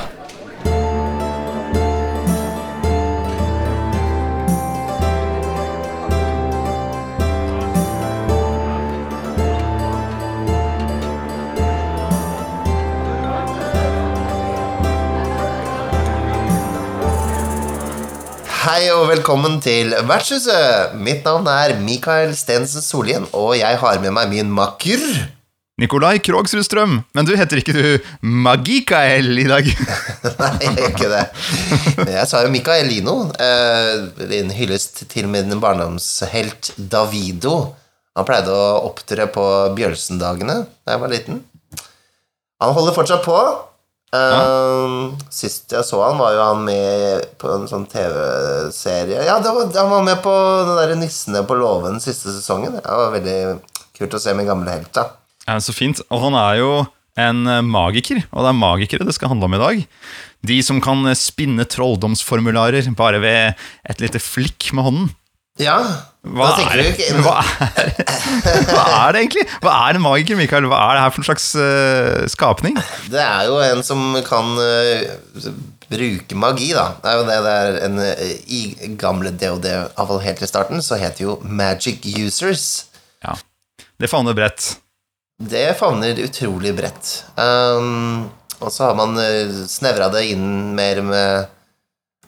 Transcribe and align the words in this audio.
Hei 18.64 18.86
og 18.94 19.09
velkommen 19.09 19.58
til 19.59 19.89
Vertshuset. 20.08 20.94
Mitt 20.95 21.25
navn 21.28 21.50
er 21.52 21.73
Mikael 21.83 22.30
Stensen 22.31 22.80
Solien, 22.80 23.25
og 23.36 23.58
jeg 23.59 23.75
har 23.81 23.97
med 24.00 24.14
meg 24.16 24.30
min 24.31 24.53
makker. 24.55 25.02
Nikolai 25.83 26.14
Krogsrud 26.23 26.64
Strøm, 26.64 26.94
men 27.11 27.28
du 27.28 27.33
heter 27.36 27.59
ikke 27.59 27.75
du 27.75 27.81
Magikael 28.23 29.42
i 29.42 29.45
dag? 29.50 29.67
Nei, 30.39 30.53
jeg 30.61 30.78
gjør 30.78 30.94
ikke 30.94 31.11
det. 31.11 31.25
Jeg 32.14 32.23
sa 32.31 32.45
jo 32.45 32.53
Mikaelino. 32.55 33.17
Eh, 33.36 34.23
en 34.39 34.55
hyllest 34.55 35.04
til 35.11 35.27
min 35.33 35.59
barndomshelt 35.59 36.71
Davido. 36.80 37.58
Han 38.15 38.32
pleide 38.32 38.55
å 38.55 38.80
opptre 38.88 39.27
på 39.27 39.45
Bjølsendagene 39.76 40.61
da 40.64 40.95
jeg 40.95 41.04
var 41.04 41.11
liten. 41.17 41.43
Han 42.64 42.77
holder 42.80 42.95
fortsatt 42.95 43.27
på. 43.27 43.43
Eh, 44.14 44.96
Sist 45.34 45.74
jeg 45.74 45.86
så 45.88 46.02
han, 46.06 46.20
var 46.22 46.36
jo 46.36 46.42
han 46.46 46.66
med 46.68 47.24
på 47.42 47.50
en 47.50 47.64
sånn 47.70 47.88
TV-serie 47.90 49.24
Ja, 49.26 49.40
det 49.42 49.54
var, 49.56 49.72
han 49.74 49.90
var 49.90 50.04
med 50.06 50.20
på 50.22 50.34
den 50.68 50.78
der 50.78 50.94
Nissene 51.02 51.42
på 51.50 51.58
låven 51.58 51.98
siste 52.04 52.34
sesongen. 52.36 52.78
Det 52.78 53.00
var 53.00 53.14
veldig 53.16 53.38
kult 53.98 54.14
å 54.14 54.22
se 54.22 54.36
min 54.38 54.50
gamle 54.50 54.76
helt, 54.76 54.92
da. 54.94 55.08
Ja, 55.48 55.58
så 55.60 55.74
fint. 55.76 56.02
Og 56.14 56.22
han 56.28 56.38
er 56.40 56.60
jo 56.62 56.70
en 57.20 57.44
eh, 57.50 57.66
magiker, 57.66 58.24
og 58.32 58.46
det 58.46 58.52
er 58.54 58.62
magikere 58.62 59.08
det 59.08 59.18
skal 59.18 59.34
handle 59.34 59.50
om 59.50 59.58
i 59.58 59.64
dag. 59.64 59.82
De 60.45 60.60
som 60.66 60.82
kan 60.84 61.04
eh, 61.10 61.18
spinne 61.18 61.66
trolldomsformularer 61.70 62.90
bare 62.98 63.22
ved 63.24 63.66
et 63.90 64.04
lite 64.04 64.22
flikk 64.22 64.72
med 64.78 64.88
hånden. 64.88 65.12
Ja, 65.61 65.75
Hva 66.23 66.47
er, 66.65 66.80
ikke 66.87 67.11
hva, 67.21 67.36
er, 67.69 67.89
hva 68.71 68.83
er 69.03 69.14
det 69.14 69.19
egentlig? 69.21 69.43
Hva 69.61 69.73
er 69.86 69.97
en 69.99 70.02
magiker, 70.02 70.37
Mikael? 70.39 70.65
Hva 70.71 70.80
er 70.87 70.95
det 70.97 71.02
her 71.03 71.11
for 71.14 71.21
en 71.21 71.27
slags 71.27 71.45
uh, 71.59 72.23
skapning? 72.31 72.80
Det 73.14 73.21
er 73.21 73.49
jo 73.52 73.59
en 73.61 73.83
som 73.86 74.15
kan 74.25 74.49
uh, 74.58 75.52
bruke 75.91 76.39
magi, 76.41 76.71
da. 76.73 76.87
Det 77.03 77.11
er 77.11 77.19
jo 77.19 77.25
det 77.27 77.36
det 77.45 77.52
er 77.59 77.77
en 77.86 78.02
uh, 78.02 78.23
I 78.49 78.61
gamle 78.97 79.33
DOD, 79.37 79.67
iallfall 79.69 80.23
helt 80.25 80.41
i 80.41 80.49
starten, 80.49 80.81
så 80.81 80.97
het 80.97 81.19
det 81.19 81.27
jo 81.27 81.36
Magic 81.45 82.02
Users. 82.15 82.65
Ja, 83.21 83.35
Det 84.02 84.09
favner 84.09 84.33
bredt. 84.33 84.71
Det 85.43 85.67
favner 85.77 86.17
utrolig 86.23 86.73
bredt. 86.80 87.11
Um, 87.37 88.31
og 88.64 88.71
så 88.73 88.87
har 88.89 88.97
man 88.97 89.20
snevra 89.70 90.08
det 90.15 90.25
inn 90.31 90.73
mer 90.77 91.03
med 91.05 91.45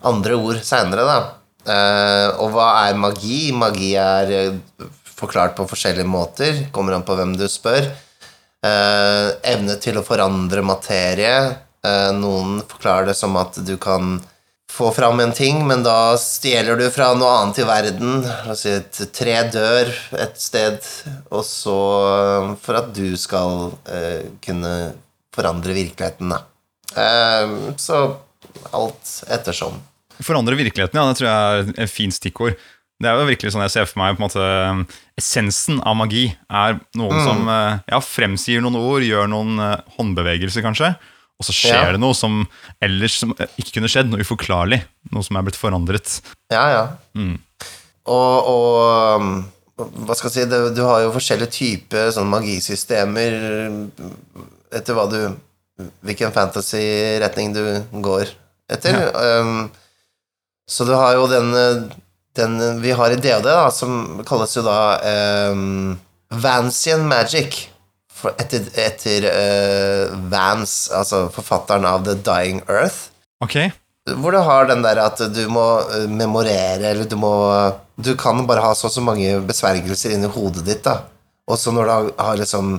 andre 0.05 0.37
ord 0.37 0.61
seinere, 0.67 1.07
da. 1.07 1.17
Uh, 1.65 2.29
og 2.43 2.53
hva 2.53 2.67
er 2.85 2.99
magi? 2.99 3.49
Magi 3.55 3.95
er 3.97 4.33
uh, 4.53 4.87
forklart 5.17 5.57
på 5.57 5.67
forskjellige 5.69 6.07
måter. 6.09 6.65
Kommer 6.75 6.97
an 6.97 7.05
på 7.07 7.17
hvem 7.17 7.35
du 7.39 7.47
spør. 7.51 7.89
Uh, 8.65 9.33
evne 9.45 9.77
til 9.81 9.99
å 9.99 10.05
forandre 10.05 10.65
materie. 10.65 11.35
Noen 12.17 12.63
forklarer 12.65 13.11
det 13.11 13.13
som 13.13 13.35
at 13.37 13.59
du 13.61 13.75
kan 13.77 14.15
få 14.75 14.91
fram 14.91 15.19
en 15.19 15.31
ting, 15.31 15.61
men 15.67 15.83
da 15.85 16.17
stjeler 16.19 16.79
du 16.79 16.85
fra 16.91 17.13
noe 17.15 17.31
annet 17.39 17.61
i 17.61 17.67
verden. 17.67 18.25
Si 18.59 18.73
et 18.73 18.99
tre 19.15 19.37
dør 19.53 19.91
et 20.19 20.35
sted, 20.41 20.79
og 21.31 21.45
så 21.47 21.77
for 22.63 22.81
at 22.81 22.91
du 22.95 23.15
skal 23.19 23.69
eh, 23.87 24.27
kunne 24.43 24.73
forandre 25.35 25.75
virkeligheten, 25.77 26.33
da. 26.33 26.41
Eh, 26.95 27.55
så 27.79 28.01
alt 28.75 29.13
ettersom. 29.31 29.79
Forandre 30.23 30.55
virkeligheten, 30.59 30.99
ja. 30.99 31.07
Det 31.09 31.17
tror 31.19 31.29
jeg 31.29 31.65
er 31.75 31.83
et 31.85 31.91
fint 31.91 32.15
stikkord. 32.15 32.55
Det 33.01 33.09
er 33.11 33.17
jo 33.19 33.25
virkelig 33.27 33.51
sånn 33.51 33.65
jeg 33.65 33.73
ser 33.73 33.87
for 33.89 33.99
meg 33.99 34.15
på 34.15 34.21
en 34.23 34.27
måte 34.29 34.45
Essensen 35.19 35.81
av 35.83 35.97
magi 35.99 36.29
er 36.47 36.77
noen 36.95 37.17
som 37.25 37.41
eh, 37.51 37.81
ja, 37.91 37.99
fremsier 37.99 38.63
noen 38.63 38.77
ord, 38.79 39.03
gjør 39.03 39.27
noen 39.31 39.59
eh, 39.59 39.81
håndbevegelser, 39.97 40.63
kanskje. 40.63 40.93
Og 41.35 41.43
så 41.43 41.51
skjer 41.51 41.75
Ja. 41.75 41.91
det 41.91 41.99
noe 41.99 42.15
som 42.15 42.45
ellers 42.83 43.17
som 43.19 43.33
eh, 43.35 43.51
ikke 43.59 43.81
kunne 43.81 43.91
skjedd. 43.91 44.07
Noe 44.11 44.23
uforklarlig. 44.23 44.79
Noe 45.11 45.27
som 45.27 45.35
er 45.35 45.43
blitt 45.43 45.59
forandret. 45.59 46.21
Ja, 46.53 46.63
ja. 46.71 46.85
Mm. 47.19 47.35
Og, 48.07 48.47
og 48.53 49.19
um, 49.19 49.35
hva 50.07 50.15
skal 50.15 50.29
jeg 50.29 50.35
si, 50.45 50.49
det, 50.51 50.59
du 50.77 50.83
har 50.87 51.01
jo 51.03 51.11
forskjellige 51.17 51.51
typer 51.51 52.11
sånn 52.15 52.29
magisystemer 52.31 53.35
etter 54.75 54.95
hva 54.95 55.07
du 55.11 55.19
Hvilken 56.07 56.31
fantasy-retning 56.31 57.49
du 57.51 57.59
går 57.99 58.29
etter. 58.71 58.95
Um, 59.11 59.65
så 60.69 60.85
du 60.87 60.93
har 60.97 61.13
jo 61.17 61.27
den, 61.29 61.53
den 62.37 62.57
vi 62.81 62.91
har 62.97 63.13
i 63.13 63.19
DOD, 63.21 63.45
da, 63.45 63.69
som 63.71 64.21
kalles 64.27 64.55
jo 64.57 64.65
da 64.65 64.79
um, 65.53 65.95
Vancian 66.41 67.05
Magic. 67.07 67.69
For 68.15 68.31
etter 68.39 68.63
etter 68.79 69.25
uh, 69.27 70.13
Vance, 70.31 70.87
altså 70.95 71.25
forfatteren 71.35 71.85
av 71.85 72.05
The 72.07 72.15
Dying 72.15 72.63
Earth. 72.71 73.11
Okay. 73.43 73.73
Hvor 74.05 74.31
du 74.31 74.39
har 74.45 74.69
den 74.69 74.85
der 74.85 75.01
at 75.01 75.19
du 75.33 75.41
må 75.49 75.65
eh, 75.89 76.05
memorere, 76.09 76.91
eller 76.91 77.07
du 77.09 77.15
må 77.17 77.33
Du 77.97 78.11
kan 78.19 78.43
bare 78.45 78.61
ha 78.61 78.73
så 78.77 78.85
og 78.85 78.93
så 78.93 79.01
mange 79.01 79.39
besvergelser 79.47 80.13
inni 80.13 80.29
hodet 80.29 80.65
ditt, 80.67 80.83
da. 80.85 81.07
Og 81.49 81.57
så 81.59 81.71
når 81.73 81.87
du 81.87 82.11
har, 82.19 82.35
liksom 82.37 82.75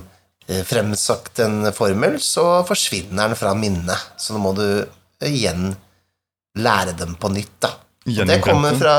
eh, 0.47 0.63
fremsagt 0.67 1.41
en 1.43 1.71
formel, 1.75 2.19
så 2.21 2.63
forsvinner 2.67 3.27
den 3.27 3.39
fra 3.39 3.53
minnet. 3.57 4.11
Så 4.17 4.35
nå 4.35 4.43
må 4.43 4.53
du 4.57 4.67
igjen 5.25 5.73
lære 6.57 6.95
dem 6.97 7.15
på 7.19 7.31
nytt, 7.33 7.53
da. 7.63 7.73
Det 8.07 8.39
kommer 8.43 8.75
fra, 8.79 8.95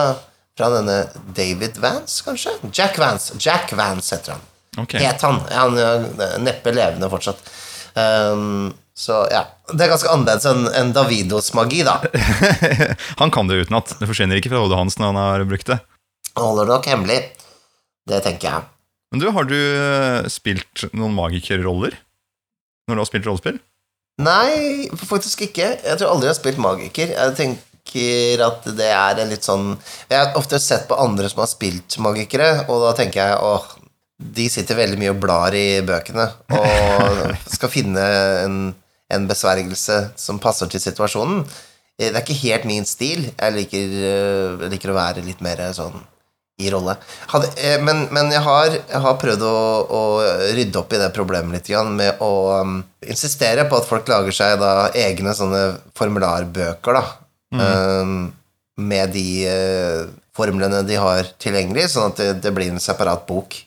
fra 0.59 0.69
denne 0.75 0.99
David 1.37 1.79
Vance, 1.83 2.21
kanskje? 2.27 2.55
Jack 2.73 2.99
Vance. 3.01 3.37
Jack 3.41 3.73
Vance 3.77 4.15
heter 4.15 4.37
han. 4.37 4.45
Okay. 4.85 5.01
Het 5.03 5.23
han. 5.25 5.41
Han 5.51 5.79
er 5.81 6.39
neppe 6.45 6.75
levende 6.75 7.09
fortsatt. 7.11 7.41
Um, 7.99 8.75
så 8.95 9.25
ja. 9.33 9.45
Det 9.73 9.85
er 9.85 9.93
ganske 9.93 10.11
annerledes 10.13 10.47
enn 10.49 10.67
en 10.77 10.93
Davidos 10.97 11.53
magi, 11.57 11.83
da. 11.87 11.99
han 13.21 13.33
kan 13.35 13.51
det 13.51 13.63
utenat. 13.65 13.97
Det 14.01 14.09
forsvinner 14.11 14.41
ikke 14.41 14.53
fra 14.53 14.65
hodet 14.65 14.81
hans 14.81 14.99
når 15.01 15.13
han 15.13 15.23
har 15.23 15.47
brukt 15.49 15.71
det. 15.71 15.79
Han 16.35 16.51
holder 16.51 16.69
det 16.69 16.77
nok 16.77 16.91
hemmelig. 16.93 17.23
Det 18.09 18.21
tenker 18.25 18.51
jeg. 18.51 18.69
Men 19.13 19.23
du, 19.23 19.31
har 19.33 19.49
du 19.49 19.57
eh, 19.57 20.29
spilt 20.33 20.85
noen 20.93 21.17
magikerroller? 21.17 21.97
når 22.89 22.97
du 22.97 23.03
har 23.03 23.09
spilt 23.09 23.29
rollespill? 23.29 23.59
Nei, 24.19 24.89
faktisk 24.99 25.45
ikke. 25.47 25.77
Jeg 25.85 25.99
tror 26.01 26.11
aldri 26.13 26.27
jeg 26.27 26.35
har 26.35 26.41
spilt 26.41 26.63
magiker. 26.63 27.13
Jeg 27.15 27.37
tenker 27.39 28.43
at 28.45 28.67
det 28.77 28.89
er 28.93 29.21
en 29.23 29.31
litt 29.31 29.47
sånn 29.47 29.71
Jeg 30.11 30.19
har 30.19 30.35
ofte 30.37 30.59
sett 30.61 30.89
på 30.91 30.99
andre 31.01 31.31
som 31.31 31.41
har 31.41 31.49
spilt 31.49 31.97
magikere, 32.05 32.67
og 32.69 32.83
da 32.85 32.91
tenker 32.99 33.23
jeg 33.23 33.39
åh, 33.41 33.71
de 34.19 34.49
sitter 34.51 34.77
veldig 34.77 34.99
mye 35.01 35.15
og 35.15 35.23
blar 35.23 35.55
i 35.57 35.81
bøkene 35.87 36.27
og 36.59 37.23
skal 37.55 37.73
finne 37.73 38.05
en, 38.43 38.59
en 39.15 39.31
besvergelse 39.31 40.01
som 40.19 40.43
passer 40.43 40.69
til 40.69 40.83
situasjonen. 40.83 41.47
Det 41.99 42.13
er 42.13 42.21
ikke 42.21 42.43
helt 42.43 42.67
min 42.69 42.87
stil. 42.87 43.25
Jeg 43.31 43.55
liker, 43.57 43.97
øh, 44.11 44.61
jeg 44.67 44.75
liker 44.75 44.93
å 44.93 44.99
være 44.99 45.25
litt 45.27 45.41
mer 45.43 45.63
sånn 45.75 45.97
i 46.59 46.71
rolle. 46.71 46.97
Hadde, 47.31 47.51
eh, 47.63 47.79
men, 47.83 48.07
men 48.15 48.33
jeg, 48.35 48.43
har, 48.43 48.73
jeg 48.75 49.03
har 49.05 49.19
prøvd 49.23 49.45
å, 49.47 49.59
å 49.95 50.03
rydde 50.57 50.81
opp 50.81 50.95
i 50.95 51.01
det 51.01 51.13
problemet 51.15 51.55
litt 51.55 51.71
grann, 51.71 51.93
med 51.99 52.19
å 52.25 52.33
um, 52.59 52.81
insistere 53.07 53.69
på 53.71 53.79
at 53.79 53.87
folk 53.87 54.11
lager 54.11 54.35
seg 54.35 54.57
da 54.63 54.89
egne 54.99 55.35
sånne 55.39 55.63
formularbøker, 55.99 56.99
da. 56.99 57.05
Um, 57.59 58.19
med 58.79 59.15
de 59.15 59.29
uh, 59.47 60.11
formlene 60.37 60.83
de 60.87 60.99
har 60.99 61.31
tilgjengelig, 61.41 61.89
sånn 61.95 62.13
at 62.13 62.21
det, 62.21 62.29
det 62.45 62.55
blir 62.55 62.71
en 62.73 62.83
separat 62.83 63.25
bok. 63.31 63.61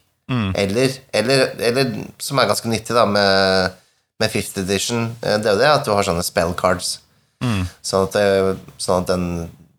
Eller, 0.56 0.94
eller, 1.16 1.48
eller, 1.60 1.96
som 2.22 2.40
er 2.40 2.48
ganske 2.52 2.70
nyttig, 2.72 2.96
da, 2.96 3.08
med, 3.08 3.80
med 4.22 4.32
fifth 4.32 4.60
edition, 4.62 5.10
eh, 5.20 5.40
det 5.42 5.50
er 5.50 5.58
jo 5.58 5.64
det 5.64 5.72
at 5.72 5.88
du 5.88 5.92
har 5.92 6.08
sånne 6.08 6.24
spell 6.24 6.54
cards. 6.60 6.98
Sånn 7.84 8.08
at, 8.08 8.16
det, 8.16 8.54
sånn 8.80 9.04
at 9.04 9.12
den, 9.12 9.26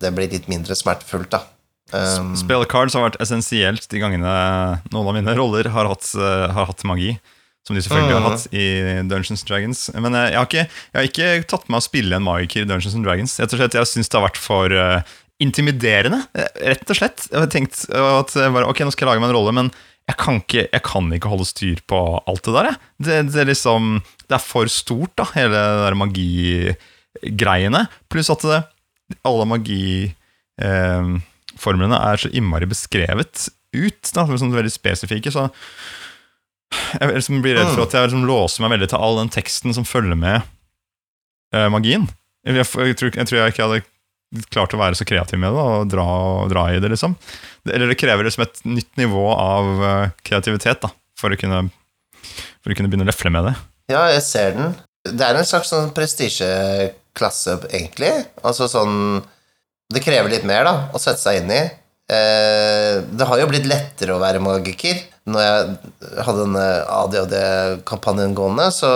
det 0.02 0.12
blir 0.16 0.32
litt 0.32 0.50
mindre 0.52 0.76
smertefullt, 0.76 1.30
da. 1.32 1.44
Um, 1.92 2.32
Spell 2.40 2.64
cards 2.70 2.96
har 2.96 3.04
vært 3.04 3.20
essensielt 3.22 3.84
de 3.92 4.00
gangene 4.00 4.32
noen 4.92 5.10
av 5.10 5.16
mine 5.16 5.36
roller 5.40 5.68
har 5.74 5.90
hatt, 5.90 6.08
eh, 6.16 6.48
har 6.52 6.68
hatt 6.70 6.84
magi. 6.88 7.14
Som 7.62 7.76
de 7.78 7.82
selvfølgelig 7.84 8.16
har 8.16 8.24
hatt 8.26 8.46
i 8.58 8.66
Dungeons 9.06 9.44
Dragons. 9.46 9.84
Men 9.94 10.16
eh, 10.18 10.32
jeg 10.32 10.38
har, 10.40 10.48
ikke, 10.48 10.64
jeg 10.66 10.98
har 10.98 11.10
ikke 11.10 11.50
tatt 11.52 11.68
med 11.70 11.78
å 11.78 11.84
spille 11.84 12.18
en 12.18 12.24
magiker 12.26 12.64
i 12.64 12.68
Dungeons 12.68 12.96
and 12.98 13.06
Dragons. 13.06 13.36
Og 13.38 13.54
slett, 13.54 13.76
Jeg 13.78 13.90
syns 13.90 14.10
det 14.10 14.18
har 14.18 14.26
vært 14.26 14.40
for 14.42 14.74
eh, 14.74 15.14
intimiderende, 15.42 16.24
eh, 16.34 16.50
rett 16.72 16.90
og 16.90 16.98
slett. 16.98 17.28
Jeg 17.30 17.38
har 17.38 17.52
tenkt 17.52 17.84
at 17.86 18.34
bare, 18.34 18.66
ok, 18.66 18.82
nå 18.82 18.94
skal 18.94 19.06
jeg 19.06 19.12
lage 19.12 19.22
meg 19.22 19.30
en 19.30 19.36
rolle, 19.38 19.54
men 19.60 19.70
jeg 20.10 20.18
kan 20.18 20.40
ikke, 20.40 20.64
jeg 20.66 20.82
kan 20.82 21.12
ikke 21.14 21.30
holde 21.30 21.46
styr 21.46 21.82
på 21.86 22.00
alt 22.18 22.42
det 22.48 22.56
der. 22.56 22.70
Jeg. 22.72 22.80
Det, 23.06 23.18
det, 23.30 23.40
er 23.44 23.50
liksom, 23.52 23.92
det 24.26 24.38
er 24.38 24.42
for 24.42 24.72
stort, 24.72 25.14
da, 25.20 25.28
hele 25.36 25.54
det 25.54 25.84
der 25.84 25.98
magigreiene. 26.00 27.84
Pluss 28.10 28.32
at 28.34 28.42
det, 28.48 28.62
alle 29.28 29.46
magiformlene 31.62 31.98
er 31.98 32.18
så 32.18 32.30
innmari 32.32 32.66
beskrevet 32.66 33.48
ut. 33.72 34.10
Da, 34.12 34.26
sånn 34.26 34.54
veldig 34.54 34.72
spesifikke. 34.72 35.30
Så 35.32 35.48
jeg 36.98 37.14
liksom 37.14 37.42
blir 37.42 37.56
redd 37.56 37.72
for 37.74 37.86
at 37.86 37.94
jeg 37.94 38.08
liksom 38.08 38.26
låser 38.26 38.64
meg 38.64 38.74
veldig 38.74 38.90
til 38.90 38.98
all 39.00 39.18
den 39.20 39.32
teksten 39.32 39.74
som 39.74 39.84
følger 39.84 40.16
med 40.16 40.42
eh, 41.54 41.68
magien. 41.68 42.08
Jeg, 42.44 42.56
jeg, 42.58 42.66
jeg, 42.66 42.96
tror, 42.98 43.12
jeg 43.14 43.28
tror 43.28 43.38
jeg 43.38 43.52
ikke 43.52 43.66
hadde 43.66 43.82
klart 44.50 44.72
å 44.72 44.80
være 44.80 44.96
så 44.96 45.04
kreativ 45.04 45.38
med 45.38 45.52
det 45.52 45.60
og 45.60 45.90
dra, 45.92 46.06
dra 46.48 46.70
i 46.72 46.80
det, 46.80 46.88
liksom. 46.88 47.14
Det, 47.62 47.74
eller 47.74 47.92
det 47.92 47.98
krever 48.00 48.24
liksom 48.24 48.46
et 48.46 48.62
nytt 48.64 48.96
nivå 48.96 49.26
av 49.34 49.68
uh, 49.82 50.14
kreativitet 50.24 50.80
da, 50.80 50.88
for 51.20 51.34
å, 51.34 51.36
kunne, 51.36 51.66
for 52.64 52.72
å 52.72 52.78
kunne 52.78 52.88
begynne 52.88 53.04
å 53.04 53.10
lefle 53.12 53.32
med 53.34 53.50
det. 53.50 53.52
Ja, 53.92 54.06
jeg 54.08 54.24
ser 54.24 54.56
den. 54.56 54.72
Det 55.04 55.26
er 55.26 55.36
en 55.36 55.46
slags 55.46 55.68
sånn 55.68 55.92
prestisjeklasse, 55.92 57.58
egentlig. 57.68 58.14
Altså 58.40 58.70
sånn 58.72 59.20
Det 59.92 60.02
krever 60.04 60.32
litt 60.32 60.46
mer, 60.48 60.66
da, 60.66 60.74
å 60.94 61.00
sette 61.00 61.20
seg 61.20 61.42
inn 61.42 61.52
i. 61.52 61.62
Eh, 62.12 63.00
det 63.04 63.26
har 63.28 63.40
jo 63.40 63.48
blitt 63.50 63.68
lettere 63.68 64.16
å 64.16 64.22
være 64.22 64.42
magiker. 64.42 65.00
Når 65.30 65.44
jeg 65.44 66.22
hadde 66.26 66.44
denne 66.46 66.66
ADHD-kampanjen 66.96 68.36
gående, 68.36 68.68
så 68.74 68.92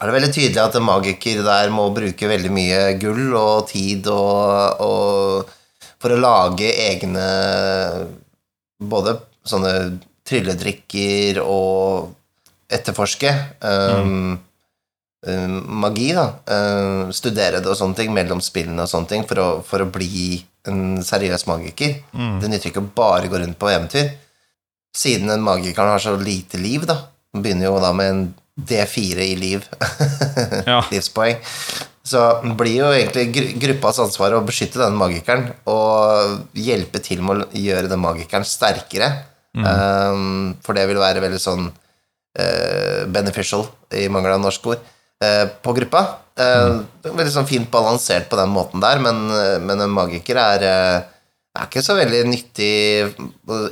er 0.00 0.08
det 0.08 0.14
veldig 0.16 0.32
tydelig 0.32 0.62
at 0.62 0.78
en 0.78 0.86
magiker 0.86 1.42
der 1.44 1.72
må 1.74 1.90
bruke 1.92 2.30
veldig 2.30 2.52
mye 2.56 2.84
gull 3.00 3.34
og 3.36 3.66
tid 3.68 4.08
og, 4.08 4.80
og 4.80 5.50
for 6.00 6.14
å 6.14 6.20
lage 6.20 6.70
egne 6.88 7.26
Både 8.80 9.12
sånne 9.44 9.72
trylledrikker 10.24 11.42
og 11.42 12.14
etterforske 12.72 13.28
um, 13.60 14.06
um, 14.06 14.38
magi, 15.26 16.10
da. 16.16 16.26
Um, 16.48 17.12
studere 17.12 17.60
det 17.60 17.68
og 17.68 17.76
sånne 17.76 17.98
ting 17.98 18.14
mellom 18.16 18.40
spillene 18.44 18.86
og 18.86 18.90
sånne 18.90 19.10
ting 19.10 19.26
for 19.28 19.42
å, 19.42 19.48
for 19.66 19.84
å 19.84 19.90
bli 19.92 20.40
en 20.68 21.00
seriøs 21.04 21.46
magiker. 21.48 21.98
Det 22.40 22.48
nytter 22.48 22.70
ikke 22.70 22.84
å 22.84 22.92
bare 22.96 23.28
gå 23.32 23.40
rundt 23.40 23.58
på 23.60 23.70
eventyr. 23.72 24.12
Siden 24.96 25.30
en 25.30 25.44
magiker 25.44 25.86
har 25.86 26.02
så 26.02 26.16
lite 26.20 26.60
liv, 26.60 26.86
da. 26.88 26.98
Den 27.34 27.44
begynner 27.44 27.68
jo 27.68 27.80
da 27.82 27.92
med 27.96 28.10
en 28.10 28.22
D4 28.60 29.28
i 29.28 29.36
liv. 29.38 29.68
Ja. 30.66 30.80
Livspoeng. 30.90 31.38
Så 32.06 32.20
blir 32.58 32.80
jo 32.80 32.88
egentlig 32.90 33.54
gruppas 33.60 34.00
ansvar 34.02 34.34
å 34.34 34.42
beskytte 34.44 34.80
den 34.80 34.96
magikeren 34.98 35.50
og 35.68 36.40
hjelpe 36.58 37.00
til 37.04 37.20
med 37.24 37.44
å 37.44 37.48
gjøre 37.54 37.90
den 37.90 38.00
magikeren 38.02 38.46
sterkere. 38.48 39.10
Um, 39.54 40.56
for 40.62 40.78
det 40.78 40.86
vil 40.90 41.00
være 41.00 41.22
veldig 41.22 41.40
sånn 41.42 41.68
uh, 41.70 43.02
beneficial, 43.10 43.66
i 43.94 44.06
mangel 44.12 44.36
av 44.36 44.42
norsk 44.44 44.68
ord, 44.70 44.78
eh, 44.78 44.99
på 45.62 45.74
gruppa. 45.76 46.02
Eh, 46.40 46.80
Veldig 47.04 47.32
sånn 47.34 47.48
fint 47.48 47.70
balansert 47.72 48.28
på 48.30 48.38
den 48.40 48.52
måten 48.54 48.80
der, 48.82 49.00
men, 49.02 49.26
eh, 49.34 49.58
men 49.60 49.80
en 49.84 49.92
magiker 49.92 50.38
er, 50.40 50.62
eh, 50.64 51.02
er 51.58 51.66
ikke 51.66 51.82
så 51.84 51.96
veldig 51.98 52.24
nyttig 52.30 52.70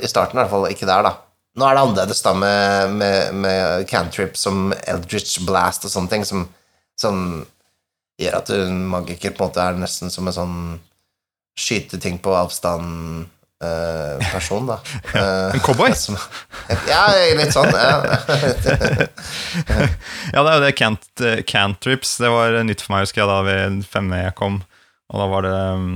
i 0.03 0.07
starten, 0.11 0.37
i 0.37 0.41
hvert 0.43 0.51
fall 0.51 0.67
ikke 0.69 0.85
der, 0.89 1.03
da. 1.07 1.15
Nå 1.57 1.65
er 1.65 1.75
det 1.75 1.81
annerledes 1.83 2.21
da 2.21 2.33
med, 2.37 2.91
med, 2.99 3.33
med 3.33 3.87
cantrip 3.89 4.37
som 4.37 4.73
Eldritch 4.85 5.39
Blast 5.47 5.85
og 5.87 5.91
sånne 5.91 6.09
ting, 6.09 6.25
som, 6.27 6.45
som 6.99 7.45
gjør 8.19 8.37
at 8.37 8.51
en 8.53 8.85
magiker 8.91 9.33
på 9.33 9.43
en 9.43 9.49
måte 9.49 9.63
er 9.63 9.79
nesten 9.79 10.11
som 10.13 10.27
en 10.27 10.35
sånn 10.35 10.57
skyte 11.59 11.99
ting 11.99 12.19
på 12.21 12.35
avstand 12.35 13.25
eh, 13.25 13.38
person, 13.59 14.67
da. 14.69 14.79
Ja, 15.13 15.51
En 15.55 15.59
cowboy? 15.63 15.91
ja, 16.91 17.01
litt 17.37 17.55
sånn. 17.55 17.71
Ja. 17.73 17.99
Ja, 20.29 20.43
det 20.45 20.51
er 20.51 20.55
jo 20.55 20.63
det 20.63 20.75
cant, 20.77 21.07
eh, 21.25 21.41
cantrips. 21.47 22.17
Det 22.21 22.29
var 22.31 22.59
nytt 22.63 22.83
for 22.85 22.93
meg, 22.93 23.07
husker 23.07 23.23
jeg, 23.23 23.29
da 23.31 23.39
vi 23.47 23.83
5E 23.89 24.29
kom. 24.37 24.61
Og 25.09 25.21
da 25.21 25.25
var 25.31 25.47
det 25.47 25.53
um, 25.73 25.87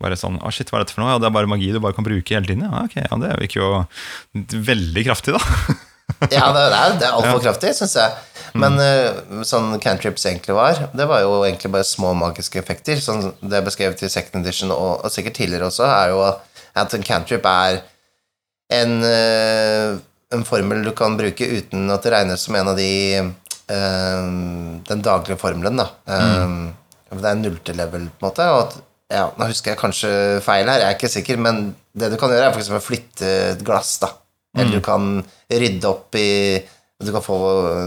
bare 0.00 0.16
sånn 0.16 0.38
Å, 0.40 0.52
shit, 0.54 0.70
hva 0.72 0.78
er 0.78 0.86
dette 0.86 0.94
for 0.96 1.04
noe? 1.04 1.10
Ja, 1.12 1.20
det 1.20 1.28
er 1.28 1.34
bare 1.36 1.50
magi 1.50 1.68
du 1.74 1.80
bare 1.84 1.96
kan 1.96 2.06
bruke 2.06 2.36
hele 2.36 2.48
tiden. 2.48 2.64
Ja, 2.64 2.86
ok, 2.88 2.96
ja, 3.04 3.18
det 3.20 3.34
virker 3.42 3.60
jo 3.60 4.62
veldig 4.70 5.04
kraftig, 5.10 5.36
da. 5.36 5.76
Ja, 6.30 6.48
det 6.54 6.62
er, 6.64 6.96
det 6.96 7.04
er 7.04 7.12
altfor 7.12 7.42
kraftig, 7.44 7.74
syns 7.76 7.96
jeg. 7.98 8.16
Men 8.56 8.78
eh, 8.80 9.42
sånn 9.44 9.74
cantrips 9.82 10.24
egentlig 10.30 10.54
var, 10.56 10.78
det 10.96 11.06
var 11.10 11.24
jo 11.26 11.42
egentlig 11.44 11.72
bare 11.74 11.86
små 11.86 12.14
magiske 12.16 12.60
effekter. 12.62 13.02
Sånn 13.02 13.34
det 13.42 13.58
er 13.58 13.66
beskrevet 13.66 14.04
i 14.06 14.10
second 14.12 14.40
edition, 14.40 14.72
og, 14.72 15.04
og 15.04 15.12
sikkert 15.12 15.36
tidligere 15.42 15.68
også, 15.68 15.84
er 15.90 16.14
jo 16.14 16.22
at 16.24 16.45
en 16.76 17.02
cantrip 17.06 17.46
er 17.48 17.80
en, 18.72 18.96
eh, 19.04 19.96
en 20.34 20.44
formel 20.44 20.82
du 20.84 20.92
kan 20.96 21.16
bruke 21.18 21.46
uten 21.46 21.90
at 21.94 22.02
det 22.02 22.12
regnes 22.12 22.42
som 22.42 22.56
en 22.58 22.72
av 22.72 22.76
de 22.78 22.90
um, 23.22 24.82
Den 24.86 25.02
daglige 25.02 25.38
formelen, 25.40 25.76
da. 25.80 25.88
Eh, 26.06 26.56
Det 27.16 27.30
er 27.30 27.38
null-til-level, 27.38 28.08
på 28.18 28.26
en 28.26 28.28
måte. 28.28 28.46
Og 28.52 28.60
at, 28.64 28.76
ja, 29.14 29.24
nå 29.38 29.46
husker 29.46 29.72
jeg 29.72 29.80
kanskje 29.80 30.10
feil 30.42 30.66
her, 30.66 30.82
jeg 30.82 30.88
er 30.90 30.96
ikke 30.98 31.10
sikker, 31.12 31.38
men 31.38 31.74
det 31.94 32.10
du 32.12 32.16
kan 32.20 32.30
gjøre, 32.30 32.50
er 32.50 32.56
for 32.56 32.78
å 32.78 32.82
flytte 32.82 33.30
et 33.54 33.62
glass, 33.64 33.96
da. 34.02 34.10
Eller 34.56 34.78
du 34.78 34.80
kan 34.84 35.22
rydde 35.52 35.84
opp 35.88 36.16
i 36.16 36.62
Du 36.96 37.10
kan 37.12 37.20
få 37.20 37.36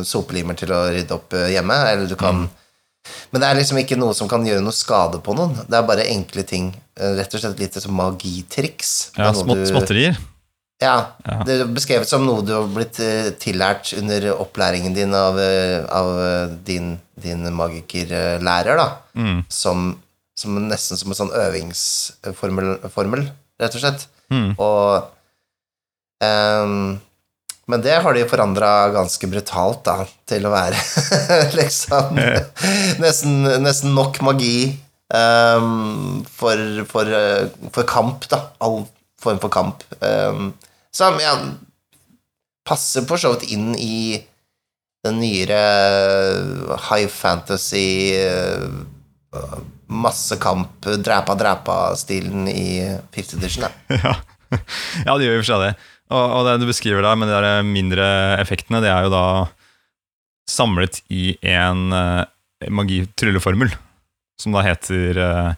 sopelimer 0.05 0.53
til 0.53 0.69
å 0.69 0.83
rydde 0.93 1.15
opp 1.15 1.33
hjemme, 1.49 1.73
eller 1.89 2.05
du 2.05 2.13
kan 2.15 2.43
Men 3.31 3.41
det 3.41 3.47
er 3.49 3.55
liksom 3.59 3.77
ikke 3.81 3.97
noe 3.97 4.13
som 4.17 4.27
kan 4.29 4.43
gjøre 4.45 4.61
noe 4.63 4.75
skade 4.75 5.19
på 5.25 5.33
noen. 5.37 5.55
Det 5.69 5.77
er 5.77 5.85
bare 5.87 6.05
enkle 6.11 6.43
ting. 6.43 6.73
eh, 6.99 7.15
Rett 7.15 7.33
og 7.33 7.41
slett 7.41 7.59
litt 7.59 7.73
som 7.81 7.93
magitriks. 7.95 9.11
Ja, 9.17 9.31
smått, 9.33 9.55
du- 9.63 9.65
Småtterier. 9.71 10.17
Ja, 10.81 11.07
Ja. 11.27 11.43
det 11.43 11.59
er 11.61 11.65
beskrevet 11.65 12.07
som 12.07 12.25
noe 12.25 12.41
du 12.41 12.53
har 12.53 12.67
blitt 12.67 12.99
eh, 12.99 13.31
tillært 13.31 13.91
under 13.97 14.29
opplæringen 14.39 14.93
din 14.95 15.13
av, 15.13 15.37
eh, 15.39 15.83
av 15.91 16.49
din, 16.63 16.99
din 17.19 17.43
magikerlærer, 17.53 18.77
da. 18.77 18.97
Mm. 19.15 19.43
Som, 19.49 19.99
som 20.37 20.55
nesten 20.69 20.97
som 20.97 21.09
en 21.11 21.15
sånn 21.19 21.33
øvingsformel, 21.35 22.89
formel, 22.89 23.29
rett 23.59 23.75
og 23.75 23.81
slett. 23.81 24.07
Mm. 24.31 24.55
Og 24.59 25.03
ehm, 26.23 26.99
Men 27.69 27.83
det 27.85 27.99
har 28.01 28.15
de 28.17 28.25
forandra 28.29 28.89
ganske 28.95 29.29
brutalt, 29.29 29.83
da, 29.85 30.07
til 30.29 30.47
å 30.47 30.53
være 30.53 30.79
liksom 31.59 32.17
nesten, 33.03 33.43
nesten 33.61 33.93
nok 33.93 34.17
magi 34.25 34.71
um, 35.13 36.23
for, 36.25 36.63
for, 36.89 37.11
eh, 37.13 37.45
for 37.75 37.85
kamp, 37.89 38.25
da. 38.31 38.41
All 38.65 38.81
form 39.21 39.41
for 39.43 39.53
kamp. 39.53 39.83
Um, 40.01 40.53
som 40.95 41.19
ja, 41.21 41.35
passer 42.65 43.05
for 43.09 43.21
så 43.21 43.35
vidt 43.35 43.51
inn 43.53 43.73
i 43.77 44.17
den 45.05 45.21
nyere 45.21 45.59
high 46.89 47.07
fantasy 47.07 48.15
eh, 48.17 48.65
masse 49.89 50.35
kamp, 50.41 50.81
dræpa-dræpa-stilen 50.85 52.49
i 52.51 52.97
fifth 53.11 53.37
edition. 53.37 53.69
Da. 53.69 53.71
Ja. 54.49 54.61
ja, 55.05 55.13
det 55.21 55.27
gjør 55.27 55.35
jo 55.35 55.41
for 55.43 55.47
seg 55.51 55.59
det. 55.61 55.73
Og, 56.09 56.23
og 56.39 56.45
det 56.47 56.55
du 56.61 56.65
beskriver 56.69 57.01
der 57.05 57.15
med 57.21 57.29
de 57.29 57.35
der 57.37 57.59
mindre 57.67 58.05
effektene, 58.41 58.79
det 58.81 58.89
er 58.89 59.01
jo 59.05 59.11
da 59.13 59.23
samlet 60.49 61.03
i 61.13 61.35
en 61.45 61.91
uh, 61.93 62.23
magitrylleformel, 62.73 63.69
som 64.41 64.55
da 64.55 64.63
heter 64.65 65.19
uh, 65.21 65.51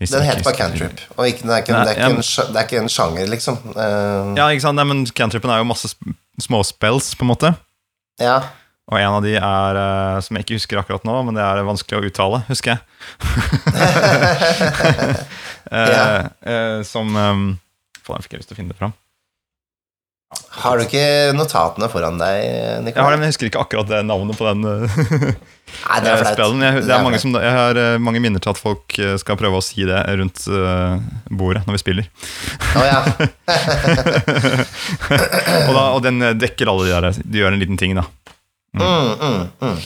Den 0.00 0.24
heter 0.24 0.40
bare 0.46 0.56
cantrip. 0.56 1.02
Og 1.18 1.26
ikke, 1.28 1.44
det, 1.44 1.52
er 1.52 1.60
ikke, 1.66 1.74
Nei, 1.76 1.82
det, 1.84 1.90
er 1.90 1.98
ikke 1.98 2.06
ja, 2.06 2.14
en, 2.16 2.24
det 2.54 2.58
er 2.62 2.66
ikke 2.70 2.80
en 2.80 2.88
sjanger, 2.94 3.26
liksom. 3.34 3.58
Uh, 3.74 4.32
Ja, 4.38 4.46
ikke 4.48 4.64
sant? 4.64 4.78
Nei, 4.80 4.86
men 4.88 5.02
cantripen 5.12 5.52
er 5.52 5.60
jo 5.60 5.68
masse 5.68 5.90
sp- 5.92 6.14
småspells, 6.40 7.10
på 7.20 7.26
en 7.28 7.32
måte. 7.34 7.52
ja. 8.22 8.38
Og 8.90 8.98
en 8.98 9.12
av 9.14 9.20
de 9.22 9.36
er, 9.38 9.76
eh, 9.78 10.16
som 10.26 10.34
jeg 10.34 10.42
ikke 10.42 10.56
husker 10.56 10.80
akkurat 10.80 11.04
nå, 11.06 11.12
men 11.22 11.36
det 11.36 11.44
er 11.46 11.60
vanskelig 11.62 11.94
å 12.00 12.06
uttale, 12.08 12.40
husker 12.48 12.72
jeg. 12.72 12.80
Eh, 15.70 15.90
Ja. 15.94 16.26
eh, 16.42 16.80
som 16.82 17.06
um, 17.14 17.42
Faen, 18.02 18.18
jeg 18.18 18.24
fikk 18.26 18.34
lyst 18.40 18.48
til 18.50 18.56
å 18.56 18.58
finne 18.58 18.72
det 18.74 18.78
fram. 18.80 18.90
Har 20.30 20.78
du 20.78 20.84
ikke 20.84 21.32
notatene 21.34 21.88
foran 21.90 22.14
deg, 22.20 22.44
Nikolai? 22.84 22.94
Jeg 22.94 23.02
har 23.02 23.10
det, 23.10 23.16
men 23.18 23.24
jeg 23.26 23.32
husker 23.32 23.48
ikke 23.48 23.62
akkurat 23.64 23.88
det 23.90 23.98
navnet 24.06 24.38
på 24.38 24.44
den 24.46 24.60
eh, 24.68 24.92
Nei, 25.80 25.98
det 26.04 26.10
er 26.12 26.24
spillen. 26.26 26.62
Jeg, 26.62 26.82
det 26.86 26.92
er 26.94 27.02
mange 27.02 27.18
som, 27.22 27.34
jeg 27.34 27.54
har 27.56 27.74
eh, 27.78 28.02
mange 28.02 28.20
minner 28.22 28.40
til 28.42 28.50
at 28.52 28.60
folk 28.60 28.98
eh, 29.02 29.16
skal 29.18 29.36
prøve 29.40 29.56
å 29.58 29.64
si 29.64 29.84
det 29.86 30.00
rundt 30.20 30.38
bordet 31.34 31.62
når 31.66 31.72
vi 31.74 31.80
spiller. 31.82 32.04
Oh, 32.78 32.84
ja. 32.86 33.00
Og, 35.66 35.72
da, 35.74 35.82
og 35.94 36.00
den 36.06 36.16
dekker 36.38 36.66
alle 36.70 36.84
de 36.86 36.92
der. 36.94 37.04
De 37.22 37.38
gjør 37.42 37.52
en 37.54 37.62
liten 37.62 37.78
ting, 37.78 37.92
da. 37.98 38.04
Mm, 38.78 39.10
mm, 39.18 39.42
mm. 39.66 39.78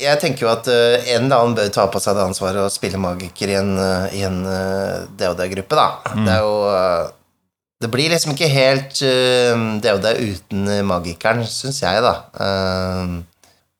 Jeg 0.00 0.20
tenker 0.22 0.40
jo 0.46 0.50
at 0.52 0.66
uh, 0.70 1.02
en 1.02 1.24
eller 1.26 1.36
annen 1.36 1.56
bør 1.56 1.68
ta 1.74 1.84
på 1.90 1.98
seg 2.00 2.14
det 2.16 2.28
ansvaret 2.30 2.62
å 2.62 2.70
spille 2.72 2.98
magiker 3.00 3.48
i 3.50 3.56
en, 3.58 3.72
uh, 3.76 4.06
i 4.14 4.22
en 4.24 4.46
uh, 4.46 5.02
DOD-gruppe, 5.18 5.74
da. 5.76 5.88
Det 6.14 6.32
er 6.36 6.40
jo 6.46 6.54
Det 7.80 7.88
blir 7.88 8.12
liksom 8.12 8.34
ikke 8.34 8.50
helt 8.52 9.00
uh, 9.00 9.80
det 9.80 10.14
uten 10.20 10.68
magikeren, 10.84 11.46
syns 11.48 11.80
jeg, 11.80 12.02
da. 12.04 12.14
Eh, 12.36 13.14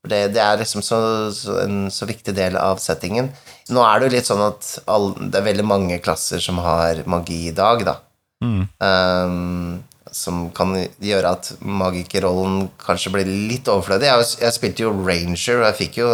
det, 0.08 0.20
det 0.32 0.40
er 0.40 0.60
liksom 0.62 0.80
så, 0.80 0.98
så 1.36 1.58
en 1.66 1.90
så 1.92 2.08
viktig 2.08 2.32
del 2.36 2.56
av 2.56 2.80
settingen. 2.80 3.28
Nå 3.68 3.84
er 3.84 4.00
det 4.00 4.08
jo 4.08 4.14
litt 4.14 4.30
sånn 4.30 4.40
at 4.46 4.70
all, 4.88 5.12
det 5.20 5.36
er 5.42 5.48
veldig 5.50 5.66
mange 5.68 5.98
klasser 6.00 6.40
som 6.40 6.62
har 6.64 7.02
magi 7.10 7.42
i 7.50 7.54
dag, 7.56 7.84
da. 7.84 7.98
Mm. 8.40 8.62
Ehm, 8.80 9.82
som 10.10 10.46
kan 10.56 10.72
gjøre 11.04 11.34
at 11.36 11.52
magikerrollen 11.60 12.70
kanskje 12.80 13.12
blir 13.14 13.28
litt 13.28 13.68
overflødig. 13.68 14.08
Jeg, 14.08 14.30
jeg 14.46 14.56
spilte 14.56 14.86
jo 14.86 14.94
Ranger, 14.96 15.60
og 15.60 15.68
jeg 15.68 15.78
fikk 15.82 16.00
jo, 16.00 16.10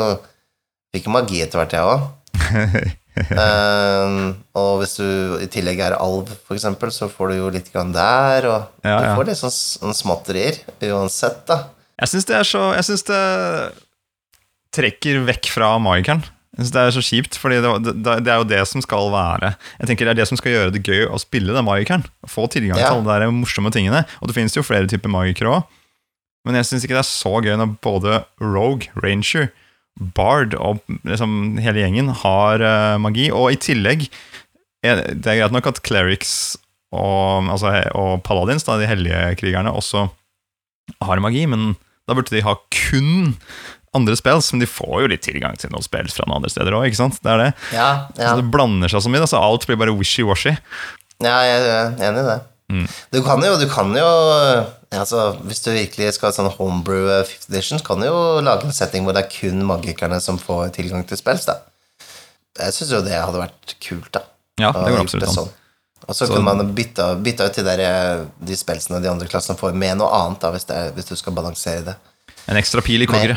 fikk 0.97 1.07
magi 1.15 1.45
etter 1.45 1.63
hvert, 1.63 1.79
jeg 1.79 1.95
òg. 1.95 2.11
og 4.57 4.71
hvis 4.81 4.97
du 5.01 5.07
i 5.43 5.49
tillegg 5.53 5.81
er 5.87 5.97
alv, 5.99 6.31
for 6.47 6.57
eksempel, 6.59 6.93
så 6.95 7.09
får 7.13 7.33
du 7.33 7.39
jo 7.41 7.51
litt 7.55 7.71
grann 7.75 7.95
der, 7.95 8.47
og 8.51 8.87
Ja, 8.87 8.99
du 9.03 9.09
får 9.19 9.31
litt 9.31 9.41
sånn, 9.41 9.55
sånn 9.57 9.97
småtterier 9.97 10.61
uansett, 10.93 11.43
da. 11.49 11.63
Jeg 11.97 12.13
syns 12.13 12.27
det 12.29 12.35
er 12.37 12.45
så 12.45 12.63
Jeg 12.77 12.85
synes 12.91 13.07
det 13.09 13.21
trekker 14.77 15.23
vekk 15.25 15.49
fra 15.55 15.71
magikeren. 15.81 16.21
Jeg 16.57 16.65
synes 16.67 16.73
Det 16.75 16.83
er 16.83 16.95
så 16.97 17.03
kjipt, 17.05 17.39
fordi 17.41 17.59
det, 17.65 17.71
det, 18.05 18.17
det 18.25 18.33
er 18.33 18.41
jo 18.43 18.49
det 18.49 18.61
som 18.69 18.81
skal 18.85 19.09
være 19.13 19.55
Jeg 19.81 19.89
tenker 19.91 20.09
Det 20.09 20.13
er 20.15 20.19
det 20.23 20.29
som 20.29 20.39
skal 20.41 20.53
gjøre 20.55 20.73
det 20.75 20.83
gøy 20.85 21.03
å 21.09 21.19
spille 21.21 21.57
den 21.57 21.65
magikeren. 21.69 22.05
Få 22.29 22.45
tilgang 22.53 22.81
Ja. 22.81 22.91
til 22.93 23.01
alle 23.09 23.19
de 23.25 23.33
morsomme 23.33 23.73
tingene. 23.73 24.05
Og 24.21 24.29
det 24.29 24.37
finnes 24.37 24.57
jo 24.57 24.65
flere 24.65 24.89
typer 24.89 25.13
magikere 25.13 25.53
òg. 25.57 25.65
Men 26.47 26.55
jeg 26.61 26.69
syns 26.69 26.85
ikke 26.87 26.95
det 26.97 27.03
er 27.03 27.11
så 27.11 27.33
gøy 27.43 27.57
når 27.59 27.73
både 27.83 28.21
Rogue, 28.41 28.87
Ranger, 29.03 29.49
Bard 29.97 30.55
og 30.61 30.83
liksom 31.09 31.57
hele 31.63 31.81
gjengen 31.81 32.13
har 32.23 32.63
uh, 32.63 32.97
magi. 33.01 33.31
Og 33.33 33.55
i 33.55 33.61
tillegg 33.61 34.07
er, 34.85 35.03
Det 35.17 35.33
er 35.33 35.41
greit 35.41 35.55
nok 35.57 35.71
at 35.73 35.83
clerics 35.87 36.35
og, 36.95 37.49
altså, 37.51 37.73
og 37.99 38.23
paladins, 38.25 38.65
da, 38.65 38.77
de 38.81 38.89
hellige 38.89 39.19
krigerne, 39.41 39.73
også 39.75 40.07
har 41.03 41.21
magi, 41.21 41.43
men 41.51 41.75
da 42.07 42.15
burde 42.15 42.31
de 42.31 42.45
ha 42.47 42.55
kun 42.71 43.35
andre 43.97 44.17
spills, 44.19 44.53
men 44.53 44.63
de 44.63 44.69
får 44.71 45.03
jo 45.03 45.11
litt 45.11 45.25
tilgang 45.27 45.57
til 45.59 45.73
noen 45.73 45.85
spills 45.85 46.17
fra 46.17 46.27
noen 46.29 46.39
andre 46.41 46.53
steder 46.53 46.77
òg, 46.77 46.87
ikke 46.89 47.01
sant? 47.01 47.19
Det 47.25 47.33
er 47.33 47.43
det. 47.43 47.51
Ja, 47.75 47.89
ja. 48.15 48.31
Så 48.31 48.43
det 48.43 48.51
blander 48.55 48.93
seg 48.93 49.03
så 49.03 49.13
mye, 49.13 49.29
så 49.29 49.41
alt 49.43 49.67
blir 49.69 49.81
bare 49.81 49.95
wishy-washy. 49.97 50.55
Ja, 51.25 51.37
jeg 51.49 51.65
er 51.65 51.95
enig 52.07 52.23
i 52.23 52.29
det. 52.29 52.39
Mm. 52.73 52.87
Du 53.15 53.21
kan 53.25 53.45
jo, 53.47 53.55
du 53.61 53.67
kan 53.71 53.93
jo 53.95 54.09
altså, 54.93 55.37
Hvis 55.45 55.63
du 55.65 55.71
virkelig 55.73 56.13
skal 56.15 56.31
ha 56.31 56.33
sånn 56.37 56.51
homebrew 56.59 57.09
eh, 57.11 57.25
fifth 57.27 57.51
edition, 57.51 57.79
så 57.81 57.85
kan 57.85 58.01
du 58.01 58.07
jo 58.07 58.41
lage 58.45 58.65
en 58.69 58.73
setting 58.73 59.05
hvor 59.05 59.15
det 59.17 59.25
er 59.25 59.31
kun 59.33 59.63
magikerne 59.67 60.21
som 60.23 60.39
får 60.39 60.71
tilgang 60.77 61.07
til 61.09 61.17
spills, 61.19 61.47
da. 61.49 61.59
Jeg 62.59 62.73
syns 62.73 62.93
jo 62.95 63.01
det 63.05 63.13
hadde 63.19 63.41
vært 63.43 63.75
kult, 63.85 64.11
da. 64.17 64.23
Ja, 64.61 64.71
det 64.73 64.93
går 64.95 65.03
absolutt 65.03 65.29
an. 65.29 65.35
sånn. 65.35 65.51
Og 66.07 66.15
så 66.15 66.27
Så- 66.27 66.33
kunne 66.35 66.45
man 66.55 66.75
bytta, 66.75 67.17
bytta 67.21 67.47
ut 67.51 67.55
de, 67.55 67.63
der, 67.63 67.81
eh, 67.81 68.25
de 68.47 68.55
spelsene 68.57 69.03
de 69.03 69.09
andre 69.11 69.27
klassene 69.29 69.59
får, 69.59 69.75
med 69.75 69.99
noe 69.99 70.09
annet, 70.09 70.41
da, 70.41 70.51
hvis, 70.53 70.65
det 70.65 70.77
er, 70.77 70.93
hvis 70.93 71.05
du 71.11 71.17
skal 71.17 71.33
balansere 71.35 71.85
det. 71.85 71.97
En 72.49 72.57
ekstra 72.57 72.81
pil 72.81 73.03
i 73.03 73.07
kogre. 73.07 73.37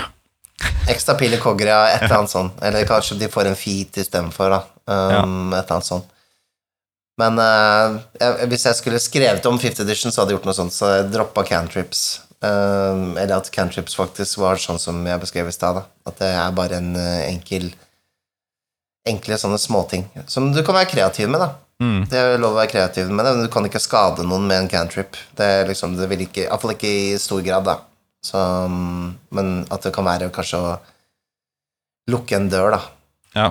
Ekstra 0.87 1.15
pil 1.17 1.33
i 1.33 1.37
kogger, 1.37 1.67
ja, 1.67 1.85
et 1.95 2.03
eller 2.03 2.17
annet 2.19 2.29
sånt. 2.37 2.53
Eller 2.61 2.85
kanskje 2.85 3.17
de 3.19 3.27
får 3.27 3.47
en 3.47 3.55
feat 3.55 3.97
istedenfor, 3.97 4.49
da. 4.49 4.61
Um, 4.87 5.53
Et 5.53 5.63
eller 5.65 5.75
annet 5.79 5.85
sånt. 5.85 6.05
Men 7.19 7.39
uh, 7.41 7.99
hvis 8.47 8.65
jeg 8.69 8.77
skulle 8.77 9.01
skrevet 9.03 9.45
om 9.49 9.59
Fifth 9.59 9.83
Edition, 9.83 10.13
så 10.13 10.21
hadde 10.21 10.33
jeg 10.33 10.39
gjort 10.39 10.49
noe 10.49 10.57
sånt, 10.57 10.75
så 10.75 10.93
jeg 10.93 11.11
droppa 11.13 11.43
cantrips. 11.47 12.21
Uh, 12.39 13.11
eller 13.19 13.35
at 13.41 13.51
cantrips 13.51 13.97
faktisk 13.99 14.39
var 14.39 14.61
sånn 14.61 14.79
som 14.79 15.01
jeg 15.07 15.21
beskrev 15.21 15.49
i 15.51 15.55
stad. 15.55 15.81
At 16.07 16.21
det 16.21 16.31
er 16.31 16.55
bare 16.55 16.79
en 16.79 16.95
uh, 16.95 17.21
enkel 17.27 17.71
Enkle 19.07 19.37
sånne 19.39 19.57
småting 19.57 20.03
som 20.29 20.49
du 20.53 20.59
kan 20.61 20.75
være 20.75 20.89
kreativ 20.91 21.29
med, 21.31 21.39
da. 21.41 21.47
Mm. 21.79 22.01
Det 22.11 22.19
er 22.19 22.41
lov 22.41 22.51
å 22.51 22.57
være 22.59 22.69
kreativ 22.73 23.07
med 23.07 23.23
det, 23.23 23.31
men 23.31 23.47
du 23.47 23.51
kan 23.51 23.65
ikke 23.65 23.79
skade 23.81 24.25
noen 24.27 24.43
med 24.45 24.59
en 24.59 24.67
cantrip. 24.69 25.15
Det 25.39 25.45
er 25.47 25.69
liksom, 25.69 25.95
det 25.97 26.09
vil 26.11 26.25
ikke 26.25 26.43
Iallfall 26.43 26.75
ikke 26.75 26.91
i 26.91 27.15
stor 27.21 27.39
grad, 27.45 27.63
da. 27.65 27.77
Så, 28.27 28.37
um, 28.67 29.15
men 29.33 29.63
at 29.71 29.87
det 29.87 29.93
kan 29.95 30.05
være 30.05 30.27
kanskje 30.35 30.59
å 30.59 30.75
lukke 32.11 32.35
en 32.37 32.49
dør, 32.51 32.75
da. 32.75 32.81
Ja. 33.37 33.47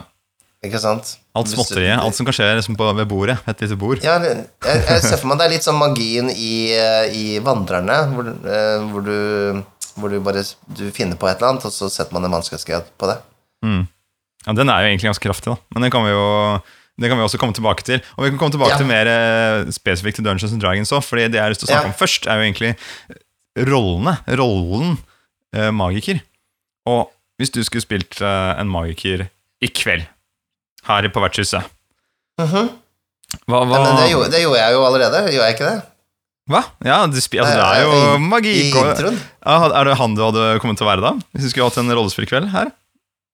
Ikke 0.66 0.80
sant? 0.82 1.12
Alt 1.38 1.50
småtteriet. 1.52 2.00
Alt 2.02 2.16
som 2.18 2.26
kan 2.26 2.34
skje 2.34 2.48
liksom 2.58 2.74
på, 2.78 2.86
ved 2.98 3.06
bordet. 3.10 3.36
Et 3.46 3.60
lite 3.62 3.76
bord. 3.78 4.00
Ja, 4.02 4.16
jeg, 4.24 4.46
jeg 4.66 5.02
ser 5.04 5.20
for 5.20 5.30
meg 5.30 5.38
det 5.38 5.46
er 5.46 5.52
litt 5.54 5.66
sånn 5.68 5.78
magien 5.78 6.32
i, 6.34 6.54
eh, 6.74 7.12
i 7.14 7.26
Vandrerne, 7.46 7.98
hvor, 8.14 8.26
eh, 8.26 8.88
hvor, 8.90 9.04
du, 9.06 9.60
hvor 10.00 10.10
du 10.10 10.18
bare 10.24 10.42
du 10.66 10.88
finner 10.96 11.14
på 11.20 11.28
et 11.30 11.38
eller 11.38 11.52
annet, 11.54 11.68
og 11.68 11.74
så 11.74 11.86
setter 11.92 12.16
man 12.16 12.26
en 12.26 12.34
vanskelighetsgrad 12.34 12.90
på 12.98 13.10
det. 13.12 13.20
Mm. 13.62 13.84
Ja, 14.48 14.56
den 14.58 14.72
er 14.74 14.82
jo 14.82 14.90
egentlig 14.90 15.12
ganske 15.12 15.28
kraftig, 15.28 15.54
da. 15.54 15.62
Men 15.76 15.86
den 15.86 15.94
kan 15.94 16.06
vi 16.08 16.10
jo 16.16 16.26
det 16.98 17.06
kan 17.12 17.18
vi 17.20 17.22
også 17.22 17.38
komme 17.38 17.54
tilbake 17.54 17.84
til. 17.86 18.00
Og 18.16 18.24
vi 18.26 18.32
kan 18.32 18.38
komme 18.40 18.56
tilbake 18.56 18.74
Ja. 18.74 18.78
til 18.82 18.88
mer 18.90 19.06
eh, 19.06 19.70
spesifikt 19.70 20.18
til 20.18 20.26
Dungeons 20.26 20.50
and 20.56 20.62
Dragons 20.64 20.90
òg. 20.90 21.04
Fordi 21.06 21.28
det 21.30 21.38
jeg 21.38 21.44
har 21.44 21.52
lyst 21.54 21.62
til 21.62 21.68
å 21.68 21.70
snakke 21.70 21.92
Ja. 21.92 21.94
om 21.94 21.98
først, 22.00 22.26
er 22.26 22.40
jo 22.40 22.46
egentlig 22.48 22.72
rollene. 23.70 24.16
Rollen 24.40 24.96
eh, 25.54 25.70
magiker. 25.70 26.18
Og 26.90 27.12
hvis 27.38 27.54
du 27.54 27.60
skulle 27.62 27.84
spilt 27.86 28.18
eh, 28.18 28.52
en 28.58 28.66
magiker 28.72 29.28
i 29.62 29.70
kveld, 29.70 30.08
her 30.88 31.08
på 31.14 31.22
vertshuset 31.24 31.64
Mhm. 32.40 32.68
hva, 33.50 33.58
hva, 33.66 33.78
men 33.82 33.96
det, 33.98 34.10
gjorde, 34.12 34.30
det 34.32 34.42
gjorde 34.44 34.58
jeg 34.62 34.72
jo 34.76 34.82
allerede, 34.86 35.22
gjorde 35.34 35.46
jeg 35.48 35.54
ikke 35.56 35.70
det? 35.70 35.78
hva? 36.48 36.60
Ja, 36.86 36.98
spi, 37.20 37.40
altså, 37.42 37.56
det 37.58 37.64
er 37.66 37.82
jo 37.84 37.96
i- 38.14 38.20
magi. 38.24 38.52
I 38.56 38.68
introen? 38.72 39.18
Er 39.44 39.84
det 39.84 39.96
han 40.00 40.14
du 40.16 40.22
hadde 40.24 40.44
kommet 40.62 40.78
til 40.80 40.86
å 40.86 40.90
være 40.90 41.02
da? 41.04 41.10
Hvis 41.34 41.44
du 41.44 41.50
skulle 41.50 41.66
hatt 41.68 41.76
en 41.82 41.90
rollespillkveld 41.92 42.48
her? 42.54 42.70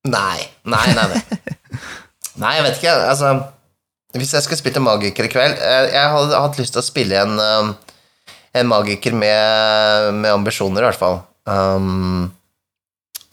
Nei. 0.05 0.49
Nei, 0.67 0.87
nei, 0.97 1.05
nei. 1.15 1.23
Nei, 2.43 2.55
jeg 2.57 2.65
vet 2.67 2.81
ikke. 2.81 2.95
Altså, 3.13 3.29
hvis 4.19 4.33
jeg 4.35 4.43
skulle 4.43 4.59
spilt 4.59 4.77
en 4.81 4.85
magiker 4.89 5.29
i 5.29 5.31
kveld 5.31 5.55
eh, 5.63 5.87
Jeg 5.95 6.11
hadde 6.11 6.41
hatt 6.43 6.59
lyst 6.59 6.75
til 6.75 6.83
å 6.83 6.87
spille 6.87 7.21
en, 7.23 7.39
um, 7.39 7.71
en 8.55 8.67
magiker 8.73 9.15
med, 9.15 10.11
med 10.19 10.33
ambisjoner, 10.35 10.83
i 10.83 10.89
hvert 10.91 10.99
fall. 10.99 11.21
Um, 11.47 12.33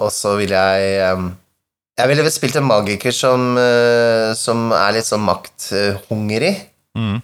og 0.02 0.14
så 0.14 0.36
ville 0.38 0.62
jeg 0.62 1.18
um, 1.18 1.32
Jeg 2.02 2.10
ville 2.10 2.24
vel 2.26 2.34
spilt 2.34 2.56
en 2.58 2.66
magiker 2.66 3.14
som, 3.14 3.52
eh, 3.62 4.32
som 4.38 4.72
er 4.74 4.96
litt 4.98 5.06
sånn 5.06 5.22
makthungrig. 5.28 6.56
Mm. 6.98 7.20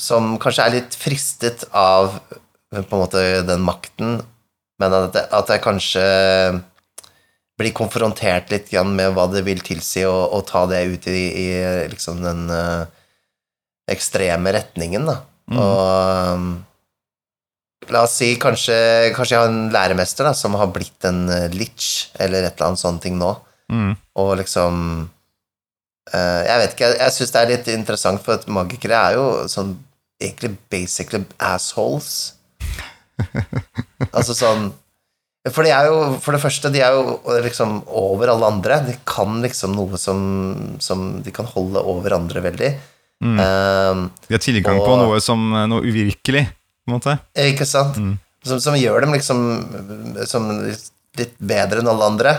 Som 0.00 0.38
kanskje 0.40 0.64
er 0.66 0.74
litt 0.78 0.96
fristet 0.96 1.66
av 1.76 2.14
eh, 2.32 2.80
på 2.80 2.96
en 2.96 3.02
måte 3.04 3.22
den 3.46 3.60
makten, 3.66 4.22
men 4.80 4.96
at, 4.96 5.12
jeg- 5.18 5.28
at 5.38 5.52
jeg 5.52 5.62
kanskje 5.62 6.04
blir 7.60 7.74
konfrontert 7.76 8.50
litt 8.50 8.72
med 8.88 9.12
hva 9.14 9.26
det 9.30 9.44
vil 9.44 9.60
tilsi 9.60 10.02
å, 10.08 10.14
å 10.32 10.40
ta 10.42 10.64
det 10.66 10.80
ut 10.88 11.06
i, 11.06 11.20
i 11.36 11.48
liksom 11.92 12.22
den 12.24 12.48
uh, 12.50 12.86
ekstreme 13.92 14.50
retningen, 14.56 15.04
da. 15.06 15.18
Mm. 15.52 15.58
Og 15.60 16.32
um, 16.32 16.46
la 17.92 18.02
oss 18.08 18.16
si 18.18 18.32
kanskje, 18.40 19.12
kanskje 19.14 19.36
jeg 19.36 19.42
har 19.44 19.52
en 19.52 19.70
læremester 19.74 20.26
da, 20.26 20.32
som 20.34 20.56
har 20.58 20.72
blitt 20.74 21.04
en 21.06 21.26
uh, 21.28 21.46
lich, 21.54 22.08
eller 22.18 22.48
et 22.48 22.56
eller 22.56 22.72
annet 22.72 22.82
sånt 22.82 23.02
ting 23.04 23.20
nå, 23.20 23.30
Mm. 23.72 23.92
og 24.20 24.34
liksom 24.36 24.74
eh, 26.12 26.42
Jeg 26.44 26.60
vet 26.60 26.74
ikke, 26.74 26.90
jeg, 26.90 26.98
jeg 27.00 27.14
syns 27.16 27.32
det 27.32 27.40
er 27.40 27.50
litt 27.54 27.72
interessant, 27.72 28.20
for 28.24 28.36
at 28.36 28.44
magikere 28.52 28.98
er 28.98 29.16
jo 29.16 29.26
sånn 29.48 29.72
egentlig 30.22 30.54
basically 30.70 31.24
assholes. 31.42 32.34
altså 34.16 34.34
sånn 34.34 34.70
For 35.50 35.66
de 35.66 35.72
er 35.74 35.88
jo, 35.90 35.98
for 36.22 36.36
det 36.36 36.42
første, 36.42 36.70
de 36.74 36.82
er 36.84 36.94
jo 36.94 37.18
liksom 37.42 37.80
over 37.98 38.30
alle 38.30 38.46
andre. 38.46 38.80
De 38.86 38.94
kan 39.08 39.40
liksom 39.42 39.74
noe 39.74 39.98
som, 39.98 40.20
som 40.82 41.22
De 41.24 41.34
kan 41.34 41.48
holde 41.50 41.82
over 41.82 42.14
andre 42.14 42.44
veldig. 42.44 42.72
Mm. 43.22 43.38
Um, 43.38 44.04
De 44.28 44.36
har 44.36 44.42
tilgang 44.42 44.78
på 44.82 44.94
noe 44.98 45.18
som 45.22 45.42
noe 45.70 45.82
uvirkelig, 45.86 46.44
på 46.46 46.90
en 46.90 46.96
måte. 46.96 47.16
ikke 47.38 47.66
sant? 47.66 47.98
Mm. 47.98 48.16
Som, 48.42 48.58
som 48.62 48.74
gjør 48.74 49.04
dem 49.04 49.14
liksom 49.14 49.42
som 50.26 50.48
litt 51.18 51.36
bedre 51.38 51.82
enn 51.82 51.90
alle 51.90 52.08
andre. 52.14 52.32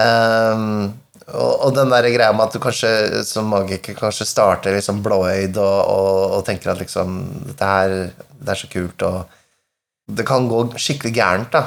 Ehm, 0.00 0.92
og, 1.32 1.52
og 1.66 1.74
den 1.76 1.92
der 1.92 2.08
greia 2.14 2.32
med 2.34 2.48
at 2.48 2.56
du 2.56 2.62
kanskje 2.62 3.22
som 3.28 3.50
magiker 3.52 3.96
kanskje 3.98 4.26
starter 4.28 4.74
liksom 4.76 5.02
blåøyd 5.04 5.58
og, 5.60 5.78
og, 5.92 6.36
og 6.38 6.44
tenker 6.48 6.72
at 6.72 6.80
liksom 6.82 7.20
Dette 7.50 7.68
her 7.68 7.94
det 8.42 8.50
er 8.50 8.58
så 8.58 8.66
kult, 8.66 9.04
og 9.06 10.16
det 10.16 10.24
kan 10.26 10.48
gå 10.50 10.64
skikkelig 10.82 11.12
gærent, 11.14 11.52
da. 11.54 11.60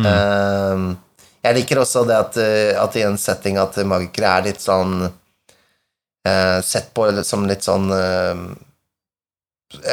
Mm. 0.00 0.06
Um, 0.08 0.86
jeg 1.44 1.56
liker 1.58 1.78
også 1.82 2.02
det 2.08 2.16
at, 2.16 2.38
at 2.80 2.96
i 2.98 3.04
en 3.06 3.18
setting 3.20 3.58
at 3.60 3.76
magikere 3.86 4.32
er 4.32 4.46
litt 4.48 4.62
sånn 4.62 5.04
uh, 5.04 6.58
Sett 6.64 6.88
på 6.96 7.06
som 7.26 7.44
litt 7.46 7.66
sånn 7.66 7.90
uh, 7.92 8.40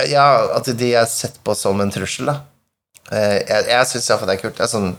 Ja, 0.09 0.25
at 0.55 0.69
de 0.79 0.91
er 0.95 1.09
sett 1.09 1.37
på 1.43 1.53
som 1.57 1.81
en 1.83 1.93
trussel, 1.93 2.31
da. 2.31 2.39
Uh, 3.11 3.37
jeg 3.37 3.69
jeg 3.69 3.91
syns 3.91 4.09
iallfall 4.09 4.31
det 4.31 4.37
er 4.37 4.43
kult. 4.45 4.57
Det 4.57 4.65
er 4.65 4.73
sånn 4.73 4.91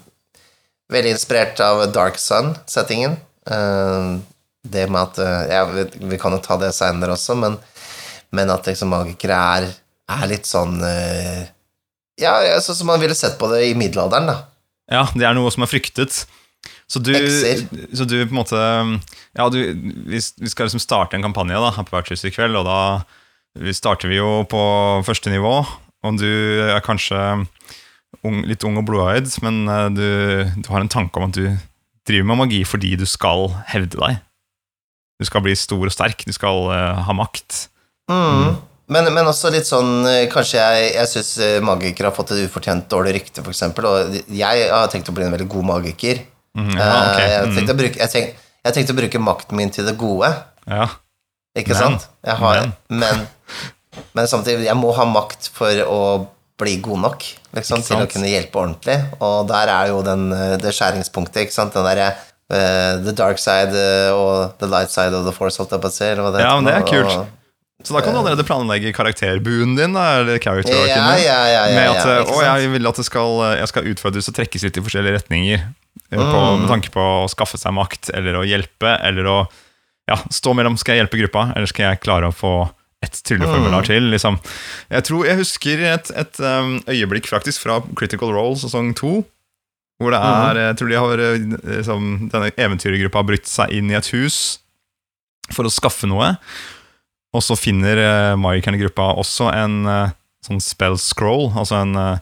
Veldig 0.90 1.14
inspirert 1.14 1.60
av 1.62 1.84
Dark 1.94 2.18
Sun-settingen. 2.18 3.16
Eh, 3.50 4.16
det 4.62 4.86
med 4.90 5.00
at 5.00 5.20
eh, 5.22 5.52
ja, 5.54 5.62
vi, 5.70 6.18
kan 6.20 6.34
jo 6.34 6.42
ta 6.44 6.58
det 6.60 6.72
seinere 6.76 7.14
også, 7.14 7.36
men, 7.38 7.56
men 8.36 8.50
at 8.52 8.66
liksom 8.68 8.90
magikere 8.92 9.38
er, 9.38 9.70
er 10.10 10.26
litt 10.30 10.50
sånn 10.50 10.82
eh, 10.84 11.46
Ja, 12.20 12.34
sånn 12.60 12.82
som 12.82 12.90
man 12.90 13.00
ville 13.00 13.16
sett 13.16 13.38
på 13.40 13.48
det 13.52 13.62
i 13.70 13.76
middelalderen, 13.78 14.28
da. 14.28 14.36
Ja, 14.90 15.06
det 15.14 15.24
er 15.24 15.38
noe 15.38 15.52
som 15.54 15.64
er 15.64 15.70
fryktet. 15.70 16.24
Så 16.90 16.98
du, 16.98 17.14
så 17.94 18.04
du 18.04 18.16
på 18.18 18.34
en 18.34 18.40
måte 18.40 18.58
Ja, 19.38 19.46
du, 19.48 19.60
vi, 20.10 20.18
vi 20.18 20.50
skal 20.50 20.66
liksom 20.66 20.82
starte 20.82 21.16
en 21.16 21.24
kampanje 21.24 21.56
da, 21.56 21.70
her 21.76 21.86
på 21.86 21.96
Vertshus 21.96 22.26
i 22.26 22.34
kveld, 22.34 22.58
og 22.58 22.66
da 22.66 22.80
vi 23.58 23.72
starter 23.74 24.10
vi 24.10 24.18
jo 24.18 24.42
på 24.50 24.60
første 25.06 25.30
nivå. 25.32 25.54
Og 26.06 26.18
du 26.20 26.28
er 26.66 26.82
kanskje 26.84 27.18
ung, 28.26 28.40
litt 28.48 28.64
ung 28.66 28.78
og 28.80 28.86
blodøyd, 28.88 29.28
men 29.44 29.62
eh, 29.68 29.86
du, 29.96 30.08
du 30.64 30.72
har 30.72 30.82
en 30.82 30.92
tanke 30.92 31.20
om 31.20 31.28
at 31.28 31.36
du 31.36 31.46
driver 32.08 32.30
med 32.32 32.40
magi 32.42 32.62
fordi 32.66 32.96
du 33.00 33.06
skal 33.08 33.48
hevde 33.70 34.00
deg. 34.00 34.20
Du 35.20 35.28
skal 35.28 35.44
bli 35.44 35.54
stor 35.58 35.84
og 35.84 35.92
sterk, 35.92 36.24
du 36.24 36.32
skal 36.32 36.64
uh, 36.72 37.00
ha 37.04 37.12
makt. 37.12 37.66
Mm. 38.10 38.56
Men, 38.90 39.06
men 39.14 39.28
også 39.28 39.52
litt 39.54 39.68
sånn 39.68 40.02
eh, 40.08 40.24
Kanskje 40.32 40.58
jeg, 40.58 40.86
jeg 40.96 41.10
syns 41.12 41.28
magikere 41.62 42.08
har 42.08 42.16
fått 42.16 42.32
et 42.34 42.48
ufortjent 42.48 42.88
dårlig 42.90 43.12
rykte, 43.20 43.44
eksempel, 43.46 43.86
og 43.86 44.16
jeg 44.34 44.64
har 44.72 44.88
tenkt 44.90 45.12
å 45.12 45.14
bli 45.14 45.28
en 45.28 45.36
veldig 45.36 45.46
god 45.52 45.68
magiker. 45.68 46.24
Ja. 46.58 46.88
Eh, 47.20 47.28
jeg, 47.36 47.52
tenkte 47.54 47.76
å 47.76 47.78
bruke, 47.78 48.00
jeg, 48.00 48.10
tenk, 48.10 48.48
jeg 48.66 48.76
tenkte 48.76 48.96
å 48.96 48.98
bruke 48.98 49.22
makten 49.22 49.60
min 49.60 49.70
til 49.74 49.86
det 49.86 49.94
gode, 50.00 50.32
Ja. 50.66 50.88
ikke 51.54 51.76
Men, 51.76 52.00
sant? 52.00 52.08
Har, 52.40 52.64
men, 52.88 53.22
men 54.16 54.30
samtidig, 54.30 54.66
jeg 54.66 54.78
må 54.78 54.90
ha 54.96 55.06
makt 55.08 55.52
for 55.54 55.84
å 55.86 56.00
bli 56.60 56.76
god 56.84 57.00
nok 57.06 57.24
liksom, 57.56 57.82
til 57.86 57.96
å 58.04 58.06
kunne 58.10 58.28
hjelpe 58.30 58.60
ordentlig, 58.60 58.98
og 59.24 59.48
der 59.50 59.72
er 59.72 59.90
jo 59.94 60.02
den, 60.06 60.28
eh, 60.36 60.56
det 60.60 60.74
skjæringspunktet, 60.76 61.46
ikke 61.48 61.56
sant? 61.56 61.72
Den 61.74 61.88
derre 61.88 62.10
uh, 62.52 63.00
the 63.04 63.12
dark 63.16 63.38
side 63.42 63.74
eh, 63.78 64.12
og 64.14 64.56
the 64.60 64.66
light 64.70 64.90
side 64.92 65.14
of 65.16 65.24
the 65.26 65.32
force, 65.34 65.56
holdt 65.60 65.72
jeg 65.76 65.82
på 65.84 65.90
å 65.90 65.94
si, 65.96 66.04
eller 66.12 66.22
hva 66.26 66.32
det 66.36 66.40
Ja, 66.46 66.54
men 66.60 66.68
det 66.70 66.74
er 66.78 66.86
kult. 66.88 67.12
og- 67.16 67.36
Så 67.82 67.94
da 67.96 68.02
kan 68.04 68.12
du 68.12 68.18
allerede 68.20 68.44
planlegge 68.44 68.92
karakterbuen 68.92 69.76
din, 69.78 69.94
eller 69.96 70.36
character 70.38 70.74
Ja, 70.84 71.16
ja, 71.16 71.16
ja, 71.16 71.38
ja, 71.48 71.62
med 71.74 71.96
at 71.96 72.06
eh, 72.06 72.32
å, 72.34 72.42
jeg 72.44 72.68
vil 72.74 72.86
at 72.90 72.96
det 73.00 73.04
skal, 73.06 73.38
jeg 73.56 73.68
skal 73.72 73.88
utfordres 73.94 74.28
og 74.28 74.34
trekkes 74.36 74.62
litt 74.66 74.76
i 74.76 74.82
forskjellige 74.84 75.16
retninger. 75.16 75.62
eh, 76.12 76.18
På, 76.18 76.40
Mm. 76.40 76.60
med 76.60 76.68
tanke 76.68 76.90
på 76.92 77.00
å 77.00 77.28
skaffe 77.30 77.56
seg 77.56 77.72
makt, 77.72 78.10
eller 78.12 78.34
å 78.36 78.44
hjelpe, 78.44 78.98
eller 79.02 79.24
å 79.24 79.38
ja, 80.10 80.16
stå 80.28 80.52
mellom 80.54 80.76
Skal 80.76 80.96
jeg 80.96 81.06
hjelpe 81.06 81.18
gruppa, 81.22 81.52
eller 81.56 81.66
skal 81.70 81.90
jeg 81.94 82.00
klare 82.02 82.28
å 82.28 82.34
få 82.34 82.52
et 83.02 83.20
trylleformular 83.24 83.80
Mm. 83.82 83.86
til? 83.86 84.02
Liksom. 84.12 84.38
Jeg 84.90 85.04
tror 85.08 85.24
jeg 85.26 85.36
husker 85.40 85.84
et, 85.94 86.10
et 86.16 86.40
um, 86.40 86.80
øyeblikk 86.86 87.26
faktisk 87.30 87.62
fra 87.64 87.80
Critical 87.96 88.32
Role 88.36 88.56
sesong 88.60 88.94
to. 88.94 89.24
Hvor 90.00 90.10
det 90.12 90.20
Mm. 90.20 90.50
er 90.50 90.54
Jeg 90.68 90.76
tror 90.76 90.88
de 90.88 90.96
har 90.96 91.18
eh, 91.18 91.38
liksom, 91.78 92.30
denne 92.32 92.50
eventyrgruppa 92.56 93.18
har 93.20 93.24
brutt 93.28 93.46
seg 93.46 93.70
inn 93.70 93.90
i 93.90 93.94
et 93.96 94.06
hus 94.12 94.58
for 95.52 95.64
å 95.64 95.70
skaffe 95.72 96.06
noe. 96.08 96.36
Og 97.34 97.42
så 97.42 97.56
finner 97.58 97.96
uh, 98.00 98.36
magikerne 98.36 98.76
i 98.78 98.82
gruppa 98.84 99.14
også 99.16 99.52
en 99.54 99.86
eh, 99.86 100.10
sånn 100.44 100.60
spell 100.60 100.96
scroll, 100.98 101.50
altså 101.54 101.76
en, 101.82 101.92
eh, 101.96 102.18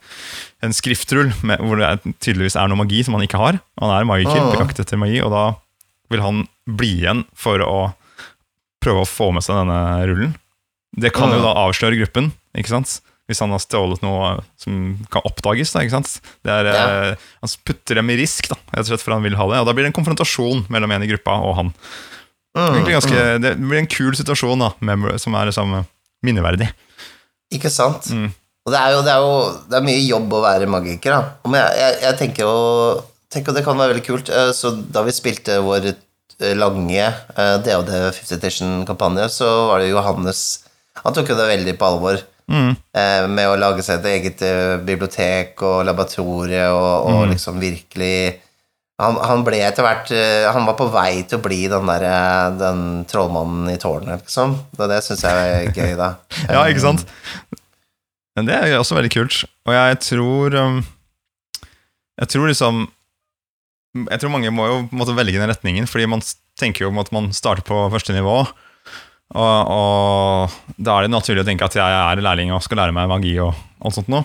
en 0.66 0.72
skriftrull 0.74 1.30
med, 1.46 1.58
hvor 1.62 1.78
det 1.78 2.14
tydeligvis 2.20 2.56
er 2.58 2.66
noe 2.68 2.76
magi 2.82 3.04
som 3.06 3.14
han 3.14 3.22
ikke 3.26 3.38
har. 3.38 3.60
Han 3.80 3.90
er 3.94 4.04
magiker 4.04 4.58
Ah. 4.58 4.66
etter 4.68 4.98
magi, 4.98 5.20
og 5.22 5.30
da 5.30 5.44
vil 6.10 6.20
han 6.20 6.48
bli 6.66 7.00
igjen 7.02 7.24
for 7.34 7.58
å 7.62 7.94
prøve 8.82 9.02
å 9.04 9.08
få 9.08 9.32
med 9.32 9.42
seg 9.46 9.54
denne 9.56 9.78
rullen. 10.10 10.34
Det 10.96 11.12
kan 11.14 11.30
jo 11.34 11.40
da 11.42 11.52
avsløre 11.66 11.98
gruppen, 12.00 12.32
ikke 12.56 12.72
sant? 12.72 13.00
Hvis 13.28 13.42
han 13.44 13.52
har 13.52 13.60
stjålet 13.60 14.00
noe 14.00 14.38
som 14.56 14.94
kan 15.12 15.20
oppdages. 15.28 15.74
da, 15.74 15.82
ikke 15.84 15.92
sant? 15.98 16.14
Det 16.46 16.48
er, 16.50 16.64
Ja. 16.64 16.84
eh, 17.12 17.16
han 17.42 17.50
putter 17.64 17.94
dem 18.00 18.08
i 18.10 18.16
risk, 18.16 18.48
da, 18.48 18.56
rett 18.72 18.86
og 18.86 18.92
slett 18.94 19.04
for 19.04 19.12
han 19.12 19.22
vil 19.22 19.36
ha 19.36 19.46
det. 19.52 19.58
Og 19.60 19.66
da 19.68 19.72
blir 19.76 19.84
det 19.84 19.90
en 19.92 19.98
konfrontasjon 20.02 20.64
mellom 20.72 20.90
en 20.96 21.02
i 21.04 21.10
gruppa 21.10 21.36
og 21.44 21.54
han. 21.56 21.72
Mm, 22.56 22.84
ganske, 22.88 23.12
mm. 23.12 23.42
Det 23.42 23.52
blir 23.60 23.78
en 23.82 23.86
kul 23.86 24.16
situasjon 24.16 24.58
da, 24.64 24.70
med, 24.80 25.20
som 25.20 25.34
er 25.36 25.50
liksom 25.50 25.84
minneverdig. 26.24 26.70
Ikke 27.52 27.70
sant? 27.70 28.08
Mm. 28.10 28.32
Og 28.66 28.72
det 28.72 28.80
er 28.80 28.90
jo, 28.96 29.02
det 29.04 29.12
er 29.12 29.20
jo 29.20 29.36
det 29.68 29.76
er 29.78 29.84
mye 29.86 30.00
jobb 30.08 30.32
å 30.32 30.42
være 30.42 30.66
magiker, 30.68 31.12
da. 31.12 31.20
Men 31.48 31.60
jeg, 31.60 31.76
jeg, 31.78 31.98
jeg 32.02 32.18
tenker 32.22 32.42
jo 32.48 33.04
tenker 33.32 33.52
det 33.56 33.64
kan 33.64 33.76
være 33.76 33.92
veldig 33.92 34.06
kult. 34.08 34.28
Eh, 34.32 34.50
Så 34.56 34.72
da 34.90 35.02
vi 35.04 35.12
spilte 35.12 35.60
vår 35.64 35.90
eh, 35.92 36.54
lange 36.56 37.12
DOD 37.36 37.92
50 38.16 38.34
Edition-kampanje, 38.40 39.28
så 39.36 39.48
var 39.68 39.80
det 39.84 39.92
Johannes 39.92 40.64
Han 41.04 41.14
tok 41.16 41.28
jo 41.32 41.36
det 41.38 41.46
veldig 41.52 41.76
på 41.80 41.86
alvor. 41.92 42.20
Mm. 42.48 42.70
eh, 42.96 43.26
Med 43.28 43.48
å 43.50 43.56
lage 43.60 43.82
seg 43.84 43.98
et 44.00 44.06
eget 44.14 44.42
eh, 44.46 44.76
bibliotek 44.80 45.60
og 45.68 45.82
laboratorie 45.84 46.66
og, 46.72 47.08
og 47.10 47.18
Mm. 47.26 47.32
liksom 47.34 47.58
virkelig 47.60 48.40
han, 48.98 49.14
han 49.22 49.44
ble 49.46 49.60
etter 49.62 49.84
hvert 49.86 50.08
eh, 50.10 50.48
Han 50.50 50.64
var 50.66 50.74
på 50.74 50.88
vei 50.90 51.22
til 51.28 51.38
å 51.38 51.42
bli 51.44 51.58
den 51.70 51.86
der, 51.86 52.06
den 52.58 52.80
trollmannen 53.06 53.68
i 53.70 53.76
tårnet, 53.78 54.24
liksom. 54.24 54.56
Og 54.78 54.88
det 54.90 55.02
syns 55.06 55.22
jeg 55.22 55.52
er 55.52 55.68
gøy, 55.76 55.92
da. 56.00 56.08
Ja, 56.54 56.64
ikke 56.66 56.82
sant? 56.82 57.04
Men 58.34 58.48
det 58.48 58.56
er 58.58 58.74
også 58.78 58.96
veldig 58.98 59.12
kult. 59.12 59.44
Og 59.68 59.74
jeg 59.76 59.98
tror 60.08 60.56
um, 60.58 60.80
Jeg 62.18 62.28
tror 62.32 62.48
liksom 62.50 62.86
Jeg 64.08 64.20
tror 64.22 64.30
mange 64.34 64.50
må 64.54 64.66
jo 64.70 64.80
måtte 64.90 65.14
velge 65.18 65.38
den 65.38 65.50
retningen, 65.52 65.86
fordi 65.90 66.06
man 66.10 66.24
tenker 66.58 66.84
jo 66.86 66.90
om 66.92 66.98
at 67.04 67.12
man 67.14 67.30
starter 67.36 67.62
på 67.66 67.84
første 67.92 68.14
nivå. 68.16 68.40
Og, 69.36 69.68
og 69.68 70.76
da 70.80 70.94
er 70.98 71.02
det 71.06 71.12
naturlig 71.12 71.42
å 71.44 71.48
tenke 71.48 71.66
at 71.66 71.74
jeg 71.76 71.84
er 71.84 72.22
lærling 72.24 72.52
og 72.54 72.62
skal 72.64 72.78
lære 72.80 72.94
meg 72.96 73.10
magi 73.10 73.34
og 73.44 73.52
alt 73.84 73.98
sånt 73.98 74.08
noe. 74.08 74.24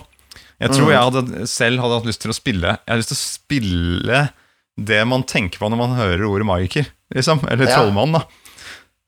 Jeg 0.62 0.70
tror 0.70 0.86
Mm. 0.86 0.92
jeg 0.94 1.02
hadde, 1.04 1.46
selv 1.50 1.80
hadde 1.82 1.98
hatt 1.98 2.06
lyst 2.08 2.20
til 2.22 2.30
å 2.30 2.36
spille 2.36 2.70
Jeg 2.78 2.88
har 2.88 2.96
lyst 3.00 3.10
til 3.10 3.18
å 3.18 3.24
spille 3.26 4.20
det 4.78 5.00
man 5.06 5.22
tenker 5.28 5.58
på 5.60 5.68
når 5.70 5.76
man 5.78 5.96
hører 5.98 6.24
ordet 6.26 6.46
magiker, 6.46 6.86
liksom. 7.14 7.42
Eller 7.50 7.66
Ja. 7.68 7.76
trollmann, 7.76 8.12
da. 8.16 8.22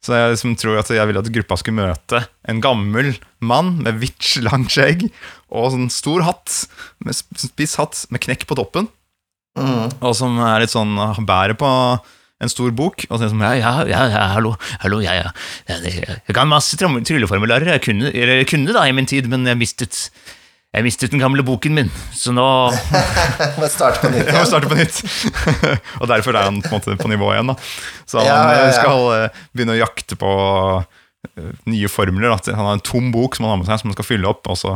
Så 0.04 0.12
jeg 0.14 0.35
liksom 0.37 0.52
tror 0.61 0.78
at 0.78 0.88
jeg 0.94 1.06
ville 1.09 1.18
at 1.18 1.32
gruppa 1.32 1.56
skulle 1.59 1.80
møte 1.82 2.20
en 2.46 2.61
gammel 2.61 3.16
mann 3.40 3.82
med 3.82 3.98
hvitt, 3.98 4.37
langt 4.46 4.70
skjegg 4.70 5.11
og 5.50 5.72
sånn 5.72 5.90
stor 5.90 6.22
hatt, 6.22 6.66
med 7.02 7.14
spiss 7.14 7.74
hatt 7.80 8.04
med 8.11 8.20
knekk 8.20 8.46
på 8.46 8.54
toppen, 8.54 8.88
Mm. 9.59 9.90
og 10.02 10.14
som 10.14 10.38
er 10.38 10.61
litt 10.61 10.70
sånn 10.70 10.94
bærer 11.26 11.56
på 11.56 12.00
en 12.42 12.53
stor 12.53 12.72
bok, 12.77 13.07
og 13.09 13.16
så 13.16 13.25
er 13.25 13.29
det 13.29 13.33
sånn 13.33 13.44
ja, 13.46 13.53
ja, 13.57 13.75
ja, 13.88 14.01
ja, 14.12 14.25
hallo, 14.35 14.55
hallo, 14.83 15.01
ja, 15.05 15.14
ja, 15.16 15.31
jeg 15.68 16.35
kan 16.37 16.51
masse 16.51 16.77
trylleformularer, 16.77 17.77
jeg 17.79 17.85
kunne, 17.87 18.11
jeg 18.12 18.49
kunne 18.51 18.75
da 18.77 18.85
i 18.85 18.92
min 18.96 19.09
tid, 19.09 19.31
men 19.33 19.46
jeg 19.49 19.57
mistet 19.61 20.11
jeg 20.77 20.85
mistet 20.85 21.12
den 21.14 21.22
gamle 21.22 21.40
boken 21.46 21.72
min, 21.72 21.88
så 22.12 22.35
nå 22.37 22.44
Må 23.61 23.68
starte 23.72 24.03
på 24.03 24.11
nytt 24.12 24.27
Jeg 24.29 24.37
må 24.37 24.44
starte 24.44 24.68
på 24.68 24.77
nytt. 24.77 24.99
og 26.03 26.11
derfor 26.11 26.37
er 26.37 26.51
han 26.51 26.59
på 26.61 26.68
en 26.68 26.75
måte 26.77 26.96
på 27.01 27.09
nivå 27.09 27.31
igjen. 27.33 27.49
da 27.49 27.57
Så 28.05 28.20
han 28.20 28.29
Ja, 28.29 28.35
ja, 28.37 28.59
ja. 28.59 28.66
eh, 28.66 28.75
skal 28.77 29.07
eh, 29.14 29.38
begynne 29.57 29.72
å 29.72 29.81
jakte 29.81 30.18
på 30.20 30.33
eh, 30.83 31.49
nye 31.72 31.88
formler. 31.88 32.29
Da. 32.29 32.57
Han 32.59 32.68
har 32.68 32.77
en 32.77 32.85
tom 32.85 33.09
bok 33.14 33.38
som 33.38 33.46
han 33.46 33.55
har 33.55 33.62
med 33.62 33.70
seg, 33.70 33.81
som 33.81 33.88
han 33.88 33.96
skal 33.96 34.09
fylle 34.11 34.29
opp. 34.29 34.44
Og 34.53 34.61
så 34.61 34.75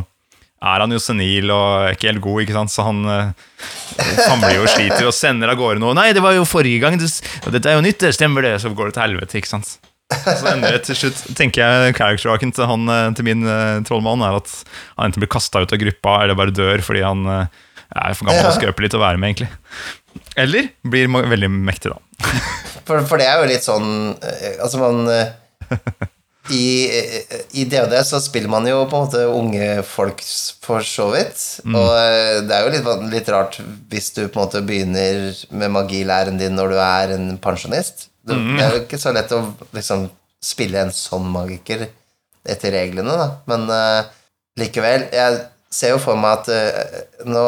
er 0.61 0.83
han 0.85 0.93
jo 0.93 1.01
senil 1.01 1.53
og 1.55 1.95
ikke 1.95 2.11
helt 2.11 2.25
god, 2.25 2.43
ikke 2.45 2.57
sant? 2.57 2.73
så 2.73 2.85
han 2.85 3.05
eh, 3.09 3.31
samler 4.27 4.59
jo 4.59 4.65
og 4.67 4.73
sliter 4.73 5.07
og 5.09 5.15
sender 5.17 5.53
av 5.53 5.61
gårde 5.61 5.81
noe. 5.81 5.97
'Nei, 5.97 6.11
det 6.17 6.25
var 6.25 6.37
jo 6.37 6.49
forrige 6.49 6.83
gang, 6.83 6.99
og 7.01 7.55
dette 7.55 7.71
er 7.71 7.79
jo 7.79 7.87
nytt, 7.87 8.03
det 8.05 8.17
stemmer 8.17 8.45
det.' 8.45 8.59
Så 8.61 8.75
går 8.77 8.91
det 8.91 8.99
til 8.99 9.07
helvete, 9.07 9.41
ikke 9.41 9.55
sant. 9.55 9.79
Så 10.11 10.51
ender 10.51 10.75
det 10.75 10.83
til 10.89 10.99
slutt, 10.99 11.23
tenker 11.39 11.63
jeg, 11.63 11.95
character-arken 11.99 12.53
til, 12.55 12.67
han, 12.69 12.87
eh, 12.91 13.09
til 13.17 13.27
min 13.29 13.47
eh, 13.47 13.81
trollmann 13.87 14.25
er 14.27 14.41
at 14.41 14.53
han 14.99 15.09
enten 15.09 15.23
blir 15.23 15.31
kasta 15.31 15.63
ut 15.63 15.75
av 15.75 15.81
gruppa 15.81 16.17
eller 16.25 16.39
bare 16.39 16.55
dør 16.55 16.83
fordi 16.85 17.05
han 17.07 17.23
eh, 17.31 17.61
er 17.95 18.17
for 18.19 18.29
gammel 18.29 18.51
og 18.51 18.57
skrøpelig 18.59 18.91
til 18.93 19.01
å 19.01 19.05
være 19.05 19.21
med, 19.23 19.33
egentlig. 19.33 19.51
Eller 20.39 20.73
blir 20.83 21.11
veldig 21.11 21.51
mektig, 21.55 21.95
da. 21.95 22.31
For, 22.89 23.05
for 23.07 23.23
det 23.23 23.29
er 23.31 23.39
jo 23.39 23.47
litt 23.47 23.63
sånn 23.63 23.87
Altså, 24.19 24.81
man 24.83 25.07
i, 26.51 26.65
I 27.61 27.65
DOD 27.71 27.95
så 28.07 28.21
spiller 28.23 28.51
man 28.53 28.67
jo 28.69 28.83
på 28.91 28.99
en 28.99 29.07
måte 29.07 29.25
unge 29.31 29.69
folk 29.87 30.23
for 30.65 30.87
så 30.87 31.09
vidt. 31.15 31.43
Og 31.67 31.91
eh, 31.97 32.41
det 32.47 32.57
er 32.57 32.67
jo 32.67 32.73
litt, 32.75 32.91
litt 33.13 33.31
rart 33.33 33.61
hvis 33.91 34.11
du 34.17 34.25
på 34.27 34.41
en 34.41 34.45
måte 34.45 34.65
begynner 34.67 35.31
med 35.51 35.75
magilæren 35.75 36.41
din 36.41 36.57
når 36.59 36.75
du 36.75 36.81
er 36.85 37.15
en 37.17 37.31
pensjonist. 37.43 38.09
Det, 38.27 38.37
det 38.37 38.65
er 38.65 38.75
jo 38.75 38.83
ikke 38.85 39.01
så 39.01 39.15
lett 39.17 39.33
å 39.33 39.45
liksom 39.77 40.09
spille 40.45 40.85
en 40.85 40.93
sånn 40.95 41.27
magiker 41.31 41.87
etter 42.49 42.73
reglene, 42.73 43.17
da. 43.17 43.29
Men 43.51 43.67
uh, 43.69 44.11
likevel 44.61 45.07
jeg, 45.13 45.41
ser 45.71 45.95
jo 45.95 46.01
for 46.03 46.19
meg 46.19 46.41
at 46.41 46.49
uh, 46.51 47.27
Nå 47.29 47.43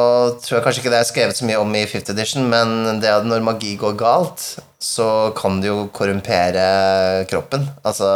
tror 0.45 0.59
jeg 0.59 0.65
kanskje 0.67 0.83
ikke 0.83 0.93
det 0.93 1.01
er 1.01 1.09
skrevet 1.09 1.39
så 1.39 1.49
mye 1.49 1.61
om 1.63 1.73
i 1.75 1.87
50 1.89 2.13
edition, 2.15 2.45
men 2.53 3.01
det 3.03 3.11
at 3.11 3.27
når 3.29 3.45
magi 3.47 3.73
går 3.81 3.97
galt, 4.01 4.45
så 4.83 5.09
kan 5.39 5.61
det 5.63 5.71
jo 5.71 5.87
korrumpere 5.95 7.25
kroppen. 7.31 7.69
Altså 7.87 8.09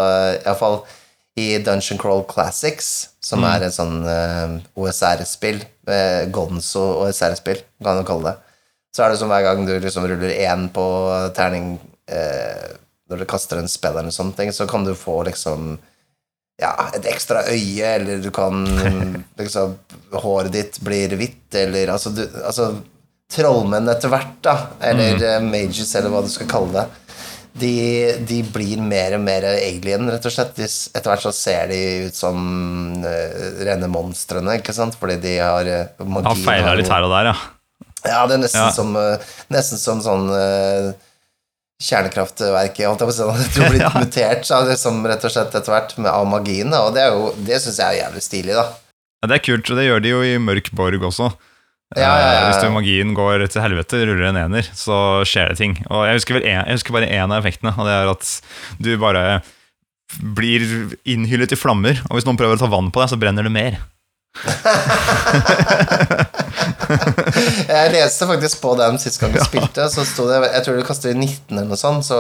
iallfall 0.43 0.81
i 1.39 1.59
Dungeon 1.63 2.01
Crawl 2.01 2.25
Classics, 2.29 3.11
som 3.21 3.45
er 3.45 3.67
et 3.67 3.75
sånn 3.77 4.01
uh, 4.09 4.57
OSR-spill, 4.81 5.61
uh, 5.91 6.25
Gonzo 6.33 6.85
OSR-spill, 7.05 7.61
kan 7.85 8.01
du 8.01 8.07
kalle 8.09 8.33
det, 8.33 8.55
så 8.97 9.05
er 9.05 9.13
det 9.13 9.21
som 9.21 9.29
hver 9.29 9.45
gang 9.45 9.67
du 9.69 9.75
liksom 9.77 10.09
ruller 10.09 10.33
én 10.33 10.71
på 10.73 10.87
terning 11.37 11.75
uh, 12.09 12.73
når 13.07 13.23
du 13.23 13.29
kaster 13.29 13.61
en 13.61 13.69
spill 13.71 14.01
eller 14.01 14.15
sånne 14.15 14.35
ting, 14.39 14.55
så 14.57 14.67
kan 14.71 14.87
du 14.87 14.95
få 14.97 15.21
liksom 15.29 15.77
ja, 16.57 16.73
et 16.97 17.05
ekstra 17.13 17.45
øye, 17.53 17.93
eller 17.99 18.25
du 18.25 18.31
kan 18.35 18.65
liksom 19.41 19.77
Håret 20.17 20.55
ditt 20.55 20.81
blir 20.81 21.13
hvitt, 21.21 21.51
eller 21.61 21.93
altså, 21.93 22.15
du, 22.17 22.25
altså 22.41 22.71
Trollmenn 23.33 23.89
etter 23.91 24.13
hvert, 24.13 24.37
da, 24.45 24.55
eller 24.87 25.19
mm. 25.19 25.49
mages, 25.51 25.91
eller 25.99 26.13
hva 26.13 26.23
du 26.23 26.31
skal 26.31 26.49
kalle 26.51 26.85
det, 26.85 26.87
de, 27.57 27.73
de, 28.29 28.43
blir 28.53 28.81
mer 28.85 29.17
og 29.17 29.23
mer 29.25 29.47
alien, 29.49 30.11
rett 30.13 30.29
og 30.29 30.33
slett. 30.35 30.59
Etter 30.61 31.09
hvert 31.09 31.25
så 31.25 31.33
ser 31.33 31.71
de 31.73 31.81
ut 32.07 32.17
som 32.17 32.37
uh, 33.01 33.61
rene 33.65 33.89
monstrene, 33.91 34.59
ikke 34.61 34.75
sant, 34.77 34.99
fordi 35.01 35.17
de 35.23 35.37
har 35.41 35.71
uh, 35.71 36.05
magi. 36.05 36.29
Har 36.29 36.43
feila 36.43 36.77
litt 36.77 36.93
her 36.93 37.07
og 37.07 37.15
der, 37.15 37.33
ja. 37.33 37.37
Ja, 38.07 38.23
det 38.29 38.37
er 38.37 38.43
nesten, 38.45 38.61
ja. 38.69 38.75
Som, 38.77 38.93
uh, 38.95 39.37
nesten 39.53 39.81
som 39.81 40.03
sånn 40.05 40.29
uh, 40.31 40.93
kjernekraftverk 41.83 42.79
holdt 42.87 43.05
jeg 43.05 43.11
på 43.11 43.15
å 43.15 43.17
si. 43.17 43.49
Det 43.57 43.71
blir 43.73 43.85
ja. 43.87 43.93
mutert 43.97 44.49
så 44.49 44.63
liksom, 44.69 45.01
rett 45.09 45.25
og 45.25 45.33
slett 45.33 45.57
etter 45.57 45.75
hvert 45.75 45.97
med, 45.99 46.13
av 46.13 46.29
magien. 46.29 46.73
Og 46.77 46.93
det, 46.97 47.07
er 47.07 47.17
jo, 47.17 47.33
det 47.49 47.61
syns 47.65 47.81
jeg 47.81 47.89
er 47.89 48.03
jævlig 48.05 48.25
stilig, 48.25 48.57
da. 48.59 48.69
Ja, 49.23 49.33
det 49.33 49.41
er 49.41 49.47
kult, 49.49 49.73
og 49.73 49.81
det 49.81 49.89
gjør 49.89 50.05
de 50.05 50.13
jo 50.13 50.25
i 50.29 50.37
Mørk 50.43 50.71
Borg 50.77 51.09
også. 51.09 51.33
Ja, 51.95 52.19
ja, 52.19 52.31
ja, 52.35 52.47
Hvis 52.51 52.65
du, 52.65 52.71
magien 52.75 53.13
går 53.15 53.45
til 53.47 53.63
helvete, 53.63 54.01
ruller 54.09 54.27
en 54.33 54.41
ener, 54.41 54.67
så 54.75 55.23
skjer 55.29 55.53
det 55.53 55.61
ting. 55.61 55.77
Og 55.87 56.03
Jeg 56.09 56.19
husker, 56.19 56.41
en, 56.41 56.65
jeg 56.67 56.79
husker 56.81 56.97
bare 56.97 57.11
én 57.15 57.31
av 57.31 57.39
effektene, 57.39 57.71
og 57.79 57.87
det 57.87 57.95
er 57.95 58.11
at 58.11 58.31
du 58.83 58.91
bare 58.99 59.23
blir 60.19 60.65
innhyllet 61.07 61.55
i 61.55 61.59
flammer. 61.59 62.03
Og 62.09 62.19
hvis 62.19 62.27
noen 62.27 62.39
prøver 62.41 62.59
å 62.59 62.63
ta 62.65 62.71
vann 62.73 62.91
på 62.91 63.01
deg, 63.03 63.13
så 63.13 63.21
brenner 63.21 63.47
det 63.47 63.55
mer. 63.55 63.79
jeg 67.71 67.93
leste 67.95 68.27
faktisk 68.29 68.61
på 68.61 68.75
den 68.79 68.99
sist 69.01 69.21
gang 69.23 69.33
du 69.33 69.41
spilte. 69.45 69.87
Så 69.93 70.05
sto 70.09 70.27
det, 70.29 70.43
Jeg 70.53 70.63
tror 70.67 70.77
du 70.77 70.85
kaster 70.87 71.15
i 71.15 71.17
19 71.17 71.55
eller 71.55 71.71
noe 71.71 71.81
sånt, 71.81 72.05
så 72.09 72.19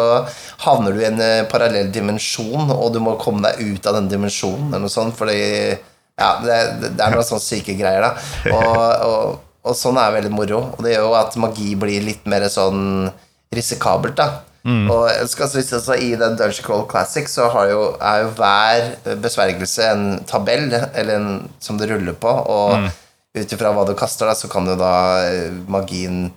havner 0.64 0.90
du 0.94 1.02
i 1.02 1.10
en 1.10 1.20
eh, 1.22 1.48
parallell 1.50 1.90
dimensjon, 1.94 2.70
og 2.70 2.94
du 2.94 3.00
må 3.02 3.18
komme 3.20 3.42
deg 3.48 3.54
ut 3.74 3.82
av 3.90 3.94
den 3.98 4.08
dimensjonen 4.12 4.70
eller 4.70 4.86
noe 4.86 4.94
sånt, 4.94 5.14
fordi 5.18 5.40
ja, 6.16 6.30
det, 6.40 6.56
det 6.96 7.02
er 7.02 7.10
noen 7.12 7.26
sånne 7.28 7.44
syke 7.44 7.74
greier, 7.76 8.02
da. 8.06 8.10
Og, 8.56 8.76
og, 9.10 9.42
og, 9.66 9.76
sånn 9.78 9.98
er 10.00 10.14
veldig 10.14 10.34
moro. 10.34 10.60
Og 10.76 10.84
det 10.84 10.94
gjør 10.94 11.08
jo 11.08 11.16
at 11.18 11.38
magi 11.42 11.72
blir 11.78 12.04
litt 12.06 12.26
mer 12.30 12.46
sånn 12.52 13.08
risikabelt, 13.54 14.16
da. 14.18 14.42
Mm. 14.66 14.88
Og 14.90 15.28
skal 15.30 15.50
så 15.52 15.94
I 15.94 16.16
den 16.18 16.34
Dungeon 16.38 16.64
Crawl 16.66 16.88
Classic 16.90 17.28
så 17.30 17.46
jo, 17.70 17.82
er 18.02 18.24
jo 18.24 18.30
hver 18.34 19.16
besvergelse 19.22 19.90
en 19.92 20.06
tabell 20.26 20.72
eller 20.74 21.12
en, 21.14 21.28
som 21.62 21.78
du 21.78 21.86
ruller 21.86 22.16
på, 22.18 22.32
og 22.32 22.80
mm 22.82 22.88
ut 23.36 23.52
ifra 23.52 23.72
hva 23.74 23.84
du 23.86 23.94
kaster, 23.98 24.28
da, 24.28 24.34
så 24.36 24.48
kan 24.50 24.68
jo 24.68 24.76
da 24.80 24.94
eh, 25.26 25.52
magien 25.70 26.30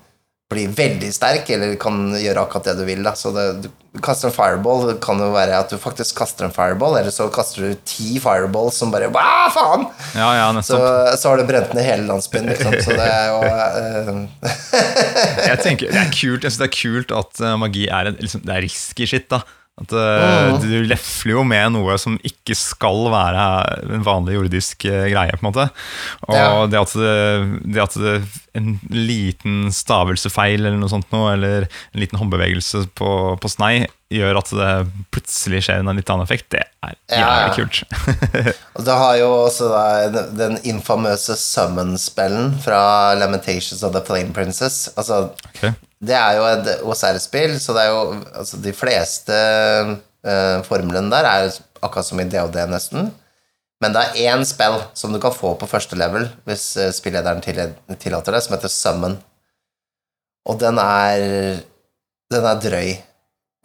bli 0.49 0.65
veldig 0.73 1.12
sterk, 1.13 1.49
eller 1.53 1.75
kan 1.81 2.09
gjøre 2.17 2.41
akkurat 2.41 2.71
det 2.71 2.79
du 2.79 2.88
vil. 2.88 3.03
Da. 3.05 3.13
Så 3.17 3.29
det, 3.35 3.43
du 3.93 3.99
kaster 4.01 4.29
en 4.29 4.33
fireball, 4.33 4.88
det 4.88 4.95
kan 5.03 5.21
jo 5.21 5.29
være 5.33 5.59
at 5.62 5.69
du 5.69 5.77
faktisk 5.81 6.17
kaster 6.17 6.47
en 6.47 6.53
fireball, 6.55 6.97
eller 6.97 7.13
så 7.13 7.27
kaster 7.33 7.67
du 7.67 7.83
ti 7.85 8.17
fireballs 8.21 8.79
som 8.81 8.93
bare 8.93 9.12
Hva 9.13 9.49
faen?! 9.53 9.85
Ja, 10.17 10.31
ja, 10.39 10.49
så, 10.65 10.79
så, 11.13 11.29
har 11.29 11.38
du 11.38 11.45
brent 11.49 11.75
ned 11.77 11.85
hele 11.85 12.07
landsbyen, 12.09 12.49
liksom. 12.49 12.73
Så 12.81 12.97
det 12.97 13.05
er 13.05 13.29
jo 13.29 13.39
uh, 13.45 14.25
Jeg 15.51 15.62
tenker 15.62 15.93
det 15.93 16.01
er 16.01 16.12
kult 16.13 16.45
Jeg 16.45 16.53
synes 16.53 16.62
det 16.63 16.67
er 16.69 16.75
kult 16.79 17.15
at 17.21 17.43
uh, 17.45 17.53
magi 17.62 17.85
er, 17.85 18.13
liksom, 18.17 18.45
det 18.45 18.55
er 18.55 18.65
risky 18.65 19.09
shit, 19.09 19.29
da. 19.29 19.43
At 19.79 19.93
uh, 19.95 20.59
Du 20.59 20.81
lefler 20.87 21.35
jo 21.37 21.45
med 21.47 21.73
noe 21.75 21.95
som 22.01 22.17
ikke 22.25 22.55
skal 22.57 23.07
være 23.13 23.45
en 23.95 24.03
vanlig 24.05 24.35
jordisk 24.35 24.87
uh, 24.89 25.05
greie. 25.11 25.35
på 25.35 25.43
en 25.43 25.49
måte 25.49 25.67
Og 26.27 26.35
ja. 26.35 26.49
det, 26.71 26.81
at 26.81 26.95
det, 26.99 27.13
det, 27.63 27.83
at 27.85 27.99
det, 27.99 28.17
en 28.59 28.73
liten 28.91 29.69
stavelsefeil 29.73 30.59
eller 30.65 30.79
noe 30.79 30.91
sånt 30.91 31.07
noe, 31.15 31.31
eller 31.37 31.69
en 31.69 32.01
liten 32.01 32.19
håndbevegelse 32.19 32.87
på, 32.97 33.13
på 33.39 33.51
snei 33.51 33.87
gjør 34.09 34.39
at 34.39 34.51
det 34.57 34.69
plutselig 35.13 35.61
skjer 35.67 35.83
en 35.83 35.93
litt 35.93 36.09
annen 36.09 36.25
effekt, 36.25 36.47
det 36.49 36.63
er 36.81 36.95
jævlig 37.13 37.43
ja. 37.45 37.51
kult. 37.53 37.81
og 38.79 38.87
det 38.87 38.95
har 39.03 39.19
jo 39.19 39.27
også 39.43 39.67
da, 39.69 40.23
den 40.33 40.57
infamøse 40.71 41.37
summon-spellen 41.37 42.55
fra 42.63 42.81
Lamentations 43.19 43.83
of 43.85 43.93
the 43.93 44.01
Flame 44.07 44.33
Princess. 44.33 44.87
Altså 44.97 45.27
okay. 45.51 45.75
Det 45.99 46.15
er 46.15 46.38
jo 46.38 46.43
et 46.47 46.69
OSR-spill, 46.88 47.57
så 47.59 47.75
det 47.75 47.81
er 47.83 47.89
jo 47.91 48.03
altså, 48.39 48.59
De 48.63 48.71
fleste 48.75 49.35
uh, 49.35 50.62
formlene 50.67 51.12
der 51.12 51.27
er 51.27 51.49
akkurat 51.83 52.07
som 52.07 52.21
i 52.21 52.27
DOD, 52.27 52.55
nesten. 52.71 53.09
Men 53.79 53.95
det 53.95 54.03
er 54.03 54.31
én 54.31 54.45
spill 54.47 54.79
som 54.97 55.12
du 55.15 55.19
kan 55.23 55.35
få 55.35 55.53
på 55.59 55.67
første 55.71 55.95
level 55.99 56.27
hvis 56.47 56.71
uh, 56.79 56.89
spillederen 56.95 57.43
tillater 57.43 58.35
det, 58.35 58.43
som 58.45 58.55
heter 58.55 58.71
Summon. 58.71 59.19
Og 60.47 60.59
den 60.62 60.79
er 60.81 61.59
Den 62.29 62.45
er 62.45 62.59
drøy. 62.62 62.91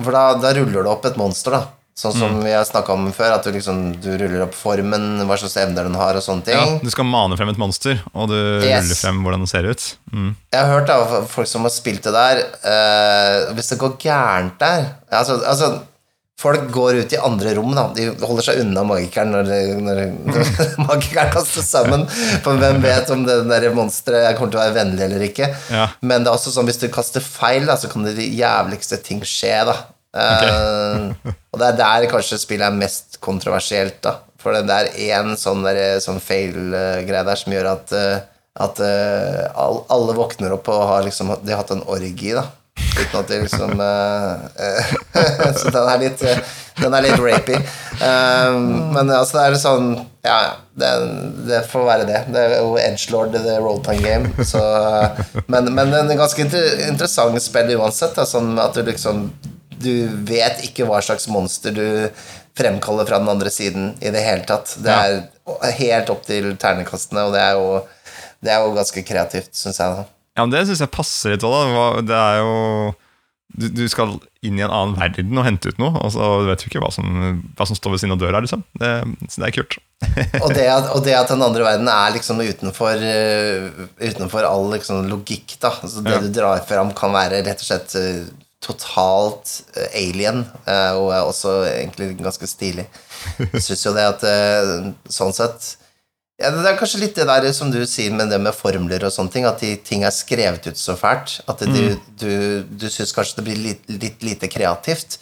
For 0.01 0.11
da, 0.17 0.23
da 0.41 0.55
ruller 0.57 0.83
du 0.83 0.89
opp 0.89 1.05
et 1.05 1.19
monster, 1.21 1.53
da. 1.53 1.67
Sånn 1.95 2.11
som 2.11 2.33
mm. 2.35 2.41
vi 2.43 2.51
har 2.51 2.65
snakka 2.67 2.91
om 2.97 3.05
før, 3.15 3.37
at 3.37 3.45
du, 3.47 3.53
liksom, 3.55 3.85
du 4.03 4.09
ruller 4.19 4.49
opp 4.49 4.57
formen, 4.59 5.23
hva 5.29 5.37
slags 5.39 5.55
evner 5.63 5.87
den 5.87 5.95
har, 5.95 6.19
og 6.19 6.25
sånne 6.27 6.43
ting. 6.49 6.59
Ja, 6.59 6.81
du 6.83 6.91
skal 6.91 7.07
mane 7.07 7.39
frem 7.39 7.53
et 7.53 7.61
monster, 7.61 8.01
og 8.11 8.33
du 8.33 8.35
yes. 8.35 8.83
ruller 8.83 8.99
frem 8.99 9.21
hvordan 9.23 9.45
det 9.45 9.51
ser 9.53 9.69
ut. 9.71 9.85
Mm. 10.11 10.33
Jeg 10.51 10.59
har 10.59 10.73
hørt 10.75 10.91
av 10.91 11.15
folk 11.31 11.51
som 11.51 11.69
har 11.69 11.75
spilt 11.75 12.03
det 12.03 12.13
der 12.15 12.41
uh, 12.67 13.55
Hvis 13.55 13.71
det 13.73 13.79
går 13.81 13.97
gærent 14.03 14.59
der 14.61 14.85
altså, 15.11 15.39
altså, 15.43 15.71
Folk 16.39 16.67
går 16.75 16.99
ut 17.05 17.15
i 17.15 17.19
andre 17.23 17.53
rom, 17.55 17.71
da. 17.79 17.85
De 17.95 18.09
holder 18.27 18.49
seg 18.49 18.59
unna 18.65 18.83
magikeren 18.85 19.31
når, 19.31 19.53
når, 19.87 20.01
når 20.27 20.49
magikeren 20.89 21.31
kaster 21.31 21.63
sammen. 21.63 22.03
For 22.43 22.59
hvem 22.59 22.83
vet 22.83 23.13
om 23.15 23.23
det 23.23 23.39
der 23.53 23.71
monsteret 23.73 24.35
kommer 24.35 24.51
til 24.51 24.59
å 24.59 24.65
være 24.65 24.77
vennlig 24.81 25.07
eller 25.07 25.23
ikke. 25.29 25.53
Ja. 25.71 25.87
Men 26.03 26.27
det 26.27 26.33
er 26.33 26.35
også 26.35 26.51
sånn 26.57 26.67
hvis 26.67 26.83
du 26.83 26.89
kaster 26.93 27.23
feil, 27.23 27.71
da, 27.71 27.79
så 27.79 27.89
kan 27.93 28.03
det 28.05 28.17
de 28.19 28.27
jævligste 28.35 28.99
ting 29.07 29.23
skje. 29.23 29.61
da 29.71 29.79
Okay. 30.15 31.33
Og 31.55 31.61
det 31.61 31.69
er 31.71 31.77
der 31.79 32.11
kanskje 32.11 32.41
spillet 32.43 32.67
er 32.67 32.75
mest 32.75 33.21
kontroversielt, 33.23 34.01
da. 34.03 34.17
For 34.43 34.57
det 34.59 34.75
er 34.75 34.91
én 35.15 35.37
sånn, 35.41 35.63
sånn 36.03 36.19
fail-greie 36.21 37.23
der 37.25 37.39
som 37.39 37.55
gjør 37.55 37.71
at, 37.71 37.95
uh, 37.95 38.19
at 38.67 38.83
uh, 38.83 39.63
alle 39.95 40.17
våkner 40.19 40.57
opp 40.59 40.69
og 40.75 40.83
har 40.91 41.07
liksom 41.07 41.33
De 41.41 41.55
har 41.55 41.63
hatt 41.63 41.73
en 41.73 41.87
orgi, 41.87 42.35
da. 42.35 42.49
Uten 42.75 43.21
at 43.21 43.31
de 43.31 43.39
liksom 43.45 43.79
Så 45.61 45.71
den 45.71 45.89
er 45.93 46.01
litt 46.03 46.23
Den 46.83 46.95
er 46.95 47.05
litt 47.07 47.23
rapy. 47.23 47.55
men 48.03 49.13
altså, 49.15 49.39
det 49.39 49.45
er 49.47 49.57
sånn 49.63 49.89
Ja, 50.27 50.39
det, 50.75 50.91
det, 51.47 51.63
får 51.71 51.87
være 51.87 52.09
det. 52.11 52.21
Det 52.35 52.43
er 52.43 52.57
jo 52.59 52.75
Edgelord, 52.83 53.39
the 53.39 53.57
rolltime 53.63 54.03
game. 54.03 54.47
Så, 54.47 54.61
men, 55.47 55.71
men 55.77 55.95
en 55.95 56.15
ganske 56.19 56.43
inter 56.43 56.83
interessant 56.89 57.39
spill 57.43 57.77
uansett. 57.79 58.17
Da, 58.19 58.27
sånn 58.27 58.57
at 58.59 58.75
du 58.75 58.83
liksom 58.91 59.29
du 59.85 60.25
vet 60.29 60.65
ikke 60.67 60.89
hva 60.89 61.03
slags 61.05 61.29
monster 61.31 61.75
du 61.75 61.87
fremkaller 62.59 63.07
fra 63.09 63.21
den 63.23 63.31
andre 63.31 63.51
siden 63.51 63.93
i 64.01 64.13
det 64.15 64.23
hele 64.25 64.47
tatt. 64.49 64.77
Det 64.83 64.95
er 64.95 65.79
helt 65.81 66.11
opp 66.13 66.27
til 66.27 66.53
ternekastene, 66.61 67.27
og 67.27 67.35
det 67.35 67.43
er 67.43 67.59
jo, 67.59 67.71
det 68.45 68.55
er 68.55 68.65
jo 68.65 68.75
ganske 68.77 69.07
kreativt, 69.07 69.53
syns 69.59 69.81
jeg. 69.83 70.05
Ja, 70.35 70.43
men 70.45 70.55
Det 70.55 70.67
syns 70.69 70.83
jeg 70.83 70.95
passer 70.95 71.35
litt 71.35 71.47
òg. 71.47 72.05
Det 72.07 72.19
er 72.19 72.43
jo 72.43 72.55
du, 73.55 73.69
du, 73.71 73.85
skal 73.91 74.17
inn 74.43 74.59
i 74.59 74.65
en 74.67 74.73
annen 74.73 74.97
verden 74.99 75.39
og 75.39 75.47
hente 75.47 75.71
ut 75.71 75.79
noe, 75.79 75.95
og 76.03 76.11
så 76.15 76.29
vet 76.49 76.63
du 76.63 76.67
ikke 76.69 76.83
hva 76.83 76.91
som, 76.95 77.07
hva 77.55 77.67
som 77.69 77.79
står 77.79 77.95
ved 77.95 78.03
siden 78.03 78.17
av 78.17 78.23
døra. 78.23 78.41
Liksom. 78.43 78.65
Det, 78.81 78.91
så 79.31 79.43
det 79.43 79.49
er 79.49 79.55
kult. 79.55 79.77
og, 80.43 80.49
det 80.53 80.67
at, 80.69 80.89
og, 80.91 81.05
det 81.07 81.15
at, 81.17 81.31
den 81.31 81.45
andre 81.47 81.67
verden 81.67 81.91
er 81.91 82.17
liksom 82.17 82.43
utenfor, 82.43 83.05
uh, 83.05 83.85
utenfor 84.03 84.49
all 84.49 84.67
liksom, 84.75 85.05
logikk, 85.11 85.55
da. 85.63 85.71
Så 85.83 86.03
det 86.05 86.17
ja. 86.17 86.23
du 86.25 86.33
drar 86.35 86.65
fram, 86.67 86.91
kan 86.99 87.15
være 87.15 87.45
rett 87.47 87.63
og 87.63 87.69
slett 87.69 87.95
uh, 87.95 88.27
totalt 88.65 89.61
uh, 89.77 89.89
alien, 89.93 90.43
uh, 90.67 90.93
og 90.99 91.09
er 91.15 91.23
også 91.23 91.55
egentlig 91.69 92.15
ganske 92.21 92.49
stilig. 92.49 92.87
Jeg 93.39 93.63
syns 93.65 93.85
jo 93.87 93.95
det 93.97 94.05
at 94.09 94.25
uh, 94.27 94.93
sånn 95.13 95.35
sett 95.37 95.75
ja, 96.41 96.51
Det 96.51 96.65
er 96.67 96.77
kanskje 96.77 96.99
litt 97.05 97.15
det 97.17 97.29
der 97.29 97.47
som 97.55 97.71
du 97.71 97.79
sier 97.87 98.13
med 98.13 98.33
det 98.33 98.41
med 98.43 98.57
formler 98.57 99.07
og 99.07 99.13
sånne 99.15 99.31
ting, 99.31 99.47
at 99.47 99.63
de, 99.63 99.77
ting 99.87 100.03
er 100.05 100.15
skrevet 100.15 100.67
ut 100.67 100.81
så 100.81 100.97
fælt 100.99 101.39
at 101.47 101.63
det, 101.63 101.71
mm. 101.71 101.77
du, 101.79 102.11
du, 102.19 102.33
du 102.83 102.89
syns 102.91 103.15
kanskje 103.15 103.39
det 103.39 103.47
blir 103.47 103.61
litt, 103.69 103.87
litt 104.03 104.27
lite 104.27 104.51
kreativt 104.51 105.21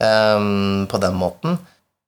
um, 0.00 0.86
på 0.88 1.00
den 1.04 1.18
måten. 1.20 1.58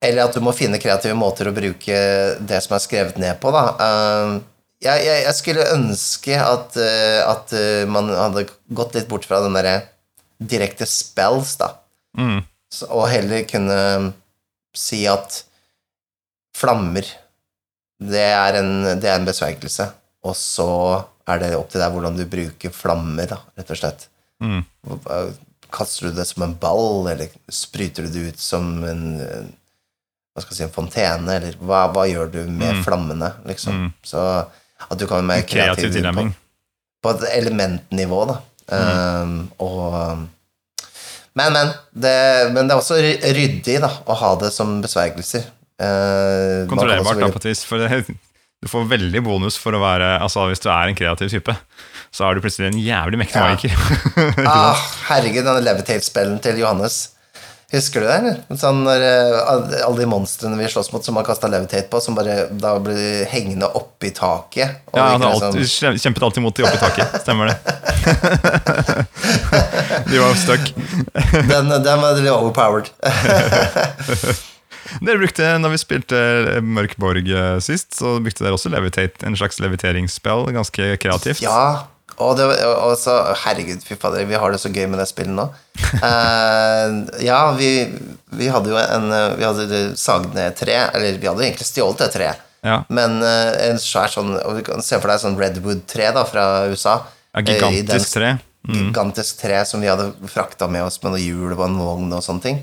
Eller 0.01 0.25
at 0.25 0.33
du 0.33 0.41
må 0.45 0.57
finne 0.57 0.81
kreative 0.81 1.17
måter 1.19 1.51
å 1.51 1.55
bruke 1.57 2.01
det 2.49 2.63
som 2.65 2.77
er 2.77 2.85
skrevet 2.85 3.21
ned 3.21 3.37
på, 3.43 3.53
da. 3.53 3.67
Um, 3.77 4.41
jeg, 4.81 5.05
jeg, 5.05 5.21
jeg, 5.27 5.37
skulle 5.37 5.69
ønske 5.73 6.41
at, 6.41 6.81
at 7.25 7.53
man 7.89 8.09
hadde 8.13 8.49
gått 8.77 8.97
litt 8.97 9.07
bort 9.09 9.25
fra 9.29 9.43
den 9.45 9.57
derre 9.57 9.79
direkte 10.39 10.87
spells, 10.89 11.57
da. 11.61 11.73
Mm. 12.19 12.41
Så, 12.73 12.89
og 12.91 13.09
heller 13.11 13.47
kunne 13.49 13.79
si 14.77 15.05
at 15.09 15.43
flammer 16.57 17.07
det 17.97 18.27
er 18.29 18.59
en, 18.61 18.73
det 19.01 19.09
er 19.09 19.21
en 19.21 19.29
besvergelse. 19.29 19.89
Og 20.27 20.35
så 20.37 20.71
er 21.27 21.41
det 21.41 21.55
opp 21.57 21.71
til 21.73 21.81
deg 21.81 21.95
hvordan 21.95 22.19
du 22.19 22.27
bruker 22.29 22.75
flammer, 22.75 23.29
da, 23.31 23.41
rett 23.57 23.73
og 23.73 23.81
slett. 23.81 24.09
Mm. 24.43 24.63
Kaster 25.73 26.11
du 26.11 26.19
det 26.19 26.27
som 26.29 26.45
en 26.45 26.57
ball, 26.61 27.09
eller 27.13 27.33
spryter 27.53 28.07
du 28.07 28.13
det 28.13 28.27
ut 28.33 28.43
som 28.43 28.75
en 28.85 29.07
hva 30.37 30.43
skal 30.45 30.53
jeg 30.53 30.59
si, 30.59 30.65
en 30.67 30.75
fontene, 30.75 31.39
eller 31.39 31.55
hva, 31.65 31.87
hva 31.95 32.03
gjør 32.05 32.29
du 32.29 32.43
med 32.53 32.83
flammene, 32.85 33.31
liksom? 33.49 33.87
Mm. 33.87 33.93
Så 34.05 34.21
at 34.21 34.99
du 35.01 35.07
kan 35.09 35.23
være 35.23 35.29
mer 35.31 35.47
Kreativ 35.49 35.89
kreativ 35.95 36.11
på, 36.13 36.25
på 37.01 37.13
et 37.15 37.25
elementnivå, 37.39 38.19
da. 38.29 38.37
Um, 38.73 39.35
og 39.63 40.27
Men, 41.37 41.53
men. 41.53 41.73
Det, 41.93 42.15
men 42.55 42.67
det 42.67 42.75
er 42.75 42.81
også 42.81 42.97
ryddig, 42.99 43.77
da, 43.85 43.91
å 44.09 44.17
ha 44.17 44.31
det 44.41 44.51
som 44.55 44.79
besvergelser. 44.83 45.45
Uh, 45.77 46.65
også 46.65 46.71
Kontrollerbart, 46.73 47.21
da, 47.21 47.29
på 47.35 47.43
et 47.43 47.51
vis. 47.51 47.65
For 47.69 47.83
det, 47.83 48.03
du 48.65 48.71
får 48.73 48.89
veldig 48.89 49.21
bonus 49.27 49.59
for 49.61 49.77
å 49.77 49.83
være 49.83 50.15
Altså 50.25 50.47
Hvis 50.49 50.63
du 50.65 50.71
er 50.73 50.89
en 50.89 50.97
kreativ 50.97 51.29
type, 51.35 51.53
så 52.15 52.25
er 52.25 52.35
du 52.39 52.41
plutselig 52.41 52.71
en 52.71 52.81
jævlig 52.81 53.21
mektig 53.21 53.37
Ja. 53.43 53.51
magiker. 53.51 53.77
Ah, 54.49 54.81
herregud, 55.11 55.45
denne 55.45 55.61
levitate-spillen 55.67 56.41
til 56.43 56.63
Johannes. 56.65 57.11
Husker 57.77 58.01
du 58.01 58.07
det? 58.09 58.17
eller? 58.17 58.37
Sånn 58.57 58.79
når 58.87 59.03
eh, 59.05 59.37
alle 59.85 60.01
de 60.01 60.07
monstrene 60.09 60.57
vi 60.57 60.65
slåss 60.73 60.89
mot, 60.95 61.05
som 61.05 61.17
har 61.21 61.25
kasta 61.27 61.49
levitate 61.53 61.91
på, 61.93 62.01
som 62.01 62.15
bare 62.17 62.47
da 62.51 62.79
blir 62.81 63.27
hengende 63.29 63.69
oppi 63.77 64.11
taket. 64.17 64.69
Ja, 64.95 65.03
han 65.13 65.23
har 65.25 65.31
alltid, 65.37 65.69
sånn... 65.69 65.99
kjempet 66.01 66.23
alltid 66.29 66.43
mot 66.47 66.57
de 66.57 66.63
oppi 66.65 66.77
i 66.79 66.81
taket. 66.81 67.07
Stemmer 67.23 67.47
det. 67.53 67.57
de 70.11 70.17
var 70.23 70.35
stuck. 70.41 70.65
den, 71.53 71.65
den 71.75 71.99
var 72.05 72.11
litt 72.21 72.33
overpowered. 72.33 72.89
Dere 75.03 75.19
brukte, 75.19 75.59
når 75.59 75.71
vi 75.75 75.79
spilte 75.83 76.19
Mørkborg 76.65 77.27
eh, 77.29 77.59
sist, 77.65 77.99
så 77.99 78.21
brukte 78.23 78.45
dere 78.47 78.55
også 78.57 78.71
Levitate, 78.73 79.27
en 79.27 79.37
slags 79.37 79.61
leviteringsspill. 79.61 80.47
Ganske 80.57 80.97
kreativt. 81.03 81.43
ja. 81.45 81.87
Og, 82.19 82.37
det, 82.39 82.47
og 82.65 82.95
så 82.97 83.15
Herregud, 83.43 83.83
fy 83.85 83.95
fader, 84.01 84.25
vi 84.25 84.39
har 84.41 84.53
det 84.55 84.61
så 84.63 84.71
gøy 84.73 84.87
med 84.89 84.99
det 85.03 85.09
spillet 85.11 85.35
nå. 85.37 85.45
Uh, 86.01 87.05
ja, 87.29 87.41
vi, 87.59 87.71
vi 88.39 88.49
hadde 88.53 88.73
jo 88.73 88.79
en 88.81 89.11
Vi 89.37 89.45
hadde 89.45 89.81
sagd 90.01 90.33
ned 90.33 90.49
et 90.53 90.59
tre, 90.63 90.79
eller 90.97 91.19
vi 91.21 91.29
hadde 91.29 91.45
egentlig 91.45 91.69
stjålet 91.69 92.07
et 92.07 92.17
tre. 92.17 92.31
Ja. 92.67 92.79
Men 92.89 93.19
uh, 93.23 93.53
en 93.69 93.77
svær 93.79 94.09
sånn 94.11 94.33
Og 94.41 94.57
du 94.59 94.63
kan 94.67 94.81
se 94.83 94.97
for 94.99 95.13
deg 95.13 95.21
sånn 95.23 95.37
Redwood-tre 95.39 96.09
da 96.17 96.25
fra 96.29 96.47
USA. 96.73 96.97
Ja, 97.37 97.43
Eh, 97.43 97.43
i 97.45 97.61
den- 97.61 97.75
gigantisk 97.77 98.15
tre. 98.17 98.31
gigantisk 98.67 99.43
tre 99.43 99.59
som 99.69 99.83
vi 99.85 99.91
hadde 99.93 100.09
frakta 100.33 100.67
med 100.73 100.87
oss 100.87 100.97
med 101.03 101.13
noen 101.13 101.21
hjul 101.23 101.53
og 101.53 101.61
en 101.67 101.77
vogn 101.79 102.15
og 102.17 102.23
sånne 102.25 102.43
ting. 102.43 102.63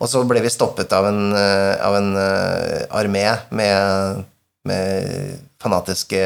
Og 0.00 0.08
så 0.08 0.22
ble 0.26 0.40
vi 0.42 0.48
stoppet 0.50 0.90
av 0.96 1.04
en, 1.10 1.20
av 1.36 1.94
en 1.94 2.08
armé 2.90 3.26
med, 3.54 4.24
med 4.66 5.36
fanatiske 5.62 6.24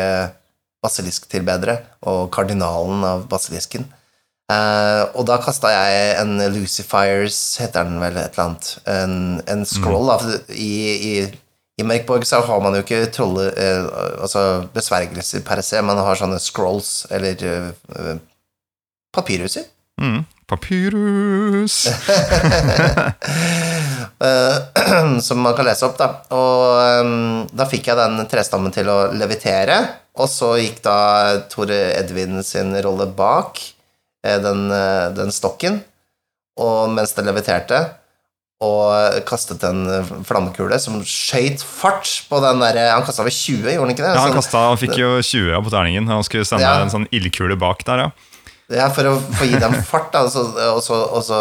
basilisktilbedere 0.85 1.79
og 2.09 2.29
kardinalen 2.35 3.07
av 3.07 3.25
basilisken. 3.31 3.87
Eh, 4.49 5.03
og 5.13 5.27
da 5.29 5.37
kasta 5.45 5.71
jeg 5.75 6.15
en 6.23 6.39
Lucifiers, 6.55 7.37
heter 7.61 7.85
den 7.85 7.99
vel, 8.01 8.17
et 8.17 8.33
eller 8.33 8.47
annet, 8.47 8.71
en, 8.89 9.17
en 9.45 9.67
scroll. 9.69 10.09
Da, 10.09 10.39
I, 10.55 10.71
i, 11.11 11.13
i 11.79 11.87
Merkborg 11.87 12.25
så 12.29 12.41
har 12.47 12.63
man 12.65 12.79
jo 12.79 12.85
ikke 12.85 13.11
trolle, 13.15 13.51
eh, 13.53 13.85
altså 14.23 14.45
besvergelser 14.75 15.45
per 15.47 15.61
se, 15.67 15.83
man 15.85 16.01
har 16.01 16.21
sånne 16.21 16.41
scrolls, 16.41 17.03
eller 17.13 17.45
eh, 17.45 17.71
eh, 17.99 18.17
papirhuser. 19.15 19.69
Mm. 20.01 20.25
Papyrus. 20.49 21.77
eh, 24.25 24.57
som 25.21 25.45
man 25.45 25.57
kan 25.59 25.69
lese 25.69 25.85
opp, 25.85 25.99
da. 26.01 26.09
Og 26.33 27.05
um, 27.05 27.45
da 27.53 27.69
fikk 27.69 27.91
jeg 27.91 28.01
den 28.01 28.17
trestammen 28.31 28.73
til 28.73 28.89
å 28.89 29.13
levitere, 29.13 29.77
og 30.19 30.29
så 30.31 30.53
gikk 30.61 30.81
da 30.85 30.97
Tore 31.53 31.79
Edvin 31.99 32.41
sin 32.47 32.75
rolle 32.85 33.07
bak 33.19 33.61
eh, 34.27 34.39
den, 34.43 34.67
eh, 34.75 35.09
den 35.17 35.31
stokken, 35.35 35.81
og 36.59 36.91
mens 36.97 37.13
det 37.15 37.25
leviterte, 37.29 37.85
og 38.59 39.21
kastet 39.29 39.63
en 39.69 39.85
flammekule 40.27 40.75
som 40.83 40.97
skøyt 41.07 41.63
fart 41.63 42.09
på 42.27 42.41
den 42.43 42.59
derre 42.59 42.89
Han 42.91 43.05
kasta 43.07 43.23
over 43.23 43.31
20, 43.31 43.69
gjorde 43.71 43.85
han 43.85 43.93
ikke 43.95 44.03
det? 44.03 44.09
Ja, 44.17 44.25
han, 44.25 44.33
Sånn- 44.33 44.41
kastet, 44.41 44.59
han 44.67 44.81
fikk 44.81 44.97
jo 44.99 45.11
20 45.23 45.53
av 45.55 45.63
på 45.63 45.71
terningen. 45.71 46.09
Han 46.11 46.25
skulle 46.27 46.49
sende 46.49 46.67
Ja. 46.67 46.81
en 46.83 46.91
sånn 46.91 47.07
ildkule 47.15 47.55
bak 47.57 47.85
der, 47.87 48.03
ja. 48.03 48.11
Ja, 48.69 48.89
for 48.93 49.07
å 49.09 49.13
få 49.39 49.47
gi 49.49 49.57
den 49.63 49.79
fart, 49.87 50.11
da, 50.13 50.25
og 50.27 50.33
så, 50.35 50.43
og 50.75 50.83
så, 50.85 50.97
og 51.07 51.23
så 51.25 51.39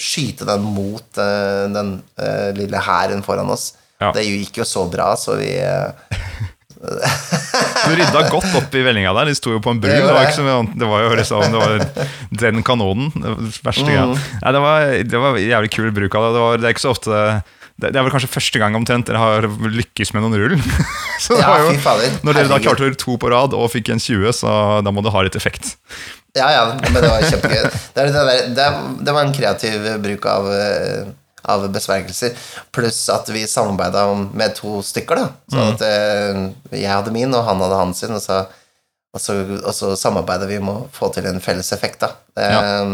skyte 0.00 0.48
den 0.48 0.64
mot 0.64 1.20
eh, 1.20 1.68
den 1.76 1.92
eh, 2.18 2.48
lille 2.56 2.80
hæren 2.88 3.20
foran 3.22 3.52
oss. 3.52 3.74
Ja. 4.00 4.08
Det 4.16 4.24
gikk 4.24 4.56
jo 4.62 4.64
så 4.66 4.86
bra, 4.90 5.12
så 5.20 5.36
vi 5.36 5.52
eh, 5.60 5.92
Du 6.76 7.92
rydda 7.96 8.22
godt 8.32 8.56
opp 8.58 8.74
i 8.76 8.84
vellinga 8.84 9.12
der. 9.16 9.30
De 9.30 9.36
sto 9.38 9.54
jo 9.54 9.60
på 9.64 9.72
en 9.72 9.82
bru. 9.82 9.90
Det 9.90 10.06
var 10.06 10.26
ikke 10.28 10.38
så 10.38 10.62
det 10.76 10.88
var 10.90 11.04
jo 11.06 11.18
liksom 11.18 11.52
Det 11.54 11.60
var 11.62 11.76
den 12.44 12.64
kanonen. 12.66 13.12
Det 13.14 13.36
verste 13.64 13.86
greia. 13.86 14.08
Mm. 14.10 14.16
Nei, 14.42 14.54
det, 14.56 14.64
var, 14.66 14.88
det 15.12 15.22
var 15.26 15.38
jævlig 15.40 15.72
kul 15.76 15.92
bruk 15.96 16.18
av 16.18 16.26
det. 16.28 16.42
Var, 16.46 16.58
det 16.62 16.68
er 16.68 16.76
ikke 16.76 16.86
så 16.88 16.94
ofte 16.96 17.22
det, 17.76 17.90
er 17.92 18.06
vel 18.06 18.12
kanskje 18.14 18.30
første 18.32 18.60
gang 18.60 18.76
omtrent 18.78 19.04
dere 19.08 19.20
har 19.20 19.44
lykkes 19.44 20.14
med 20.16 20.24
noen 20.24 20.38
rull. 20.40 20.54
så 21.22 21.36
det 21.36 21.42
Ja, 21.42 21.50
var 21.52 21.66
jo, 21.66 22.12
når 22.24 22.38
dere 22.38 22.48
da 22.54 22.60
klarte 22.64 22.88
to 22.96 23.18
på 23.20 23.28
rad 23.32 23.56
og 23.56 23.68
fikk 23.74 23.90
en 23.92 24.00
20, 24.00 24.32
så 24.38 24.52
da 24.84 24.92
må 24.94 25.04
det 25.04 25.12
ha 25.12 25.24
litt 25.26 25.36
effekt. 25.36 25.74
Ja, 26.36 26.48
ja, 26.52 26.64
men 26.80 26.96
det 26.96 27.04
var 27.04 27.24
kjempegøy. 27.24 27.68
Det, 27.96 28.08
det, 28.12 28.38
det, 28.56 28.66
det 29.04 29.14
var 29.16 29.24
en 29.24 29.36
kreativ 29.36 29.86
bruk 30.04 30.26
av, 30.28 30.48
eh, 30.52 31.12
av 31.48 31.64
besvergelser. 31.72 32.34
Pluss 32.74 33.00
at 33.14 33.28
vi 33.32 33.44
samarbeida 33.48 34.02
med 34.34 34.54
to 34.58 34.80
stykker, 34.82 35.16
da. 35.22 35.26
Mm. 35.30 35.54
Sånn 35.54 35.72
at 35.74 35.84
eh, 35.86 36.80
jeg 36.82 36.90
hadde 36.92 37.14
min, 37.14 37.34
og 37.34 37.46
han 37.46 37.62
hadde 37.64 37.78
hans 37.80 38.02
sin. 38.02 38.14
Og 38.16 38.22
så, 38.24 38.42
og 39.16 39.22
så, 39.22 39.36
og 39.62 39.72
så 39.74 39.92
samarbeida 39.96 40.48
vi 40.50 40.58
om 40.60 40.68
å 40.72 40.76
få 40.92 41.08
til 41.14 41.28
en 41.30 41.40
felles 41.44 41.70
effekt, 41.76 42.02
da. 42.04 42.12
Eh, 42.36 42.92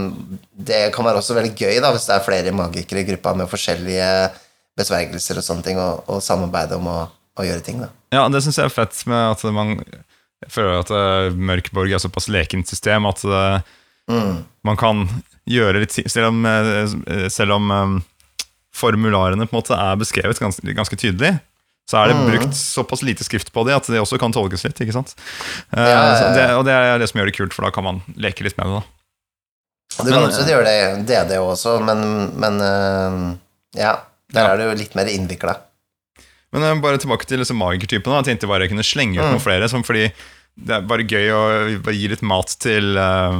Det 0.53 0.85
kan 0.95 1.09
være 1.09 1.19
også 1.23 1.35
veldig 1.41 1.55
gøy, 1.59 1.81
da, 1.83 1.91
hvis 1.97 2.07
det 2.11 2.17
er 2.19 2.27
flere 2.29 2.55
magikere 2.55 3.03
i 3.03 3.09
gruppa 3.11 3.35
med 3.41 3.51
forskjellige 3.51 4.13
besvergelser 4.79 5.41
og 5.41 5.45
sånne 5.45 5.67
ting, 5.67 5.81
og, 5.83 6.05
og 6.09 6.23
samarbeide 6.25 6.79
om 6.79 6.87
å, 6.89 6.99
å 7.37 7.45
gjøre 7.45 7.65
ting, 7.67 7.83
da. 7.83 7.91
Ja, 8.15 8.27
det 8.33 8.41
syns 8.45 8.59
jeg 8.61 8.69
er 8.71 8.75
fett 8.75 9.03
med 9.09 9.35
at 9.35 9.43
man 9.53 9.79
føler 10.51 10.81
at 10.83 10.91
uh, 10.91 11.29
Mørkborg 11.39 11.93
er 11.95 12.01
såpass 12.03 12.27
lekent 12.33 12.69
system 12.69 13.07
at 13.11 13.23
eh, 13.25 13.61
Mm. 14.11 14.41
man 14.67 14.75
kan 14.77 15.05
gjøre 15.47 15.79
litt 15.85 15.95
Selv 16.11 16.33
om, 16.33 16.41
eh, 16.45 17.29
selv 17.31 17.55
om 17.55 17.69
eh, 17.71 17.93
formularene 18.75 19.47
på 19.49 19.53
en 19.57 19.61
måte 19.63 19.77
er 19.77 19.97
beskrevet 20.01 20.39
ganske, 20.41 20.75
ganske 20.75 20.97
tydelig, 20.97 21.35
så 21.91 21.99
er 22.03 22.09
det 22.13 22.17
Mm. 22.17 22.31
brukt 22.31 22.55
såpass 22.57 23.03
lite 23.03 23.25
skrift 23.27 23.53
på 23.53 23.65
det 23.67 23.75
at 23.75 23.87
det 23.91 24.01
også 24.01 24.19
kan 24.19 24.33
tolkes 24.33 24.65
litt. 24.65 24.79
ikke 24.81 24.93
sant? 24.93 25.15
Eh, 25.77 25.83
Ja, 25.83 25.89
ja, 25.89 26.21
ja. 26.21 26.35
Det, 26.35 26.51
og 26.57 26.65
det 26.65 26.73
er 26.73 26.99
det 26.99 27.09
som 27.11 27.21
gjør 27.21 27.27
det 27.27 27.37
kult, 27.37 27.53
for 27.53 27.63
da 27.67 27.71
kan 27.71 27.85
man 27.85 28.03
leke 28.17 28.43
litt 28.45 28.57
med 28.57 28.67
det. 28.67 28.73
da. 28.81 30.05
Du 30.05 30.11
kan 30.11 30.23
Men, 30.23 30.31
også 30.31 30.47
gjøre 30.49 30.65
det 30.65 30.77
i 30.81 31.03
DD 31.05 31.37
også, 31.37 31.83
men, 31.85 32.39
men 32.41 32.61
øh, 32.61 33.37
ja, 33.77 33.97
der 34.33 34.49
er 34.49 34.57
det 34.57 34.65
jo 34.71 34.79
litt 34.79 34.95
mer 34.95 35.05
innvikla. 35.07 35.57
Men 36.53 36.63
eh, 36.63 36.81
bare 36.81 36.97
tilbake 36.99 37.27
til 37.27 37.39
disse 37.43 37.53
magikertypene. 37.53 38.23
Jeg 38.23 38.25
tenkte 38.39 38.49
bare 38.49 38.61
jeg 38.65 38.71
kunne 38.73 38.85
slenge 38.87 39.19
ut 39.19 39.25
Mm. 39.27 39.33
noen 39.37 39.41
flere. 39.45 39.69
Som 39.69 39.83
fordi 39.83 40.11
det 40.57 40.75
er 40.77 40.83
bare 40.87 41.05
gøy 41.09 41.31
å 41.33 41.43
bare 41.83 41.95
gi 41.97 42.09
litt 42.13 42.23
mat 42.23 42.53
til, 42.61 42.97
eh, 42.97 43.39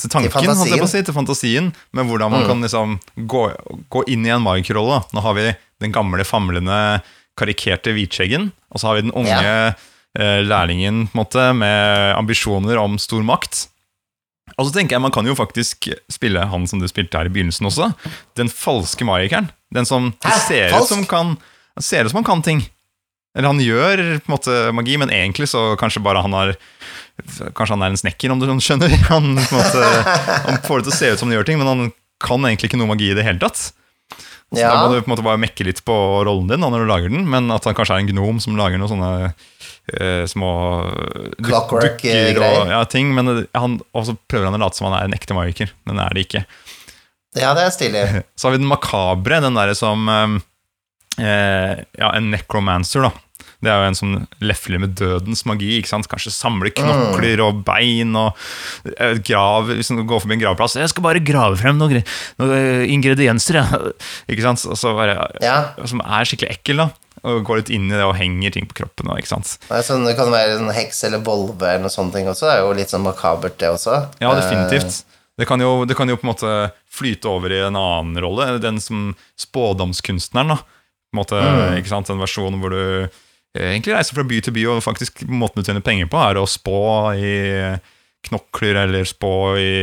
til 0.00 0.10
tanken, 0.10 0.30
til, 0.32 0.86
si, 0.88 1.02
til 1.02 1.14
fantasien. 1.14 1.72
Med 1.92 2.06
hvordan 2.08 2.30
man 2.32 2.42
Mm. 2.42 2.46
kan 2.48 2.62
liksom 2.62 3.00
gå, 3.28 3.42
gå 3.90 4.04
inn 4.08 4.24
i 4.26 4.30
en 4.30 4.42
magikerrolle. 4.42 5.00
da. 5.02 5.18
Nå 5.18 5.22
har 5.22 5.34
vi 5.34 5.56
den 5.80 5.92
gamle, 5.92 6.24
famlende, 6.24 7.02
karikerte 7.36 7.92
hvitskjeggen. 7.92 8.50
Og 8.72 8.80
så 8.80 8.86
har 8.88 8.94
vi 8.96 9.02
den 9.02 9.12
unge 9.12 9.28
Ja. 9.28 9.74
eh, 10.16 10.42
lærlingen 10.42 11.08
på 11.10 11.14
en 11.18 11.24
måte, 11.24 11.54
med 11.56 12.14
ambisjoner 12.16 12.78
om 12.78 12.96
stor 12.98 13.22
makt. 13.22 13.66
Og 14.58 14.66
så 14.66 14.72
tenker 14.74 14.90
jeg 14.96 15.00
Man 15.02 15.10
kan 15.10 15.24
jo 15.26 15.34
faktisk 15.34 15.88
spille 16.10 16.46
han 16.46 16.66
som 16.66 16.78
du 16.78 16.86
spilte 16.86 17.18
her 17.18 17.26
i 17.26 17.28
begynnelsen 17.32 17.66
også. 17.66 17.94
Den 18.36 18.48
falske 18.48 19.02
magikeren. 19.04 19.50
Den 19.72 19.84
som 19.84 20.12
ser 20.46 20.70
ut 20.78 20.86
som 20.86 21.04
kan 21.04 21.36
ser 21.80 22.04
ut 22.04 22.10
som 22.12 22.18
han 22.22 22.24
kan 22.24 22.42
ting. 22.42 22.60
Eller 23.34 23.50
han 23.50 23.62
gjør 23.62 24.02
på 24.22 24.28
en 24.30 24.34
måte 24.34 24.58
magi, 24.76 24.96
men 25.00 25.12
egentlig 25.14 25.48
så 25.50 25.72
kanskje 25.80 26.02
bare 26.04 26.22
han 26.24 26.36
har 26.36 26.54
Kanskje 27.54 27.76
han 27.76 27.82
er 27.86 27.92
en 27.92 27.98
snekker, 28.00 28.32
om 28.34 28.40
du 28.42 28.48
skjønner. 28.58 28.90
Han, 29.12 29.36
måte, 29.38 29.82
han 30.18 30.56
får 30.66 30.80
det 30.80 30.88
til 30.88 30.90
å 30.90 30.96
se 30.96 31.10
ut 31.12 31.20
som 31.20 31.28
han 31.30 31.36
gjør 31.36 31.46
ting, 31.46 31.60
men 31.60 31.68
han 31.70 31.92
kan 32.18 32.42
egentlig 32.42 32.72
ikke 32.72 32.80
noe 32.80 32.90
magi 32.90 33.12
i 33.12 33.14
det 33.14 33.22
hele 33.22 33.38
tatt. 33.38 33.60
Så 34.50 34.58
Ja. 34.58 34.72
Da 34.72 34.80
må 34.82 34.88
du 34.90 34.98
på 34.98 35.06
en 35.06 35.12
måte 35.14 35.24
bare 35.26 35.38
mekke 35.40 35.66
litt 35.66 35.84
på 35.86 35.94
rollen 36.26 36.50
din 36.50 36.62
da, 36.62 36.70
når 36.70 36.82
du 36.82 36.90
lager 36.90 37.14
den, 37.14 37.22
men 37.30 37.50
at 37.54 37.66
han 37.70 37.76
kanskje 37.78 37.96
er 37.96 38.02
en 38.02 38.10
gnom 38.10 38.40
som 38.42 38.58
lager 38.58 38.82
noen 38.82 38.90
sånne 38.92 39.12
uh, 39.30 40.24
små 40.30 40.50
eh, 40.90 41.38
og 42.34 42.36
greier. 42.38 42.72
ja, 42.74 42.82
ting. 42.90 43.14
Men 43.14 43.44
han, 43.54 43.78
og 43.94 44.08
så 44.10 44.16
prøver 44.30 44.50
han 44.50 44.58
å 44.58 44.62
late 44.64 44.78
som 44.78 44.90
han 44.90 44.98
er 44.98 45.08
en 45.08 45.16
ekte 45.16 45.38
magiker, 45.38 45.70
men 45.86 45.98
det 46.02 46.06
er 46.08 46.18
det 46.18 46.26
ikke. 46.28 46.44
Ja, 47.34 47.54
det 47.54 47.68
er 47.68 47.74
stilig. 47.74 48.04
Så 48.38 48.46
har 48.46 48.54
vi 48.54 48.62
den 48.62 48.70
makabre, 48.70 49.40
den 49.42 49.58
derre 49.58 49.74
som 49.78 50.10
eh, 50.10 50.36
eh, 51.18 51.84
Ja, 51.98 52.12
en 52.14 52.30
necromancer, 52.32 53.06
da. 53.06 53.12
Det 53.64 53.72
er 53.72 53.80
jo 53.80 53.88
en 53.88 53.96
som 53.96 54.10
lefler 54.44 54.80
med 54.82 54.94
dødens 54.98 55.44
magi. 55.48 55.78
ikke 55.78 55.88
sant? 55.88 56.08
Kanskje 56.10 56.32
samler 56.34 56.72
knokler 56.76 57.40
og 57.46 57.62
bein 57.64 58.12
og 58.18 58.36
eh, 58.98 59.16
grav 59.24 59.70
Hvis 59.72 59.88
du 59.88 60.02
går 60.04 60.20
forbi 60.20 60.36
en 60.36 60.42
gravplass 60.42 60.76
'Jeg 60.76 60.92
skal 60.92 61.06
bare 61.06 61.22
grave 61.24 61.56
frem 61.60 61.78
noen, 61.80 62.02
noen 62.38 62.52
eh, 62.58 62.84
ingredienser', 62.92 63.60
ja. 63.62 63.64
Ikke 64.30 64.44
sant? 64.44 64.66
Og 64.68 64.76
så 64.76 64.92
bare, 64.96 65.16
Ja. 65.40 65.72
Som 65.88 66.04
er 66.04 66.28
skikkelig 66.28 66.58
ekkel, 66.58 66.84
da. 66.84 66.90
og 67.24 67.40
går 67.46 67.62
litt 67.62 67.70
inn 67.72 67.88
i 67.88 67.96
det 67.96 68.04
og 68.04 68.16
henger 68.18 68.52
ting 68.52 68.66
på 68.68 68.76
kroppen. 68.82 69.08
Og, 69.08 69.16
ikke 69.16 69.32
sant? 69.32 69.56
Nei, 69.70 69.80
sånn, 69.80 70.04
det 70.04 70.12
kan 70.18 70.28
være 70.28 70.58
en 70.58 70.68
heks 70.76 71.04
eller 71.08 71.22
volve 71.24 71.64
eller 71.64 71.86
noe 71.86 71.94
sånne 71.94 72.12
ting 72.12 72.28
også. 72.28 72.50
Det 72.50 72.52
er 72.58 72.60
jo 72.60 72.74
litt 72.76 72.92
sånn 72.92 73.06
makabert, 73.06 73.56
det 73.56 73.70
også. 73.72 74.10
Ja, 74.20 74.34
definitivt. 74.36 75.06
Det 75.40 75.48
kan, 75.48 75.58
jo, 75.58 75.86
det 75.88 75.96
kan 75.96 76.06
jo 76.10 76.18
på 76.20 76.28
en 76.28 76.34
måte 76.34 76.50
flyte 76.92 77.26
over 77.32 77.50
i 77.50 77.62
en 77.64 77.74
annen 77.80 78.20
rolle. 78.20 78.58
Den 78.60 78.76
som 78.78 79.14
spådomskunstneren. 79.40 80.52
da 80.52 80.58
på 81.14 81.24
en 81.40 81.78
ikke 81.78 81.92
sant? 81.92 82.10
En 82.12 82.22
versjon 82.22 82.60
hvor 82.60 82.74
du 82.74 82.84
eh, 83.04 83.70
egentlig 83.70 83.96
reiser 83.96 84.18
fra 84.18 84.26
by 84.28 84.40
til 84.44 84.56
by, 84.56 84.68
og 84.74 84.84
faktisk 84.84 85.24
måten 85.30 85.60
du 85.60 85.68
tjener 85.68 85.84
penger 85.84 86.10
på, 86.10 86.20
er 86.20 86.40
å 86.40 86.46
spå 86.50 86.80
i 87.16 87.34
knokler 88.24 88.82
eller 88.86 89.04
spå 89.08 89.34
i 89.60 89.74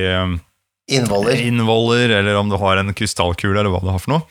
innvoller. 0.91 1.43
innvoller, 1.47 2.17
eller 2.19 2.39
om 2.39 2.49
du 2.49 2.57
har 2.61 2.81
en 2.81 2.93
krystallkule, 2.97 3.59
eller 3.59 3.71
hva 3.73 3.83
du 3.83 3.91
har 3.93 4.01
for 4.01 4.17
noe. 4.17 4.25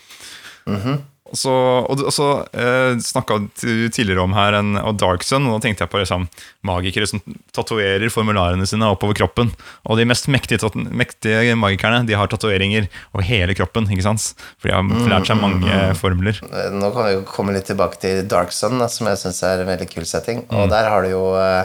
Mm 0.68 0.76
Og 0.80 0.98
så, 1.36 1.52
og, 1.84 2.02
og 2.02 2.12
så 2.14 2.26
eh, 2.56 2.98
snakka 3.04 3.38
du 3.62 3.88
tidligere 3.92 4.22
om 4.24 4.34
her 4.36 4.56
en, 4.58 4.74
og 4.80 4.98
Dark 5.00 5.24
Sun, 5.26 5.46
og 5.48 5.56
da 5.56 5.66
tenkte 5.66 5.84
jeg 5.84 5.92
på 5.92 6.00
liksom, 6.02 6.26
magikere 6.66 7.08
som 7.10 7.22
tatoverer 7.56 8.12
formularene 8.12 8.66
sine 8.68 8.88
oppover 8.90 9.18
kroppen. 9.20 9.52
Og 9.86 10.00
de 10.00 10.06
mest 10.08 10.30
mektige, 10.32 10.72
mektige 10.90 11.56
magikerne 11.58 12.02
de 12.08 12.18
har 12.18 12.30
tatoveringer 12.32 12.88
over 13.14 13.26
hele 13.26 13.56
kroppen. 13.58 13.88
ikke 13.90 14.06
sant? 14.06 14.30
For 14.58 14.70
de 14.70 14.76
har 14.76 15.10
lært 15.14 15.30
seg 15.30 15.40
mange 15.40 15.82
formler. 15.98 16.40
Eh, 16.50 16.70
Nå 16.74 16.92
kan 16.94 17.08
vi 17.08 17.16
jo 17.18 17.26
komme 17.28 17.56
litt 17.56 17.68
tilbake 17.70 18.00
til 18.02 18.24
Dark 18.30 18.54
Sun, 18.56 18.80
som 18.88 19.10
jeg 19.10 19.22
syns 19.22 19.42
er 19.46 19.62
en 19.64 19.70
veldig 19.70 19.90
kul 19.90 20.08
setting. 20.08 20.46
Og 20.50 20.70
der 20.72 20.90
har 20.90 21.06
du 21.06 21.14
jo 21.14 21.24
eh, 21.38 21.64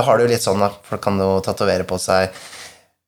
har 0.00 0.18
du 0.18 0.28
litt 0.30 0.44
sånn, 0.44 0.62
da. 0.62 0.70
Folk 0.88 1.02
kan 1.04 1.20
jo 1.20 1.36
tatovere 1.44 1.84
på 1.88 1.98
seg 2.00 2.32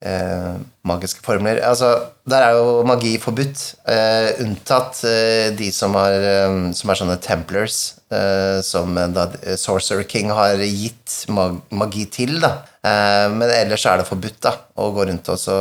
eh, 0.04 0.54
magiske 0.86 1.22
formler. 1.24 1.58
Altså, 1.64 1.90
der 2.28 2.44
er 2.44 2.58
jo 2.58 2.82
magi 2.86 3.14
forbudt, 3.22 3.62
eh, 3.88 4.30
unntatt 4.44 5.00
eh, 5.08 5.50
de 5.56 5.70
som, 5.72 5.96
har, 5.98 6.14
eh, 6.14 6.56
som 6.76 6.92
er 6.92 7.00
sånne 7.00 7.16
templars, 7.24 7.78
eh, 8.12 8.60
som 8.64 8.96
eh, 9.00 9.08
da 9.16 9.26
Sorcerer 9.60 10.06
King 10.08 10.32
har 10.34 10.60
gitt 10.60 11.24
mag 11.32 11.58
magi 11.72 12.04
til, 12.12 12.36
da. 12.44 12.52
Eh, 12.84 13.26
men 13.32 13.48
ellers 13.48 13.86
er 13.88 14.02
det 14.02 14.08
forbudt, 14.10 14.40
da, 14.44 14.54
å 14.76 14.90
gå 14.94 15.08
rundt 15.08 15.32
og, 15.32 15.40
så, 15.40 15.56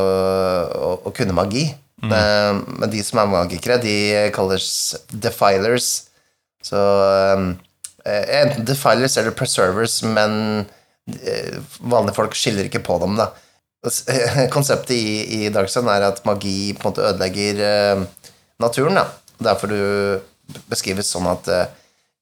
og, 0.76 1.08
og 1.08 1.16
kunne 1.16 1.36
magi. 1.36 1.70
Eh, 2.04 2.52
men 2.52 2.90
de 2.92 3.00
som 3.00 3.22
er 3.22 3.30
magikere, 3.32 3.80
de 3.80 3.96
kalles 4.36 4.66
defilers. 5.08 5.92
Så 6.64 6.80
eh, 6.80 7.46
enten 8.42 8.66
defilers 8.68 9.16
eller 9.20 9.32
preservers, 9.36 10.02
men 10.04 10.66
vanlige 11.84 12.16
folk 12.16 12.36
skiller 12.36 12.68
ikke 12.68 12.80
på 12.84 12.94
dem, 13.02 13.16
da. 13.20 13.30
S- 13.86 14.04
Konseptet 14.54 14.94
i, 14.96 15.04
i 15.44 15.50
Dark 15.54 15.68
Sun 15.72 15.88
er 15.92 16.06
at 16.08 16.22
magi 16.28 16.72
på 16.78 16.84
en 16.86 16.90
måte 16.92 17.04
ødelegger 17.10 17.60
eh, 17.68 18.04
naturen, 18.62 18.96
da. 19.00 19.06
Derfor 19.44 19.72
du 19.72 20.60
beskrives 20.70 21.08
sånn 21.12 21.26
at 21.30 21.48
eh, 21.52 21.66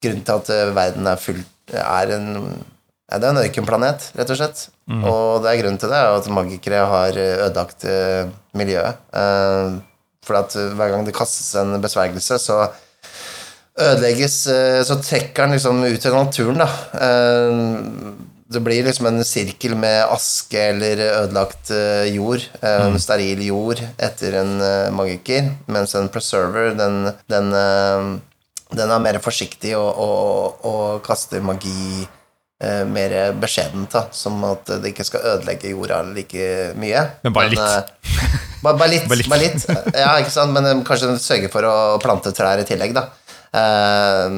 grunnen 0.02 0.24
til 0.26 0.38
at 0.40 0.50
eh, 0.54 0.70
verden 0.74 1.06
er 1.10 1.20
full 1.22 1.42
er 1.72 2.10
en 2.16 2.28
ja, 3.12 3.18
det 3.20 3.26
er 3.26 3.30
en 3.34 3.42
ørkenplanet, 3.42 4.04
rett 4.16 4.30
og 4.32 4.38
slett. 4.40 4.60
Og 5.04 5.42
det 5.44 5.50
er 5.52 5.58
grunnen 5.60 5.78
til 5.82 5.90
det, 5.92 5.98
at 6.16 6.28
magikere 6.32 6.78
har 6.88 7.18
eh, 7.20 7.42
ødelagt 7.46 7.84
eh, 7.84 8.30
miljøet. 8.56 8.98
Eh, 9.14 9.74
for 10.26 10.38
at 10.40 10.54
eh, 10.56 10.70
hver 10.78 10.94
gang 10.94 11.04
det 11.06 11.14
kastes 11.16 11.50
en 11.60 11.76
besvergelse, 11.82 12.38
så 12.40 12.56
ødelegges 13.82 14.34
eh, 14.52 14.80
Så 14.84 14.98
trekker 15.04 15.46
den 15.46 15.54
liksom 15.56 15.80
ut 15.84 16.06
i 16.08 16.12
naturen, 16.14 16.60
da. 16.64 16.68
Eh, 18.52 18.58
Det 18.58 18.60
blir 18.60 18.84
liksom 18.84 19.06
en 19.08 19.24
sirkel 19.24 19.74
med 19.76 20.04
aske 20.12 20.60
eller 20.72 21.00
ødelagt 21.24 21.70
eh, 21.72 22.12
jord, 22.14 22.44
mm. 22.62 22.98
steril 23.00 23.40
jord, 23.46 23.80
etter 23.98 24.36
en 24.42 24.60
eh, 24.60 24.90
magiker, 24.92 25.48
mens 25.66 25.94
en 25.96 26.08
preserver, 26.12 26.74
den, 26.76 27.12
den, 27.32 27.52
eh, 27.52 28.10
den 28.76 28.90
er 28.92 29.00
mer 29.04 29.18
forsiktig 29.24 29.74
og, 29.76 29.90
og, 29.98 30.66
og 30.68 31.02
kaster 31.06 31.40
magi 31.44 32.04
eh, 32.62 32.84
mer 32.88 33.32
beskjedent, 33.40 33.90
da, 33.92 34.06
som 34.12 34.38
at 34.48 34.68
det 34.82 34.92
ikke 34.92 35.04
skal 35.08 35.26
ødelegge 35.34 35.72
jorda 35.74 36.02
like 36.12 36.72
mye. 36.80 37.06
Men 37.24 37.32
bare 37.36 37.52
litt. 37.52 37.60
eh, 37.60 38.38
bare, 38.62 38.76
bare 38.78 38.92
litt. 38.94 39.08
Bare 39.10 39.18
litt. 39.18 39.28
Bare 39.32 39.42
litt. 39.42 39.96
Ja, 39.98 40.12
ikke 40.22 40.30
sant? 40.34 40.52
Men 40.54 40.68
eh, 40.70 40.84
kanskje 40.86 41.16
sørge 41.20 41.50
for 41.52 41.66
å 41.66 41.76
plante 42.02 42.30
trær 42.36 42.60
i 42.62 42.68
tillegg, 42.68 42.94
da. 42.96 43.08
Eh, 43.52 44.36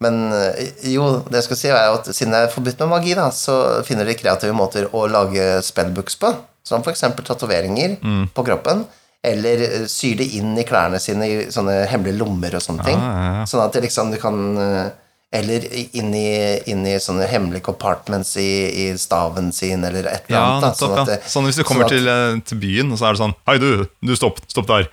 men 0.00 0.32
eh, 0.32 0.68
jo, 0.92 1.08
det 1.26 1.40
jeg 1.40 1.46
skal 1.48 1.56
si 1.62 1.68
er 1.72 1.90
at 1.96 2.06
siden 2.14 2.34
det 2.36 2.44
er 2.46 2.52
forbudt 2.52 2.78
med 2.84 2.92
magi, 2.92 3.14
da, 3.18 3.30
så 3.34 3.82
finner 3.86 4.06
de 4.06 4.14
kreative 4.18 4.54
måter 4.54 4.86
å 4.94 5.06
lage 5.10 5.58
spellbooks 5.66 6.16
på. 6.22 6.34
Som 6.68 6.82
eksempel 6.84 7.24
tatoveringer 7.24 7.96
Mm. 8.04 8.28
på 8.36 8.44
kroppen. 8.44 8.84
Eller 9.24 9.62
eh, 9.66 9.86
syr 9.90 10.16
det 10.20 10.28
inn 10.38 10.52
i 10.60 10.62
klærne 10.68 11.00
sine 11.02 11.26
i 11.26 11.36
sånne 11.50 11.80
hemmelige 11.90 12.18
lommer 12.20 12.54
og 12.54 12.62
sånne 12.62 12.84
ting. 12.86 12.98
Ja, 13.00 13.12
ja, 13.18 13.30
ja. 13.40 13.44
Sånn 13.50 13.64
at 13.64 13.72
det 13.74 13.82
liksom 13.88 14.12
du 14.14 14.18
kan 14.22 14.38
eh, 14.62 14.88
Eller 15.32 15.60
inn 15.92 16.14
i, 16.16 16.28
inn 16.72 16.86
i 16.88 16.94
sånne 17.04 17.26
hemmelige 17.28 17.66
compartments 17.66 18.30
i, 18.40 18.46
i 18.80 18.84
staven 18.96 19.50
sin, 19.52 19.82
eller 19.84 20.06
et 20.08 20.30
eller 20.30 20.40
annet. 20.40 20.62
da, 20.62 20.70
sånn, 20.78 20.94
at. 21.02 21.26
Sånn 21.28 21.44
hvis 21.44 21.58
du 21.60 21.64
kommer 21.68 21.84
sånn 21.84 21.98
at- 22.08 22.38
til, 22.38 22.40
til 22.48 22.60
byen, 22.62 22.92
og 22.94 22.96
så 23.02 23.08
er 23.10 23.12
det 23.12 23.20
sånn 23.20 23.34
Hei, 23.50 23.58
du, 23.60 23.84
du 24.08 24.14
stopp, 24.16 24.38
stopp 24.48 24.66
der. 24.70 24.86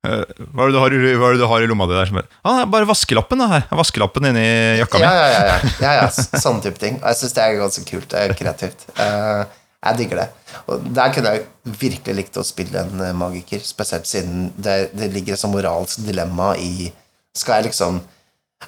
Eh, 0.00 0.22
hva, 0.56 0.64
er 0.64 0.76
har, 0.80 0.94
hva 1.20 1.28
er 1.28 1.34
det 1.36 1.42
du 1.42 1.46
har 1.50 1.62
i 1.62 1.66
lomma 1.68 1.84
di 1.90 1.92
der? 1.92 2.08
Som 2.08 2.20
er, 2.22 2.28
ah, 2.48 2.62
bare 2.70 2.88
vaskelappen 2.88 3.42
da 3.42 3.48
her. 3.50 3.64
Vaskelappen 3.82 4.30
inni 4.30 4.44
jakka 4.80 5.00
mi. 5.00 5.04
Ja, 5.04 5.10
ja, 5.12 5.26
ja. 5.28 5.40
ja, 5.44 5.72
ja, 5.84 5.90
ja 6.06 6.40
sånne 6.44 6.64
type 6.64 6.80
ting. 6.80 6.96
Og 7.02 7.08
jeg 7.10 7.20
syns 7.20 7.36
det 7.36 7.44
er 7.44 7.58
ganske 7.60 7.84
kult. 7.88 8.08
Det 8.12 8.22
er 8.22 8.36
kreativt. 8.38 8.86
Eh, 8.96 9.42
jeg 9.80 9.98
digger 10.00 10.22
det. 10.22 10.28
Og 10.68 10.88
der 10.96 11.12
kunne 11.14 11.34
jeg 11.34 11.76
virkelig 11.82 12.16
likt 12.16 12.40
å 12.40 12.46
spille 12.46 12.80
en 12.80 13.04
eh, 13.04 13.16
magiker, 13.16 13.60
spesielt 13.64 14.08
siden 14.08 14.48
det, 14.56 14.78
det 14.96 15.12
ligger 15.12 15.36
et 15.36 15.42
sånt 15.42 15.56
moralsk 15.56 16.02
dilemma 16.08 16.54
i 16.60 16.90
Skal 17.36 17.60
jeg 17.60 17.70
liksom 17.70 18.00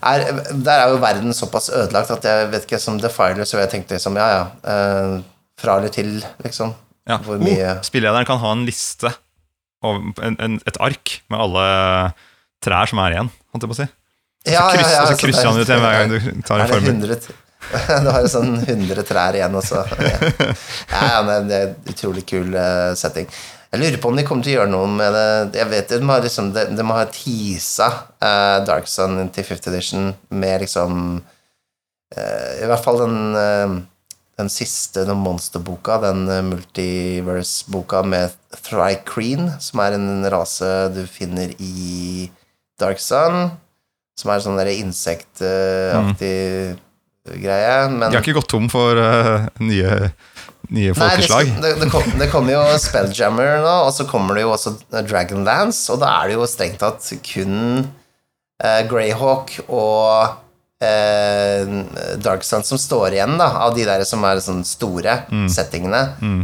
er, 0.00 0.22
Der 0.54 0.78
er 0.78 0.92
jo 0.92 1.00
verden 1.02 1.34
såpass 1.36 1.68
ødelagt 1.72 2.12
at 2.14 2.24
jeg 2.24 2.46
vet 2.52 2.68
ikke, 2.68 2.80
som 2.80 3.00
Defiler 3.00 3.48
så 3.48 3.60
jeg 3.60 3.72
tenkte 3.72 3.98
liksom, 3.98 4.16
ja, 4.16 4.28
ja. 4.38 5.18
fra 5.60 5.76
eller 5.80 5.92
til, 5.92 6.14
liksom. 6.44 6.72
Ja. 7.08 7.18
Hvor 7.24 7.40
mye 7.42 7.74
Oh, 7.74 7.82
spillederen 7.84 8.28
kan 8.28 8.38
ha 8.40 8.52
en 8.54 8.64
liste, 8.64 9.10
en, 9.82 10.36
en, 10.38 10.58
et 10.68 10.78
ark, 10.84 11.18
med 11.32 11.44
alle 11.46 11.64
trær 12.62 12.90
som 12.90 13.00
er 13.02 13.16
igjen, 13.16 13.32
holdt 13.52 13.66
jeg 13.66 13.72
på 13.72 13.78
å 13.78 13.80
si. 13.82 13.88
Ja, 14.50 14.66
kryss, 14.72 14.90
og 14.90 15.06
så 15.06 15.14
så 15.14 15.20
krysser 15.22 15.48
han 15.48 15.60
ut 15.60 15.68
igjen 15.68 15.82
hver 15.82 15.96
gang 15.98 16.12
du 16.12 16.44
tar 16.48 16.64
en 16.64 16.76
formel. 16.76 17.16
Du 18.02 18.08
har 18.10 18.24
jo 18.24 18.26
sånn 18.26 18.56
100 18.58 19.04
trær 19.06 19.36
igjen 19.38 19.54
også. 19.54 19.84
Ja, 20.92 21.02
ja, 21.06 21.20
men 21.22 21.46
det 21.46 21.60
er 21.60 21.74
utrolig 21.92 22.24
kul 22.26 22.56
eh, 22.58 22.90
setting. 22.98 23.28
Jeg 23.72 23.80
lurer 23.80 24.00
på 24.02 24.10
om 24.10 24.18
de 24.18 24.24
kommer 24.28 24.44
til 24.44 24.52
å 24.52 24.56
gjøre 24.58 24.72
noe 24.72 24.88
med 24.92 25.14
det 25.16 25.60
Jeg 25.62 25.68
vet 25.70 25.92
De 25.94 26.04
må, 26.04 26.18
liksom, 26.20 26.50
de, 26.52 26.66
de 26.76 26.84
må 26.84 26.96
ha 26.98 27.06
teasa 27.08 27.86
uh, 28.20 28.58
Dark 28.68 28.90
Sun 28.90 29.16
til 29.32 29.46
50th 29.48 29.70
edition 29.70 30.10
med 30.28 30.66
liksom 30.66 30.98
uh, 31.22 32.50
I 32.60 32.68
hvert 32.68 32.84
fall 32.84 33.00
den 33.00 33.16
eh, 33.40 33.78
den 34.40 34.48
siste 34.52 35.04
den 35.06 35.20
monsterboka, 35.22 35.98
den 36.02 36.24
eh, 36.30 36.42
multiverse-boka 36.46 38.02
med 38.06 38.32
Thrycreen, 38.64 39.50
som 39.60 39.82
er 39.84 39.98
en 39.98 40.24
rase 40.32 40.70
du 40.94 41.04
finner 41.10 41.52
i 41.58 42.30
Dark 42.80 43.00
Sun, 43.02 43.52
som 44.18 44.32
er 44.32 44.42
sånn 44.44 44.58
der 44.60 44.72
insektaktig 44.72 46.32
greie. 47.22 47.88
Men 47.92 48.08
De 48.08 48.16
har 48.16 48.24
ikke 48.24 48.40
gått 48.40 48.50
tom 48.52 48.68
for 48.72 48.98
uh, 48.98 49.48
nye, 49.62 50.10
nye 50.72 50.94
Nei, 50.96 51.10
det, 51.20 51.28
det, 51.62 51.74
det, 51.84 51.88
kom, 51.92 52.06
det 52.18 52.28
kommer 52.32 52.56
jo 52.56 52.62
Spelljammer 52.82 53.60
nå, 53.62 53.74
og 53.86 53.92
så 53.94 54.08
kommer 54.08 54.38
det 54.38 54.46
jo 54.46 54.54
også 54.56 54.74
Dragonlance, 54.90 55.86
og 55.92 56.02
da 56.02 56.16
er 56.20 56.32
det 56.32 56.38
jo 56.40 56.48
strengt 56.50 56.80
tatt 56.82 57.12
kun 57.28 57.84
uh, 57.84 58.80
Greyhawk 58.90 59.58
og 59.68 60.38
eh, 60.82 62.16
Dark 62.22 62.42
Sun 62.46 62.64
som 62.66 62.78
står 62.80 63.14
igjen, 63.16 63.36
da, 63.40 63.50
av 63.66 63.76
de 63.76 63.84
der 63.88 64.02
som 64.08 64.24
er 64.28 64.40
sånn 64.44 64.64
store 64.66 65.20
settingene. 65.52 66.02
Mm. 66.20 66.42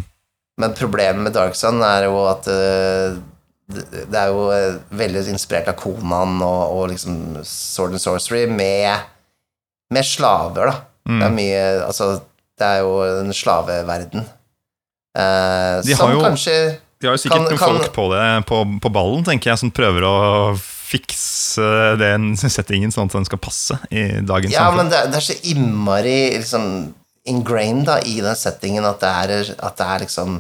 Men 0.59 0.73
problemet 0.79 1.23
med 1.23 1.35
Dark 1.37 1.55
Sun 1.59 1.83
er 1.87 2.07
jo 2.09 2.23
at 2.31 2.49
eh, 2.51 3.19
det 3.69 4.17
er 4.17 4.31
jo 4.33 4.47
eh, 4.55 4.79
veldig 4.97 5.27
inspirert 5.35 5.69
av 5.69 5.77
Konan 5.79 6.39
og, 6.43 6.63
og 6.79 6.89
liksom 6.95 7.19
Sword 7.45 7.95
and 7.99 8.03
Sorcery 8.03 8.47
med, 8.51 9.05
med 9.95 10.07
slaver, 10.09 10.73
da. 10.73 10.79
Mm. 11.09 11.19
Det 11.21 11.27
er 11.29 11.37
mye 11.37 11.61
Altså, 11.87 12.09
det 12.59 12.67
er 12.67 12.81
jo 12.83 12.97
en 13.23 13.31
slaveverden. 13.33 14.25
Eh, 15.19 15.77
De 15.87 15.95
har 15.95 16.01
som 16.03 16.11
jo- 16.13 16.21
kanskje 16.25 16.57
De 17.01 17.07
har 17.07 17.15
jo 17.15 17.23
sikkert 17.23 17.39
Kan- 17.39 17.45
noen 17.47 17.59
kan- 17.59 17.77
folk 17.79 17.93
på 17.95 18.09
det 18.13 18.25
på, 18.49 18.59
på 18.83 18.91
ballen, 18.93 19.23
tenker 19.25 19.51
jeg, 19.53 19.59
som 19.63 19.71
prøver 19.71 20.03
å 20.05 20.17
fikse 20.89 21.65
den 22.01 22.31
settingen 22.39 22.93
sånn 22.95 23.11
at 23.11 23.17
den 23.19 23.27
skal 23.29 23.41
passe 23.43 23.77
i 23.93 24.07
dagens 24.25 24.55
Ja, 24.55 24.67
samfunn. 24.69 24.79
men 24.87 24.93
det, 24.93 25.03
det 25.13 25.21
er 25.21 25.27
så 25.29 25.37
innmari 25.53 26.19
liksom 26.39 26.69
ingrained 27.29 27.85
da, 27.91 27.99
i 28.09 28.21
den 28.25 28.39
settingen 28.39 28.87
at 28.89 29.03
det 29.03 29.11
er, 29.11 29.51
at 29.69 29.77
det 29.81 29.89
er 29.95 30.07
liksom 30.07 30.39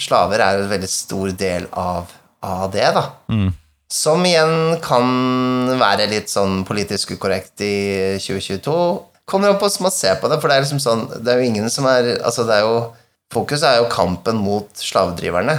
Slaver 0.00 0.40
er 0.40 0.62
en 0.62 0.70
veldig 0.70 0.88
stor 0.88 1.28
del 1.36 1.66
av, 1.76 2.08
av 2.46 2.70
det, 2.72 2.86
da. 2.96 3.02
Mm. 3.28 3.50
Som 3.92 4.22
igjen 4.24 4.78
kan 4.80 5.10
være 5.76 6.06
litt 6.08 6.30
sånn 6.32 6.62
politisk 6.64 7.10
ukorrekt 7.18 7.60
i 7.66 7.74
2022. 8.22 8.76
Kommer 9.28 9.50
an 9.50 9.58
på 9.60 9.66
hvordan 9.66 9.84
man 9.84 9.92
ser 9.92 10.16
på 10.22 10.30
det, 10.32 10.38
for 10.40 10.48
det 10.48 10.56
er 10.56 10.64
liksom 10.64 10.80
sånn 10.80 11.02
Det 11.20 11.34
er 11.34 11.42
jo 11.42 11.50
ingen 11.50 11.68
som 11.70 11.84
er 11.90 12.14
Altså, 12.22 12.46
det 12.48 12.56
er 12.56 12.64
jo 12.64 12.78
Fokuset 13.34 13.66
er 13.68 13.76
jo 13.82 13.90
kampen 13.92 14.40
mot 14.42 14.72
slavedriverne. 14.80 15.58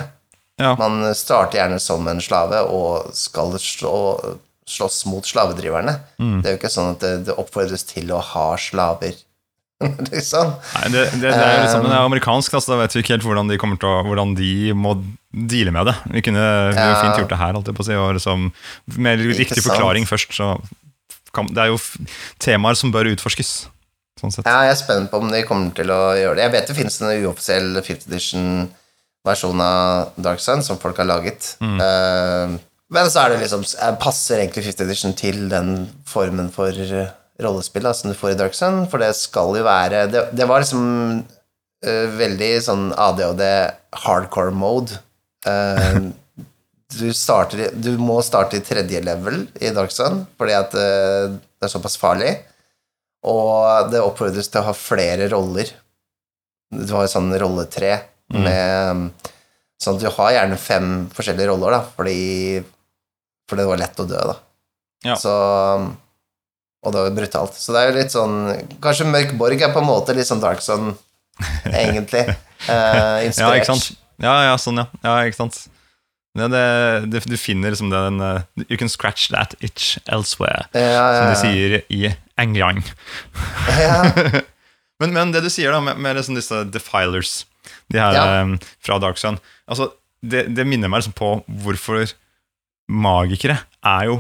Ja. 0.62 0.76
Man 0.80 1.02
starter 1.18 1.60
gjerne 1.62 1.80
som 1.82 2.08
en 2.12 2.22
slave 2.24 2.62
og 2.70 3.10
skal 3.18 3.56
slå, 3.60 3.96
slåss 4.70 5.02
mot 5.10 5.26
slavedriverne. 5.28 5.98
Det 6.22 6.46
er 6.46 6.56
jo 6.56 6.60
ikke 6.62 6.72
sånn 6.72 6.94
at 6.94 7.02
det, 7.04 7.12
det 7.28 7.36
oppfordres 7.42 7.84
til 7.90 8.12
å 8.14 8.22
ha 8.34 8.46
slaver, 8.62 9.18
liksom. 10.14 10.52
Nei, 10.76 10.90
det, 10.94 11.08
det, 11.18 11.22
det 11.26 11.32
er 11.34 11.56
jo 11.56 11.62
liksom, 11.66 11.88
det 11.88 11.96
er 11.98 12.06
amerikansk, 12.06 12.54
da, 12.54 12.60
da 12.70 12.76
vet 12.84 12.94
vi 12.96 13.02
ikke 13.02 13.16
helt 13.16 13.26
hvordan 13.26 13.50
de 13.50 13.58
kommer 13.58 13.80
til 13.82 13.90
å 13.90 14.04
Hvordan 14.06 14.36
de 14.38 14.52
må 14.78 14.92
deale 15.34 15.74
med 15.74 15.90
det. 15.90 15.96
Vi 16.14 16.22
kunne 16.28 16.44
vi 16.70 16.78
Ja. 16.78 17.00
fint 17.02 17.18
gjort 17.24 17.32
det 17.34 17.40
her, 17.42 17.56
holdt 17.58 17.72
jeg 17.72 17.78
på 17.80 17.82
å 17.82 17.88
si. 17.90 17.98
Og 17.98 18.14
liksom, 18.20 18.52
med 19.02 19.24
riktig 19.34 19.64
forklaring 19.66 20.06
først, 20.06 20.36
så 20.38 20.52
kan, 21.34 21.48
Det 21.50 21.64
er 21.64 21.72
jo 21.72 21.80
temaer 22.44 22.76
som 22.78 22.92
bør 22.94 23.10
utforskes. 23.16 23.54
Sånn. 24.22 24.34
Ja, 24.46 24.60
jeg 24.68 24.76
er 24.76 24.78
spent 24.78 25.10
på 25.10 25.18
om 25.24 25.32
de 25.34 25.42
kommer 25.50 25.74
til 25.74 25.90
å 25.90 26.12
gjøre 26.14 26.36
det. 26.38 26.44
Jeg 26.46 26.54
vet 26.54 26.68
det 26.70 26.76
finnes 26.78 27.00
en 27.02 27.24
uoffisiell 27.26 27.80
5th 27.82 28.06
edition-versjon 29.22 29.62
av 29.62 30.12
Dark 30.16 30.40
Sun 30.40 30.64
som 30.64 30.78
folk 30.78 30.98
har 30.98 31.06
laget. 31.06 31.58
Eh, 31.62 32.60
men 32.92 33.10
så 33.10 33.22
er 33.22 33.30
det 33.32 33.42
liksom 33.44 33.64
eh, 33.64 33.96
Passer 34.00 34.40
egentlig 34.40 34.66
5th 34.66 34.84
edition 34.86 35.14
til 35.14 35.50
den 35.50 35.90
formen 36.06 36.52
for 36.52 36.70
eh, 36.70 37.12
rollespill 37.42 37.84
da, 37.84 37.94
som 37.94 38.12
du 38.12 38.18
får 38.18 38.32
i 38.32 38.40
Dark 38.40 38.54
Sun? 38.54 38.88
For 38.90 39.00
det 39.00 39.16
skal 39.16 39.56
jo 39.58 39.64
være 39.64 40.08
Det, 40.08 40.30
det 40.34 40.46
var 40.46 40.62
liksom 40.62 41.24
uh, 41.86 42.08
veldig 42.18 42.52
sånn 42.62 42.92
ADHD 42.94 43.44
hardcore 44.04 44.54
mode. 44.54 45.00
Uh, 45.48 46.12
du, 47.00 47.10
starter, 47.14 47.72
du 47.74 47.98
må 47.98 48.22
starte 48.22 48.60
i 48.60 48.66
tredje 48.66 49.02
level 49.02 49.48
i 49.60 49.72
Dark 49.74 49.94
Sun 49.94 50.26
fordi 50.38 50.54
at 50.54 50.76
det 50.76 51.66
er 51.66 51.72
såpass 51.72 51.98
farlig. 51.98 52.36
Og 53.26 53.90
det 53.94 54.02
oppfordres 54.02 54.50
til 54.50 54.62
å 54.62 54.70
ha 54.70 54.78
flere 54.78 55.28
roller. 55.32 55.70
Du 56.74 56.94
har 56.94 57.10
sånn 57.10 57.34
rolletre 57.42 57.98
med 58.34 59.30
Sånn 59.82 59.98
at 59.98 60.04
du 60.04 60.12
har 60.14 60.34
gjerne 60.36 60.60
fem 60.62 60.90
forskjellige 61.10 61.50
roller, 61.50 61.74
da, 61.74 61.82
fordi 61.98 62.62
For 63.50 63.58
det 63.58 63.66
var 63.66 63.82
lett 63.82 64.02
å 64.02 64.06
dø, 64.06 64.20
da. 64.30 64.36
Ja. 65.08 65.16
Så 65.18 65.34
Og 66.86 66.94
det 66.94 67.02
var 67.02 67.16
brutalt. 67.18 67.58
Så 67.58 67.74
det 67.74 67.82
er 67.82 67.90
jo 67.90 67.98
litt 67.98 68.14
sånn 68.14 68.38
Kanskje 68.84 69.10
Mørk 69.10 69.34
Borg 69.40 69.62
er 69.62 69.74
på 69.74 69.82
en 69.82 69.90
måte 69.90 70.14
litt 70.18 70.30
sånn 70.30 70.44
Dark 70.44 70.64
Sun, 70.66 70.94
egentlig. 71.72 72.28
Eh, 72.62 73.24
inspirert. 73.26 73.40
Ja, 73.42 73.58
ikke 73.58 73.70
sant? 73.72 73.86
Ja, 74.22 74.34
ja, 74.46 74.58
sånn, 74.62 74.78
ja. 74.78 74.84
ja 75.02 75.14
ikke 75.26 75.40
sant? 75.40 75.56
Ja, 76.38 76.46
det, 76.46 76.60
det, 77.10 77.24
du 77.26 77.34
finner 77.42 77.74
liksom 77.74 77.90
den 77.90 78.22
uh, 78.22 78.44
You 78.68 78.78
can 78.78 78.92
scratch 78.92 79.32
that 79.34 79.56
itch 79.66 79.96
elsewhere, 80.06 80.68
Ja, 80.78 81.08
som 81.10 81.26
ja, 81.26 81.32
de 81.32 81.40
sier 81.42 81.74
i 81.90 82.14
England. 82.38 82.94
ja. 83.82 83.98
Men, 85.02 85.16
men 85.18 85.32
det 85.34 85.42
du 85.42 85.50
sier 85.50 85.74
da 85.74 85.80
med, 85.82 85.98
med 85.98 86.14
liksom 86.14 86.36
disse 86.38 86.60
defilers, 86.70 87.48
de 87.92 88.00
her 88.02 88.14
Ja. 88.18 88.24
eh, 88.42 88.56
fra 88.82 88.98
Dark 89.00 89.18
Sun 89.22 89.38
altså, 89.70 89.92
det, 90.24 90.48
det 90.56 90.66
minner 90.68 90.90
meg 90.92 91.02
liksom 91.02 91.14
på 91.18 91.32
hvorfor 91.64 92.12
magikere 92.92 93.60
er 93.86 94.06
jo 94.10 94.20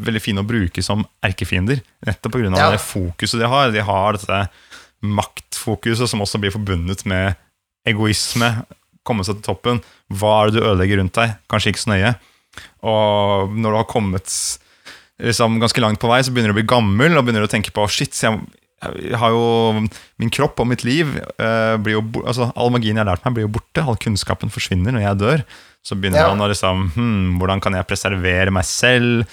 veldig 0.00 0.20
fine 0.22 0.40
å 0.42 0.46
bruke 0.48 0.82
som 0.84 1.02
erkefiender. 1.24 1.80
Nettopp 2.08 2.32
pga. 2.32 2.50
Ja. 2.56 2.70
det 2.72 2.80
fokuset 2.80 3.40
de 3.40 3.48
har. 3.52 3.70
De 3.74 3.82
har 3.84 4.16
dette 4.16 4.38
maktfokuset 5.04 6.08
som 6.10 6.22
også 6.24 6.40
blir 6.40 6.52
forbundet 6.54 7.04
med 7.08 7.36
egoisme. 7.88 8.48
Komme 9.06 9.24
seg 9.26 9.38
til 9.40 9.48
toppen. 9.50 9.80
Hva 10.12 10.32
er 10.42 10.50
det 10.50 10.60
du 10.60 10.66
ødelegger 10.68 11.00
rundt 11.02 11.16
deg? 11.16 11.36
Kanskje 11.52 11.72
ikke 11.74 11.84
så 11.84 11.92
nøye. 11.94 12.14
Og 12.84 13.52
når 13.56 13.70
du 13.74 13.78
har 13.80 13.88
kommet 13.90 14.32
liksom, 15.20 15.60
ganske 15.62 15.84
langt 15.84 16.00
på 16.02 16.10
vei, 16.10 16.20
så 16.24 16.32
begynner 16.32 16.52
du 16.52 16.56
å 16.56 16.60
bli 16.60 16.68
gammel 16.72 17.16
og 17.20 17.24
begynner 17.26 17.46
å 17.46 17.52
tenke 17.52 17.72
på 17.76 17.86
shit, 17.92 18.16
jeg, 18.16 18.40
jeg 18.80 19.18
har 19.20 19.32
jo 19.34 19.80
Min 20.20 20.30
kropp 20.32 20.60
og 20.62 20.68
mitt 20.70 20.84
liv 20.88 21.10
eh, 21.20 21.74
blir 21.82 21.98
jo 21.98 22.04
altså, 22.24 22.50
All 22.56 22.70
magien 22.72 22.96
jeg 22.96 23.02
har 23.04 23.10
lært 23.12 23.26
meg, 23.26 23.34
blir 23.36 23.44
jo 23.48 23.54
borte. 23.58 23.82
All 23.84 23.98
kunnskapen 24.00 24.52
forsvinner 24.52 24.94
når 24.96 25.04
jeg 25.04 25.20
dør. 25.20 25.42
Så 25.84 25.96
begynner 25.96 26.22
Ja. 26.24 26.28
man 26.32 26.44
å 26.44 26.48
liksom 26.50 26.86
hmm, 26.94 27.38
Hvordan 27.40 27.60
kan 27.64 27.76
jeg 27.76 27.88
preservere 27.88 28.52
meg 28.52 28.64
selv? 28.68 29.26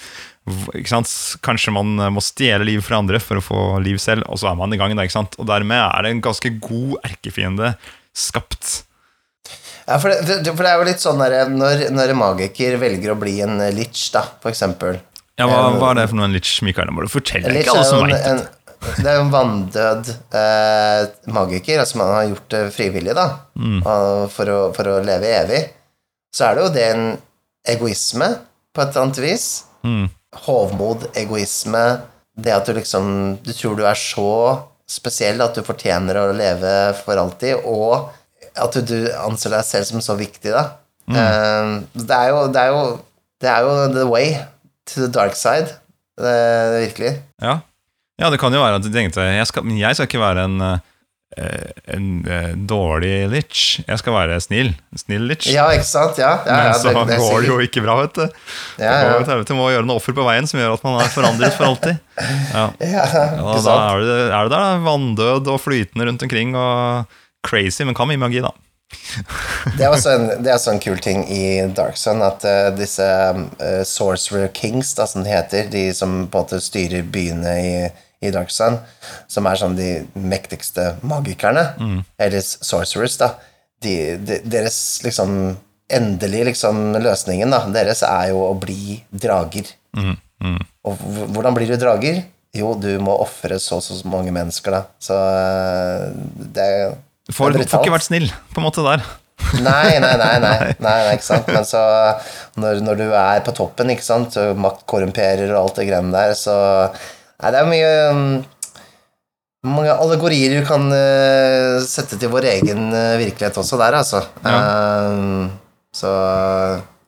Ikke 0.72 0.88
sant? 0.88 1.10
Kanskje 1.44 1.72
man 1.76 1.94
eh, 2.00 2.10
må 2.12 2.22
stjele 2.24 2.64
liv 2.68 2.80
fra 2.84 3.00
andre 3.02 3.20
for 3.20 3.40
å 3.40 3.44
få 3.44 3.62
liv 3.84 3.98
selv, 4.00 4.24
og 4.32 4.40
så 4.40 4.48
er 4.52 4.56
man 4.60 4.72
i 4.72 4.78
gang. 4.80 4.94
Da, 4.96 5.04
ikke 5.04 5.18
sant? 5.18 5.36
Og 5.40 5.48
dermed 5.48 5.76
er 5.80 6.06
det 6.06 6.12
en 6.14 6.22
ganske 6.24 6.52
god 6.64 6.94
erkefiende 7.04 7.74
skapt. 8.16 8.82
Ja, 9.88 9.96
for 10.00 10.12
det, 10.12 10.40
for 10.52 10.64
det 10.64 10.70
er 10.72 10.80
jo 10.80 10.86
litt 10.88 11.00
sånn 11.04 11.20
der, 11.22 11.48
når, 11.48 11.86
når 11.96 12.10
en 12.12 12.18
magiker 12.20 12.74
velger 12.80 13.14
å 13.14 13.20
bli 13.20 13.38
en 13.44 13.54
lich, 13.72 14.10
da, 14.12 14.20
for 14.42 14.52
eksempel 14.52 14.98
Ja, 15.40 15.46
hva, 15.48 15.62
hva 15.78 15.92
er 15.94 16.00
det 16.02 16.08
for 16.10 16.18
noe 16.18 16.26
en 16.28 16.34
lich, 16.36 16.50
Mikael? 16.66 16.90
Må 16.92 17.06
du 17.06 17.08
fortelle? 17.12 17.48
Lich 17.54 17.64
ikke 17.64 17.76
alle 17.78 17.86
som 17.88 18.02
veit 18.04 18.18
det. 18.18 18.48
Det 18.98 19.06
er 19.10 19.16
jo 19.18 19.24
en 19.26 19.32
vanndød 19.32 20.10
eh, 20.38 21.08
magiker, 21.34 21.80
altså 21.82 21.98
man 22.00 22.12
har 22.14 22.28
gjort 22.30 22.48
det 22.54 22.60
frivillig, 22.76 23.14
da, 23.18 23.28
Mm. 23.58 23.80
for, 24.30 24.46
å, 24.54 24.58
for 24.76 24.86
å 24.92 25.00
leve 25.02 25.32
evig. 25.40 25.62
Så 26.34 26.44
er 26.46 26.54
det 26.54 26.62
jo 26.62 26.74
det 26.76 26.84
en 26.92 27.06
egoisme, 27.74 28.28
på 28.74 28.82
et 28.84 28.92
eller 28.92 29.06
annet 29.08 29.18
vis. 29.24 29.46
Mm. 29.82 30.06
Hovmod, 30.44 31.08
egoisme, 31.18 31.82
det 32.38 32.52
at 32.54 32.66
du 32.68 32.74
liksom 32.76 33.06
Du 33.42 33.50
tror 33.56 33.74
du 33.78 33.82
er 33.88 33.96
så 33.98 34.28
spesiell 34.88 35.40
at 35.42 35.56
du 35.56 35.62
fortjener 35.66 36.16
å 36.20 36.28
leve 36.36 36.70
for 37.02 37.18
alltid, 37.20 37.64
og 37.66 38.12
at 38.58 38.74
du, 38.78 38.80
du 38.86 39.08
anser 39.20 39.52
deg 39.56 39.66
selv 39.66 39.88
som 39.90 40.00
så 40.04 40.14
viktig, 40.18 40.52
da. 40.54 40.62
Mm. 41.08 41.16
Eh, 41.18 41.72
det, 42.04 42.14
er 42.14 42.30
jo, 42.30 42.44
det, 42.54 42.62
er 42.62 42.72
jo, 42.76 42.84
det 43.42 43.50
er 43.52 43.66
jo 43.66 43.74
the 43.96 44.06
way 44.08 44.30
to 44.88 45.02
the 45.02 45.10
dark 45.12 45.34
side. 45.36 45.74
Det, 46.18 46.36
det 46.72 46.80
virkelig. 46.86 47.12
Ja. 47.42 47.58
Ja, 48.18 48.30
det 48.30 48.38
kan 48.42 48.54
jo 48.54 48.62
være 48.62 48.80
at 48.80 48.86
du 48.86 48.90
tenkte 48.92 49.24
jeg 49.24 49.46
skal, 49.46 49.66
Men 49.66 49.78
jeg 49.78 49.94
skal 49.96 50.08
ikke 50.08 50.20
være 50.20 50.46
en, 50.48 50.62
en, 50.64 50.80
en 51.94 52.08
eh, 52.26 52.50
dårlig 52.68 53.12
lich. 53.30 53.62
Jeg 53.86 54.00
skal 54.00 54.16
være 54.16 54.40
snill. 54.42 54.72
Snill 54.98 55.28
lich. 55.30 55.46
Ja, 55.52 55.68
ikke 55.74 55.86
sant? 55.86 56.18
Ja, 56.18 56.32
ja, 56.46 56.58
men 56.64 56.74
så 56.74 56.90
det, 56.90 57.04
det, 57.12 57.18
går 57.22 57.44
det 57.44 57.52
jo 57.52 57.58
ikke 57.68 57.84
bra, 57.86 57.98
vet 58.02 58.18
du. 58.18 58.24
Ja, 58.82 58.96
ja. 59.06 59.40
Du 59.46 59.54
må 59.58 59.70
gjøre 59.70 59.86
noe 59.86 60.02
offer 60.02 60.16
på 60.16 60.26
veien 60.26 60.50
som 60.50 60.60
gjør 60.60 60.78
at 60.78 60.86
man 60.86 60.98
er 61.04 61.12
forandret 61.14 61.54
for 61.54 61.70
alltid. 61.70 62.00
Ja, 62.18 62.68
ja, 62.82 63.06
ikke 63.06 63.26
ikke 63.38 63.58
Da 63.58 63.64
sant? 63.68 63.84
er 63.84 64.02
du, 64.02 64.14
er 64.14 64.30
du 64.32 64.54
der, 64.54 64.54
da, 64.56 64.62
vanndød 64.86 65.52
og 65.54 65.60
flytende 65.62 66.10
rundt 66.10 66.26
omkring 66.26 66.56
og 66.58 67.20
crazy, 67.46 67.84
men 67.86 67.94
kan 67.94 68.10
mye 68.10 68.20
magi, 68.20 68.42
da. 68.42 68.50
Det 69.76 69.84
er 69.84 69.92
også 69.92 70.14
en, 70.16 70.26
det 70.44 70.52
er 70.52 70.62
en 70.72 70.80
kul 70.80 70.98
ting 71.04 71.24
i 71.28 71.60
Dark 71.76 71.98
Sun, 72.00 72.22
at 72.24 72.44
uh, 72.48 72.70
disse 72.76 73.04
uh, 73.04 73.82
Sorcerer 73.86 74.48
Kings, 74.56 74.94
da, 74.96 75.06
som 75.06 75.24
det 75.24 75.34
heter, 75.34 75.68
de 75.72 75.90
som 75.94 76.22
på 76.26 76.40
en 76.40 76.46
måte 76.46 76.60
styrer 76.64 77.04
byene 77.04 77.54
i, 77.60 77.72
i 78.24 78.30
Dark 78.34 78.50
Sun, 78.50 78.78
som 79.30 79.46
er 79.46 79.58
sånn 79.60 79.76
de 79.78 79.90
mektigste 80.18 80.96
magikerne, 81.06 81.66
eller 82.18 82.40
sorcerers, 82.42 83.16
da, 83.20 83.32
de, 83.84 84.16
de, 84.18 84.40
deres 84.50 84.78
liksom 85.04 85.36
endelige 85.88 86.48
liksom 86.50 86.96
løsningen, 87.00 87.50
da, 87.54 87.60
deres 87.72 88.02
er 88.04 88.32
jo 88.32 88.42
å 88.50 88.54
bli 88.60 88.98
drager. 89.14 89.70
Og 90.88 91.06
hvordan 91.34 91.54
blir 91.56 91.70
du 91.70 91.76
drager? 91.80 92.24
Jo, 92.56 92.72
du 92.80 92.90
må 93.04 93.12
ofre 93.22 93.58
så 93.60 93.76
og 93.78 93.84
så 93.84 93.96
mange 94.08 94.32
mennesker, 94.34 94.72
da. 94.72 94.82
Så 95.02 95.14
eh, 95.14 96.04
det, 96.56 96.64
er- 96.64 96.94
Du 97.28 97.32
får, 97.36 97.52
det 97.54 97.66
er 97.66 97.70
får 97.70 97.82
ikke 97.84 97.92
vært 97.98 98.06
snill, 98.08 98.28
på 98.54 98.62
en 98.62 98.66
måte, 98.66 98.82
der. 98.86 99.02
Nei, 99.62 99.98
nei, 100.02 100.14
nei, 100.18 100.32
nei, 100.46 100.74
nei 100.82 100.96
ikke 101.14 101.26
sant. 101.28 101.46
Men 101.54 101.64
så 101.68 101.82
når, 102.58 102.80
når 102.86 102.98
du 103.02 103.06
er 103.12 103.44
på 103.46 103.54
toppen, 103.56 103.92
ikke 103.94 104.06
sant, 104.06 104.34
makt 104.58 104.82
korrumperer 104.90 105.52
og 105.54 105.60
alt 105.68 105.78
det 105.80 105.86
greiene 105.90 106.10
der, 106.14 106.34
så 106.38 106.56
Nei, 107.38 107.50
det 107.54 107.58
er 107.60 107.68
mye 107.70 107.90
um, 108.10 108.22
mange 109.68 109.92
allegorier 109.94 110.56
du 110.58 110.66
kan 110.66 110.86
uh, 110.90 111.78
sette 111.86 112.18
til 112.18 112.30
vår 112.32 112.46
egen 112.56 112.88
uh, 112.94 113.16
virkelighet 113.20 113.58
også 113.62 113.78
der, 113.80 113.96
altså. 114.00 114.24
Um, 114.42 115.50
så 115.94 116.10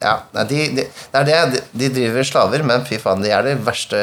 ja, 0.00 0.14
de, 0.48 0.60
de, 0.78 0.84
det 0.86 1.18
er 1.20 1.26
det. 1.50 1.64
De, 1.76 1.88
driver 1.92 2.24
slaver, 2.24 2.62
men 2.64 2.86
fy 2.88 2.96
faen, 3.02 3.20
de 3.20 3.32
er 3.36 3.44
de 3.44 3.56
verste 3.66 3.98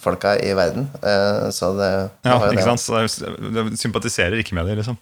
folka 0.00 0.36
i 0.40 0.54
verden. 0.56 0.86
Uh, 1.02 1.50
så 1.52 1.72
det, 1.76 1.90
Ja, 2.24 2.38
ikke 2.46 2.62
det. 2.62 2.64
sant? 2.70 2.80
Så 2.80 3.26
Du 3.52 3.76
sympatiserer 3.76 4.38
ikke 4.40 4.56
med 4.56 4.70
dem, 4.70 4.80
liksom. 4.80 4.96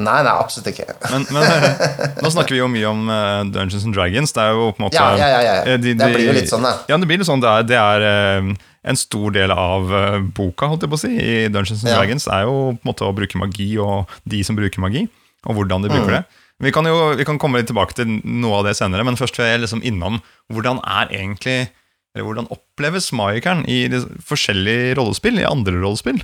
Nei, 0.00 0.20
nei, 0.24 0.32
absolutt 0.32 0.70
ikke. 0.72 0.86
Men, 1.12 1.26
men 1.28 1.44
eh, 1.44 2.20
nå 2.24 2.30
snakker 2.32 2.54
vi 2.56 2.60
jo 2.62 2.68
mye 2.72 2.86
om 2.88 3.02
eh, 3.12 3.40
Dungeons 3.52 3.84
and 3.84 3.92
Dragons. 3.92 4.32
Det 4.32 4.40
er 4.46 4.54
jo 4.56 4.70
på 4.72 4.80
en 4.80 4.86
måte 4.86 4.96
Ja, 4.96 5.08
ja, 5.18 5.26
ja, 5.28 5.40
ja. 5.44 5.56
eh, 5.74 5.76
de- 5.82 5.92
Det 6.00 6.08
blir 6.14 6.24
jo 6.30 6.36
litt 6.38 6.48
sånn, 6.48 6.64
da. 6.64 6.70
Ja, 6.88 6.96
det 7.02 7.08
blir 7.10 7.20
litt 7.20 7.28
sånn. 7.28 7.42
Det 7.44 7.50
er, 7.52 7.66
det 7.68 7.76
er 7.76 8.46
en 8.84 8.96
stor 8.96 9.30
del 9.32 9.50
av 9.52 9.90
eh, 9.92 10.18
boka, 10.36 10.66
holdt 10.70 10.82
jeg 10.86 10.90
på 10.90 10.96
å 10.96 11.02
si, 11.02 11.10
i 11.16 11.48
Dungeons 11.52 11.82
and 11.84 11.90
Ja. 11.92 11.96
Dragons. 12.00 12.26
er 12.28 12.42
jo 12.48 12.54
på 12.78 12.84
en 12.84 12.88
måte 12.94 13.04
å 13.08 13.14
bruke 13.14 13.36
magi, 13.38 13.76
og 13.78 14.06
de 14.28 14.42
som 14.46 14.56
bruker 14.56 14.80
magi, 14.80 15.08
og 15.46 15.54
hvordan 15.56 15.82
de 15.82 15.88
Mm. 15.90 15.96
bruker 15.98 16.10
det. 16.20 16.24
Vi 16.60 16.70
kan 16.72 16.84
jo 16.84 17.14
vi 17.16 17.24
kan 17.24 17.38
komme 17.38 17.56
litt 17.56 17.66
tilbake 17.68 17.94
til 17.94 18.06
noe 18.24 18.58
av 18.58 18.64
det 18.64 18.76
senere, 18.76 19.04
men 19.04 19.16
først 19.16 19.36
vil 19.38 19.46
jeg 19.46 19.60
liksom 19.62 19.82
innom 19.82 20.20
hvordan 20.52 20.78
er 20.84 21.06
egentlig 21.08 21.68
eller 22.14 22.24
hvordan 22.26 22.48
oppleves 22.50 23.12
magikeren 23.12 23.64
i 23.68 23.88
forskjellige 23.88 24.94
rollespill, 24.98 25.38
i 25.38 25.44
andre 25.46 25.72
rollespill? 25.80 26.20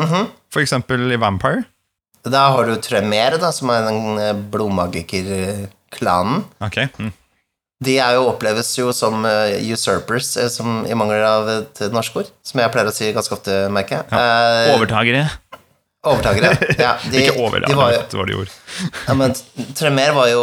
Mhm. 0.00 0.28
For 0.50 0.60
eksempel 0.62 1.12
i 1.12 1.16
Vampire. 1.16 1.64
Da 2.24 2.50
har 2.52 2.64
du 2.66 2.76
Tremere, 2.76 3.38
da, 3.40 3.50
som 3.50 3.68
er 3.70 3.82
den 3.88 4.18
eh, 4.18 4.32
blodmagikerklanen. 4.32 6.44
Ok, 6.60 6.76
mm. 6.98 7.12
De 7.84 7.94
er 8.02 8.16
jo, 8.16 8.24
oppleves 8.32 8.72
jo 8.74 8.90
som 8.94 9.22
eh, 9.28 9.60
usurpers, 9.70 10.32
eh, 10.40 10.48
som 10.50 10.82
i 10.82 10.96
mangel 10.98 11.22
av 11.22 11.50
et 11.52 11.82
norsk 11.94 12.16
ord. 12.18 12.32
Som 12.42 12.58
jeg 12.62 12.72
pleier 12.74 12.90
å 12.90 12.94
si 12.94 13.12
ganske 13.14 13.36
ofte, 13.36 13.54
merker 13.70 14.00
jeg. 14.00 14.18
Eh, 14.18 14.70
Overtagere. 14.74 15.22
overtagere. 16.02 16.50
Ja, 16.80 16.96
de, 17.10 17.22
ikke 17.22 17.38
over, 17.38 17.62
ja, 17.62 17.70
de 17.70 17.78
var 17.78 17.94
jo, 17.94 18.00
det 18.02 18.10
de 18.10 18.34
gjorde. 18.34 18.40
ord. 18.42 18.56
ja, 19.06 19.16
men 19.20 19.36
Tremer 19.78 20.14
var 20.16 20.30
jo 20.32 20.42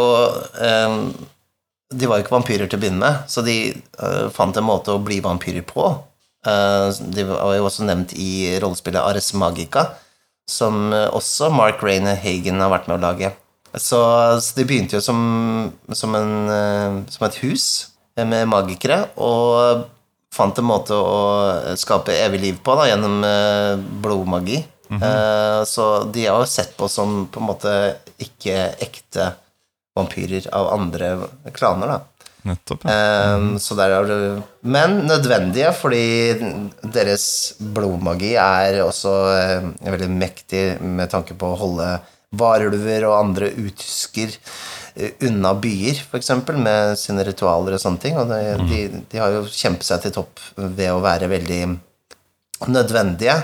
um, 0.64 0.98
De 1.92 2.08
var 2.08 2.18
jo 2.18 2.24
ikke 2.24 2.36
vampyrer 2.38 2.70
til 2.70 2.80
å 2.80 2.84
begynne 2.86 3.04
med, 3.04 3.28
så 3.28 3.44
de 3.44 3.58
uh, 4.00 4.26
fant 4.32 4.56
en 4.56 4.68
måte 4.68 4.96
å 4.96 5.02
bli 5.04 5.20
vampyrer 5.24 5.66
på. 5.68 5.92
Uh, 6.46 6.88
de 7.12 7.28
var 7.28 7.52
jo 7.58 7.68
også 7.68 7.84
nevnt 7.84 8.16
i 8.16 8.56
rollespillet 8.64 9.02
Ares 9.02 9.34
Magica, 9.36 9.90
som 10.48 10.88
også 10.94 11.50
Mark 11.52 11.82
Raine 11.82 12.14
Hagen 12.22 12.62
har 12.62 12.70
vært 12.72 12.88
med 12.88 12.96
å 12.96 13.02
lage. 13.02 13.32
Så, 13.76 13.98
så 14.40 14.56
de 14.56 14.64
begynte 14.64 14.96
jo 14.96 15.02
som, 15.04 15.18
som, 15.92 16.14
en, 16.16 16.32
eh, 16.48 16.96
som 17.12 17.26
et 17.28 17.40
hus 17.44 17.66
med 18.16 18.48
magikere, 18.48 19.02
og 19.20 19.84
fant 20.32 20.56
en 20.58 20.68
måte 20.68 20.96
å 20.96 21.76
skape 21.76 22.14
evig 22.24 22.40
liv 22.40 22.62
på 22.64 22.76
da, 22.78 22.86
gjennom 22.88 23.20
blodmagi. 23.20 24.00
blodmagi. 24.00 24.64
-hmm. 24.88 25.64
Så 25.64 26.04
de 26.04 26.26
har 26.26 26.38
jo 26.38 26.46
sett 26.46 26.76
på 26.76 26.88
som 26.88 27.26
på 27.26 27.40
en 27.40 27.46
måte 27.46 27.72
ikke 28.18 28.74
ekte 28.80 29.32
vampyrer 29.96 30.48
av 30.52 30.72
andre 30.72 31.18
klaner, 31.52 31.86
da. 31.86 32.00
Nettopp. 32.46 32.84
Ja. 32.84 33.36
Mm. 33.36 33.56
Så 33.58 33.74
der 33.74 33.90
er 33.90 34.06
det 34.06 34.42
Men 34.60 35.00
nødvendige, 35.08 35.72
fordi 35.74 36.36
deres 36.82 37.54
blodmagi 37.58 38.34
er 38.38 38.82
også 38.84 39.14
eh, 39.34 39.70
veldig 39.82 40.10
mektig 40.12 40.64
med 40.80 41.10
tanke 41.10 41.34
på 41.38 41.52
å 41.52 41.58
holde 41.58 41.88
varulver 42.38 43.06
og 43.08 43.16
andre 43.18 43.50
utysker 43.54 44.34
eh, 44.94 45.14
unna 45.28 45.54
byer, 45.60 46.02
f.eks., 46.06 46.32
med 46.56 46.96
sine 47.00 47.26
ritualer 47.26 47.76
og 47.76 47.82
sånne 47.82 48.02
ting. 48.02 48.18
Og 48.20 48.30
det, 48.32 48.40
de, 48.70 48.80
de 49.12 49.22
har 49.22 49.34
jo 49.34 49.46
kjempet 49.50 49.88
seg 49.88 50.04
til 50.04 50.16
topp 50.18 50.42
ved 50.56 50.90
å 50.92 51.02
være 51.04 51.30
veldig 51.32 51.62
nødvendige, 52.72 53.36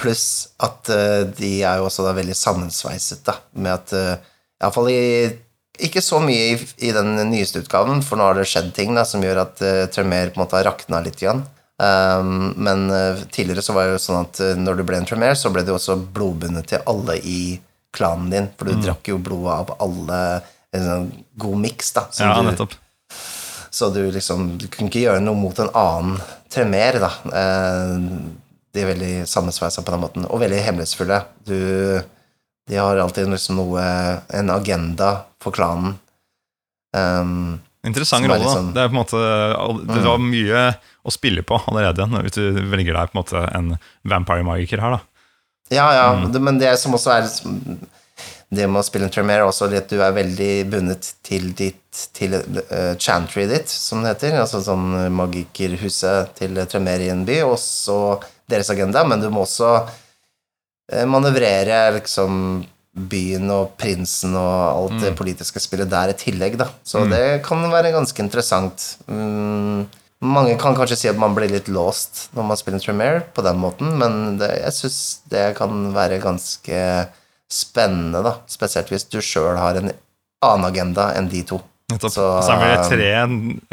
pluss 0.00 0.26
at 0.64 0.88
uh, 0.90 1.22
de 1.38 1.50
er 1.62 1.78
jo 1.78 1.84
også 1.86 2.02
da 2.02 2.14
veldig 2.16 2.34
sammensveiset, 2.34 3.20
da, 3.28 3.36
med 3.62 3.76
at 3.76 3.92
uh, 3.94 4.30
Iallfall 4.58 4.88
i 4.90 5.02
ikke 5.82 6.02
så 6.02 6.20
mye 6.22 6.52
i, 6.52 6.56
i 6.86 6.92
den 6.94 7.16
nyeste 7.30 7.64
utgaven, 7.64 8.02
for 8.06 8.18
nå 8.18 8.28
har 8.28 8.38
det 8.38 8.46
skjedd 8.46 8.70
ting 8.76 8.94
da, 8.94 9.02
som 9.08 9.22
gjør 9.24 9.42
at 9.42 9.62
uh, 9.64 9.84
Tremere 9.92 10.30
på 10.30 10.38
en 10.38 10.44
måte 10.44 10.58
har 10.58 10.68
rakna 10.68 11.00
litt. 11.02 11.18
Igjen. 11.22 11.42
Um, 11.82 12.52
men 12.62 12.86
uh, 12.90 13.18
tidligere 13.34 13.64
så 13.64 13.74
var 13.74 13.88
det 13.88 13.96
jo 13.96 14.02
sånn 14.04 14.20
at 14.22 14.38
uh, 14.44 14.52
når 14.60 14.78
du 14.78 14.84
ble 14.86 15.00
en 15.00 15.08
Tremere, 15.08 15.34
så 15.38 15.50
ble 15.50 15.64
du 15.66 15.72
også 15.74 15.98
blodbundet 15.98 16.70
til 16.70 16.84
alle 16.90 17.18
i 17.26 17.40
klanen 17.94 18.30
din, 18.32 18.48
for 18.58 18.68
du 18.70 18.74
drakk 18.82 19.08
jo 19.12 19.18
blodet 19.22 19.54
av 19.62 19.74
alle 19.86 20.20
En 20.74 20.82
sånn 20.88 21.04
god 21.38 21.58
miks, 21.62 21.92
da. 21.94 22.02
som 22.10 22.26
ja, 22.26 22.40
du- 22.42 22.48
nettopp. 22.50 22.72
så 23.70 23.92
du 23.94 24.00
liksom 24.10 24.56
Du 24.58 24.66
kunne 24.68 24.90
ikke 24.90 25.04
gjøre 25.04 25.22
noe 25.22 25.38
mot 25.38 25.58
en 25.62 25.70
annen 25.70 26.16
tremer, 26.50 26.98
da. 26.98 27.12
Eh, 27.30 28.08
De 28.74 28.82
er 28.82 28.88
veldig 28.90 29.12
sammensveisa 29.30 29.84
på 29.86 29.92
den 29.94 30.02
måten, 30.02 30.24
og 30.26 30.40
veldig 30.42 30.58
hemmelighetsfulle. 30.66 31.20
Du 31.46 32.02
De 32.66 32.76
har 32.80 32.96
alltid 32.98 33.28
liksom 33.28 33.56
noe 33.60 33.84
En 34.34 34.50
agenda 34.50 35.24
for 35.40 35.52
klanen. 35.52 35.94
Um, 36.96 37.60
Interessant 37.84 38.24
er 38.24 38.30
rolle. 38.32 38.44
Liksom, 38.46 38.72
Det 38.74 38.80
er 38.82 38.88
på 38.88 38.94
en 38.94 39.00
måte 39.02 39.86
Det 39.94 40.04
var 40.06 40.18
mye 40.22 40.60
å 41.04 41.12
spille 41.12 41.42
på 41.44 41.58
allerede 41.68 42.06
hvis 42.24 42.32
du 42.38 42.62
velger 42.70 42.94
deg 42.96 43.10
på 43.10 43.18
en 43.18 43.22
måte 43.22 43.42
en 43.54 43.74
vampire-magiker 44.08 44.80
her, 44.80 44.94
da. 44.96 45.00
Ja, 45.72 45.86
ja, 45.94 46.08
det, 46.28 46.40
men 46.44 46.58
det 46.60 46.74
som 46.80 46.94
også 46.96 47.12
er 47.14 47.28
Det 48.54 48.66
med 48.68 48.78
å 48.78 48.84
spille 48.84 49.08
en 49.08 49.12
tremere 49.14 49.42
er 49.42 49.48
også 49.48 49.70
at 49.72 49.88
du 49.90 49.96
er 50.04 50.12
veldig 50.14 50.52
bundet 50.70 51.08
til 51.24 51.48
ditt 51.56 52.04
Til 52.14 52.36
uh, 52.36 52.94
chantry 53.00 53.46
ditt, 53.48 53.70
som 53.70 54.02
det 54.02 54.12
heter. 54.12 54.36
Altså 54.42 54.60
sånn 54.64 55.12
magikerhuset 55.14 56.34
til 56.40 56.58
tremere 56.70 57.06
i 57.06 57.12
en 57.12 57.24
by, 57.26 57.40
og 57.46 57.56
så 57.62 58.18
deres 58.50 58.70
agenda, 58.74 59.04
men 59.06 59.22
du 59.22 59.28
må 59.32 59.44
også 59.46 59.70
uh, 59.86 61.04
manøvrere 61.08 61.86
liksom 62.00 62.64
byen 62.94 63.50
og 63.50 63.72
prinsen 63.78 64.36
og 64.38 64.58
alt 64.70 65.00
det 65.02 65.14
politiske 65.18 65.62
spillet 65.62 65.90
der 65.90 66.12
i 66.12 66.18
tillegg, 66.18 66.58
da. 66.60 66.68
Så 66.86 67.02
det 67.10 67.42
kan 67.46 67.62
være 67.72 67.94
ganske 67.94 68.22
interessant. 68.22 68.84
Mm, 69.10 69.86
mange 70.22 70.54
kan 70.60 70.74
kanskje 70.76 70.96
si 70.96 71.08
at 71.10 71.18
man 71.20 71.34
blir 71.36 71.50
litt 71.50 71.66
låst 71.68 72.28
når 72.36 72.46
man 72.48 72.56
spiller 72.56 72.78
Tremere 72.80 73.20
på 73.34 73.42
den 73.44 73.58
måten, 73.60 73.96
men 74.00 74.38
det, 74.40 74.50
jeg 74.62 74.72
syns 74.78 74.98
det 75.32 75.56
kan 75.58 75.92
være 75.94 76.20
ganske 76.22 76.80
spennende, 77.50 78.22
da. 78.24 78.36
Spesielt 78.50 78.88
hvis 78.92 79.04
du 79.10 79.20
sjøl 79.22 79.58
har 79.60 79.76
en 79.80 79.92
annen 80.44 80.68
agenda 80.70 81.10
enn 81.18 81.28
de 81.32 81.42
to. 81.44 81.60
Så- 82.00 82.08
Så, 82.10 82.50
er 82.56 82.78
det 82.80 82.88
tre 82.88 83.10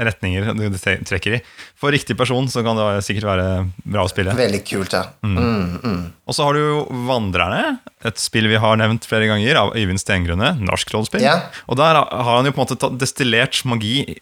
retninger 0.06 0.52
du 0.54 0.78
trekker 1.08 1.38
i. 1.38 1.42
For 1.80 1.89
riktig 1.92 2.18
person 2.20 2.46
så 2.52 2.62
kan 2.64 2.76
det 2.76 3.04
sikkert 3.06 3.24
være 3.24 3.46
bra 3.88 4.04
å 4.04 4.10
spille. 4.12 4.36
Veldig 4.36 4.60
kult, 4.68 4.92
ja. 4.94 5.06
Mm, 5.24 5.80
mm. 5.82 6.02
Og 6.28 6.36
så 6.36 6.44
har 6.44 6.54
du 6.54 6.60
jo 6.60 6.82
Vandrerne, 7.08 7.80
et 8.04 8.18
spill 8.20 8.48
vi 8.52 8.60
har 8.60 8.76
nevnt 8.78 9.08
flere 9.08 9.28
ganger, 9.32 9.56
av 9.56 9.72
Øyvind 9.74 9.98
Stengrønne, 10.04 10.60
norsk 10.60 10.92
rollespill. 10.94 11.22
Yeah. 11.24 11.48
Og 11.70 11.78
der 11.80 11.96
har 11.96 12.36
han 12.36 12.46
jo 12.46 12.52
på 12.52 12.62
en 12.62 12.68
måte 12.68 12.92
destillert 13.00 13.64
magi 13.66 14.20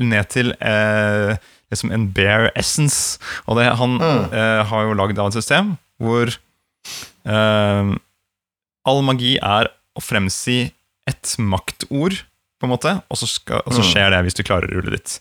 ned 0.00 0.28
til 0.32 0.50
eh, 0.60 1.36
liksom 1.72 1.90
en 1.94 2.08
bare 2.14 2.50
essence. 2.58 3.18
Og 3.46 3.58
det, 3.58 3.66
han 3.80 3.96
eh, 4.02 4.62
har 4.70 4.86
jo 4.86 4.96
lagd 4.98 5.18
av 5.18 5.30
et 5.32 5.38
system 5.40 5.74
hvor 6.02 6.28
eh, 7.26 7.92
all 8.86 9.02
magi 9.06 9.36
er 9.42 9.70
å 9.96 10.02
fremsi 10.04 10.66
et 11.08 11.34
maktord, 11.38 12.18
på 12.56 12.66
en 12.66 12.72
måte, 12.72 12.92
og 13.12 13.18
så, 13.20 13.26
skal, 13.28 13.60
og 13.68 13.74
så 13.76 13.82
skjer 13.84 14.10
det 14.14 14.22
hvis 14.26 14.36
du 14.38 14.42
klarer 14.46 14.70
rullet 14.72 14.96
ditt. 14.96 15.16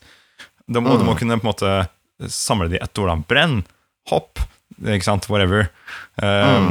Da 0.72 0.80
må, 0.82 0.96
Du 0.98 1.04
må 1.06 1.14
kunne 1.20 1.36
på 1.38 1.46
en 1.46 1.52
måte 1.52 1.72
samle 2.32 2.70
det 2.72 2.80
i 2.80 2.84
ett 2.84 2.98
ord. 3.02 3.10
da. 3.12 3.16
Brenn, 3.28 3.58
hopp, 4.10 4.40
ikke 4.82 5.04
sant, 5.06 5.28
whatever. 5.30 5.68
Eh, 6.22 6.70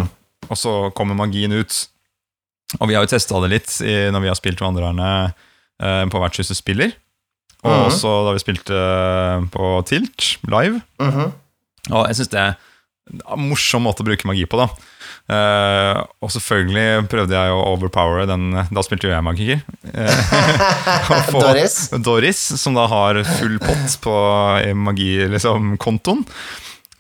Og 0.51 0.59
så 0.61 0.73
kommer 0.97 1.17
magien 1.17 1.53
ut. 1.57 1.73
Og 2.81 2.89
vi 2.91 2.97
har 2.97 3.05
jo 3.07 3.13
testa 3.13 3.39
det 3.45 3.51
litt 3.53 3.71
i, 3.85 4.11
når 4.13 4.25
vi 4.25 4.29
har 4.33 4.37
spilt 4.37 4.61
Vandrerne 4.61 5.11
eh, 5.81 6.05
på 6.11 6.21
Vertshuset 6.21 6.59
spiller. 6.59 6.93
Og 7.65 7.73
Mhm. 7.73 7.87
også 7.89 8.11
da 8.27 8.33
vi 8.37 8.43
spilte 8.45 8.77
eh, 8.77 9.45
på 9.55 9.73
Tilt 9.89 10.37
live. 10.47 10.83
Mhm. 11.01 11.33
Og 11.93 12.07
jeg 12.09 12.17
syns 12.19 12.31
det 12.33 12.41
er 12.41 12.57
en 13.33 13.49
morsom 13.51 13.83
måte 13.85 14.01
å 14.01 14.07
bruke 14.07 14.25
magi 14.29 14.47
på, 14.49 14.57
da. 14.57 14.69
Uh, 15.25 16.03
og 16.21 16.29
selvfølgelig 16.29 17.07
prøvde 17.09 17.33
jeg 17.33 17.49
å 17.53 17.61
overpowere 17.73 18.27
den 18.29 18.51
Da 18.53 18.83
spilte 18.85 19.07
jo 19.09 19.13
jeg 19.15 19.25
magiker. 19.25 19.63
Uh, 19.95 21.31
Doris? 21.41 21.77
Doris, 22.05 22.41
som 22.61 22.75
da 22.77 22.85
har 22.91 23.23
full 23.39 23.57
pott 23.63 23.95
på 24.05 24.15
magi-kontoen. 24.77 26.25
Liksom, 26.25 26.27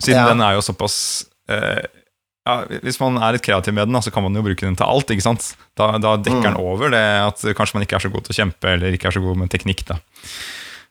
siden 0.00 0.16
Ja. 0.22 0.28
den 0.28 0.40
er 0.40 0.54
jo 0.56 0.62
såpass 0.64 1.26
eh, 1.48 1.84
ja, 2.47 2.55
Hvis 2.84 2.99
man 3.01 3.16
er 3.22 3.32
litt 3.36 3.45
kreativ 3.47 3.72
med 3.76 3.88
den, 3.88 4.01
så 4.05 4.12
kan 4.12 4.22
man 4.26 4.34
jo 4.36 4.42
bruke 4.45 4.66
den 4.66 4.76
til 4.76 4.84
alt. 4.86 5.11
ikke 5.11 5.24
sant? 5.24 5.47
Da, 5.78 5.92
da 5.99 6.16
dekker 6.20 6.51
den 6.51 6.59
over 6.61 6.90
det 6.92 7.01
at 7.24 7.40
kanskje 7.57 7.78
man 7.78 7.86
ikke 7.86 7.97
er 7.97 8.05
så 8.05 8.11
god 8.12 8.26
til 8.26 8.34
å 8.34 8.38
kjempe, 8.42 8.74
eller 8.76 8.92
ikke 8.97 9.09
er 9.09 9.16
så 9.16 9.22
god 9.24 9.38
med 9.40 9.51
teknikk. 9.55 9.84
da. 9.88 9.97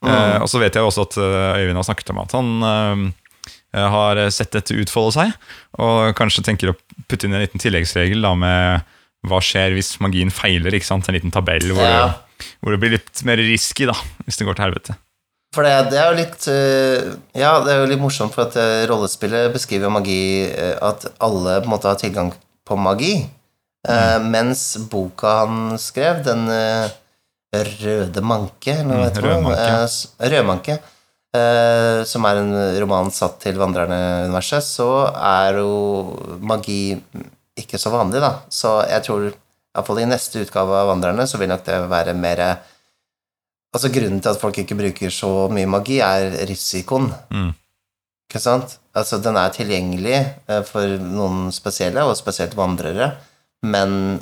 Eh, 0.04 0.39
og 0.43 0.49
så 0.51 0.60
vet 0.60 0.76
jeg 0.76 0.84
også 0.84 1.06
at 1.08 1.16
eh, 1.22 1.62
Øyvind 1.64 1.80
har 1.80 1.86
snakket 1.88 2.10
om 2.12 2.18
at 2.26 2.34
han 2.36 2.49
eh, 2.68 3.86
har 3.93 4.20
sett 4.36 4.51
dette 4.58 4.76
utfolde 4.82 5.14
seg, 5.16 5.32
og 5.82 6.12
kanskje 6.18 6.43
tenker 6.45 6.74
å 6.74 6.76
putte 7.08 7.26
inn 7.30 7.38
en 7.38 7.41
liten 7.45 7.62
tilleggsregel 7.64 8.22
da 8.26 8.34
med 8.38 8.89
hva 9.30 9.39
skjer 9.39 9.72
hvis 9.78 9.93
magien 10.04 10.34
feiler. 10.34 10.76
ikke 10.76 10.89
sant? 10.89 11.08
En 11.08 11.16
liten 11.16 11.32
tabell 11.32 11.70
hvor, 11.72 11.86
Ja. 11.88 12.04
det, 12.12 12.49
hvor 12.60 12.76
det 12.76 12.82
blir 12.84 12.97
litt 12.97 13.24
mer 13.24 13.39
risky 13.39 13.88
da, 13.88 13.95
hvis 14.26 14.38
det 14.41 14.45
går 14.49 14.60
til 14.60 14.66
helvete. 14.68 14.97
For 15.54 15.66
det, 15.68 15.74
det 15.91 15.99
er 16.01 16.08
jo 16.10 16.18
litt 16.18 16.45
eh, 16.49 17.12
Ja, 17.38 17.51
det 17.62 17.74
er 17.76 17.84
jo 17.84 17.89
litt 17.91 18.01
morsomt, 18.01 18.34
for 18.34 18.47
at 18.47 18.56
eh, 18.58 18.86
rollespillet 18.89 19.51
beskriver 19.54 19.86
jo 19.86 19.93
magi 19.93 20.18
eh, 20.49 20.74
At 20.82 21.06
alle 21.22 21.60
på 21.62 21.68
en 21.70 21.74
måte 21.76 21.91
har 21.91 21.99
tilgang 22.01 22.32
på 22.66 22.78
magi. 22.80 23.16
Mm. 23.84 24.30
mens 24.32 24.78
boka 24.88 25.28
han 25.41 25.74
skrev, 25.78 26.22
den 26.24 26.45
Røde 27.84 28.22
manke, 28.24 28.78
eller 28.80 28.95
hva 28.95 29.01
Mm, 29.01 29.10
heter 29.10 29.26
det? 29.28 30.32
Rødmanke. 30.32 30.78
Som 32.08 32.26
er 32.30 32.39
en 32.39 32.54
roman 32.80 33.12
satt 33.12 33.36
til 33.43 33.60
Vandrerne-universet, 33.60 34.64
så 34.64 34.88
er 35.12 35.60
jo 35.60 36.38
magi 36.39 36.95
ikke 37.60 37.78
så 37.82 37.91
vanlig, 37.93 38.22
da. 38.24 38.32
Så 38.49 38.72
jeg 38.88 39.04
tror 39.06 39.28
iallfall 39.28 39.99
i 40.01 40.08
neste 40.10 40.45
utgave 40.47 40.80
av 40.80 40.88
Vandrerne 40.93 41.28
så 41.28 41.38
vil 41.41 41.51
nok 41.51 41.66
det 41.68 41.82
være 41.91 42.16
mer 42.18 42.41
Altså 43.74 43.89
Grunnen 43.93 44.21
til 44.21 44.30
at 44.34 44.39
folk 44.41 44.57
ikke 44.61 44.78
bruker 44.78 45.09
så 45.13 45.30
mye 45.53 45.65
magi, 45.69 45.99
er 46.05 46.36
risikoen. 46.49 47.07
Mm. 47.34 47.51
Ikke 48.30 48.41
sant? 48.41 48.78
Altså 48.95 49.17
Den 49.21 49.38
er 49.38 49.49
tilgjengelig 49.55 50.19
eh, 50.47 50.61
for 50.67 50.93
noen 51.01 51.47
spesielle, 51.55 52.03
og 52.05 52.15
spesielt 52.19 52.53
vandrere, 52.57 53.11
men 53.65 54.21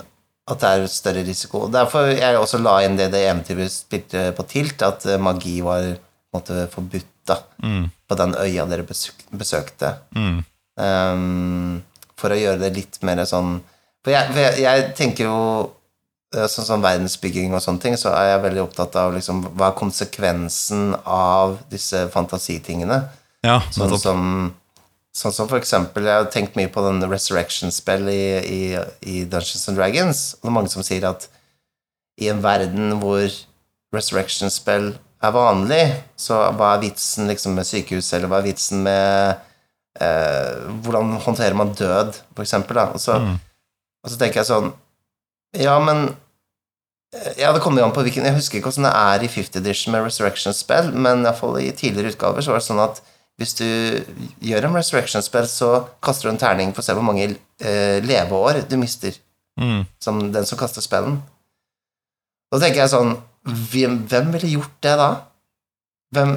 at 0.51 0.59
det 0.63 0.69
er 0.71 0.87
større 0.91 1.23
risiko. 1.27 1.65
Derfor 1.71 2.09
jeg 2.11 2.39
også 2.39 2.59
la 2.63 2.77
inn 2.85 2.95
det 2.99 3.11
det 3.13 3.25
eventyret 3.27 3.71
spilte 3.71 4.29
på 4.35 4.45
Tilt, 4.49 4.81
at 4.87 5.05
eh, 5.05 5.19
magi 5.21 5.59
var 5.65 5.91
måte 6.33 6.65
forbudt 6.71 7.07
da, 7.27 7.35
Mm. 7.61 7.83
på 8.09 8.15
den 8.17 8.31
øya 8.33 8.63
dere 8.65 8.83
besøkte. 9.37 9.91
Mm. 10.15 10.39
Um, 10.81 11.83
for 12.17 12.33
å 12.33 12.39
gjøre 12.39 12.59
det 12.63 12.71
litt 12.75 12.97
mer 13.05 13.19
sånn 13.27 13.57
For 14.01 14.13
jeg, 14.13 14.31
for 14.31 14.39
jeg, 14.39 14.61
jeg 14.63 14.85
tenker 14.97 15.27
jo 15.27 15.35
Sånn 16.31 16.63
som 16.63 16.83
verdensbygging 16.83 17.51
og 17.51 17.59
sånne 17.63 17.83
ting, 17.83 17.97
så 17.99 18.13
er 18.15 18.29
jeg 18.29 18.43
veldig 18.45 18.61
opptatt 18.63 18.95
av 18.95 19.11
liksom, 19.17 19.41
hva 19.59 19.71
er 19.71 19.79
konsekvensen 19.81 20.93
av 21.03 21.57
disse 21.73 22.05
fantasitingene. 22.13 23.01
Ja, 23.43 23.57
Sånn 23.73 23.97
som, 23.99 24.25
sånn 25.17 25.33
som 25.33 25.47
for 25.49 25.57
eksempel 25.57 26.05
Jeg 26.05 26.13
har 26.13 26.27
tenkt 26.29 26.53
mye 26.59 26.69
på 26.71 26.83
den 26.85 27.01
resurrection-spill 27.09 28.05
i, 28.13 28.23
i, 28.45 28.61
i 29.01 29.23
Dungeons 29.25 29.67
and 29.67 29.79
Dragons. 29.81 30.21
Det 30.39 30.47
er 30.47 30.55
mange 30.55 30.71
som 30.71 30.85
sier 30.85 31.07
at 31.09 31.25
i 32.21 32.29
en 32.29 32.39
verden 32.43 32.99
hvor 33.01 33.25
resurrection-spill 33.95 34.93
er 35.21 35.33
vanlig, 35.35 35.83
så 36.17 36.37
hva 36.57 36.75
er 36.75 36.83
vitsen 36.85 37.27
liksom 37.29 37.53
med 37.57 37.67
sykehus, 37.67 38.13
eller 38.15 38.29
hva 38.31 38.39
er 38.41 38.47
vitsen 38.47 38.81
med 38.85 39.41
eh, 40.01 40.63
Hvordan 40.81 41.17
håndterer 41.21 41.57
man 41.57 41.75
død, 41.77 42.15
for 42.35 42.45
eksempel, 42.45 42.79
da? 42.79 42.87
Og 42.95 43.01
så, 43.03 43.17
og 44.01 44.09
så 44.13 44.17
tenker 44.21 44.41
jeg 44.41 44.49
sånn 44.49 44.71
Ja, 45.59 45.75
men 45.83 46.07
eh, 46.07 46.20
Ja, 47.37 47.49
det 47.51 47.59
kommer 47.59 47.81
jo 47.81 47.87
an 47.89 47.91
på 47.95 48.03
hvilken 48.05 48.23
Jeg 48.23 48.37
husker 48.37 48.59
ikke 48.61 48.69
hvordan 48.71 48.85
det 48.87 48.91
er 48.95 49.23
i 49.25 49.31
50 49.31 49.57
edition 49.59 49.91
med 49.91 50.05
Resurrection-spill, 50.05 50.93
men 50.95 51.25
iallfall 51.25 51.57
i 51.59 51.71
tidligere 51.75 52.13
utgaver 52.13 52.45
så 52.45 52.53
var 52.53 52.61
det 52.61 52.67
sånn 52.69 52.79
at 52.85 53.01
hvis 53.41 53.55
du 53.57 53.65
gjør 54.47 54.67
en 54.69 54.75
Resurrection-spill, 54.77 55.47
så 55.49 55.71
kaster 56.03 56.29
du 56.29 56.31
en 56.35 56.39
terning 56.39 56.71
for 56.75 56.83
å 56.83 56.85
se 56.85 56.93
hvor 56.95 57.03
mange 57.07 57.25
eh, 57.33 57.97
leveår 58.05 58.63
du 58.71 58.77
mister 58.81 59.17
Mm. 59.59 59.81
som 59.99 60.21
den 60.31 60.45
som 60.47 60.57
kaster 60.57 60.81
spellen. 60.81 61.17
Da 62.49 62.57
tenker 62.61 62.79
jeg 62.85 62.91
sånn 62.93 63.17
Hvem, 63.43 63.97
hvem 64.07 64.29
ville 64.31 64.47
gjort 64.53 64.77
det 64.85 64.93
da? 64.97 65.09
Hvem, 66.15 66.31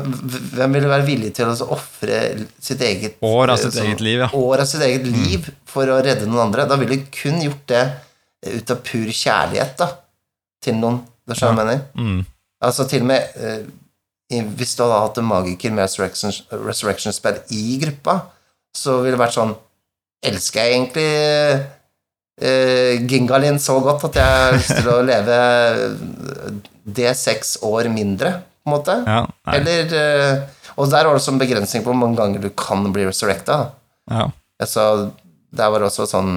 hvem 0.57 0.75
ville 0.75 0.91
være 0.91 1.07
villig 1.07 1.31
til 1.39 1.47
å 1.53 1.69
ofre 1.77 2.19
sitt 2.63 2.83
eget 2.83 3.23
År 3.23 3.53
av 3.53 3.55
eh, 3.55 3.63
sitt 3.63 3.77
sånn- 3.79 3.87
eget 3.93 4.03
liv, 4.03 4.19
ja. 4.25 4.29
år 4.35 4.65
av 4.65 4.67
sitt 4.67 4.83
eget 4.83 5.07
liv 5.07 5.47
for 5.71 5.87
å 5.95 6.01
redde 6.05 6.27
noen 6.27 6.49
andre? 6.49 6.67
Da 6.69 6.77
ville 6.81 6.99
du 6.99 7.07
kun 7.15 7.39
gjort 7.47 7.63
det 7.71 7.85
ut 8.59 8.75
av 8.75 8.83
pur 8.91 9.07
kjærlighet 9.15 9.77
da, 9.79 9.89
til 10.65 10.77
noen. 10.81 11.01
Det 11.29 11.37
skjønner 11.39 11.61
sånn 11.61 11.69
hva 11.69 11.75
jeg 11.77 11.83
mener? 11.95 12.11
Mm. 12.19 12.25
Altså 12.65 12.87
til 12.89 13.05
og 13.05 13.09
med 13.11 13.37
eh, 13.37 13.65
Hvis 14.59 14.73
du 14.77 14.83
hadde 14.85 14.99
hatt 15.05 15.19
en 15.21 15.27
magiker 15.29 15.73
med 15.77 15.85
Resurrection- 15.87 16.65
resurrection 16.65 17.13
spell 17.13 17.39
i 17.53 17.79
gruppa, 17.83 18.19
så 18.75 18.99
ville 19.03 19.15
det 19.19 19.23
vært 19.23 19.37
sånn 19.37 19.55
Elsker 20.25 20.65
jeg 20.65 20.75
egentlig 20.79 21.09
eh, 22.41 23.03
Gingalin 23.09 23.59
så 23.61 23.77
godt 23.85 24.07
at 24.09 24.17
jeg 24.21 24.39
har 24.41 24.57
lyst 24.57 24.73
til 24.79 24.89
å 24.95 25.03
leve 25.11 25.39
D6 26.85 27.59
år 27.65 27.89
mindre, 27.93 28.33
på 28.65 28.71
en 28.71 28.75
måte? 28.77 28.97
Ja, 29.09 29.21
Eller 29.55 29.93
eh, 30.01 30.41
Og 30.77 30.89
der 30.93 31.07
var 31.07 31.17
det 31.19 31.25
sånn 31.25 31.39
begrensning 31.41 31.85
på 31.85 31.93
hvor 31.93 32.01
mange 32.01 32.19
ganger 32.19 32.43
du 32.43 32.51
kan 32.59 32.87
bli 32.93 33.07
resurrecta. 33.09 33.61
ja. 34.11 34.31
Altså, 34.63 35.11
der 35.55 35.71
var 35.71 35.83
det 35.83 35.89
også 35.89 36.05
sånn 36.07 36.37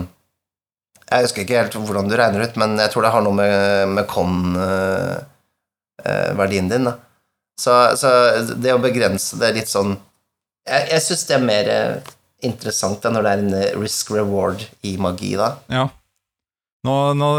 Jeg 1.07 1.23
husker 1.23 1.41
ikke 1.43 1.59
helt 1.61 1.75
hvordan 1.79 2.09
du 2.11 2.15
regner 2.19 2.43
ut, 2.43 2.55
men 2.59 2.69
jeg 2.81 2.89
tror 2.91 3.03
det 3.05 3.13
har 3.13 3.23
noe 3.23 3.35
med, 3.37 3.53
med 3.95 4.05
con-verdien 4.11 4.67
din, 6.71 6.85
da. 6.89 6.93
Så, 7.57 7.73
så 7.97 8.07
det 8.53 8.73
å 8.75 8.83
begrense 8.83 9.33
det 9.41 9.49
litt 9.55 9.65
sånn 9.71 9.95
Jeg, 10.69 10.83
jeg 10.91 11.01
syns 11.01 11.23
det 11.25 11.33
er 11.39 11.41
mer 11.41 11.65
eh, 11.73 11.95
interessant 12.45 13.01
da, 13.01 13.09
når 13.09 13.21
det 13.25 13.31
er 13.31 13.39
en 13.41 13.53
eh, 13.57 13.73
risk 13.81 14.11
reward 14.13 14.61
i 14.85 14.93
magi, 15.01 15.33
da. 15.39 15.55
ja. 15.73 15.87
Nå, 16.85 17.13
nå 17.17 17.29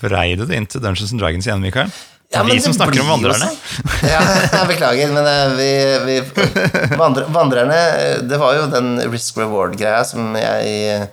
vrei 0.00 0.36
du 0.38 0.44
det 0.46 0.56
inn 0.56 0.68
til 0.70 0.80
Dungeons 0.80 1.10
and 1.12 1.20
Dragons 1.20 1.46
igjen, 1.48 1.64
Mikael. 1.64 1.90
Er 2.34 2.46
vi 2.48 2.60
som 2.62 2.72
snakker 2.74 3.02
om 3.02 3.10
vandrerne. 3.12 3.48
sånn. 3.50 4.08
Ja, 4.08 4.20
jeg 4.56 4.68
beklager, 4.70 5.12
men 5.14 5.26
eh, 5.28 5.56
vi, 5.58 5.70
vi 6.06 6.16
vandre, 7.02 7.26
Vandrerne 7.34 7.80
eh, 7.98 8.22
Det 8.26 8.38
var 8.40 8.56
jo 8.58 8.70
den 8.72 8.96
risk 9.12 9.38
reward-greia 9.42 10.00
som 10.08 10.34
jeg 10.38 11.10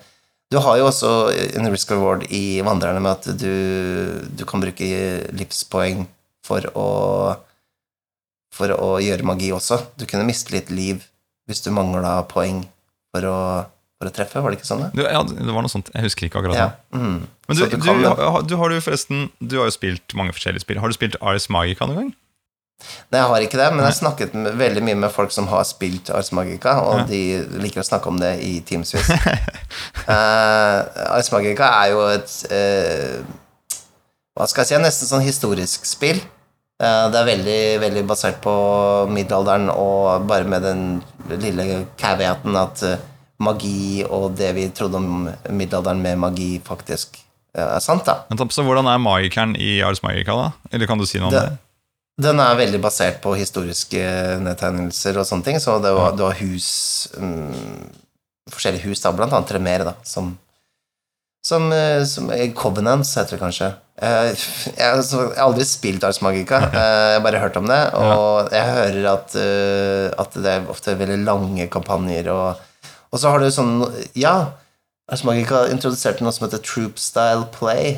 Du 0.51 0.57
har 0.59 0.77
jo 0.81 0.87
også 0.89 1.09
en 1.55 1.69
risk 1.71 1.91
reward 1.93 2.25
i 2.33 2.59
Vandrerne 2.65 2.99
med 3.03 3.11
at 3.13 3.29
du, 3.39 3.51
du 4.35 4.43
kan 4.49 4.59
bruke 4.63 4.87
livspoeng 5.37 6.05
for 6.45 6.65
å 6.75 6.87
For 8.51 8.73
å 8.75 8.97
gjøre 8.99 9.23
magi 9.23 9.51
også. 9.55 9.77
Du 9.95 10.03
kunne 10.09 10.25
miste 10.27 10.51
litt 10.51 10.69
liv 10.73 11.05
hvis 11.49 11.63
du 11.65 11.71
mangla 11.73 12.17
poeng 12.29 12.61
for 13.11 13.25
å, 13.27 13.37
for 13.99 14.07
å 14.07 14.11
treffe, 14.15 14.39
var 14.43 14.51
det 14.53 14.59
ikke 14.59 14.67
sånn? 14.69 14.83
Det? 14.85 14.89
Du, 14.99 15.01
ja, 15.07 15.21
det 15.23 15.51
var 15.55 15.63
noe 15.65 15.71
sånt. 15.71 15.89
Jeg 15.95 16.05
husker 16.05 16.27
ikke 16.27 16.39
akkurat 16.43 16.59
Ja. 16.59 16.67
Mm. 16.95 17.23
Men 17.47 17.57
du, 17.57 17.63
du, 17.65 17.77
kan 17.81 17.99
du, 18.03 18.07
har- 18.11 18.43
du 18.47 18.53
har 18.59 18.71
jo 18.75 18.83
forresten 18.83 19.25
Du 19.39 19.57
har 19.59 19.67
jo 19.71 19.73
spilt 19.75 20.15
mange 20.19 20.35
forskjellige 20.35 20.63
spill. 20.63 20.79
Har 20.83 20.91
du 20.91 20.95
spilt 20.95 21.17
Aris 21.23 21.47
Magica 21.51 21.87
noen 21.89 21.99
gang? 22.03 22.11
Nei, 23.11 23.19
jeg 23.19 23.27
har 23.31 23.45
ikke 23.45 23.59
det, 23.59 23.67
men 23.73 23.81
jeg 23.83 23.89
har 23.89 23.97
snakket 23.97 24.33
med, 24.37 24.55
veldig 24.59 24.83
mye 24.87 24.99
med 25.03 25.11
folk 25.11 25.31
som 25.35 25.47
har 25.51 25.63
spilt 25.67 26.09
Ars 26.15 26.31
Magica, 26.35 26.77
og 26.85 27.01
Ja. 27.01 27.05
de 27.09 27.21
liker 27.63 27.81
å 27.83 27.87
snakke 27.87 28.07
om 28.11 28.19
det 28.21 28.33
i 28.45 28.53
timevis. 28.67 28.93
uh, 30.09 30.79
Ars 31.17 31.31
Magica 31.33 31.69
er 31.83 31.91
jo 31.93 32.03
et 32.11 32.35
uh, 32.51 33.21
Hva 34.37 34.47
skal 34.47 34.63
jeg 34.63 34.71
si, 34.71 34.81
nesten 34.81 35.09
sånn 35.11 35.25
historisk 35.25 35.85
spill. 35.85 36.21
Uh, 36.81 37.11
det 37.13 37.19
er 37.19 37.27
veldig, 37.27 37.61
veldig 37.83 38.03
basert 38.09 38.39
på 38.41 38.53
middelalderen, 39.11 39.69
og 39.69 40.25
bare 40.29 40.47
med 40.49 40.63
den 40.65 40.85
lille 41.41 41.83
caveaten 41.99 42.55
at 42.57 42.85
uh, 42.87 42.95
magi 43.41 44.03
og 44.07 44.31
det 44.37 44.53
vi 44.57 44.67
trodde 44.75 44.97
om 45.01 45.27
middelalderen 45.49 46.01
med 46.01 46.19
magi, 46.21 46.49
faktisk 46.61 47.17
eh, 47.55 47.65
er 47.65 47.81
sant, 47.81 48.05
da. 48.05 48.19
Men 48.29 48.37
så 48.53 48.61
Hvordan 48.65 48.85
er 48.85 49.01
magikeren 49.01 49.55
i 49.57 49.79
Ars 49.81 50.03
Magica, 50.05 50.35
da? 50.37 50.51
Eller 50.71 50.89
kan 50.89 51.01
du 51.01 51.07
si 51.09 51.17
noe 51.17 51.31
om 51.31 51.33
det? 51.33 51.41
Det- 51.49 51.57
Den 52.19 52.39
er 52.43 52.57
veldig 52.59 52.81
basert 52.83 53.21
på 53.23 53.33
historiske 53.39 54.01
nedtegnelser 54.43 55.17
og 55.21 55.25
sånne 55.25 55.47
ting, 55.47 55.59
så 55.63 55.77
det 55.81 55.93
var, 55.95 56.11
det 56.17 56.25
var 56.27 56.39
hus 56.41 56.69
um, 57.17 57.87
Forskjellige 58.51 58.89
hus, 58.89 58.99
da, 59.01 59.13
blant 59.15 59.31
annet 59.33 59.47
Tremere, 59.47 59.85
da, 59.87 59.93
som 60.03 60.33
som, 61.45 61.71
eh, 61.73 62.03
som 62.05 62.29
eh, 62.29 62.51
Covenants 62.53 63.15
heter 63.17 63.33
det 63.33 63.41
kanskje. 63.41 63.71
Eh, 63.97 64.27
Jeg, 64.77 64.91
altså, 64.91 65.23
jeg 65.31 65.37
har 65.39 65.47
aldri 65.47 65.65
spilt 65.65 66.03
Ars 66.05 66.21
Magica, 66.21 66.59
jeg 66.69 67.15
har 67.15 67.23
bare 67.25 67.41
hørt 67.41 67.57
om 67.57 67.65
det, 67.69 67.79
og 67.97 68.51
jeg 68.53 68.75
hører 68.75 69.07
at, 69.15 69.35
at 70.21 70.37
det 70.37 70.51
er 70.51 70.69
ofte 70.69 70.97
veldig 70.99 71.17
lange 71.25 71.65
kampanjer, 71.73 72.29
og, 72.29 72.61
og 73.11 73.19
så 73.21 73.33
har 73.33 73.41
du 73.41 73.49
sånn 73.51 73.79
Ja, 74.13 74.51
Ars 75.11 75.25
Magica 75.27 75.65
introduserte 75.73 76.23
noe 76.23 76.33
som 76.35 76.45
heter 76.45 76.61
Troop 76.63 77.01
Style 77.01 77.49
Play. 77.55 77.97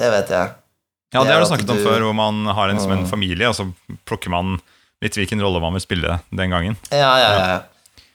Det 0.00 0.10
vet 0.12 0.30
jeg. 0.36 0.52
Ja, 1.12 1.24
det 1.24 1.32
har 1.34 1.40
du 1.42 1.46
snakket 1.50 1.70
om 1.74 1.80
før, 1.82 2.04
hvor 2.06 2.14
man 2.14 2.44
har 2.54 2.68
en 2.70 2.78
som 2.80 2.92
en 2.94 3.04
Mm. 3.04 3.10
familie, 3.10 3.48
og 3.48 3.54
så 3.58 3.66
plukker 4.06 4.30
man 4.30 4.60
litt 5.02 5.16
hvilken 5.16 5.40
rolle 5.42 5.60
man 5.60 5.72
vil 5.74 5.82
spille 5.82 6.20
den 6.30 6.50
gangen. 6.50 6.76
Ja, 6.92 7.18
ja, 7.18 7.30
ja. 7.38 7.60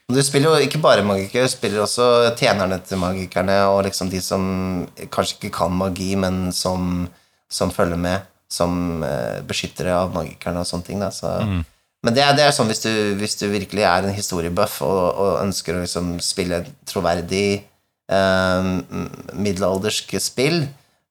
Du 0.08 0.22
spiller 0.22 0.54
jo 0.54 0.62
ikke 0.68 0.78
bare 0.80 1.02
magikere, 1.02 1.42
du 1.44 1.50
spiller 1.50 1.82
også 1.82 2.06
tjenerne 2.38 2.78
til 2.86 2.96
magikerne, 3.02 3.56
og 3.68 3.84
liksom 3.84 4.08
de 4.08 4.20
som 4.22 4.86
kanskje 5.10 5.36
ikke 5.40 5.50
kan 5.58 5.72
magi, 5.74 6.14
men 6.16 6.52
som, 6.52 7.08
som 7.50 7.70
følger 7.74 7.98
med 7.98 8.22
som 8.48 9.02
eh, 9.02 9.40
beskyttere 9.42 9.90
av 9.90 10.12
magikerne 10.14 10.60
og 10.62 10.66
sånne 10.68 10.86
ting. 10.86 11.00
Da. 11.02 11.08
Så, 11.10 11.32
Men 12.06 12.14
det 12.14 12.22
er, 12.22 12.36
det 12.38 12.44
er 12.46 12.52
sånn 12.54 12.68
hvis 12.70 12.84
du, 12.84 12.92
hvis 13.18 13.34
du 13.40 13.48
virkelig 13.50 13.82
er 13.82 14.06
en 14.06 14.14
historiebuff 14.14 14.76
og, 14.86 15.18
og 15.18 15.40
ønsker 15.42 15.74
å 15.74 15.82
liksom 15.82 16.20
spille 16.22 16.60
et 16.62 16.68
troverdig 16.86 17.64
eh, 18.08 18.68
middelaldersk 19.34 20.14
spill, 20.22 20.62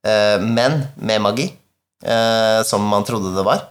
eh, 0.08 0.38
men 0.40 0.86
med 0.96 1.22
magi, 1.26 1.50
eh, 2.06 2.62
som 2.68 2.86
man 2.92 3.04
trodde 3.08 3.34
det 3.36 3.44
var, 3.48 3.66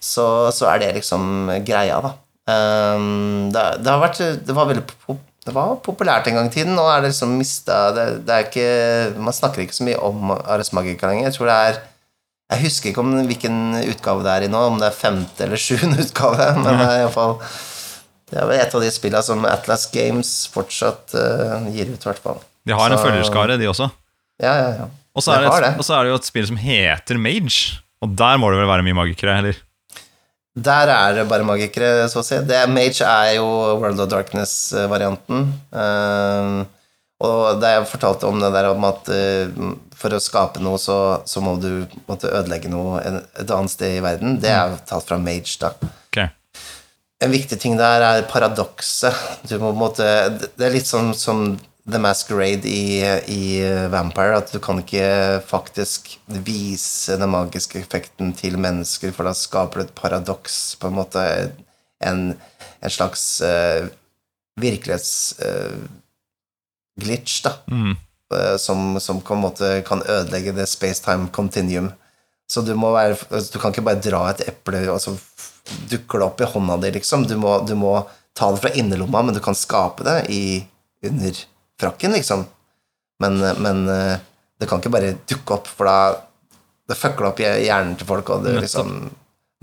så, 0.00 0.24
så 0.56 0.68
er 0.72 0.78
det 0.80 0.94
liksom 0.96 1.50
greia, 1.66 1.98
da. 2.00 2.14
Um, 2.48 3.48
det, 3.52 3.62
det 3.82 3.90
har 3.90 3.98
vært 4.00 4.20
Det 4.46 4.54
var 4.54 4.68
veldig 4.70 4.84
pop, 4.86 5.18
det 5.44 5.52
var 5.54 5.72
populært 5.84 6.28
en 6.30 6.36
gang 6.38 6.46
i 6.48 6.52
tiden. 6.54 6.76
Nå 6.78 6.84
er 6.88 7.02
det 7.02 7.10
liksom 7.10 7.32
mista 7.36 7.90
det, 7.96 8.04
det 8.26 8.32
er 8.36 8.44
ikke 8.46 9.18
Man 9.26 9.34
snakker 9.34 9.64
ikke 9.64 9.74
så 9.76 9.86
mye 9.88 9.98
om 10.06 10.30
Ares 10.36 10.70
Magica 10.76 11.10
lenger. 11.10 11.26
Jeg 11.28 11.34
tror 11.36 11.50
det 11.50 11.56
er 11.66 11.80
Jeg 12.54 12.62
husker 12.62 12.92
ikke 12.92 13.02
om 13.02 13.12
hvilken 13.26 13.58
utgave 13.82 14.22
det 14.24 14.32
er 14.36 14.46
i 14.46 14.50
nå, 14.52 14.62
om 14.70 14.78
det 14.80 14.86
er 14.92 14.94
femte 15.00 15.44
eller 15.48 15.58
sjuende 15.60 15.98
utgave, 16.06 16.46
men 16.62 16.70
det 16.80 16.86
er 16.86 17.00
iallfall 17.02 17.34
Det 18.30 18.38
er 18.40 18.48
vel 18.52 18.62
et 18.62 18.78
av 18.78 18.86
de 18.86 18.92
spillene 18.94 19.26
som 19.26 19.44
Atlas 19.50 19.88
Games 19.92 20.30
fortsatt 20.54 21.14
uh, 21.18 21.66
gir 21.74 21.90
ut, 21.90 21.98
i 21.98 22.08
hvert 22.12 22.22
fall. 22.22 22.38
De 22.66 22.74
har 22.78 22.90
en 22.90 22.98
Så- 22.98 23.04
følgerskare, 23.04 23.58
de 23.58 23.68
også. 23.74 23.90
Ja, 24.42 24.54
ja, 24.62 24.70
ja. 24.84 24.88
Og 25.16 25.24
så 25.24 25.32
er, 25.32 25.44
det 25.46 25.48
et, 25.50 25.62
det. 25.64 25.72
og 25.80 25.86
så 25.88 25.94
er 25.96 26.04
det 26.04 26.10
jo 26.12 26.18
et 26.20 26.28
spill 26.28 26.46
som 26.50 26.58
heter 26.60 27.18
Mage, 27.20 27.78
og 28.04 28.12
der 28.20 28.36
må 28.40 28.50
det 28.52 28.58
vel 28.60 28.68
være 28.68 28.84
mye 28.84 28.98
magikere, 28.98 29.38
eller? 29.40 29.62
Der 30.56 30.88
er 30.92 31.14
det 31.18 31.26
bare 31.28 31.44
magikere, 31.44 32.06
så 32.08 32.22
å 32.22 32.24
si. 32.24 32.38
Det, 32.48 32.62
Mage 32.72 33.04
er 33.04 33.34
jo 33.36 33.46
World 33.80 34.00
of 34.00 34.08
Darkness-varianten. 34.12 35.42
Uh, 35.72 36.62
og 37.26 37.60
da 37.62 37.74
jeg 37.74 37.88
fortalte 37.88 38.28
om 38.28 38.40
det 38.40 38.50
der 38.52 38.70
om 38.74 38.84
at 38.88 39.08
uh, 39.12 39.74
for 39.96 40.12
å 40.16 40.20
skape 40.20 40.60
noe, 40.64 40.76
så, 40.80 40.96
så 41.28 41.40
må 41.44 41.54
du 41.60 41.86
måtte 42.08 42.28
ødelegge 42.32 42.68
noe 42.72 43.00
en- 43.04 43.22
et 43.40 43.52
annet 43.52 43.72
sted 43.72 43.96
i 43.98 44.02
verden, 44.04 44.36
det 44.40 44.52
er 44.52 44.74
jo 44.74 44.80
talt 44.88 45.08
fra 45.08 45.16
Mage, 45.20 45.56
da. 45.60 45.72
Okay. 46.10 46.28
En 47.24 47.32
viktig 47.32 47.56
ting 47.62 47.78
der 47.80 48.04
er 48.04 48.26
paradokset. 48.28 49.16
Du 49.48 49.56
må 49.56 49.70
på 49.70 49.76
en 49.76 49.80
måte 49.80 50.08
Det 50.56 50.66
er 50.66 50.74
litt 50.76 50.88
sånn 50.88 51.14
som 51.16 51.54
The 51.86 52.00
Masquerade 52.02 52.66
i, 52.66 52.98
i 53.30 53.62
Vampire, 53.88 54.36
at 54.40 54.50
du 54.50 54.58
kan 54.62 54.78
ikke 54.82 55.40
faktisk 55.46 56.18
vise 56.26 57.16
den 57.20 57.30
magiske 57.30 57.78
effekten 57.78 58.32
til 58.34 58.58
mennesker, 58.58 59.12
for 59.14 59.24
da 59.28 59.34
skaper 59.38 59.78
du 59.78 59.84
et 59.84 59.94
paradoks, 59.94 60.74
på 60.80 60.86
en 60.90 60.98
måte. 60.98 61.20
En, 62.02 62.34
en 62.82 62.92
slags 62.92 63.40
uh, 63.40 63.86
virkelighetsglitch, 64.60 67.42
da. 67.46 67.52
Mm. 67.70 67.94
Uh, 68.34 68.56
som, 68.58 69.00
som 69.00 69.20
på 69.22 69.34
en 69.38 69.44
måte 69.46 69.82
kan 69.86 70.02
ødelegge 70.02 70.52
det 70.58 70.66
space-time 70.66 71.30
continuum. 71.30 71.92
Så 72.50 72.60
du 72.66 72.74
må 72.78 72.92
være 72.94 73.16
altså, 73.30 73.52
Du 73.52 73.58
kan 73.62 73.70
ikke 73.70 73.86
bare 73.86 74.02
dra 74.02 74.30
et 74.30 74.48
eple 74.50 74.90
og 74.90 75.00
så 75.02 75.10
dukker 75.90 76.18
det 76.18 76.26
opp 76.26 76.40
i 76.42 76.50
hånda 76.50 76.76
di, 76.82 76.90
liksom. 76.98 77.26
Du 77.30 77.36
må, 77.38 77.62
du 77.66 77.74
må 77.78 78.08
ta 78.34 78.50
det 78.50 78.60
fra 78.62 78.70
innerlomma, 78.74 79.22
men 79.22 79.34
du 79.38 79.42
kan 79.42 79.54
skape 79.54 80.02
det 80.06 80.26
i, 80.34 80.66
under 81.06 81.34
frakken, 81.80 82.16
liksom. 82.16 82.44
Men, 83.22 83.38
men 83.62 83.88
eh, 83.88 84.18
det 84.60 84.68
kan 84.68 84.80
ikke 84.80 84.92
bare 84.92 85.14
dukke 85.28 85.56
opp, 85.56 85.68
for 85.68 85.88
da 85.88 85.98
det 86.86 86.98
fucker 86.98 87.30
opp 87.30 87.40
hjernen 87.42 87.96
til 87.98 88.06
folk, 88.08 88.28
og 88.30 88.44
du 88.46 88.52
liksom 88.60 89.08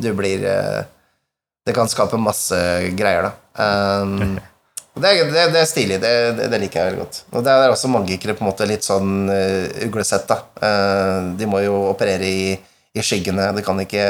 Du 0.02 0.10
blir 0.18 0.42
eh, 0.50 0.82
det 1.64 1.74
kan 1.74 1.88
skape 1.88 2.18
masse 2.20 2.58
greier, 2.98 3.30
da. 3.30 4.02
Um, 4.04 4.36
det, 5.00 5.12
det, 5.32 5.46
det 5.54 5.62
er 5.62 5.70
stilig. 5.70 6.00
Det, 6.04 6.12
det, 6.36 6.50
det 6.52 6.60
liker 6.60 6.80
jeg 6.80 6.90
veldig 6.90 7.00
godt. 7.06 7.20
Og 7.32 7.46
det 7.46 7.54
er 7.54 7.72
også 7.72 7.92
magikere 7.94 8.36
på 8.36 8.44
en 8.44 8.50
måte 8.50 8.68
litt 8.68 8.84
sånn 8.84 9.30
uh, 9.32 9.70
uglesett, 9.86 10.28
da. 10.28 10.42
Uh, 10.60 11.32
de 11.40 11.48
må 11.48 11.62
jo 11.64 11.78
operere 11.94 12.28
i, 12.28 12.52
i 12.92 13.06
skyggene. 13.06 13.48
De 13.56 13.64
kan 13.64 13.80
ikke 13.80 14.04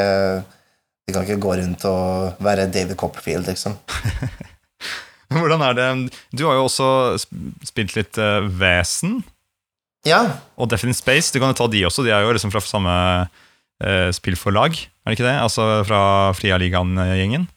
De 1.04 1.14
kan 1.14 1.28
ikke 1.28 1.42
gå 1.44 1.54
rundt 1.60 1.86
og 1.86 2.42
være 2.42 2.66
David 2.74 2.98
Copperfield, 2.98 3.52
liksom. 3.52 3.78
Hvordan 5.40 5.64
er 5.66 5.78
det 5.78 5.88
Du 6.36 6.46
har 6.48 6.58
jo 6.60 6.68
også 6.68 7.18
spilt 7.66 7.96
litt 7.98 8.20
uh, 8.22 8.46
Vesen 8.46 9.22
Ja, 10.08 10.22
og 10.60 10.74
in 10.84 10.94
Space. 10.94 11.32
Du 11.32 11.40
kan 11.40 11.54
jo 11.54 11.58
ta 11.58 11.68
de 11.72 11.86
også. 11.88 12.04
De 12.04 12.12
er 12.12 12.22
jo 12.26 12.34
liksom 12.36 12.52
fra 12.52 12.62
samme 12.62 12.94
uh, 13.24 14.10
spillforlag, 14.12 14.76
er 14.76 15.12
det 15.12 15.18
ikke 15.18 15.30
det? 15.30 15.40
Altså 15.40 15.84
fra 15.88 16.34
Fria 16.36 16.58
Ligaen-gjengen. 16.60 17.48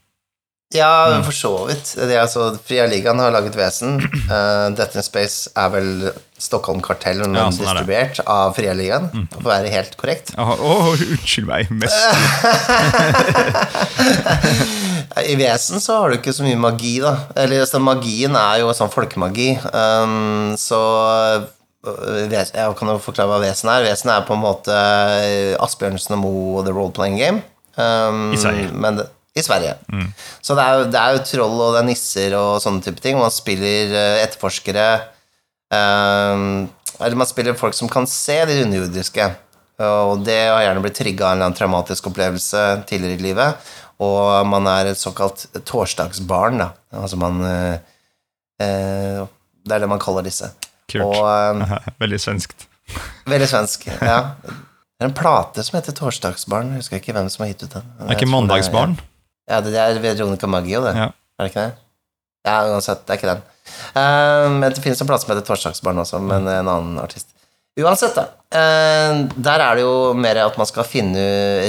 ja 0.74 1.22
for 1.22 1.34
så 1.34 1.66
vidt. 1.66 1.94
Det 1.98 2.16
altså, 2.18 2.58
Fria 2.66 2.86
Ligaen 2.90 3.18
har 3.22 3.34
laget 3.34 3.58
Vesen. 3.58 3.98
Uh, 4.30 4.70
Death 4.78 4.96
in 4.98 5.02
Space 5.06 5.50
er 5.58 5.68
vel 5.74 6.12
Stockholm 6.38 6.82
Kartell, 6.82 7.22
men 7.24 7.34
Ja, 7.38 7.50
sånn 7.50 7.66
er 7.66 7.80
distribuert 7.82 8.22
av 8.26 8.54
Fria 8.58 8.74
Ligaen, 8.78 9.10
for 9.34 9.42
å 9.42 9.50
være 9.50 9.74
helt 9.74 9.98
korrekt. 9.98 10.34
Jaha, 10.38 10.58
oh, 10.62 10.94
unnskyld 10.94 11.50
meg. 11.50 11.70
Mest. 11.70 11.96
I 15.16 15.36
Vesen 15.38 15.80
så 15.80 16.00
har 16.00 16.11
du 16.11 16.18
ikke 16.18 16.34
så 16.34 16.44
mye 16.44 16.59
magi, 16.61 16.96
da. 17.02 17.14
Eller 17.38 17.66
så 17.68 17.80
magien 17.82 18.36
er 18.38 18.62
jo 18.62 18.72
sånn 18.76 18.92
folkemagi. 18.92 19.52
Um, 19.70 20.54
så 20.61 20.80
øh, 21.86 22.24
Jeg 22.32 22.74
kan 22.78 22.92
jo 22.92 22.96
forklare 23.02 23.30
hva 23.30 23.42
Vesen 23.44 23.70
er. 23.72 23.86
Vesen 23.86 24.12
er 24.12 24.26
på 24.28 24.36
en 24.36 24.44
måte 24.44 24.72
øh, 24.74 25.54
Asbjørnsen 25.64 26.18
og 26.18 26.22
Moe 26.24 26.59
og 26.61 26.66
The 26.68 26.74
Role 26.76 26.94
Playing 26.96 27.20
Game. 27.20 27.44
Um, 27.76 28.32
I 28.34 28.40
Sverige. 28.40 28.72
Men 28.72 29.02
I 29.36 29.44
Sverige. 29.44 29.74
Så 30.42 30.57
det 30.57 30.64
er, 30.64 30.78
jo, 30.78 30.90
det 30.92 31.00
er 31.00 31.16
jo 31.16 31.24
troll 31.30 31.59
og 31.61 31.74
det 31.76 31.82
er 31.82 31.90
nisser 31.90 32.36
og 32.38 32.61
sånne 32.64 32.84
type 32.84 33.02
ting. 33.04 33.20
Man 33.20 33.34
spiller 33.34 33.94
øh, 33.94 34.20
etterforskere. 34.24 34.88
Um, 35.72 36.68
eller 37.00 37.18
man 37.18 37.28
spiller 37.28 37.59
folk 37.59 37.74
som 37.76 37.90
kan 37.92 38.07
se 38.09 38.38
de 38.48 38.62
underjordiske. 38.64 39.32
Og 39.84 40.22
det 40.24 40.38
har 40.48 40.62
gjerne 40.64 40.80
blitt 40.84 40.96
trigga 40.96 41.26
av 41.26 41.34
en 41.34 41.36
eller 41.36 41.50
annen 41.50 41.59
traumatisk 41.59 42.07
opplevelse 42.09 42.62
tidligere 42.88 43.18
i 43.18 43.24
livet. 43.26 43.72
Og 44.03 44.47
man 44.49 44.66
er 44.68 44.90
et 44.90 45.01
såkalt 45.01 45.47
torsdagsbarn, 45.64 46.61
da. 46.61 46.68
Altså 47.01 47.16
man 47.20 47.40
eh, 47.49 47.78
eh, 48.61 49.22
Det 49.64 49.76
er 49.76 49.82
det 49.84 49.88
man 49.88 50.03
kaller 50.03 50.26
disse. 50.26 50.51
Kult. 50.90 51.05
Og 51.07 51.22
eh, 51.24 51.76
Veldig 52.05 52.20
svenskt. 52.20 52.66
veldig 53.26 53.49
svensk. 53.51 53.88
Ja. 53.88 54.18
Det 54.47 55.05
er 55.05 55.09
en 55.11 55.16
plate 55.16 55.64
som 55.66 55.76
heter 55.76 55.92
Torsdagsbarn. 55.97 56.70
Jeg 56.72 56.84
husker 56.84 57.01
ikke 57.01 57.12
hvem 57.16 57.26
som 57.32 57.42
har 57.44 57.51
gitt 57.51 57.64
ut 57.66 57.74
den. 57.74 57.88
Er 58.07 58.14
ikke 58.14 58.28
Mandagsbarn? 58.30 58.94
Ja, 59.51 59.59
det 59.61 59.74
er 59.76 59.99
Veronica 60.01 60.49
Maggio, 60.49 60.80
det. 60.86 60.94
Ja. 60.97 61.11
Er 61.36 61.44
det 61.44 61.51
ikke 61.51 61.64
det? 61.66 61.74
Ja, 62.47 62.55
uansett, 62.70 63.03
det 63.05 63.12
er 63.12 63.18
ikke 63.20 63.32
den. 63.34 63.42
Men 64.55 64.70
det 64.70 64.80
finnes 64.84 65.03
en 65.03 65.11
plate 65.11 65.26
som 65.26 65.34
heter 65.34 65.44
Torsdagsbarn 65.51 66.01
også, 66.01 66.20
men 66.22 66.47
en 66.49 66.70
annen 66.70 66.97
artist. 67.03 67.28
Uansett, 67.76 68.16
da. 68.16 68.22
eh, 68.56 69.18
der 69.36 69.60
er 69.60 69.76
det 69.76 69.82
jo 69.84 70.14
mer 70.16 70.38
at 70.46 70.56
man 70.56 70.68
skal 70.68 70.86
finne 70.88 71.24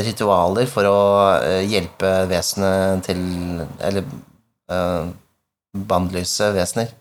ritualer 0.05 0.69
for 0.71 0.87
å 0.87 0.99
eh, 1.41 1.65
hjelpe 1.67 2.11
vesenet 2.29 3.03
til 3.09 3.19
Eller 3.83 4.07
uh, 4.71 5.09
bandlyse 5.75 6.47
vesener. 6.55 6.93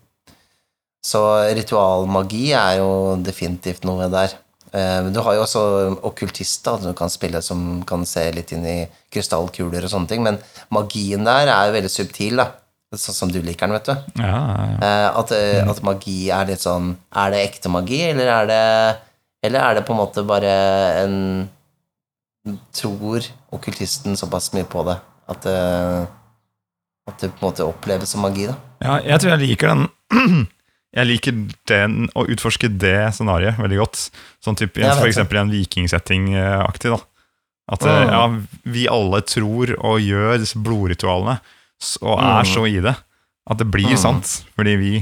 Så 1.07 1.23
ritualmagi 1.55 2.51
er 2.59 2.81
jo 2.81 2.91
definitivt 3.23 3.87
noe 3.87 4.11
der. 4.11 4.35
Du 5.15 5.21
har 5.23 5.37
jo 5.37 5.45
også 5.45 5.61
okkultister 6.05 6.83
som 6.83 6.97
kan 6.99 7.09
spille 7.09 7.39
som 7.41 7.61
kan 7.87 8.03
se 8.05 8.25
litt 8.35 8.51
inn 8.53 8.67
i 8.67 8.75
krystallkuler 9.15 9.87
og 9.87 9.93
sånne 9.93 10.11
ting, 10.11 10.25
men 10.27 10.37
magien 10.75 11.25
der 11.25 11.47
er 11.47 11.71
jo 11.71 11.77
veldig 11.79 11.93
subtil, 11.95 12.43
da. 12.43 12.49
Sånn 12.99 13.15
som 13.17 13.33
du 13.33 13.39
liker 13.43 13.67
den, 13.69 13.77
vet 13.77 13.89
du. 13.91 14.23
Ja, 14.23 14.39
ja. 14.71 14.77
Eh, 14.81 15.19
At, 15.21 15.33
eh, 15.37 15.63
at 15.69 15.83
magi 15.87 16.31
er 16.35 16.47
litt 16.49 16.61
sånn 16.65 16.95
Er 17.15 17.31
det 17.35 17.43
ekte 17.51 17.69
magi, 17.73 18.01
eller 18.11 18.27
er 18.41 18.47
det 18.51 18.63
Eller 19.47 19.61
er 19.61 19.75
det 19.79 19.85
på 19.87 19.93
en 19.95 20.01
måte 20.01 20.25
bare 20.27 20.53
en 21.05 21.17
Tror 22.77 23.25
okkultisten 23.55 24.15
såpass 24.17 24.53
mye 24.55 24.67
på 24.71 24.85
det 24.87 24.99
at 25.27 25.43
det, 25.43 25.55
at 27.11 27.17
det 27.19 27.33
på 27.35 27.41
en 27.43 27.49
måte 27.49 27.65
oppleves 27.67 28.13
som 28.15 28.23
magi, 28.23 28.45
da? 28.47 28.55
Ja, 28.85 28.99
jeg 29.03 29.19
tror 29.25 29.33
jeg 29.35 29.49
liker 29.49 29.73
den 29.73 29.89
Jeg 30.97 31.09
liker 31.11 31.35
den, 31.69 31.97
å 32.17 32.23
utforske 32.31 32.71
det 32.73 32.95
scenarioet 33.13 33.59
veldig 33.61 33.81
godt. 33.83 33.99
Sånn 34.41 34.57
type, 34.57 34.81
For 34.97 35.05
eksempel 35.11 35.37
i 35.37 35.41
en 35.43 35.51
vikingsetting-aktig. 35.53 36.95
da 36.95 37.01
At 37.75 37.83
eh, 37.85 37.99
Mm. 38.07 38.13
ja, 38.15 38.23
vi 38.77 38.87
alle 38.89 39.21
tror 39.27 39.75
og 39.83 39.99
gjør 40.01 40.39
disse 40.41 40.57
blodritualene, 40.63 41.41
og 42.03 42.19
er 42.19 42.43
Mm. 42.45 42.55
så 42.55 42.67
i 42.69 42.81
det. 42.81 42.97
At 43.49 43.59
det 43.59 43.71
blir 43.71 43.93
Mm. 43.93 43.99
sant, 43.99 44.45
fordi 44.57 44.77
vi 44.79 44.93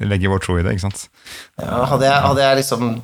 legger 0.00 0.28
vår 0.32 0.40
tro 0.42 0.58
i 0.58 0.62
det. 0.62 0.72
ikke 0.74 0.80
sant? 0.90 1.08
Ja, 1.60 1.84
hadde, 1.86 2.02
jeg, 2.08 2.22
hadde 2.22 2.40
jeg 2.40 2.56
liksom 2.62 3.02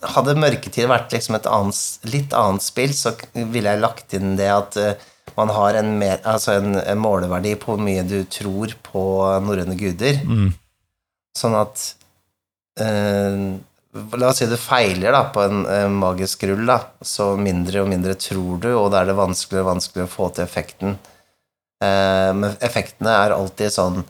Hadde 0.00 0.36
Mørketid 0.38 0.86
vært 0.86 1.10
liksom 1.10 1.34
et 1.34 1.46
annet, 1.50 1.98
litt 2.04 2.30
annet 2.32 2.62
spill, 2.62 2.90
så 2.94 3.16
ville 3.34 3.66
jeg 3.68 3.80
lagt 3.82 4.14
inn 4.14 4.36
det 4.36 4.46
at 4.46 4.76
eh, 4.76 4.94
man 5.36 5.48
har 5.48 5.74
en, 5.74 5.98
mer, 5.98 6.20
altså 6.24 6.52
en, 6.54 6.76
en 6.78 6.98
måleverdi 7.02 7.56
på 7.58 7.74
hvor 7.74 7.80
mye 7.82 8.04
du 8.06 8.22
tror 8.30 8.74
på 8.86 9.02
norrøne 9.42 9.74
guder. 9.76 10.20
Mm. 10.24 10.52
Sånn 11.36 11.56
at 11.58 11.94
eh, 12.78 13.58
La 14.14 14.28
oss 14.28 14.38
si 14.38 14.46
du 14.46 14.54
feiler 14.60 15.10
da, 15.10 15.24
på 15.34 15.42
en 15.42 15.66
eh, 15.66 15.88
magisk 15.90 16.44
rull, 16.46 16.64
da, 16.68 16.78
så 17.02 17.32
mindre 17.40 17.80
og 17.82 17.88
mindre 17.90 18.14
tror 18.14 18.60
du, 18.62 18.68
og 18.78 18.92
da 18.92 19.00
er 19.02 19.06
det 19.10 19.16
vanskeligere 19.18 19.64
og 19.66 19.70
vanskeligere 19.72 20.06
å 20.10 20.14
få 20.14 20.28
til 20.36 20.44
effekten. 20.44 20.98
Eh, 21.84 22.32
men 22.34 22.56
effektene 22.64 23.12
er 23.24 23.30
alltid 23.36 23.70
sånn 23.70 24.00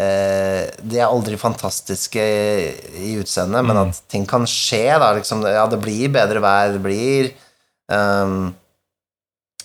eh, 0.00 0.70
De 0.80 0.96
er 0.96 1.04
aldri 1.10 1.36
fantastiske 1.36 2.22
i 2.96 3.10
utseendet, 3.20 3.60
men 3.66 3.76
Mm. 3.76 3.88
at 3.90 4.00
ting 4.08 4.24
kan 4.26 4.46
skje, 4.48 4.86
da. 4.98 5.10
Liksom, 5.18 5.42
ja, 5.44 5.66
det 5.68 5.80
blir 5.84 6.08
bedre 6.14 6.40
vær, 6.40 6.72
det 6.72 6.80
blir 6.82 7.28
ehm, 7.92 8.54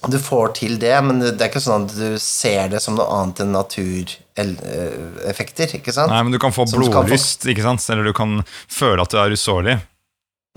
Du 0.10 0.18
får 0.20 0.54
til 0.60 0.78
det, 0.80 0.98
men 1.04 1.20
det 1.20 1.40
er 1.42 1.48
ikke 1.50 1.60
sånn 1.64 1.86
at 1.88 1.96
du 1.96 2.18
ser 2.20 2.68
det 2.72 2.82
som 2.84 2.96
noe 2.96 3.08
annet 3.22 3.40
enn 3.44 3.52
natureffekter, 3.56 5.68
ikke 5.80 5.92
sant? 5.96 6.12
Nei, 6.12 6.22
men 6.24 6.32
du 6.36 6.40
kan 6.40 6.52
få 6.56 6.64
blodlyst, 6.72 7.44
ikke 7.52 7.64
sant? 7.66 7.84
eller 7.92 8.04
du 8.08 8.14
kan 8.16 8.40
føle 8.72 9.02
at 9.04 9.10
du 9.12 9.18
er 9.20 9.32
usårlig. 9.36 9.76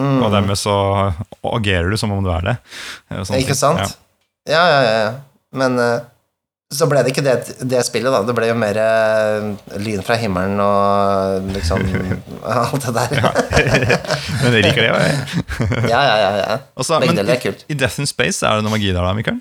Mm. 0.01 0.23
Og 0.25 0.31
dermed 0.33 0.57
så 0.59 0.73
agerer 1.53 1.91
du 1.91 1.97
som 2.01 2.13
om 2.15 2.23
du 2.25 2.31
er 2.33 2.43
det. 2.53 2.57
Eh, 3.11 3.23
sånne 3.23 3.41
Ikke 3.43 3.55
sant? 3.59 3.97
Ja, 4.49 4.63
ja, 4.67 4.81
ja. 4.83 4.95
ja. 5.07 5.13
Men 5.53 5.79
eh, 5.79 6.01
så 6.73 6.89
ble 6.89 7.03
det 7.05 7.13
ikke 7.13 7.25
det, 7.25 7.37
det 7.69 7.83
spillet, 7.85 8.13
da. 8.15 8.23
Det 8.25 8.35
ble 8.37 8.49
jo 8.49 8.57
mer 8.59 8.79
eh, 8.81 9.77
lyn 9.83 10.03
fra 10.07 10.17
himmelen 10.21 10.61
og 10.65 11.51
liksom 11.53 11.85
alt 12.57 12.87
det 12.87 12.95
der. 12.97 13.17
Ja. 13.21 13.33
Men 14.43 14.57
jeg 14.57 14.67
liker 14.69 14.83
det, 14.83 14.91
jo. 14.91 14.99
Ja, 15.93 16.01
ja, 16.01 16.17
ja. 16.17 16.31
ja. 16.41 16.59
Også, 16.75 16.99
Begge 17.03 17.19
deler 17.21 17.37
er 17.37 17.43
kult. 17.43 17.67
I 17.69 17.77
Death 17.79 18.01
in 18.01 18.09
Space 18.09 18.45
er 18.47 18.59
det 18.59 18.67
noe 18.67 18.75
magi 18.75 18.91
der, 18.91 19.03
da, 19.05 19.13
Mikael? 19.17 19.41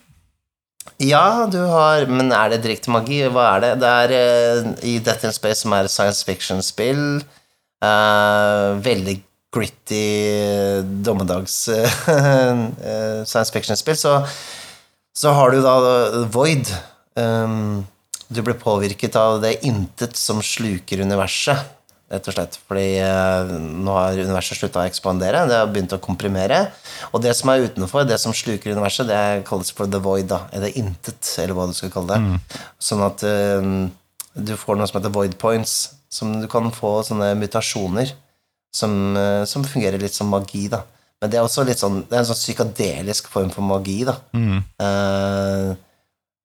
Ja, 1.02 1.48
du 1.50 1.60
har 1.70 2.06
Men 2.10 2.32
er 2.34 2.52
det 2.54 2.62
direkte 2.66 2.92
magi? 2.94 3.22
Hva 3.30 3.48
er 3.56 3.64
det? 3.64 3.74
Det 3.82 3.92
er 4.04 4.14
uh, 4.14 4.72
i 4.86 4.98
Death 5.04 5.26
in 5.30 5.36
Space, 5.36 5.62
som 5.64 5.74
er 5.78 5.88
et 5.88 5.94
science 5.94 6.26
fiction-spill. 6.28 7.22
Uh, 7.82 8.78
veldig 8.86 9.22
gritty 9.52 10.04
eh, 10.32 10.84
dommedags 11.04 11.56
uh, 11.74 11.96
science 13.30 13.52
fiction-spill. 13.52 13.98
Så, 13.98 14.14
så 15.18 15.34
har 15.36 15.52
du 15.52 15.62
da 15.64 15.76
Void. 16.32 16.72
Um, 17.20 17.84
du 18.32 18.40
blir 18.42 18.56
påvirket 18.56 19.16
av 19.20 19.42
det 19.44 19.58
intet 19.68 20.16
som 20.16 20.40
sluker 20.44 21.04
universet, 21.04 21.66
rett 22.12 22.28
og 22.28 22.36
slett. 22.36 22.58
Fordi 22.68 22.86
uh, 23.04 23.52
nå 23.58 23.96
har 23.96 24.20
universet 24.20 24.60
slutta 24.60 24.84
å 24.84 24.88
ekspandere, 24.88 25.44
det 25.50 25.60
har 25.60 25.72
begynt 25.72 25.96
å 25.96 26.02
komprimere. 26.04 26.62
Og 27.12 27.24
det 27.24 27.34
som 27.38 27.52
er 27.52 27.68
utenfor, 27.68 28.08
det 28.08 28.20
som 28.24 28.36
sluker 28.36 28.76
universet, 28.76 29.10
det 29.12 29.44
kalles 29.48 29.74
for 29.76 29.92
the 29.92 30.00
void, 30.04 30.30
da. 30.32 30.46
Eller 30.56 30.76
intet, 30.80 31.24
eller 31.44 31.58
hva 31.58 31.68
du 31.68 31.76
skal 31.76 31.92
kalle 31.94 32.16
det. 32.16 32.62
Sånn 32.80 33.04
at 33.04 33.26
eh, 33.28 33.70
du 34.34 34.56
får 34.60 34.80
noe 34.80 34.88
som 34.88 35.02
heter 35.02 35.16
void 35.16 35.36
points, 35.40 35.78
som 36.12 36.38
du 36.40 36.48
kan 36.52 36.72
få 36.76 36.98
sånne 37.08 37.34
mutasjoner 37.40 38.16
som, 38.76 39.16
uh, 39.16 39.44
som 39.48 39.68
fungerer 39.68 40.00
litt 40.00 40.16
som 40.16 40.32
magi, 40.32 40.66
da. 40.72 40.86
Men 41.22 41.32
det 41.32 41.38
er 41.38 41.46
også 41.46 41.62
litt 41.68 41.78
sånn 41.78 42.00
Det 42.10 42.16
er 42.16 42.24
en 42.24 42.28
sånn 42.32 42.40
psykadelisk 42.40 43.28
form 43.30 43.52
for 43.54 43.62
magi, 43.68 44.00
da. 44.08 44.16
Mm. 44.34 44.64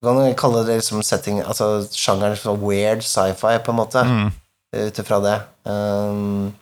Du 0.01 0.07
kan 0.11 0.35
kalle 0.37 0.61
det 0.67 0.75
liksom 0.77 1.01
setting 1.03 1.39
Altså 1.41 1.87
sjangeren 1.89 2.37
for 2.37 2.59
weird 2.61 3.01
sci-fi, 3.01 3.55
på 3.65 3.73
en 3.73 3.79
måte, 3.79 4.03
Mm. 4.05 4.31
ut 4.77 4.99
ifra 5.01 5.17
det. 5.23 5.37
Um, 5.65 6.53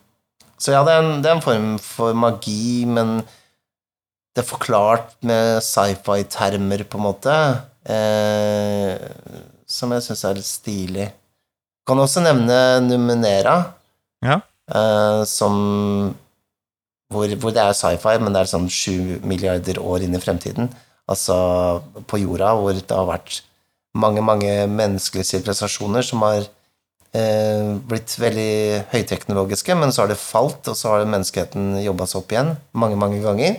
så 0.58 0.72
ja, 0.72 0.82
det 0.86 0.92
er, 0.94 1.02
en, 1.02 1.20
det 1.22 1.28
er 1.30 1.34
en 1.36 1.42
form 1.44 1.78
for 1.82 2.14
magi, 2.16 2.86
men 2.88 3.18
det 4.36 4.40
er 4.44 4.48
forklart 4.48 5.12
med 5.22 5.60
sci-fi-termer, 5.62 6.84
på 6.88 6.96
en 6.96 7.04
måte, 7.04 7.34
eh, 7.88 8.96
som 9.68 9.92
jeg 9.92 10.02
syns 10.06 10.24
er 10.24 10.34
litt 10.38 10.48
stilig. 10.48 11.08
Kan 11.86 11.98
også 12.02 12.22
nevne 12.24 12.80
Numenera, 12.88 13.58
Ja. 14.24 14.40
eh, 14.72 15.24
som 15.24 16.14
hvor, 17.12 17.28
hvor 17.36 17.52
det 17.52 17.62
er 17.62 17.72
sci-fi, 17.76 18.16
men 18.18 18.32
det 18.32 18.40
er 18.40 18.50
sånn 18.56 18.68
sju 18.70 19.20
milliarder 19.22 19.78
år 19.78 20.02
inn 20.02 20.14
i 20.16 20.18
fremtiden. 20.24 20.70
Altså 21.10 21.34
på 22.10 22.18
jorda, 22.18 22.54
hvor 22.58 22.72
det 22.74 22.90
har 22.90 23.06
vært 23.06 23.42
mange, 23.96 24.20
mange 24.24 24.66
menneskelige 24.68 25.24
sivilisasjoner 25.30 26.02
som 26.04 26.22
har 26.26 26.42
eh, 27.16 27.76
blitt 27.88 28.18
veldig 28.20 28.84
høyteknologiske, 28.92 29.74
men 29.78 29.92
så 29.94 30.02
har 30.02 30.08
det 30.12 30.18
falt, 30.20 30.68
og 30.68 30.76
så 30.76 30.86
har 30.92 31.08
menneskeheten 31.08 31.62
jobba 31.84 32.04
seg 32.10 32.18
opp 32.20 32.30
igjen 32.34 32.50
mange, 32.76 32.96
mange 33.00 33.20
ganger. 33.24 33.52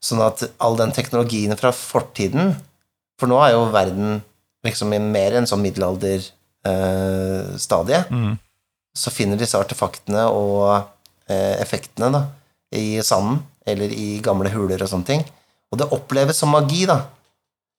Sånn 0.00 0.22
at 0.24 0.40
all 0.64 0.76
den 0.80 0.92
teknologien 0.96 1.52
fra 1.60 1.76
fortiden 1.76 2.56
For 3.20 3.28
nå 3.28 3.36
er 3.44 3.52
jo 3.52 3.68
verden 3.68 4.24
liksom 4.64 4.96
i 4.96 5.00
mer 5.02 5.34
enn 5.36 5.48
sånn 5.48 5.60
middelalderstadie. 5.60 8.00
Mm. 8.08 8.40
Så 8.96 9.10
finner 9.12 9.36
disse 9.36 9.60
artefaktene 9.60 10.24
og 10.32 10.88
eh, 11.28 11.60
effektene 11.60 12.08
da, 12.14 12.32
i 12.72 12.96
sanden 13.04 13.44
eller 13.68 13.92
i 13.92 14.24
gamle 14.24 14.48
huler 14.54 14.80
og 14.80 14.88
sånne 14.88 15.04
ting. 15.10 15.20
Og 15.70 15.78
det 15.78 15.88
oppleves 15.94 16.40
som 16.42 16.50
magi, 16.54 16.84
da. 16.90 17.04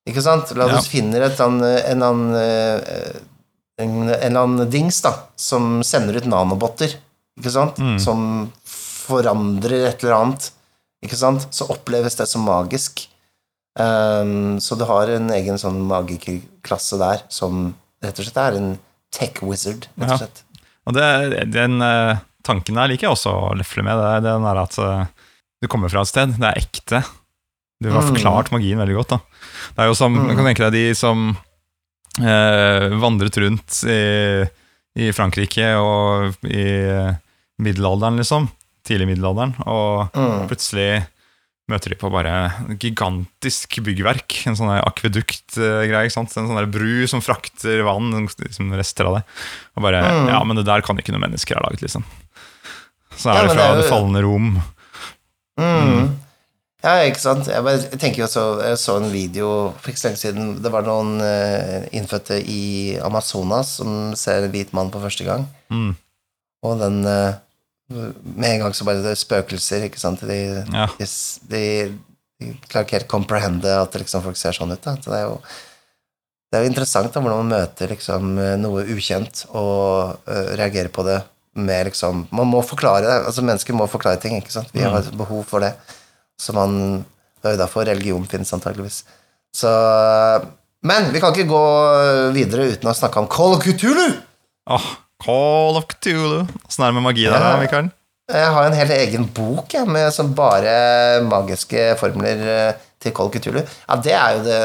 Ikke 0.08 0.24
sant? 0.24 0.52
La 0.58 0.66
oss 0.66 0.88
Ja. 0.88 0.92
finne 0.96 1.20
en, 1.20 1.62
eller 1.62 2.08
annen, 2.08 2.36
eh, 2.36 3.20
en, 3.82 3.96
en 4.08 4.10
eller 4.16 4.42
annen 4.42 4.70
dings 4.72 5.02
da, 5.04 5.14
som 5.36 5.82
sender 5.86 6.18
ut 6.18 6.26
nanobotter, 6.30 6.96
ikke 7.40 7.52
sant? 7.54 7.78
Mm. 7.78 8.00
Som 8.02 8.24
forandrer 8.66 9.90
et 9.90 10.04
eller 10.04 10.18
annet, 10.18 10.50
ikke 11.04 11.20
sant? 11.20 11.48
Så 11.54 11.68
oppleves 11.70 12.16
det 12.20 12.28
som 12.32 12.46
magisk. 12.48 13.08
Um, 13.80 14.60
så 14.60 14.76
du 14.76 14.84
har 14.84 15.08
en 15.14 15.30
egen 15.32 15.60
sånn 15.60 15.80
magikerklasse 15.88 16.98
der, 17.00 17.22
som 17.32 17.70
rett 18.04 18.18
og 18.20 18.26
slett 18.28 18.42
er 18.42 18.58
en 18.60 18.74
tech 19.14 19.40
wizard, 19.46 19.88
rett 20.00 20.16
og 20.16 20.24
slett. 20.26 20.44
Og 20.90 20.96
det, 20.98 21.08
den 21.54 21.78
eh, 21.86 22.20
tanken 22.44 22.80
der 22.80 22.90
liker 22.90 23.08
jeg 23.08 23.14
også 23.16 23.32
å 23.32 23.52
lefle 23.56 23.84
med. 23.86 24.00
Det 24.02 24.12
er 24.18 24.24
den 24.26 24.48
der 24.48 24.60
at 24.64 24.78
eh, 24.82 25.06
du 25.62 25.70
kommer 25.72 25.92
fra 25.94 26.02
et 26.02 26.10
sted, 26.10 26.34
det 26.42 26.48
er 26.50 26.62
ekte. 26.64 27.04
Du 27.82 27.90
har 27.90 28.02
Mm. 28.04 28.12
forklart 28.14 28.52
magien 28.54 28.78
veldig 28.78 28.96
godt. 28.96 29.10
da. 29.10 29.18
Det 29.76 29.80
er 29.84 29.88
jo 29.90 29.96
som, 29.98 30.14
Du 30.28 30.36
kan 30.36 30.46
tenke 30.46 30.70
deg 30.70 30.72
de 30.74 30.94
som 30.96 31.38
eh, 32.20 32.90
vandret 33.02 33.38
rundt 33.42 33.84
i, 33.88 34.46
i 35.00 35.12
Frankrike 35.16 35.72
og 35.80 36.36
i 36.46 36.66
middelalderen, 37.62 38.18
liksom. 38.22 38.50
Tidlig 38.86 39.08
middelalderen. 39.16 39.56
Og 39.66 40.12
Mm. 40.14 40.48
plutselig 40.50 41.06
møter 41.70 41.90
de 41.90 41.96
på 41.96 42.12
bare 42.12 42.52
gigantisk 42.78 43.80
byggverk. 43.82 44.46
En 44.48 44.56
sånn 44.56 44.74
akveduktgreie. 44.84 46.12
En 46.18 46.28
sånn 46.28 46.56
der 46.58 46.66
bru 46.68 47.08
som 47.08 47.22
frakter 47.22 47.82
vann, 47.88 48.12
liksom 48.28 48.74
rester 48.76 49.06
av 49.08 49.16
det. 49.16 49.24
Og 49.78 49.84
bare 49.84 50.02
Mm. 50.04 50.28
Ja, 50.30 50.44
men 50.44 50.56
det 50.58 50.66
der 50.66 50.82
kan 50.82 50.98
ikke 50.98 51.14
noen 51.14 51.30
mennesker 51.32 51.56
ha 51.56 51.62
laget, 51.70 51.82
liksom. 51.82 52.04
Så 53.16 53.32
Ja, 53.34 53.42
er 53.42 53.48
det 53.48 53.56
fra 53.56 53.74
det 53.76 53.78
er 53.78 53.82
det, 53.82 53.90
fallende 53.92 54.22
Rom. 54.24 54.62
Mm. 55.58 56.18
Ja, 56.82 56.96
ikke 57.06 57.22
sant. 57.22 57.46
Jeg, 57.46 57.62
bare, 57.62 57.78
jeg 57.84 58.00
tenker 58.02 58.24
jo 58.24 58.28
så, 58.32 58.44
jeg 58.66 58.78
så 58.82 58.96
en 58.98 59.12
video 59.14 59.50
for 59.78 59.92
ikke 59.92 60.02
så 60.02 60.08
lenge 60.10 60.22
siden. 60.24 60.48
Det 60.66 60.72
var 60.74 60.86
noen 60.88 61.20
uh, 61.22 61.84
innfødte 61.94 62.40
i 62.42 62.62
Amazonas 63.06 63.76
som 63.78 64.16
ser 64.18 64.48
en 64.48 64.54
hvit 64.54 64.72
mann 64.74 64.90
for 64.94 65.04
første 65.06 65.28
gang. 65.28 65.46
Mm. 65.70 65.92
Og 66.66 66.80
den 66.82 67.02
uh, 67.06 67.34
Med 67.92 68.48
en 68.54 68.62
gang 68.64 68.74
så 68.78 68.86
bare 68.88 69.02
det 69.04 69.12
er 69.14 69.20
spøkelser, 69.20 69.84
ikke 69.90 70.00
sant. 70.02 70.22
De, 70.26 70.40
Ja. 70.74 70.88
de, 70.98 71.08
de, 71.52 71.64
de 72.42 72.52
klarer 72.72 72.88
ikke 72.88 72.98
helt 73.02 73.12
comprehende 73.12 73.74
at 73.82 73.98
liksom 74.00 74.24
folk 74.26 74.40
ser 74.40 74.56
sånn 74.58 74.72
ut. 74.74 74.82
Da. 74.82 74.96
Så 75.04 75.12
det 75.14 75.20
er 75.22 75.28
jo 75.30 75.38
det 76.52 76.60
er 76.60 76.66
jo 76.66 76.72
interessant 76.74 77.14
da, 77.14 77.22
hvordan 77.24 77.46
man 77.46 77.54
møter 77.62 77.88
liksom, 77.94 78.34
noe 78.60 78.82
ukjent 78.92 79.46
og 79.56 80.18
uh, 80.28 80.50
reagerer 80.60 80.90
på 80.92 81.06
det 81.08 81.22
med 81.56 81.86
liksom 81.92 82.26
Man 82.32 82.48
må 82.48 82.60
forklare 82.64 83.06
det. 83.06 83.16
altså 83.28 83.44
Mennesker 83.44 83.76
må 83.76 83.86
forklare 83.92 84.20
ting. 84.24 84.36
ikke 84.40 84.52
sant? 84.52 84.72
Vi 84.74 84.82
har 84.84 85.06
behov 85.20 85.46
for 85.48 85.64
det. 85.64 85.76
Så 86.42 86.56
man 86.58 86.76
Det 87.42 87.50
er 87.50 87.56
jo 87.56 87.62
derfor 87.64 87.86
religion 87.90 88.26
finnes, 88.30 88.52
antageligvis. 88.54 89.02
Så 89.54 89.70
Men 90.86 91.12
vi 91.14 91.22
kan 91.22 91.34
ikke 91.34 91.50
gå 91.50 91.64
videre 92.36 92.68
uten 92.74 92.90
å 92.90 92.98
snakke 92.98 93.22
om 93.22 93.30
Call 93.30 93.56
of 93.58 93.64
Cthulhu! 93.66 94.08
Åh, 94.72 94.86
Call 95.22 95.78
of 95.78 95.86
Cthulhu. 95.90 96.46
Åssen 96.66 96.86
er 96.86 96.90
det 96.94 96.98
med 96.98 97.06
magi 97.06 97.26
der, 97.28 97.38
Ja. 97.38 97.58
Mikael? 97.62 97.92
Jeg 98.32 98.48
har 98.56 98.64
en 98.64 98.78
helt 98.78 98.94
egen 98.96 99.26
bok 99.36 99.74
jeg, 99.76 99.86
med 99.92 100.14
sånn 100.16 100.32
bare 100.38 101.20
magiske 101.28 101.92
formler 102.00 102.42
eh, 102.48 102.80
til 103.02 103.12
Call 103.18 103.28
of 103.30 103.36
Cthulhu. 103.36 103.62
Ja, 103.66 103.98
det 104.00 104.14
er 104.16 104.38
jo 104.38 104.44
det 104.48 104.60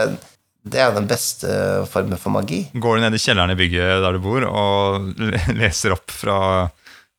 Det 0.67 0.81
er 0.83 0.91
den 0.97 1.07
beste 1.07 1.49
formen 1.87 2.19
for 2.19 2.31
magi. 2.35 2.65
Går 2.75 2.97
du 2.97 3.03
ned 3.05 3.15
i 3.15 3.21
kjelleren 3.23 3.53
i 3.55 3.59
bygget 3.59 4.01
der 4.03 4.17
du 4.17 4.19
bor, 4.25 4.43
og 4.51 5.13
leser 5.55 5.93
opp 5.95 6.11
fra 6.11 6.39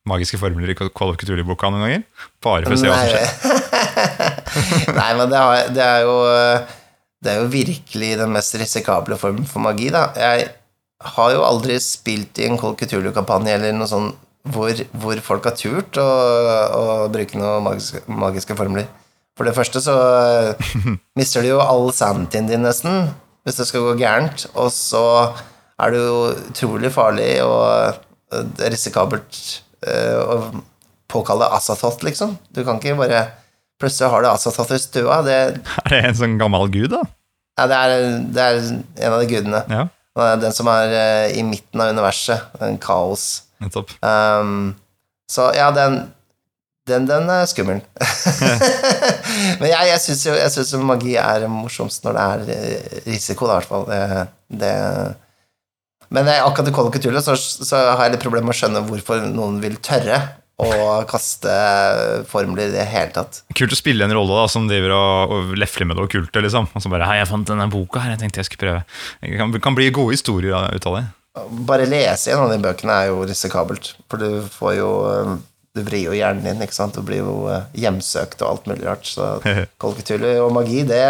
magiske 0.08 0.36
formler 0.40 0.68
i 0.72 0.76
Call 0.76 1.12
of 1.14 1.16
Cthulhu-boka 1.20 1.70
noen 1.72 1.86
ganger? 1.86 2.02
Bare 2.44 2.66
for 2.68 2.76
å 2.76 2.80
se 2.80 2.90
hva 2.90 2.98
som 2.98 3.14
skjer. 3.14 3.28
Nei, 4.98 5.10
men 5.18 5.26
det, 5.30 5.38
har, 5.38 5.72
det 5.74 5.84
er 5.84 6.06
jo 6.06 6.14
Det 7.24 7.32
er 7.32 7.42
jo 7.42 7.50
virkelig 7.52 8.12
den 8.20 8.32
mest 8.34 8.54
risikable 8.60 9.18
formen 9.18 9.46
for 9.48 9.64
magi, 9.64 9.90
da. 9.94 10.08
Jeg 10.16 10.48
har 11.14 11.34
jo 11.34 11.44
aldri 11.46 11.76
spilt 11.82 12.38
i 12.42 12.46
en 12.48 12.58
Cthulhu-kampanje 12.58 13.54
eller 13.58 13.76
noe 13.76 13.90
sånt 13.90 14.24
hvor, 14.48 14.72
hvor 14.96 15.18
folk 15.20 15.46
har 15.50 15.56
turt 15.58 15.98
å, 16.00 16.06
å 16.78 16.82
bruke 17.12 17.38
noen 17.38 17.64
magiske, 17.66 18.00
magiske 18.08 18.56
formler. 18.58 18.86
For 19.38 19.46
det 19.46 19.54
første 19.54 19.82
så 19.82 19.94
mister 21.18 21.44
du 21.44 21.52
jo 21.52 21.60
all 21.62 21.92
sanityen 21.94 22.48
din, 22.48 22.64
nesten, 22.64 23.10
hvis 23.46 23.60
det 23.60 23.68
skal 23.68 23.84
gå 23.86 23.92
gærent. 24.00 24.48
Og 24.58 24.72
så 24.74 25.02
er 25.78 25.94
det 25.94 26.00
jo 26.02 26.16
utrolig 26.32 26.90
farlig 26.94 27.28
og 27.44 27.60
eh, 28.34 28.48
risikabelt 28.72 29.42
eh, 29.86 30.16
å 30.18 30.50
påkalle 31.08 31.50
Asatoth, 31.54 32.02
liksom. 32.06 32.34
Du 32.50 32.64
kan 32.66 32.80
ikke 32.80 32.98
bare 32.98 33.22
Plutselig 33.78 34.10
har 34.10 34.24
du 34.24 34.28
Asatoth 34.30 34.74
i 34.74 34.80
stua. 34.82 35.20
Det, 35.26 35.38
Er 35.86 35.94
det 35.94 36.02
en 36.10 36.18
sånn 36.18 36.36
gammel 36.40 36.68
gud, 36.74 36.90
da? 36.96 37.04
ja, 37.58 37.64
det, 37.66 37.78
er, 37.78 38.10
det 38.34 38.42
er 38.44 38.58
en 39.06 39.14
av 39.14 39.22
de 39.22 39.30
gudene. 39.30 39.62
Ja, 39.70 39.86
Den 40.38 40.54
som 40.54 40.68
er 40.70 40.92
eh, 40.94 41.38
i 41.38 41.42
midten 41.46 41.82
av 41.82 41.90
universet. 41.94 42.52
En 42.62 42.78
kaos. 42.82 43.44
nettopp. 43.62 43.90
Um, 44.02 44.76
så 45.30 45.50
ja, 45.56 45.72
den 45.74 46.06
den, 46.88 47.06
den 47.08 47.28
er 47.28 47.44
skummel. 47.48 47.82
Men 49.60 49.68
jeg, 49.68 49.88
jeg 49.90 50.00
syns 50.00 50.24
jo 50.24 50.34
jeg 50.36 50.52
synes 50.54 50.74
magi 50.88 51.16
er 51.20 51.44
morsomst 51.52 52.06
når 52.06 52.16
det 52.16 52.26
er 52.26 52.52
eh, 52.54 53.00
risiko, 53.10 53.48
da, 53.48 53.58
i 53.58 53.60
hvert 53.60 53.68
fall. 53.68 53.84
Det, 53.90 54.26
det 54.62 54.72
Men 56.14 56.30
jeg, 56.32 56.44
akkurat 56.46 56.70
i 56.70 56.98
Cthulhu 56.98 57.20
så, 57.20 57.36
så 57.36 57.82
har 57.90 58.06
jeg 58.06 58.16
litt 58.16 58.24
problemer 58.24 58.48
med 58.48 58.56
å 58.56 58.60
skjønne 58.62 58.84
hvorfor 58.88 59.26
noen 59.28 59.60
vil 59.64 59.76
tørre 59.84 60.22
å 60.58 60.70
kaste 61.06 61.52
formler 62.26 62.66
i 62.66 62.74
det 62.74 62.86
hele 62.90 63.12
tatt. 63.14 63.42
Kult 63.54 63.74
å 63.74 63.78
spille 63.78 64.06
en 64.06 64.14
rolle 64.14 64.40
da, 64.40 64.46
som 64.50 64.66
driver 64.66 64.94
og, 64.96 65.34
og 65.34 65.52
lefler 65.60 65.86
med 65.86 65.98
det 65.98 66.06
okkulte. 66.08 66.42
Liksom. 66.42 66.66
Og 66.74 66.82
så 66.82 66.90
bare 66.90 67.06
Hei, 67.06 67.20
jeg 67.20 67.30
fant 67.30 67.46
denne 67.46 67.68
boka 67.70 68.02
her, 68.02 68.16
jeg 68.16 68.24
tenkte 68.24 68.42
jeg 68.42 68.50
skulle 68.50 68.64
prøve. 68.64 68.80
Det 69.22 69.38
kan, 69.38 69.54
kan 69.68 69.78
bli 69.78 69.92
gode 69.94 70.16
historier 70.18 70.74
ut 70.74 70.90
av 70.90 70.98
det. 70.98 71.04
Bare 71.68 71.86
lese 71.86 72.34
en 72.34 72.42
av 72.48 72.50
de 72.50 72.58
bøkene 72.64 72.96
er 73.04 73.12
jo 73.12 73.22
risikabelt, 73.28 73.92
for 74.10 74.18
du 74.18 74.42
får 74.50 74.74
jo 74.80 74.90
eh, 75.12 75.36
Du 75.78 75.84
vrir 75.86 76.08
jo 76.08 76.16
hjernen 76.16 76.42
din, 76.42 76.62
ikke 76.64 76.74
sant. 76.74 76.96
Du 76.98 77.06
blir 77.06 77.22
jo 77.22 77.46
eh, 77.52 77.68
hjemsøkt 77.78 78.42
og 78.42 78.50
alt 78.50 78.66
mulig 78.66 78.88
rart. 78.88 79.06
Så 79.06 79.36
kolketuller 79.82 80.42
og 80.42 80.50
magi, 80.56 80.82
det, 80.88 81.04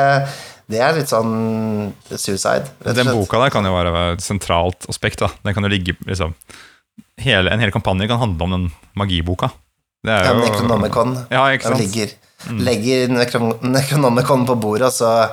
det 0.68 0.82
er 0.84 0.98
litt 0.98 1.08
sånn 1.08 1.94
suicide, 2.10 2.68
og 2.84 2.98
Den 2.98 3.14
boka 3.16 3.40
der 3.40 3.54
kan 3.54 3.64
jo 3.64 3.72
være 3.72 4.10
et 4.12 4.24
sentralt 4.24 4.84
aspekt. 4.92 5.24
da 5.24 5.32
Den 5.46 5.56
kan 5.56 5.64
jo 5.64 5.72
ligge 5.72 5.96
liksom 6.04 6.36
hele, 7.24 7.50
En 7.52 7.60
hel 7.60 7.70
kampanje 7.74 8.08
kan 8.08 8.18
handle 8.22 8.42
om 8.44 8.50
den 8.56 8.70
magiboka. 8.96 9.48
Det 10.04 10.12
er 10.14 10.24
Ja, 10.24 10.32
jo 10.32 10.38
Necronomicon. 10.44 11.16
Ja, 11.30 11.46
ikke 11.52 11.64
sant? 11.72 11.80
ligger, 11.80 12.08
legger 12.62 13.08
Necron- 13.10 13.58
Necronomicon 13.62 14.46
på 14.46 14.54
bordet, 14.60 14.86
og 14.86 14.92
så 14.92 15.28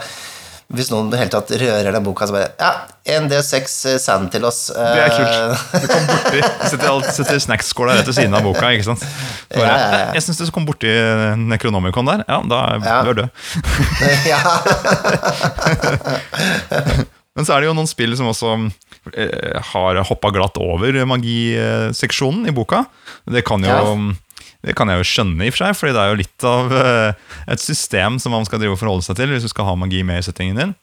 hvis 0.73 0.87
noen 0.89 1.11
helt 1.13 1.29
tatt 1.29 1.51
rører 1.61 1.91
den 1.93 2.01
boka, 2.03 2.25
så 2.25 2.33
bare 2.33 2.47
Ja, 2.59 2.71
en 3.13 3.29
D6 3.29 3.99
sand 4.01 4.31
til 4.33 4.41
oss. 4.49 4.71
Det 4.73 5.03
er 5.03 5.09
kult. 5.13 5.29
Eh, 5.29 5.57
Du 5.81 5.87
kom 5.91 6.05
borti 6.09 6.41
Setter, 6.71 7.01
setter 7.13 7.37
snackskåla 7.39 7.93
rett 7.99 8.07
ved 8.09 8.15
siden 8.17 8.33
av 8.33 8.41
boka. 8.41 8.71
ikke 8.73 8.83
sant? 8.87 9.05
Bare, 9.53 9.61
Ja, 9.61 9.77
ja, 9.77 9.89
ja. 10.07 10.11
Jeg 10.17 10.23
syns 10.25 10.37
du 10.41 10.49
kom 10.51 10.65
borti 10.65 10.89
Necronomicon 11.37 12.05
der. 12.09 12.23
Ja, 12.27 12.41
da 12.41 12.65
er 12.73 12.79
Ja. 12.83 13.03
du 13.03 13.13
død. 13.13 13.29
ja. 14.25 14.39
Men 17.35 17.43
så 17.45 17.53
er 17.57 17.61
det 17.61 17.67
jo 17.67 17.73
noen 17.75 17.87
spill 17.89 18.15
som 18.17 18.29
også 18.31 18.53
eh, 18.55 18.69
har 19.71 19.99
hoppa 20.09 20.31
glatt 20.33 20.57
over 20.61 20.97
magiseksjonen 21.05 22.49
i 22.49 22.53
boka. 22.55 22.85
Det 23.29 23.45
kan 23.47 23.63
jo 23.65 23.69
Ja. 23.69 23.97
Det 24.65 24.73
kan 24.73 24.89
jeg 24.89 24.97
jo 24.97 25.05
skjønne, 25.05 25.45
i 25.45 25.51
og 25.51 25.53
for 25.53 25.61
seg, 25.61 25.77
fordi 25.77 25.93
det 25.93 26.01
er 26.01 26.09
jo 26.09 26.17
litt 26.17 26.45
av 26.49 26.73
eh, 26.73 27.35
et 27.53 27.61
system 27.61 28.17
som 28.21 28.33
man 28.33 28.47
skal 28.47 28.61
drive 28.61 28.73
og 28.73 28.81
forholde 28.81 29.05
seg 29.05 29.19
til 29.19 29.29
hvis 29.29 29.45
du 29.45 29.51
skal 29.51 29.67
ha 29.69 29.75
magi 29.77 30.01
med 30.01 30.23
i 30.23 30.25
settingen 30.25 30.57
din. 30.57 30.73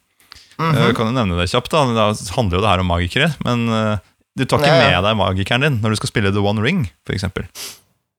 Mhm. 0.55 0.77
Eh, 0.77 0.93
kan 0.95 1.09
jo 1.09 1.15
nevne 1.17 1.39
det 1.41 1.49
kjapt, 1.51 1.73
da. 1.73 1.83
Det 1.91 2.31
handler 2.37 2.59
jo 2.59 2.63
det 2.63 2.71
her 2.71 2.83
om 2.83 2.91
magikere. 2.93 3.29
Men 3.43 3.65
eh, 3.67 4.11
du 4.39 4.45
tar 4.45 4.63
ikke 4.63 4.79
med 4.79 4.99
deg 5.05 5.17
magikeren 5.19 5.65
din 5.67 5.79
når 5.83 5.93
du 5.93 6.01
skal 6.01 6.13
spille 6.13 6.31
The 6.31 6.43
One 6.43 6.63
Ring, 6.63 6.85
f.eks. 7.03 7.27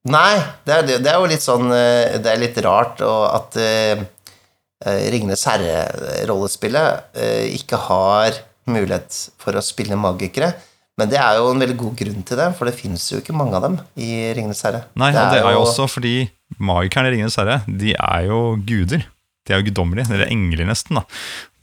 Nei, 0.05 0.35
det 0.69 0.75
er, 0.75 0.91
det 1.01 1.09
er 1.09 1.17
jo 1.17 1.31
litt 1.31 1.41
sånn 1.41 1.71
eh, 1.73 2.19
Det 2.21 2.29
er 2.29 2.43
litt 2.43 2.59
rart 2.61 3.01
at 3.01 3.57
uh, 3.57 4.03
Ringenes 4.85 5.47
herre-rollespillet 5.49 7.17
uh, 7.17 7.45
ikke 7.57 7.81
har 7.87 8.37
mulighet 8.71 9.19
for 9.41 9.57
å 9.57 9.63
spille 9.65 9.99
magikere. 10.01 10.53
Men 11.01 11.11
det 11.11 11.19
er 11.19 11.41
jo 11.41 11.49
en 11.51 11.63
veldig 11.63 11.77
god 11.81 11.97
grunn 11.99 12.23
til 12.27 12.39
det, 12.39 12.47
for 12.55 12.71
det 12.71 12.77
fins 12.79 13.09
jo 13.11 13.19
ikke 13.19 13.35
mange 13.35 13.57
av 13.59 13.65
dem 13.67 13.81
i 13.99 14.31
Ringenes 14.37 14.63
herre. 14.67 14.85
Nei, 15.01 15.11
og 15.11 15.33
det 15.35 15.41
er 15.41 15.57
jo 15.57 15.65
også 15.65 15.89
fordi 15.91 16.15
magikerne 16.63 17.11
i 17.11 17.17
Ringenes 17.17 17.39
herre, 17.41 17.59
de 17.67 17.97
er 17.99 18.29
jo 18.29 18.39
guder. 18.63 19.03
De 19.45 19.53
er 19.53 19.61
jo 19.61 19.69
guddommelige, 19.69 20.07
eller 20.15 20.31
engler 20.31 20.69
nesten. 20.71 21.01
da 21.01 21.05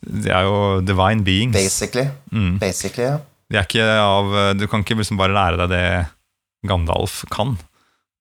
De 0.03 0.33
er 0.35 0.49
jo 0.49 0.57
divine 0.83 1.23
beings. 1.25 1.55
Basically. 1.55 2.09
Mm. 2.33 2.57
Basically, 2.61 3.07
ja. 3.07 3.19
De 3.51 3.59
er 3.59 3.67
ikke 3.67 3.87
av, 4.03 4.35
du 4.59 4.67
kan 4.71 4.83
ikke 4.83 4.99
liksom 4.99 5.19
bare 5.19 5.35
lære 5.35 5.63
deg 5.63 5.71
det 5.73 5.85
Gandalf 6.67 7.23
kan. 7.33 7.55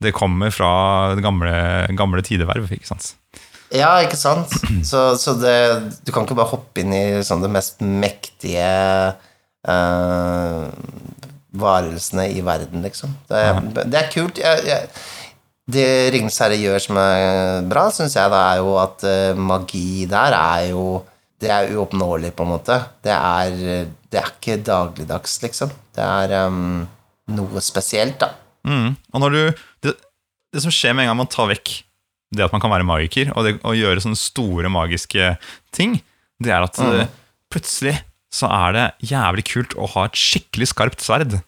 Det 0.01 0.15
kommer 0.17 0.55
fra 0.55 0.71
det 1.15 1.23
gamle, 1.27 1.53
gamle 1.99 2.23
tideverv, 2.25 2.71
ikke 2.73 2.89
sant? 2.89 3.13
Ja, 3.71 3.93
ikke 4.03 4.19
sant? 4.19 4.51
Så, 4.87 5.03
så 5.21 5.37
det, 5.39 5.57
du 6.03 6.11
kan 6.15 6.27
ikke 6.27 6.39
bare 6.39 6.51
hoppe 6.51 6.83
inn 6.83 6.95
i 6.95 7.05
sånn 7.27 7.43
det 7.45 7.53
mest 7.55 7.83
mektige 7.85 8.67
uh, 9.69 10.67
varelsene 11.61 12.27
i 12.35 12.43
verden, 12.47 12.83
liksom. 12.87 13.15
Det, 13.31 13.43
det 13.93 14.01
er 14.01 14.11
kult. 14.11 14.41
Jeg, 14.43 14.65
jeg, 14.67 14.89
det 15.71 15.87
Ringenes 16.17 16.41
herre 16.43 16.59
gjør 16.59 16.83
som 16.83 16.99
er 16.99 17.69
bra, 17.71 17.87
syns 17.95 18.17
jeg, 18.19 18.33
da, 18.33 18.41
er 18.51 18.63
jo 18.65 18.75
at 18.83 19.07
uh, 19.07 19.39
magi 19.39 20.07
der 20.11 20.37
er 20.39 20.71
jo 20.73 20.85
Det 21.41 21.49
er 21.49 21.71
uoppnåelig, 21.73 22.35
på 22.37 22.45
en 22.45 22.51
måte. 22.51 22.75
Det 23.01 23.15
er, 23.15 23.87
det 24.13 24.19
er 24.21 24.27
ikke 24.35 24.59
dagligdags, 24.61 25.39
liksom. 25.41 25.71
Det 25.97 26.05
er 26.05 26.35
um, 26.51 26.83
noe 27.33 27.63
spesielt, 27.65 28.19
da. 28.21 28.35
Mm. 28.69 28.91
Og 29.15 29.23
når 29.23 29.33
du, 29.33 29.63
det, 29.87 29.95
det 30.53 30.61
som 30.61 30.75
skjer 30.75 30.93
med 30.93 31.07
en 31.07 31.15
gang 31.15 31.23
man 31.23 31.31
tar 31.33 31.49
vekk 31.49 31.79
det 32.31 32.47
at 32.47 32.55
man 32.55 32.63
kan 32.63 32.73
være 32.73 32.87
magiker, 32.87 33.33
og, 33.35 33.47
det, 33.47 33.57
og 33.67 33.79
gjøre 33.79 34.03
sånne 34.05 34.19
store 34.19 34.71
magiske 34.73 35.35
ting, 35.75 35.99
det 36.41 36.55
er 36.55 36.65
at 36.65 36.79
mm. 36.79 37.13
plutselig 37.53 37.97
så 38.31 38.47
er 38.55 38.77
det 38.77 38.85
jævlig 39.11 39.45
kult 39.51 39.75
å 39.75 39.89
ha 39.97 40.07
et 40.07 40.19
skikkelig 40.19 40.71
skarpt 40.71 41.03
sverd, 41.03 41.41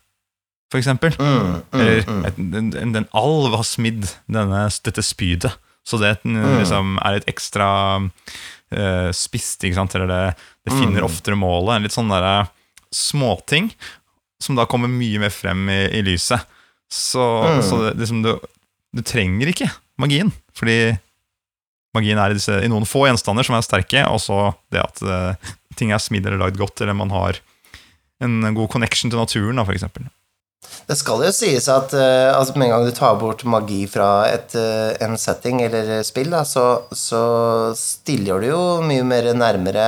for 0.73 0.81
eksempel. 0.81 1.15
Mm, 1.21 1.53
Eller 1.77 2.01
et, 2.01 2.39
en, 2.41 2.73
en, 2.81 2.97
en 3.03 3.09
alv 3.19 3.55
har 3.55 3.67
smidd 3.69 4.09
denne, 4.27 4.65
dette 4.89 5.05
spydet, 5.07 5.53
så 5.87 5.99
det 5.99 6.15
liksom 6.25 6.97
er 7.03 7.19
et 7.19 7.29
ekstra 7.31 7.69
uh, 8.03 9.11
spist, 9.15 9.63
ikke 9.67 9.79
sant? 9.79 9.95
Eller 9.99 10.11
det, 10.11 10.21
det 10.67 10.77
finner 10.77 11.07
oftere 11.07 11.39
målet. 11.39 11.75
En 11.75 11.87
litt 11.87 11.95
sånn 11.95 12.11
derre 12.13 12.47
småting 12.95 13.71
som 14.43 14.59
da 14.59 14.67
kommer 14.71 14.91
mye 14.91 15.23
mer 15.23 15.33
frem 15.35 15.67
i, 15.71 15.81
i 15.99 16.03
lyset. 16.07 16.47
Så, 16.93 17.25
så 17.67 17.81
det, 17.87 17.97
liksom, 18.03 18.23
du, 18.23 18.37
du 18.95 19.03
trenger 19.07 19.51
ikke 19.51 19.71
magien, 20.03 20.31
fordi 20.57 20.77
magien 21.97 22.21
er 22.21 22.33
i, 22.33 22.39
disse, 22.39 22.57
i 22.65 22.71
noen 22.73 22.89
få 22.89 23.07
gjenstander 23.09 23.47
som 23.47 23.59
er 23.59 23.67
sterke, 23.67 24.07
og 24.09 24.21
så 24.23 24.39
det 24.73 24.81
at 24.83 25.03
uh, 25.05 25.53
ting 25.79 25.93
er 25.93 26.03
smidd 26.03 26.27
eller 26.27 26.41
lagd 26.41 26.61
godt, 26.61 26.81
eller 26.81 26.97
man 26.97 27.13
har 27.13 27.41
en 28.23 28.55
god 28.55 28.71
connection 28.73 29.13
til 29.13 29.21
naturen, 29.21 29.59
da, 29.59 29.67
for 29.67 29.77
eksempel. 29.77 30.09
Det 30.87 30.95
skal 30.99 31.25
jo 31.27 31.33
sies 31.35 31.67
at 31.71 31.93
uh, 31.95 32.33
altså 32.37 32.57
med 32.57 32.69
en 32.69 32.75
gang 32.77 32.87
du 32.87 32.95
tar 32.97 33.19
bort 33.21 33.45
magi 33.49 33.83
fra 33.91 34.25
et, 34.31 34.55
uh, 34.57 34.95
en 35.05 35.19
setting 35.21 35.61
eller 35.67 36.01
spill, 36.07 36.33
da, 36.33 36.45
så, 36.49 36.67
så 36.97 37.23
stiller 37.79 38.43
du 38.43 38.53
jo 38.53 38.65
mye 38.87 39.05
mer 39.07 39.33
nærmere 39.37 39.87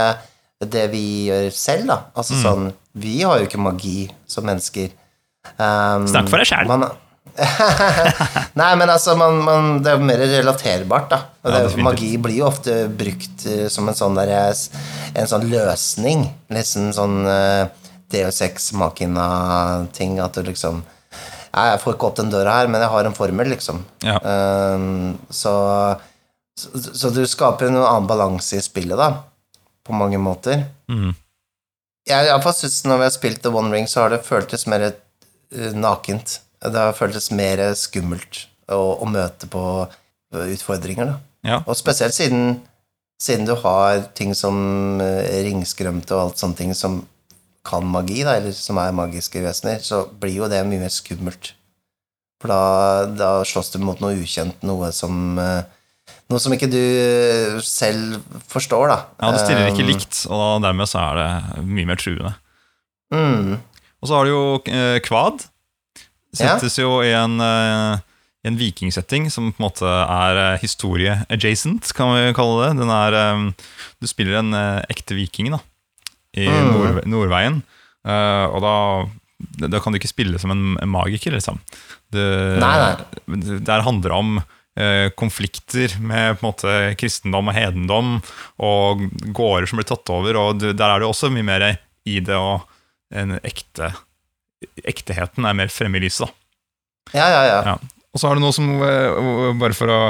det 0.64 0.88
vi 0.92 1.04
gjør 1.28 1.48
selv, 1.54 1.88
da. 1.90 1.98
Altså 2.16 2.38
sånn 2.40 2.68
Vi 2.96 3.18
har 3.22 3.40
jo 3.40 3.48
ikke 3.48 3.60
magi 3.60 4.06
som 4.30 4.46
mennesker. 4.46 4.92
Um, 5.58 6.06
Snakk 6.08 6.30
for 6.30 6.40
deg 6.40 6.48
selv. 6.48 6.86
Nei, 8.60 8.70
men 8.78 8.90
altså, 8.90 9.16
man, 9.18 9.40
man, 9.42 9.70
det 9.82 9.90
er 9.90 9.98
jo 9.98 10.06
mer 10.06 10.22
relaterbart, 10.22 11.08
da. 11.10 11.18
Ja, 11.42 11.64
det, 11.64 11.82
magi 11.82 12.12
blir 12.22 12.40
jo 12.42 12.48
ofte 12.48 12.84
brukt 12.88 13.46
eh, 13.50 13.66
som 13.72 13.88
en 13.90 13.98
sånn, 13.98 14.18
der, 14.18 14.54
en 15.18 15.30
sånn 15.30 15.48
løsning. 15.50 16.28
Nesten 16.54 16.92
sånn 16.94 17.24
uh, 17.26 17.66
DO6 18.14 18.70
Makina-ting. 18.78 20.20
At 20.22 20.38
du 20.38 20.46
liksom 20.46 20.82
ja, 20.84 21.72
Jeg 21.72 21.82
får 21.82 21.96
ikke 21.96 22.10
opp 22.10 22.20
den 22.22 22.32
døra 22.32 22.60
her, 22.60 22.70
men 22.70 22.82
jeg 22.82 22.92
har 22.94 23.08
en 23.08 23.18
formel, 23.18 23.50
liksom. 23.54 23.82
Ja. 24.06 24.20
Um, 24.22 25.18
så, 25.30 25.54
så, 26.58 26.86
så 26.86 27.12
du 27.14 27.24
skaper 27.30 27.70
en 27.70 27.82
annen 27.82 28.08
balanse 28.10 28.58
i 28.58 28.64
spillet, 28.64 28.98
da. 29.00 29.10
På 29.84 29.96
mange 29.96 30.22
måter. 30.22 30.64
Mm. 30.88 31.12
Jeg, 32.08 32.28
jeg 32.28 32.54
syns 32.56 32.82
Når 32.86 33.00
vi 33.00 33.06
har 33.06 33.12
spilt 33.14 33.42
The 33.44 33.52
One 33.52 33.72
Ring, 33.74 33.90
så 33.90 34.04
har 34.04 34.14
det 34.14 34.24
føltes 34.26 34.68
mer 34.70 34.86
eh, 34.92 35.72
nakent. 35.74 36.38
Det 36.64 36.80
har 36.80 36.96
føltes 36.96 37.30
mer 37.34 37.60
skummelt 37.76 38.46
å, 38.72 38.78
å 39.04 39.06
møte 39.10 39.48
på 39.52 39.62
utfordringer, 40.34 41.12
da. 41.12 41.18
Ja. 41.44 41.58
Og 41.68 41.76
spesielt 41.76 42.16
siden, 42.16 42.62
siden 43.20 43.44
du 43.46 43.52
har 43.60 44.06
ting 44.16 44.32
som 44.36 45.00
eh, 45.04 45.42
ringskrømte 45.44 46.14
og 46.16 46.22
alt 46.22 46.40
sånne 46.40 46.56
ting 46.58 46.72
som 46.76 47.02
kan 47.64 47.84
magi, 47.88 48.22
da, 48.24 48.38
eller 48.38 48.52
som 48.56 48.76
er 48.80 48.92
magiske 48.96 49.40
vesener, 49.44 49.78
så 49.84 50.02
blir 50.20 50.40
jo 50.42 50.48
det 50.52 50.62
mye 50.68 50.82
mer 50.82 50.92
skummelt. 50.92 51.52
For 52.42 52.50
da, 52.52 52.62
da 53.16 53.28
slåss 53.48 53.70
du 53.72 53.78
mot 53.84 54.00
noe 54.04 54.16
ukjent, 54.20 54.60
noe 54.68 54.90
som 54.96 55.38
eh, 55.40 55.62
Noe 56.28 56.40
som 56.40 56.52
ikke 56.52 56.68
du 56.72 56.80
eh, 56.80 57.58
selv 57.64 58.18
forstår, 58.52 58.88
da. 58.90 58.96
ja, 59.20 59.30
det 59.32 59.40
stiller 59.44 59.66
ikke 59.70 59.84
likt, 59.88 60.22
og 60.32 60.60
dermed 60.64 60.88
så 60.88 61.00
er 61.02 61.18
det 61.20 61.64
mye 61.68 61.88
mer 61.88 62.00
truende. 62.00 62.32
Mm, 63.12 63.54
Og 64.00 64.08
så 64.08 64.16
har 64.16 64.24
du 64.28 64.32
jo 64.32 64.44
Kvad. 65.04 65.44
Settes 66.34 66.78
jo 66.80 66.98
i 67.04 67.12
en, 67.14 67.38
eh, 67.40 67.98
en 68.44 68.56
vikingsetting 68.60 69.30
som 69.32 69.52
på 69.52 69.60
en 69.62 69.66
måte 69.68 69.88
er 69.88 70.40
eh, 70.42 70.62
historie-adjacent, 70.62 71.92
kan 71.96 72.12
vi 72.14 72.32
kalle 72.36 72.66
det. 72.66 72.72
Den 72.82 72.90
er, 72.92 73.16
eh, 73.20 73.68
du 74.02 74.10
spiller 74.10 74.40
en 74.40 74.52
ekte 74.90 75.16
viking 75.16 75.52
da, 75.54 75.60
i 76.36 76.48
Mm. 76.48 76.72
Nord, 76.74 77.04
Nordveien, 77.06 77.62
og 78.04 78.58
da, 78.60 78.74
da 79.68 79.80
kan 79.80 79.94
du 79.94 79.98
ikke 80.00 80.10
spille 80.10 80.38
som 80.42 80.50
en, 80.50 80.74
magiker, 80.90 81.32
liksom. 81.32 81.60
Det, 82.12 82.58
Nei, 82.60 82.74
det 83.40 83.62
der 83.64 83.86
handler 83.86 84.10
det 84.10 84.18
om 84.18 84.42
konflikter 85.14 85.92
med 86.02 86.34
på 86.36 86.42
en 86.42 86.48
måte 86.50 86.72
kristendom 86.98 87.48
og 87.48 87.54
hedendom, 87.54 88.08
og 88.58 89.04
gårder 89.30 89.68
som 89.70 89.78
blir 89.78 89.86
tatt 89.86 90.10
over, 90.10 90.36
og 90.36 90.58
der 90.58 90.88
er 90.88 90.98
det 90.98 91.06
også 91.06 91.30
mye 91.30 91.46
mer 91.46 91.66
i 92.04 92.18
det, 92.18 92.34
og 92.34 92.66
en 93.14 93.38
ekte 93.46 93.92
ekteheten 94.84 95.46
er 95.48 95.56
mer 95.58 95.72
fremme 95.72 95.98
i 96.00 96.04
lyset. 96.06 96.26
da. 96.28 97.18
ja, 97.18 97.28
ja, 97.28 97.42
ja. 97.50 97.62
Ja. 97.72 97.78
Og 98.14 98.20
så 98.22 98.28
har 98.30 98.38
du 98.38 98.44
noe 98.44 98.54
som, 98.54 98.68
eh, 98.78 99.54
bare 99.58 99.74
for 99.74 99.90
å 99.90 100.00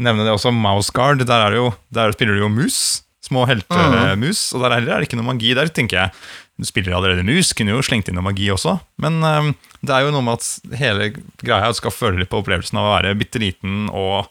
nevne 0.00 0.24
det 0.24 0.32
også, 0.32 0.52
Mouse 0.56 0.92
Guard. 0.94 1.20
Der, 1.28 1.42
er 1.50 1.56
jo, 1.58 1.74
der 1.92 2.14
spiller 2.16 2.38
du 2.38 2.46
jo 2.46 2.48
mus. 2.52 3.02
Små 3.26 3.42
heltemus. 3.48 4.54
Og 4.54 4.62
der 4.62 4.76
heller 4.78 4.94
er 4.96 5.02
det 5.02 5.08
ikke 5.10 5.18
noe 5.20 5.32
magi. 5.34 5.52
Der 5.58 5.68
tenker 5.68 5.98
jeg 6.06 6.12
du 6.56 6.64
spiller 6.64 6.94
allerede 6.96 7.24
mus, 7.26 7.50
kunne 7.52 7.74
jo 7.74 7.82
slengt 7.84 8.08
inn 8.08 8.16
noe 8.16 8.24
magi 8.24 8.46
også. 8.48 8.78
Men 9.02 9.18
um, 9.20 9.50
det 9.84 9.92
er 9.92 10.06
jo 10.06 10.12
noe 10.14 10.24
med 10.24 10.38
at 10.40 10.78
hele 10.80 11.10
greia 11.42 11.68
skal 11.76 11.92
føle 11.92 12.22
litt 12.22 12.30
på 12.32 12.40
opplevelsen 12.40 12.78
av 12.80 12.86
å 12.86 12.94
være 12.94 13.12
bitte 13.20 13.42
liten, 13.42 13.90
og 13.92 14.30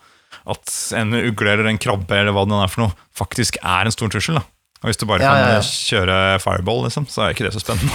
at 0.50 0.74
en 0.98 1.14
ugle 1.14 1.54
eller 1.54 1.70
en 1.70 1.78
krabbe 1.82 2.18
eller 2.18 2.34
hva 2.34 2.48
det 2.50 2.58
er 2.64 2.72
for 2.74 2.88
noe, 2.88 2.98
faktisk 3.18 3.60
er 3.62 3.86
en 3.86 3.94
stor 3.94 4.10
trussel. 4.10 4.40
da. 4.40 4.46
Og 4.82 4.90
hvis 4.90 4.98
du 5.02 5.06
bare 5.06 5.22
Ja, 5.22 5.36
kan 5.36 5.44
ja, 5.44 5.54
ja. 5.60 5.62
kjøre 5.62 6.18
fireball, 6.42 6.84
liksom, 6.88 7.06
så 7.10 7.28
er 7.28 7.36
ikke 7.38 7.46
det 7.46 7.54
så 7.54 7.62
spennende. 7.62 7.94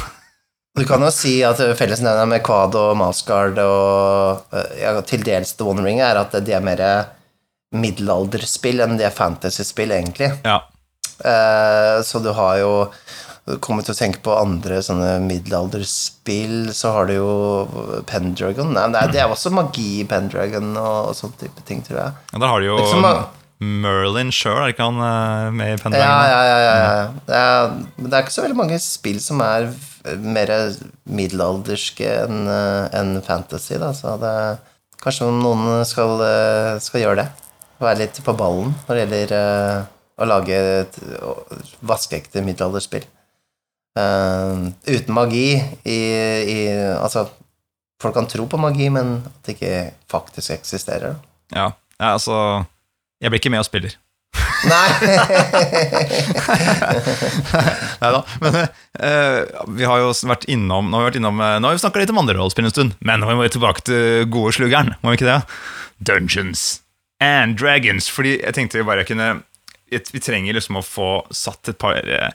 Du 0.78 0.84
kan 0.86 1.02
jo 1.02 1.10
si 1.12 1.40
at 1.44 1.58
fellesnevneren 1.76 2.30
med 2.30 2.44
Quad 2.46 2.76
og 2.78 2.92
Mouseguard 3.00 3.58
og 3.64 4.54
eh, 4.54 4.76
ja, 4.84 4.94
til 5.06 5.24
dels 5.26 5.56
The 5.58 5.66
One 5.66 5.82
Ring 5.84 5.98
er 6.04 6.20
at 6.22 6.36
de 6.46 6.54
er 6.56 6.62
mer 6.64 6.82
middelalderspill 7.74 8.82
enn 8.82 8.98
de 8.98 9.06
er 9.06 9.14
fantasyspill, 9.14 9.92
egentlig. 9.94 10.32
Ja, 10.46 10.60
Eh, 11.20 12.02
så 12.02 12.18
du 12.24 12.30
har 12.32 12.54
jo 12.62 12.70
Kommer 13.60 13.82
til 13.82 13.92
å 13.92 13.98
tenke 13.98 14.20
på 14.22 14.32
andre 14.36 14.78
sånne 14.84 15.16
middelalderspill, 15.24 16.70
så 16.76 16.92
har 16.94 17.08
du 17.08 17.14
jo 17.16 17.30
Pendragon. 18.06 18.68
Nei, 18.76 18.84
det 18.92 19.00
er, 19.00 19.12
det 19.16 19.22
er 19.24 19.32
også 19.32 19.50
magi 19.50 20.02
i 20.02 20.06
Pendragon 20.06 20.68
og, 20.76 21.08
og 21.10 21.16
sånne 21.18 21.40
type 21.40 21.64
ting, 21.66 21.80
tror 21.82 21.98
jeg. 21.98 22.12
Ja, 22.30 22.38
Der 22.44 22.52
har 22.52 22.62
du 22.62 22.68
jo. 22.68 22.76
Merlin 23.82 24.30
sjøl, 24.30 24.60
er 24.60 24.70
ikke 24.74 24.86
han 24.86 25.02
eh, 25.02 25.48
med 25.56 25.72
i 25.72 25.80
Pendragon? 25.80 26.04
ja, 26.04 26.44
ja. 26.46 26.60
ja, 26.60 26.76
ja. 26.78 27.08
Det, 27.26 27.40
er, 27.40 27.74
det 28.06 28.12
er 28.12 28.22
ikke 28.28 28.36
så 28.36 28.44
veldig 28.46 28.60
mange 28.60 28.78
spill 28.84 29.18
som 29.24 29.42
er 29.42 29.66
mer 30.20 30.50
middelalderske 31.04 32.08
enn 32.24 32.48
en 32.48 33.14
fantasy, 33.26 33.76
da, 33.80 33.92
så 33.96 34.16
det 34.20 34.34
Kanskje 35.00 35.30
noen 35.32 35.80
skal, 35.88 36.20
eh, 36.26 36.74
skal 36.84 37.00
gjøre 37.00 37.22
det. 37.22 37.28
Være 37.80 38.02
litt 38.02 38.18
på 38.20 38.34
ballen 38.36 38.74
når 38.84 38.96
det 38.96 39.04
gjelder 39.04 39.32
eh, 39.38 39.86
å 40.20 40.28
lage 40.28 40.58
et 40.82 40.98
vaskeekte 41.80 42.42
middelalderspill. 42.44 43.06
Uh, 43.98 44.70
uten 44.86 45.10
magi 45.10 45.56
i, 45.58 45.96
i 46.46 46.58
Altså, 46.94 47.24
folk 47.98 48.14
kan 48.14 48.28
tro 48.30 48.44
på 48.46 48.60
magi, 48.60 48.86
men 48.92 49.16
at 49.26 49.48
det 49.48 49.56
ikke 49.56 49.72
faktisk 50.12 50.52
eksisterer. 50.54 51.16
ja, 51.50 51.72
altså 51.98 52.36
Jeg 53.20 53.32
blir 53.32 53.40
ikke 53.40 53.50
med 53.50 53.64
og 53.64 53.66
spiller. 53.66 53.96
Nei! 54.68 54.90
Nei 58.00 58.10
da. 58.12 58.20
Men 58.42 58.56
uh, 58.60 59.40
vi 59.76 59.84
har 59.88 60.02
jo 60.02 60.10
vært 60.28 60.44
innom 60.52 60.90
Nå 60.90 60.98
har 60.98 61.04
vi, 61.04 61.08
vært 61.10 61.20
innom, 61.20 61.40
eh, 61.44 61.56
nå 61.62 61.70
har 61.70 61.76
vi 61.76 61.82
snakka 61.82 62.02
litt 62.02 62.12
om 62.12 62.20
andre 62.20 62.36
rollespill 62.36 62.68
en 62.68 62.74
stund, 62.74 62.96
men 63.00 63.22
nå 63.22 63.30
må 63.30 63.44
vi 63.44 63.54
tilbake 63.54 63.84
til 63.86 64.02
gode 64.32 64.52
sluggeren, 64.56 64.94
må 65.00 65.12
vi 65.12 65.20
ikke 65.20 65.30
det? 65.30 65.40
Dungeons 66.10 66.60
and 67.20 67.56
Dragons. 67.60 68.10
Fordi 68.12 68.32
jeg 68.38 68.56
tenkte 68.56 68.80
vi 68.80 68.88
bare 68.88 69.06
kunne 69.08 69.28
Vi 69.90 70.22
trenger 70.22 70.56
liksom 70.56 70.80
å 70.80 70.86
få 70.86 71.10
satt 71.34 71.72
et 71.72 71.80
par 71.80 71.98
eh, 72.00 72.30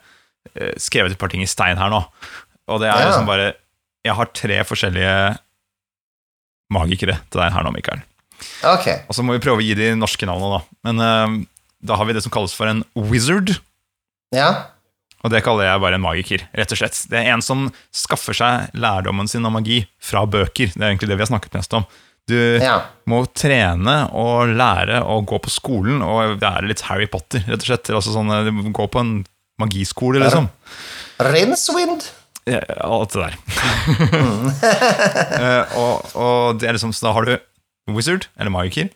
Skrevet 0.82 1.16
et 1.16 1.22
par 1.22 1.32
ting 1.34 1.44
i 1.44 1.50
stein 1.50 1.80
her 1.80 1.94
nå. 1.94 2.02
Og 2.70 2.82
det 2.82 2.90
er 2.90 3.08
liksom 3.08 3.30
bare 3.30 3.54
Jeg 4.06 4.18
har 4.18 4.34
tre 4.34 4.58
forskjellige 4.68 5.16
magikere 6.74 7.20
til 7.30 7.42
deg 7.42 7.54
her 7.54 7.66
nå, 7.66 7.72
Mikael. 7.74 8.02
Ok. 8.66 8.88
Og 9.08 9.16
så 9.16 9.24
må 9.26 9.36
vi 9.36 9.44
prøve 9.44 9.62
å 9.62 9.66
gi 9.66 9.76
de 9.78 9.92
norske 9.98 10.28
navnene, 10.28 10.58
da. 10.58 10.78
Men 10.88 11.04
eh, 11.06 11.36
da 11.86 11.98
har 12.00 12.08
vi 12.10 12.16
det 12.18 12.24
som 12.26 12.34
kalles 12.34 12.54
for 12.58 12.70
en 12.72 12.84
wizard. 12.98 13.54
Ja. 14.36 14.50
Og 15.26 15.32
det 15.34 15.42
kaller 15.46 15.66
jeg 15.70 15.82
bare 15.82 15.98
en 15.98 16.04
magiker, 16.04 16.44
rett 16.54 16.74
og 16.76 16.78
slett. 16.82 16.98
Det 17.10 17.18
er 17.22 17.32
en 17.34 17.42
som 17.46 17.68
skaffer 17.96 18.36
seg 18.38 18.76
lærdommen 18.78 19.30
sin 19.32 19.46
om 19.48 19.56
magi 19.58 19.84
fra 20.04 20.26
bøker. 20.30 20.74
Det 20.76 20.82
er 20.84 20.92
egentlig 20.92 21.10
det 21.10 21.18
vi 21.18 21.26
har 21.26 21.32
snakket 21.32 21.56
mest 21.58 21.74
om. 21.78 21.88
Du 22.30 22.36
Ja. 22.62 22.80
må 23.10 23.24
trene 23.38 23.96
og 24.18 24.50
lære 24.58 25.04
og 25.06 25.26
gå 25.30 25.38
på 25.46 25.50
skolen 25.54 26.02
og 26.02 26.40
være 26.42 26.68
litt 26.70 26.82
Harry 26.90 27.06
Potter, 27.10 27.42
rett 27.48 27.62
og 27.62 27.70
slett. 27.70 27.90
Altså 27.94 28.14
sånn, 28.14 28.74
gå 28.74 28.88
på 28.90 29.00
en 29.02 29.16
magiskole, 29.62 30.20
liksom. 30.22 30.50
Rinswind. 31.22 32.08
Ja, 32.46 32.62
alt 32.86 33.14
det 33.14 33.26
der. 33.26 33.38
Eh, 35.36 35.78
og, 35.80 36.06
og 36.18 36.60
det 36.62 36.68
er 36.70 36.78
liksom, 36.78 36.94
så 36.96 37.08
da 37.08 37.14
har 37.16 37.26
du 37.28 37.34
wizard, 37.96 38.28
eller 38.40 38.54
magiker. 38.54 38.90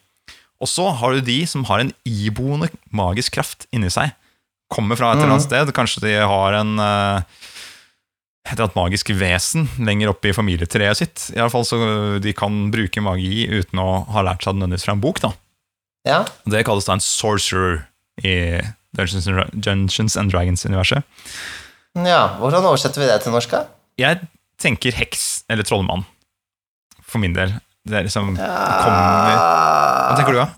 Og 0.60 0.68
så 0.68 0.90
har 1.00 1.16
du 1.16 1.22
de 1.24 1.40
som 1.48 1.64
har 1.70 1.80
en 1.84 1.94
iboende 2.08 2.68
magisk 2.92 3.38
kraft 3.38 3.68
inni 3.76 3.92
seg. 3.94 4.12
Kommer 4.70 5.00
fra 5.00 5.14
et 5.14 5.22
eller 5.22 5.34
annet 5.38 5.46
sted. 5.48 5.72
Kanskje 5.74 6.04
de 6.04 6.12
har 6.20 6.58
en 6.60 6.74
eh, 6.84 7.22
et 8.50 8.56
eller 8.56 8.66
annet 8.68 8.78
magisk 8.80 9.12
vesen 9.18 9.68
lenger 9.86 10.12
oppe 10.12 10.32
i 10.32 10.36
familietreet 10.36 11.00
sitt. 11.00 11.28
I 11.36 11.40
alle 11.40 11.54
fall 11.54 11.66
så 11.68 11.80
De 12.24 12.34
kan 12.38 12.70
bruke 12.74 13.02
magi 13.06 13.46
uten 13.50 13.82
å 13.82 14.04
ha 14.10 14.24
lært 14.26 14.44
seg 14.44 14.56
det 14.56 14.64
nødvendigvis 14.64 14.88
fra 14.88 14.98
en 14.98 15.04
bok. 15.06 15.22
da 15.24 15.32
Ja. 16.08 16.20
Det 16.46 16.66
kalles 16.66 16.86
da 16.90 16.98
en 16.98 17.04
sorcerer 17.04 17.86
i 18.24 18.60
Dungeons 18.98 19.28
and, 19.28 19.54
Dungeons 19.54 20.18
and 20.18 20.32
Dragons-universet. 20.34 21.04
ja. 21.96 22.38
Hvordan 22.40 22.66
oversetter 22.66 23.02
vi 23.02 23.08
det 23.08 23.22
til 23.24 23.32
norsk? 23.36 23.52
da? 23.52 23.66
Jeg 24.00 24.28
tenker 24.60 24.92
heks 24.92 25.44
eller 25.50 25.64
trollmann, 25.64 26.06
for 27.04 27.20
min 27.20 27.34
del. 27.34 27.54
Det 27.90 27.98
er 27.98 28.06
liksom 28.06 28.36
kommer, 28.38 29.36
Hva 29.36 30.18
tenker 30.18 30.36
du, 30.36 30.42
da? 30.44 30.50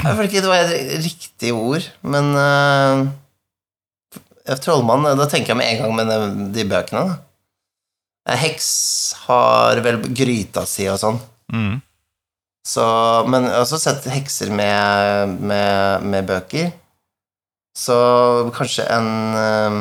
Jeg 0.00 0.14
føler 0.16 0.28
ikke 0.30 0.44
det 0.44 0.50
var 0.50 0.62
et 0.62 0.92
riktig 1.04 1.50
ord, 1.52 1.86
men 2.08 2.30
uh, 2.32 3.02
Trollmann, 4.62 5.04
da 5.18 5.26
tenker 5.28 5.52
jeg 5.52 5.58
med 5.60 5.68
en 5.68 5.82
gang 5.82 5.92
med 5.98 6.54
de, 6.56 6.64
bøkene. 6.70 7.18
Eh, 8.28 8.38
Heks 8.40 8.70
har 9.26 9.82
vel 9.84 10.00
gryta 10.16 10.64
si 10.68 10.88
og 10.90 10.98
sånn. 11.02 11.20
Mm. 11.52 11.78
Så, 12.66 12.84
men 13.30 13.48
jeg 13.48 13.54
har 13.54 13.64
også 13.64 13.80
sett 13.80 14.08
hekser 14.12 14.52
med, 14.54 15.36
med, 15.40 16.04
med 16.06 16.28
bøker. 16.28 16.72
Så 17.76 17.96
kanskje 18.56 18.84
en 18.90 19.08
um, 19.36 19.80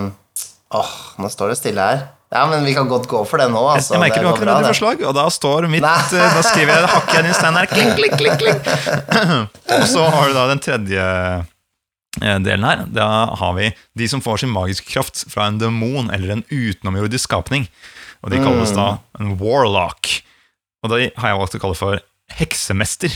Åh, 0.77 0.91
nå 1.17 1.29
står 1.33 1.51
det 1.51 1.57
stille 1.57 1.81
her. 1.81 2.03
Ja, 2.29 2.43
men 2.45 2.61
vi 2.65 2.73
kan 2.77 2.85
godt 2.89 3.07
gå 3.09 3.23
for 3.25 3.37
det 3.41 3.47
nå, 3.49 3.57
altså. 3.71 3.93
jeg 3.95 4.01
merker 4.03 4.19
Det 4.21 4.21
du 4.21 4.27
har 4.29 4.35
ikke 4.37 4.45
noe 4.51 4.67
forslag, 4.69 4.99
og 5.09 5.13
da 5.17 5.23
står 5.33 5.65
mitt 5.73 5.81
eh, 5.85 6.11
Da 6.13 6.41
skriver 6.45 6.69
jeg 6.75 6.89
hakker 6.91 7.13
jeg 7.15 7.23
inn 7.23 7.29
i 7.31 7.37
steinen 7.37 7.57
her. 7.57 7.65
Kling, 7.71 7.89
kling, 7.97 8.13
kling, 8.19 8.35
kling. 8.37 8.59
Og 9.79 9.85
så 9.89 10.03
har 10.13 10.23
du 10.29 10.33
da 10.37 10.43
den 10.51 10.61
tredje 10.61 11.01
eh, 12.21 12.37
delen 12.45 12.65
her. 12.69 12.79
Da 12.93 13.07
har 13.41 13.53
vi 13.57 13.65
de 13.97 14.05
som 14.13 14.21
får 14.21 14.37
sin 14.43 14.53
magiske 14.53 14.85
kraft 14.91 15.15
fra 15.33 15.47
en 15.49 15.57
demon 15.61 16.11
eller 16.13 16.29
en 16.35 16.43
utenomjordisk 16.53 17.25
skapning. 17.31 17.65
Og 18.21 18.29
de 18.35 18.43
kalles 18.43 18.71
da 18.77 18.87
en 19.17 19.33
warlock. 19.41 20.01
Og 20.85 20.89
de 20.93 21.09
har 21.09 21.27
jeg 21.33 21.39
valgt 21.41 21.57
å 21.57 21.63
kalle 21.65 21.79
for 21.81 21.97
heksemester. 22.37 23.09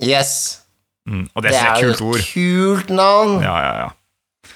Yes. 0.00 0.32
Mm, 1.04 1.28
og 1.34 1.40
det, 1.44 1.52
Det 1.52 1.60
er 1.60 1.68
er 1.68 1.70
et 1.74 1.76
Det 1.76 1.84
kult 1.84 2.00
et 2.00 2.08
ord. 2.08 2.24
kult 2.32 2.88
navn. 2.96 3.44
Ja, 3.44 3.56
ja, 3.60 3.72
ja. 3.84 3.92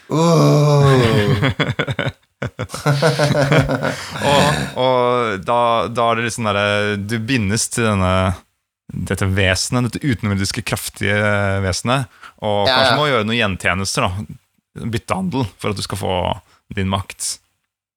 Uh. 0.08 2.08
Og, 4.32 4.62
og 4.82 5.44
da, 5.46 5.58
da 5.90 6.06
er 6.08 6.18
det 6.18 6.24
litt 6.26 6.34
sånn 6.36 6.48
derre 6.48 6.96
Du 7.00 7.16
bindes 7.22 7.68
til 7.72 7.86
denne 7.88 8.12
dette 8.92 9.24
vesenet, 9.24 9.88
dette 9.88 10.04
utenomjordiske, 10.04 10.64
kraftige 10.68 11.16
vesenet, 11.64 12.10
og 12.44 12.66
Ja, 12.68 12.74
kanskje 12.74 12.98
må 12.98 13.06
gjøre 13.08 13.24
noen 13.24 13.38
gjentjenester, 13.38 14.04
da. 14.04 14.84
Byttehandel, 14.92 15.46
for 15.60 15.72
at 15.72 15.78
du 15.80 15.84
skal 15.84 16.00
få 16.00 16.16
din 16.76 16.90
makt. 16.92 17.38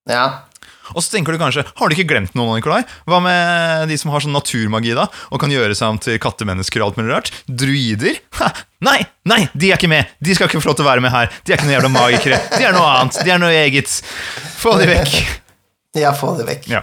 Ja. 0.07 0.45
Og 0.93 1.01
så 1.01 1.15
tenker 1.15 1.33
du 1.35 1.41
kanskje 1.41 1.63
Har 1.65 1.89
du 1.89 1.95
ikke 1.95 2.07
glemt 2.13 2.35
noen, 2.37 2.59
Nikolai? 2.59 2.83
Hva 3.09 3.21
med 3.23 3.89
de 3.89 3.97
som 3.97 4.11
har 4.13 4.21
sånn 4.25 4.35
naturmagi, 4.35 4.93
da? 4.97 5.07
Og 5.33 5.41
kan 5.41 5.53
gjøre 5.53 5.73
seg 5.77 5.95
om 5.95 6.01
til 6.01 6.19
kattemennesker 6.21 6.83
og 6.83 6.91
alt 6.91 6.99
mulig 7.01 7.13
rart? 7.15 7.31
Druider? 7.49 8.19
Ha, 8.41 8.51
nei! 8.85 8.99
Nei! 9.25 9.41
De 9.55 9.71
er 9.71 9.79
ikke 9.79 9.89
med! 9.91 10.11
De 10.21 10.35
skal 10.37 10.51
ikke 10.51 10.61
få 10.61 10.71
lov 10.73 10.77
til 10.81 10.85
å 10.85 10.91
være 10.91 11.05
med 11.05 11.15
her! 11.15 11.31
De 11.43 11.53
er 11.53 11.57
ikke 11.57 11.69
noen 11.69 11.77
jævla 11.79 11.93
magikere! 11.95 12.43
De 12.53 12.61
er 12.67 12.75
noe 12.75 12.91
annet! 12.99 13.17
De 13.25 13.33
er 13.33 13.41
noe 13.41 13.57
eget! 13.65 13.97
Få 14.61 14.77
de 14.81 14.91
vekk! 14.91 15.41
Ja, 15.95 16.11
få 16.11 16.33
det 16.35 16.43
vekk. 16.49 16.65
Ja. 16.67 16.81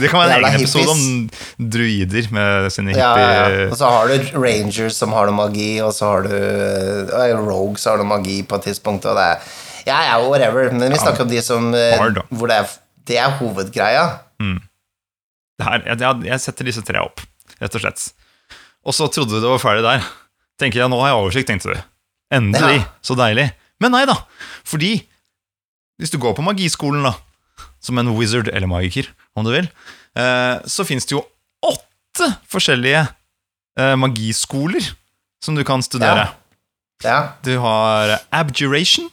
Det 0.00 0.08
kan 0.08 0.22
være 0.22 0.38
en 0.38 0.46
egen 0.48 0.62
episode 0.64 0.86
hippies. 0.88 1.58
om 1.60 1.68
druider 1.74 2.28
med 2.32 2.70
sine 2.72 2.94
Ja, 2.96 3.10
hippie... 3.12 3.34
ja. 3.36 3.66
Og 3.68 3.76
så 3.78 3.90
har 3.92 4.08
du 4.08 4.30
rangers 4.40 4.96
som 4.96 5.12
har 5.12 5.28
noe 5.28 5.36
magi, 5.36 5.74
og 5.84 5.92
så 5.94 6.08
har 6.08 6.24
du 6.24 6.32
uh, 6.32 7.42
rogues 7.44 7.84
som 7.84 7.92
har 7.94 8.00
noe 8.00 8.08
magi 8.14 8.38
på 8.48 8.56
et 8.58 8.70
tidspunkt, 8.70 9.04
og 9.10 9.20
det 9.20 9.26
er 9.34 9.52
Ja, 9.84 9.98
ja, 10.08 10.16
whatever. 10.24 10.70
Men 10.72 10.94
vi 10.94 10.96
snakker 11.02 11.26
om 11.26 11.28
de 11.28 11.42
som 11.44 11.68
uh. 11.76 12.22
Hvor 12.32 12.48
det 12.48 12.56
er, 12.62 12.72
det 13.06 13.18
er 13.20 13.34
hovedgreia. 13.38 14.04
Det 14.40 15.64
her, 15.66 15.82
jeg, 15.86 15.98
jeg- 16.00 16.24
jeg 16.26 16.40
setter 16.40 16.64
disse 16.64 16.82
tre 16.82 16.98
opp, 17.04 17.20
rett 17.60 17.74
og 17.74 17.80
slett. 17.84 18.12
Og 18.84 18.92
så 18.96 19.06
trodde 19.12 19.30
du 19.36 19.40
det 19.40 19.48
var 19.50 19.58
ferdig 19.62 19.84
der. 19.86 20.02
Tenker 20.58 20.80
jeg, 20.82 20.90
nå 20.90 20.98
har 21.00 21.12
jeg 21.12 21.20
oversikt, 21.22 21.48
tenkte 21.48 21.74
du. 21.74 21.82
Endelig. 22.34 22.80
Ja. 22.82 22.88
Så 23.02 23.14
deilig. 23.16 23.52
Men 23.80 23.92
nei 23.94 24.04
da. 24.06 24.16
Fordi 24.66 24.96
hvis 26.00 26.10
du 26.10 26.18
går 26.18 26.34
på 26.36 26.42
magiskolen, 26.44 27.02
da, 27.06 27.14
som 27.80 27.98
en 27.98 28.10
wizard 28.18 28.48
eller 28.48 28.66
magiker, 28.70 29.08
om 29.36 29.44
du 29.46 29.50
vil, 29.54 29.68
eh, 30.16 30.58
så 30.66 30.84
fins 30.86 31.06
det 31.06 31.16
jo 31.16 31.22
åtte 31.62 32.28
forskjellige 32.50 33.04
eh, 33.78 33.94
magiskoler 33.96 34.84
som 35.42 35.54
du 35.54 35.62
kan 35.66 35.82
studere. 35.82 36.28
Ja. 36.28 36.40
Ja. 37.04 37.18
Du 37.42 37.58
har 37.60 38.18
abjuration. 38.32 39.10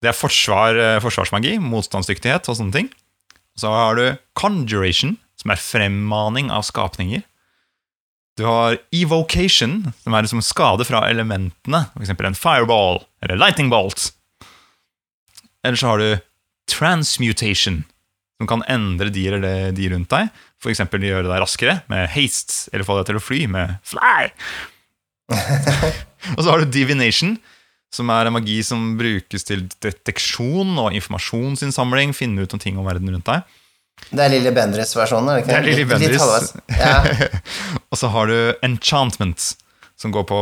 Det 0.00 0.10
er 0.10 0.16
forsvar, 0.16 0.76
eh, 0.80 1.00
forsvarsmagi, 1.04 1.58
motstandsdyktighet 1.60 2.48
og 2.48 2.56
sånne 2.56 2.72
ting. 2.72 2.88
Så 3.58 3.68
har 3.68 3.98
du 3.98 4.18
conjuration, 4.38 5.18
som 5.36 5.52
er 5.52 5.60
fremmaning 5.60 6.50
av 6.52 6.64
skapninger. 6.64 7.22
Du 8.40 8.46
har 8.46 8.78
evocation, 8.94 9.92
som 10.00 10.14
er 10.14 10.24
liksom 10.24 10.40
skade 10.44 10.86
fra 10.88 11.02
elementene, 11.10 11.82
f.eks. 11.92 12.14
en 12.14 12.38
fireball 12.38 13.02
eller 13.22 13.36
lightning 13.36 13.68
bolt. 13.68 14.12
Eller 15.64 15.76
så 15.76 15.92
har 15.92 15.98
du 16.00 16.20
transmutation, 16.70 17.82
som 18.40 18.48
kan 18.48 18.64
endre 18.70 19.10
de 19.12 19.26
eller 19.28 19.72
de 19.76 19.90
rundt 19.92 20.08
deg. 20.08 20.30
F.eks. 20.62 20.80
gjøre 20.88 21.28
deg 21.28 21.42
raskere 21.42 21.80
med 21.92 22.08
haste, 22.14 22.70
eller 22.72 22.88
få 22.88 22.96
deg 23.00 23.10
til 23.10 23.20
å 23.20 23.24
fly 23.24 23.40
med 23.52 23.76
fly. 23.84 24.30
Og 26.36 26.40
så 26.40 26.48
har 26.48 26.62
du 26.62 26.72
divination, 26.72 27.36
som 27.90 28.10
er 28.14 28.28
en 28.30 28.36
magi 28.36 28.60
som 28.66 28.92
brukes 28.98 29.44
til 29.48 29.64
deteksjon 29.82 30.76
og 30.78 30.94
informasjonsinnsamling. 30.94 32.12
Finne 32.16 32.44
ut 32.46 32.54
om 32.54 32.62
ting 32.62 32.78
om 32.78 32.86
verden 32.86 33.10
rundt 33.10 33.26
deg. 33.26 33.42
Det 34.10 34.22
er 34.24 34.30
Lilly 34.32 34.52
Bendriss-versjonen, 34.56 35.28
er 35.28 35.42
det 35.44 35.56
er 35.58 35.66
Lilly 35.66 35.84
Bendriss. 35.84 36.54
Ja. 36.72 37.02
Og 37.92 37.98
så 38.00 38.08
har 38.14 38.30
du 38.30 38.36
enchantment, 38.64 39.50
som 40.00 40.14
går 40.14 40.24
på 40.30 40.38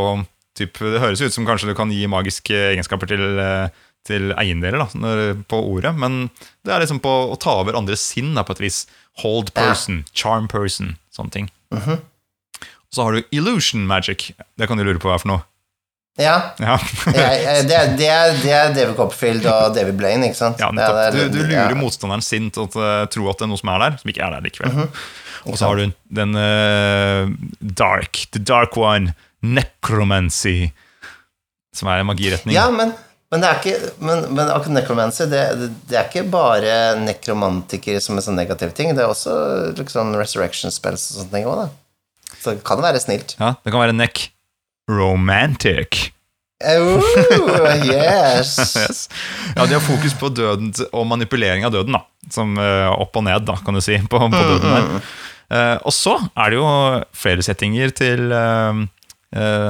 typ, 0.59 0.78
Det 0.78 1.01
høres 1.02 1.22
ut 1.24 1.35
som 1.35 1.47
kanskje 1.48 1.70
du 1.70 1.74
kan 1.78 1.90
gi 1.90 2.05
magiske 2.10 2.55
egenskaper 2.74 3.10
til, 3.10 3.24
eh, 3.43 3.68
til 4.06 4.31
eiendeler 4.39 4.78
da, 4.85 4.86
på 5.51 5.59
ordet, 5.72 5.90
men 5.98 6.28
det 6.64 6.72
er 6.74 6.85
liksom 6.85 7.01
på 7.02 7.10
å 7.32 7.36
ta 7.40 7.56
over 7.64 7.77
andres 7.78 8.05
sinn 8.12 8.31
da, 8.39 8.44
på 8.47 8.55
et 8.56 8.62
vis. 8.68 8.85
Hold 9.24 9.51
Ja. 9.56 9.68
person, 9.72 10.05
charm 10.14 10.47
person, 10.48 10.94
sånne 11.14 11.35
ting. 11.35 11.51
Så 12.94 13.02
har 13.05 13.12
du 13.12 13.24
illusion 13.35 13.86
magic. 13.86 14.31
Det 14.56 14.68
kan 14.68 14.78
du 14.78 14.85
lure 14.86 14.98
på 15.02 15.10
hva 15.10 15.18
er 15.18 15.22
for 15.24 15.28
noe. 15.35 15.43
Ja. 16.19 16.35
Ja. 16.59 16.77
Det, 17.07 17.23
er, 17.23 17.62
det, 17.69 18.09
er, 18.11 18.32
det 18.43 18.51
er 18.53 18.73
David 18.74 18.97
Copperfield 18.99 19.47
og 19.47 19.74
David 19.77 19.97
Blaine, 20.01 20.27
ikke 20.28 20.39
sant? 20.40 20.59
Ja, 20.61 20.69
er- 20.73 20.77
nettopp. 20.78 20.99
er- 21.07 21.32
Du, 21.32 21.39
lurer 21.43 21.70
ja. 21.73 21.78
motstanderen 21.78 22.24
sin 22.27 22.51
til 22.55 22.66
å 22.66 22.69
tro 23.09 23.28
at 23.31 23.39
det 23.40 23.47
er 23.47 23.53
noe 23.53 23.61
som 23.61 23.70
er 23.74 23.85
der, 23.86 23.99
som 24.03 24.11
ikke 24.12 24.24
er 24.27 24.36
der 24.36 24.47
likevel. 24.49 24.74
Mhm. 24.74 24.93
Og 25.49 25.57
så 25.57 25.69
har 25.70 25.78
du 25.78 25.93
den 26.19 26.35
uh, 26.35 27.31
dark, 27.78 28.19
the 28.35 28.40
dark 28.43 28.74
one, 28.77 29.15
necromancy, 29.40 30.70
som 31.74 31.89
er 31.93 32.03
en 32.03 32.09
magiretning. 32.11 32.57
Ja, 32.57 32.66
men, 32.74 32.90
men 33.31 33.45
det 33.45 33.49
er 33.49 33.61
ikke 33.62 33.93
Men, 34.03 34.24
men 34.35 34.51
akkurat 34.51 34.74
necromancy, 34.81 35.28
det, 35.31 35.43
det, 35.61 35.69
det 35.89 35.99
er 36.01 36.09
ikke 36.11 36.24
bare 36.32 36.74
nekromantikere 37.05 38.03
som 38.03 38.19
en 38.19 38.24
sånn 38.27 38.36
negativ 38.40 38.74
ting. 38.77 38.90
Det 38.99 39.05
er 39.07 39.12
også 39.15 39.36
liksom 39.78 40.11
resurrection 40.19 40.74
spells 40.74 41.07
og 41.15 41.23
sånne 41.23 41.36
ting 41.39 41.47
òg, 41.49 41.62
da. 41.62 42.35
Så 42.43 42.53
det 42.59 42.65
kan 42.66 42.82
være 42.85 43.01
snilt. 43.01 43.36
Ja, 43.39 43.55
det 43.62 43.73
kan 43.73 43.81
være 43.86 43.95
neck 43.97 44.27
romantic. 44.89 46.12
Oh, 46.65 46.98
yes! 47.86 48.56
Yes. 48.77 49.09
Ja, 49.55 49.66
de 49.66 49.77
har 49.77 49.85
fokus 49.85 50.15
på 50.19 50.27
døden 50.35 50.73
og 50.90 51.05
manipulering 51.06 51.62
av 51.69 51.70
døden, 51.74 51.94
da. 51.94 52.01
Som 52.35 52.56
uh, 52.59 52.89
opp 52.98 53.15
og 53.20 53.23
ned, 53.28 53.44
da, 53.47 53.55
kan 53.62 53.77
du 53.78 53.82
si, 53.85 53.94
på, 54.10 54.19
på 54.19 54.40
døden 54.43 54.73
der. 54.74 54.89
uh, 55.55 55.77
og 55.86 55.94
så 55.94 56.16
er 56.35 56.51
det 56.51 56.59
jo 56.59 56.66
flere 57.15 57.44
settinger 57.47 57.94
til 57.94 58.32
uh, 58.35 58.82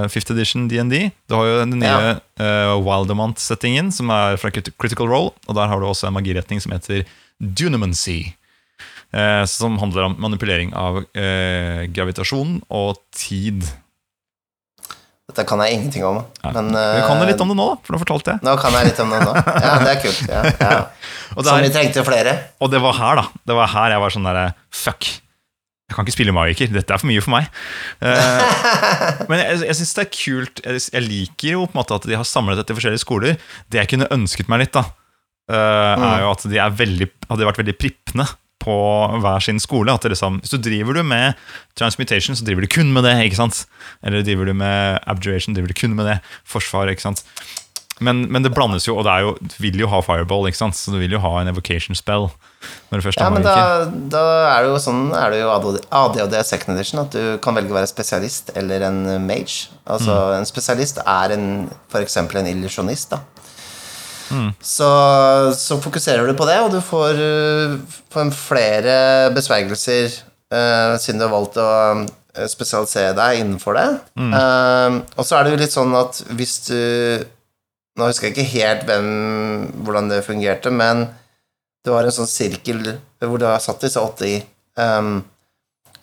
Fifth 0.09 0.33
Edition 0.33 0.65
DND. 0.71 1.11
Du 1.29 1.35
har 1.37 1.49
jo 1.51 1.59
den 1.65 1.77
nye 1.83 1.91
Ja. 2.39 2.77
Wildemont-settingen, 2.79 3.89
som 3.93 4.13
er 4.15 4.37
fra 4.39 4.53
Critical 4.55 5.09
Role. 5.11 5.33
Og 5.51 5.57
der 5.59 5.67
har 5.69 5.81
du 5.83 5.89
også 5.91 6.07
en 6.09 6.15
magiretning 6.15 6.63
som 6.63 6.71
heter 6.73 7.03
Dunamancy. 7.43 8.33
som 9.51 9.79
handler 9.83 10.05
om 10.07 10.15
manipulering 10.23 10.71
av 10.79 11.01
gravitasjon 11.91 12.61
og 12.71 13.01
tid. 13.11 13.67
Dette 15.29 15.45
kan 15.45 15.61
jeg 15.61 15.77
ingenting 15.77 16.05
om. 16.09 16.23
Ja. 16.41 16.51
Men 16.57 16.73
uh, 16.73 17.05
kan 17.05 17.21
det 17.21 17.35
litt 17.35 17.43
om 17.45 17.51
det 17.53 17.57
nå, 17.59 17.69
da, 17.69 17.77
for 17.85 17.95
da 17.95 18.01
fortalte 18.01 18.35
jeg. 18.35 18.45
nå 18.49 18.55
kan 18.63 18.77
jeg 18.79 18.89
litt 18.89 19.01
om 19.05 19.11
det 19.13 19.19
nå. 19.27 19.33
Ja, 19.37 19.73
det 19.83 19.91
er 19.93 19.99
kult. 20.01 20.23
Ja, 20.25 20.43
ja. 20.57 20.79
Som 21.45 21.61
vi 21.61 21.73
trengte 21.75 22.05
flere. 22.07 22.35
Og 22.65 22.73
det 22.73 22.81
var 22.81 22.97
her, 22.97 23.21
da. 23.21 23.41
Det 23.51 23.57
var 23.59 23.69
her 23.75 23.93
jeg 23.93 24.05
var 24.05 24.15
sånn 24.15 24.29
derre 24.29 24.47
Fuck. 24.73 25.11
Jeg 25.89 25.97
kan 25.97 26.05
ikke 26.05 26.17
spille 26.17 26.35
magiker. 26.37 26.73
Dette 26.73 26.97
er 26.97 27.01
for 27.01 27.09
mye 27.09 27.25
for 27.25 27.33
meg. 27.37 27.53
Uh, 28.01 28.41
men 29.31 29.45
jeg, 29.45 29.61
jeg 29.69 29.79
syns 29.79 29.95
det 29.99 30.05
er 30.07 30.11
kult. 30.17 30.65
Jeg, 30.65 30.85
jeg 30.97 31.05
liker 31.05 31.53
jo 31.53 31.69
på 31.69 31.77
en 31.77 31.81
måte 31.83 32.01
at 32.01 32.09
de 32.09 32.17
har 32.17 32.29
samlet 32.29 32.61
dette 32.61 32.73
i 32.73 32.81
forskjellige 32.81 33.05
skoler. 33.05 33.39
Det 33.69 33.83
jeg 33.83 33.93
kunne 33.93 34.09
ønsket 34.17 34.49
meg 34.49 34.65
litt, 34.65 34.77
da, 34.77 34.85
eh, 35.53 36.09
er 36.09 36.25
jo 36.25 36.33
at 36.33 36.45
de 36.49 36.61
er 36.61 36.77
veldig, 36.77 37.09
hadde 37.29 37.49
vært 37.49 37.61
veldig 37.63 37.77
prippende 37.81 38.29
på 38.63 38.75
hver 39.23 39.41
sin 39.45 39.61
skole. 39.63 39.93
At 39.95 40.03
det 40.03 40.15
liksom, 40.17 40.41
hvis 40.43 40.51
du 40.55 40.59
driver 40.59 40.99
du 40.99 41.03
med 41.07 41.39
transmutation, 41.79 42.37
så 42.37 42.45
driver 42.45 42.67
du 42.67 42.71
kun 42.73 42.93
med 42.93 43.05
det. 43.07 43.17
ikke 43.29 43.37
sant? 43.43 43.67
Eller 44.03 44.23
driver 44.27 44.51
du 44.51 44.55
med 44.59 44.99
abjuration, 45.07 45.55
driver 45.55 45.69
du 45.73 45.79
kun 45.79 45.95
med 45.99 46.07
det. 46.11 46.19
Forsvar, 46.45 46.91
ikke 46.93 47.07
sant. 47.09 47.25
Men, 48.01 48.21
men 48.31 48.45
det 48.45 48.53
blandes 48.55 48.85
jo, 48.87 48.95
og 48.95 49.03
det 49.09 49.15
jo, 49.25 49.33
du 49.43 49.55
vil 49.59 49.81
jo 49.83 49.89
ha 49.91 49.99
fireball, 50.07 50.47
ikke 50.47 50.61
sant? 50.61 50.77
så 50.79 50.93
du 50.95 51.01
vil 51.01 51.17
jo 51.17 51.19
ha 51.19 51.33
en 51.41 51.49
evocation 51.51 51.99
spell. 51.99 52.29
Når 52.93 53.01
du 53.01 53.05
først 53.09 53.19
Ja, 53.19 53.31
men 53.35 53.43
da, 53.43 53.57
da 53.91 54.23
er 54.53 54.63
det 54.63 54.71
jo 54.71 54.77
sånn 54.83 55.01
er 55.19 55.35
det 55.35 55.41
jo 55.41 55.49
ADHD 55.51 56.37
second 56.47 56.77
edition 56.79 57.03
at 57.03 57.11
du 57.15 57.39
kan 57.43 57.59
velge 57.59 57.75
å 57.75 57.79
være 57.81 57.91
spesialist 57.91 58.53
eller 58.59 58.87
en 58.87 59.01
mage. 59.27 59.67
Altså 59.87 60.15
Mm. 60.15 60.37
en 60.39 60.47
spesialist 60.47 61.03
er 61.03 61.35
eksempel 62.05 62.39
en 62.39 62.47
illusjonist, 62.53 63.11
da. 63.17 63.19
Mm. 64.31 64.51
Så, 64.61 64.89
så 65.59 65.79
fokuserer 65.83 66.29
du 66.29 66.35
på 66.39 66.47
det, 66.49 66.59
og 66.65 66.73
du 66.75 66.81
får, 66.85 67.21
uh, 67.21 68.01
får 68.13 68.33
flere 68.37 68.97
besvergelser 69.37 70.13
uh, 70.55 70.95
siden 71.01 71.21
du 71.21 71.27
har 71.27 71.35
valgt 71.35 71.59
å 71.63 71.69
uh, 72.03 72.47
spesialisere 72.51 73.17
deg 73.19 73.43
innenfor 73.43 73.79
det. 73.79 73.89
Mm. 74.21 74.35
Uh, 74.35 75.01
og 75.17 75.27
så 75.27 75.39
er 75.39 75.47
det 75.47 75.55
jo 75.55 75.63
litt 75.65 75.77
sånn 75.77 75.97
at 75.99 76.23
hvis 76.37 76.61
du 76.69 76.79
Nå 77.99 78.07
husker 78.07 78.29
jeg 78.29 78.37
ikke 78.37 78.51
helt 78.53 78.85
hvem, 78.87 79.07
hvordan 79.83 80.07
det 80.07 80.21
fungerte, 80.23 80.71
men 80.71 81.01
du 81.83 81.91
har 81.91 82.07
en 82.07 82.15
sånn 82.15 82.29
sirkel 82.31 82.93
hvor 83.19 83.41
du 83.43 83.47
har 83.49 83.59
satt 83.59 83.83
disse 83.83 83.99
åtte 83.99 84.29
i. 84.29 84.37
Um, 84.79 85.25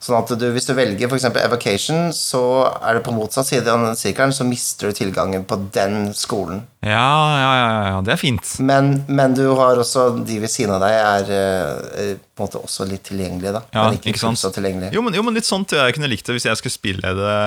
sånn 0.04 0.18
at 0.18 0.32
du, 0.38 0.46
hvis 0.54 0.68
du 0.68 0.74
velger 0.78 1.10
f.eks. 1.10 1.26
evocation, 1.42 2.12
så 2.14 2.42
er 2.82 2.98
det 2.98 3.04
på 3.06 3.14
motsatt 3.16 3.48
side 3.50 3.72
av 3.72 3.84
den 3.86 3.98
sirkelen, 3.98 4.34
så 4.36 4.46
mister 4.48 4.92
du 4.92 4.98
tilgangen 4.98 5.46
på 5.48 5.58
den 5.74 6.12
skolen. 6.18 6.64
Ja, 6.86 7.10
ja, 7.40 7.52
ja, 7.58 7.70
ja, 7.90 8.00
det 8.06 8.14
er 8.14 8.22
fint. 8.22 8.56
Men, 8.60 9.00
men 9.08 9.34
du 9.38 9.46
har 9.58 9.82
også 9.82 10.08
de 10.28 10.40
ved 10.44 10.54
siden 10.54 10.76
av 10.78 10.86
deg 10.86 10.98
er 11.00 11.34
eh, 11.34 12.14
på 12.20 12.44
en 12.44 12.48
måte 12.48 12.62
også 12.62 12.88
litt 12.90 13.06
tilgjengelige, 13.10 13.56
da. 13.58 13.64
Ja, 13.72 13.88
men 13.88 14.00
ikke, 14.00 14.14
ikke 14.14 14.24
sant? 14.28 14.42
så 14.42 14.54
tilgjengelige. 14.54 14.94
Jo 14.96 15.04
men, 15.06 15.18
jo, 15.18 15.26
men 15.26 15.38
litt 15.38 15.50
tror 15.50 15.66
jeg 15.80 15.98
kunne 15.98 16.12
likt 16.12 16.28
det 16.28 16.38
hvis 16.38 16.50
jeg 16.52 16.62
skulle 16.62 16.76
spille 16.78 17.16
det 17.18 17.38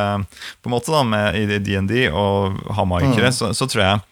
på 0.63 0.71
en 0.71 0.75
måte 0.75 0.95
da, 0.95 1.05
med, 1.07 1.39
i 1.39 1.61
DND 1.63 2.09
og 2.11 2.59
ha 2.75 2.87
magikere. 2.89 3.31
Så, 3.35 3.53
så 3.55 3.71
tror 3.71 3.85
jeg 3.85 4.07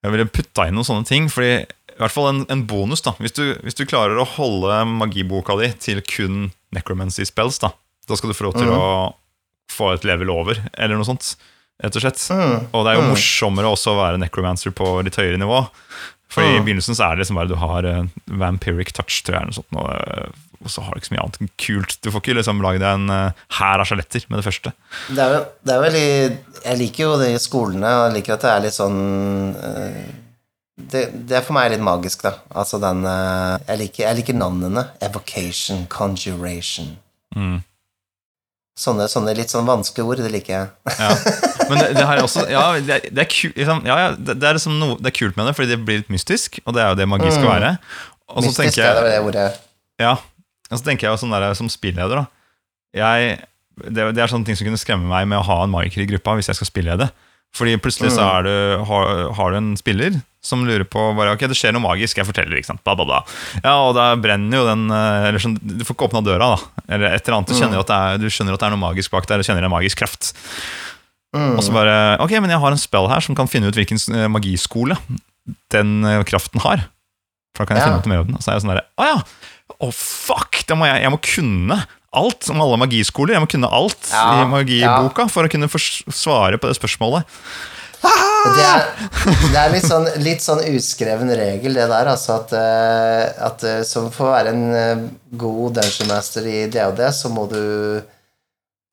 jeg 0.00 0.14
ville 0.14 0.30
putta 0.32 0.66
inn 0.66 0.78
noen 0.78 0.88
sånne 0.88 1.08
ting. 1.08 1.28
Fordi 1.32 1.52
i 1.60 2.00
hvert 2.00 2.14
fall 2.14 2.30
en, 2.30 2.40
en 2.52 2.64
bonus, 2.64 3.02
da. 3.04 3.12
Hvis 3.20 3.36
du, 3.36 3.44
hvis 3.60 3.76
du 3.76 3.84
klarer 3.88 4.16
å 4.16 4.28
holde 4.36 4.82
magiboka 4.88 5.58
di 5.60 5.68
til 5.84 6.00
kun 6.08 6.48
necromancy 6.74 7.26
spells, 7.28 7.58
da, 7.62 7.72
da 8.08 8.18
skal 8.18 8.32
du 8.32 8.36
få 8.36 8.48
lov 8.48 8.58
til 8.58 8.70
å 8.74 8.82
få 9.70 9.94
et 9.94 10.06
level 10.08 10.32
over, 10.34 10.60
eller 10.74 10.98
noe 10.98 11.06
sånt. 11.06 11.34
Rett 11.80 11.96
og 11.96 12.04
slett. 12.04 12.20
Og 12.76 12.84
det 12.84 12.92
er 12.92 12.98
jo 12.98 13.08
morsommere 13.08 13.70
også 13.72 13.94
å 13.94 14.00
være 14.02 14.20
necromancer 14.20 14.74
på 14.76 14.98
litt 15.06 15.16
høyere 15.16 15.40
nivå. 15.40 15.62
For 16.30 16.46
i 16.46 16.60
begynnelsen 16.62 16.94
så 16.94 17.08
er 17.08 17.16
det 17.16 17.24
liksom 17.24 17.40
bare 17.40 17.50
du 17.50 17.58
har 17.58 17.86
eh, 17.88 18.04
vampiric 18.38 18.92
touch, 18.94 19.22
tror 19.26 19.36
jeg, 19.36 19.42
eller 19.42 19.50
noe 19.50 19.58
sånt. 19.58 19.78
Og, 19.80 19.88
eh, 19.90 20.46
og 20.60 20.70
så 20.70 20.84
har 20.84 20.92
du 20.92 21.00
ikke 21.00 21.08
så 21.08 21.14
mye 21.16 21.24
annet 21.24 21.54
kult. 21.58 21.96
Du 22.04 22.10
får 22.12 22.22
ikke 22.22 22.36
liksom 22.38 22.60
lagd 22.62 22.84
en 22.86 23.10
eh, 23.14 23.40
hær 23.58 23.82
av 23.82 23.88
skjeletter 23.88 24.26
med 24.28 24.38
det 24.38 24.46
første. 24.46 24.74
Det 25.08 25.24
er 25.24 25.34
jo, 25.34 25.40
det 25.66 25.74
er 25.74 25.84
veldig 25.86 26.08
Jeg 26.60 26.80
liker 26.84 27.06
jo 27.06 27.16
det 27.22 27.32
i 27.32 27.42
skolene, 27.42 27.94
og 27.96 28.04
jeg 28.04 28.18
liker 28.18 28.36
at 28.36 28.46
det 28.46 28.52
er 28.52 28.66
litt 28.66 28.76
sånn 28.76 29.00
det, 30.92 31.02
det 31.28 31.36
er 31.38 31.44
for 31.46 31.56
meg 31.56 31.70
litt 31.72 31.82
magisk, 31.84 32.22
da. 32.26 32.32
Altså 32.56 32.78
den 32.82 33.04
eh, 33.08 33.56
Jeg 33.68 33.80
liker, 33.84 34.04
jeg 34.08 34.18
liker 34.20 34.38
navnene. 34.38 34.86
Evocation, 35.04 35.84
conjuration. 35.92 36.94
Mm. 37.36 37.58
Sånne, 38.80 39.06
sånne 39.12 39.34
litt 39.36 39.52
sånn 39.52 39.66
vanskelige 39.68 40.08
ord, 40.08 40.22
det 40.24 40.30
liker 40.32 40.54
jeg. 40.54 40.68
Ja. 40.96 41.10
Men 41.68 41.82
det, 41.82 41.88
det 41.98 42.06
her 42.08 42.16
er 42.16 42.24
også 42.24 42.46
Ja, 42.48 42.62
det 42.80 42.94
er, 42.96 43.04
det 43.12 43.24
er, 43.26 43.28
kul, 43.30 43.52
liksom, 43.58 43.82
ja, 43.86 43.98
ja, 44.06 44.08
det, 44.16 44.38
er 44.40 44.56
liksom 44.56 44.78
noe, 44.80 44.96
det 44.98 45.10
er 45.12 45.16
kult 45.18 45.36
med 45.36 45.50
det, 45.50 45.54
fordi 45.58 45.74
det 45.74 45.80
blir 45.84 46.00
litt 46.00 46.10
mystisk, 46.12 46.58
og 46.64 46.74
det 46.74 46.82
er 46.82 46.94
jo 46.94 46.98
det 47.02 47.08
magi 47.10 47.28
skal 47.28 47.44
Mm. 47.44 47.52
være. 47.52 47.70
Og 48.30 48.40
så 48.42 48.48
Mystisk 48.48 48.62
tenker 48.62 48.82
er 48.86 48.88
jeg 48.94 49.04
det 49.04 49.10
det 49.12 49.22
ordet. 49.26 49.46
Ja, 50.00 50.12
og 50.70 50.78
så 50.78 50.84
tenker 50.86 51.06
jeg 51.08 51.12
jo 51.12 51.20
sånn 51.20 51.34
der, 51.34 51.48
som 51.58 51.68
spilleder 51.72 52.22
da 52.22 52.26
jeg, 52.94 53.36
det, 53.86 54.06
det 54.16 54.22
er 54.22 54.30
sånne 54.30 54.48
ting 54.48 54.56
som 54.58 54.66
kunne 54.66 54.80
skremme 54.80 55.06
meg 55.06 55.28
med 55.30 55.38
å 55.38 55.46
ha 55.46 55.60
en 55.64 55.70
magiker 55.70 56.02
i 56.02 56.08
gruppa 56.10 56.34
hvis 56.38 56.48
jeg 56.50 56.58
skal 56.58 56.68
spillede. 56.70 57.06
Fordi 57.56 57.74
plutselig 57.82 58.12
så 58.14 58.22
er 58.38 58.44
du, 58.46 58.52
har, 58.86 59.08
har 59.34 59.50
du 59.50 59.56
en 59.58 59.72
spiller 59.78 60.20
som 60.40 60.62
lurer 60.64 60.86
på 60.88 61.02
bare, 61.18 61.34
Ok, 61.34 61.42
det 61.50 61.56
skjer 61.58 61.74
noe 61.74 61.82
magisk, 61.84 62.16
jeg 62.20 62.24
forteller, 62.28 62.56
ikke 62.60 62.70
sant. 62.70 62.80
Bla, 62.86 62.94
bla, 62.96 63.04
bla. 63.08 63.18
Ja, 63.64 63.74
og 63.88 63.96
da 63.98 64.06
brenner 64.16 64.62
jo 64.62 64.68
den 64.68 64.86
eh, 64.94 65.26
eller 65.28 65.42
sånn, 65.42 65.58
Du 65.60 65.82
får 65.84 65.96
ikke 65.98 66.06
åpna 66.08 66.22
døra, 66.24 66.52
da. 66.54 66.84
Eller 66.94 67.16
et 67.16 67.26
eller 67.26 67.40
annet. 67.40 67.50
Du, 67.50 67.56
skjønner 67.58 67.76
jo 67.80 67.82
at 67.84 67.90
det 67.90 67.98
er, 67.98 68.22
du 68.22 68.28
skjønner 68.32 68.54
at 68.56 68.62
det 68.62 68.68
er 68.70 68.74
noe 68.76 68.84
magisk 68.86 69.12
bak 69.12 69.26
der, 69.28 69.42
du 69.42 69.48
kjenner 69.50 69.66
en 69.68 69.74
magisk 69.74 70.00
kraft. 70.00 70.30
Og 71.36 71.60
så 71.62 71.70
bare 71.74 71.98
Ok, 72.24 72.32
men 72.42 72.50
jeg 72.50 72.58
har 72.62 72.74
en 72.74 72.80
spell 72.80 73.06
her 73.10 73.22
som 73.22 73.36
kan 73.38 73.50
finne 73.50 73.68
ut 73.70 73.76
hvilken 73.78 74.00
eh, 74.16 74.26
magiskole 74.32 74.96
den 75.74 76.00
eh, 76.06 76.22
kraften 76.30 76.62
har. 76.64 76.86
For 77.54 77.64
da 77.64 77.68
kan 77.68 77.76
jeg 77.78 77.84
Ja. 77.84 77.90
finne 77.90 78.00
ut 78.06 78.10
mer 78.14 78.22
om 78.24 78.30
den. 78.30 78.38
Og 78.38 78.42
så 78.46 78.50
er 78.52 78.58
jeg 78.58 78.64
sånn 78.64 78.72
derre 78.76 78.86
Å 78.98 79.10
ja! 79.10 79.20
Å, 79.80 79.90
fuck! 79.94 80.62
Det 80.66 80.74
må 80.78 80.86
jeg, 80.88 81.02
jeg 81.04 81.12
må 81.14 81.18
kunne 81.22 81.76
alt 82.10 82.48
om 82.50 82.62
alle 82.62 82.78
magiskoler. 82.80 83.36
Jeg 83.36 83.44
må 83.44 83.50
kunne 83.50 83.70
alt 83.70 84.10
Ja, 84.10 84.42
i 84.42 84.48
magiboka 84.50 85.28
for 85.30 85.46
å 85.46 85.52
kunne 85.52 85.70
svare 85.70 86.58
på 86.58 86.70
det 86.70 86.78
spørsmålet. 86.78 87.28
Det 88.00 88.64
er, 88.64 88.86
det 89.52 89.58
er 89.60 89.72
litt, 89.74 89.84
sånn, 89.84 90.06
litt 90.24 90.40
sånn 90.40 90.62
uskreven 90.72 91.28
regel, 91.36 91.74
det 91.76 91.84
der, 91.90 92.08
altså 92.08 92.38
at, 92.38 92.54
eh, 92.56 93.26
at 93.44 93.64
eh, 93.68 93.82
som 93.84 94.06
for 94.14 94.30
å 94.30 94.32
være 94.32 94.54
en 94.54 94.62
eh, 94.72 95.02
god 95.36 95.76
dungeon 95.76 96.08
master 96.08 96.48
i 96.48 96.62
DOD, 96.72 97.02
så 97.12 97.28
må 97.28 97.44
du 97.50 97.60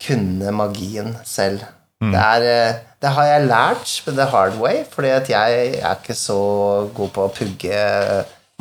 kunne 0.03 0.51
magien 0.51 1.15
selv. 1.25 1.63
Det, 1.97 2.19
er, 2.19 2.75
det 3.01 3.09
har 3.15 3.25
jeg 3.25 3.47
lært 3.47 3.93
the 4.05 4.27
hard 4.29 4.59
way, 4.61 4.83
fordi 4.91 5.15
at 5.15 5.31
jeg 5.31 5.69
er 5.79 5.95
ikke 5.95 6.13
så 6.13 6.35
god 6.93 7.15
på 7.15 7.23
å 7.25 7.31
pugge 7.33 7.79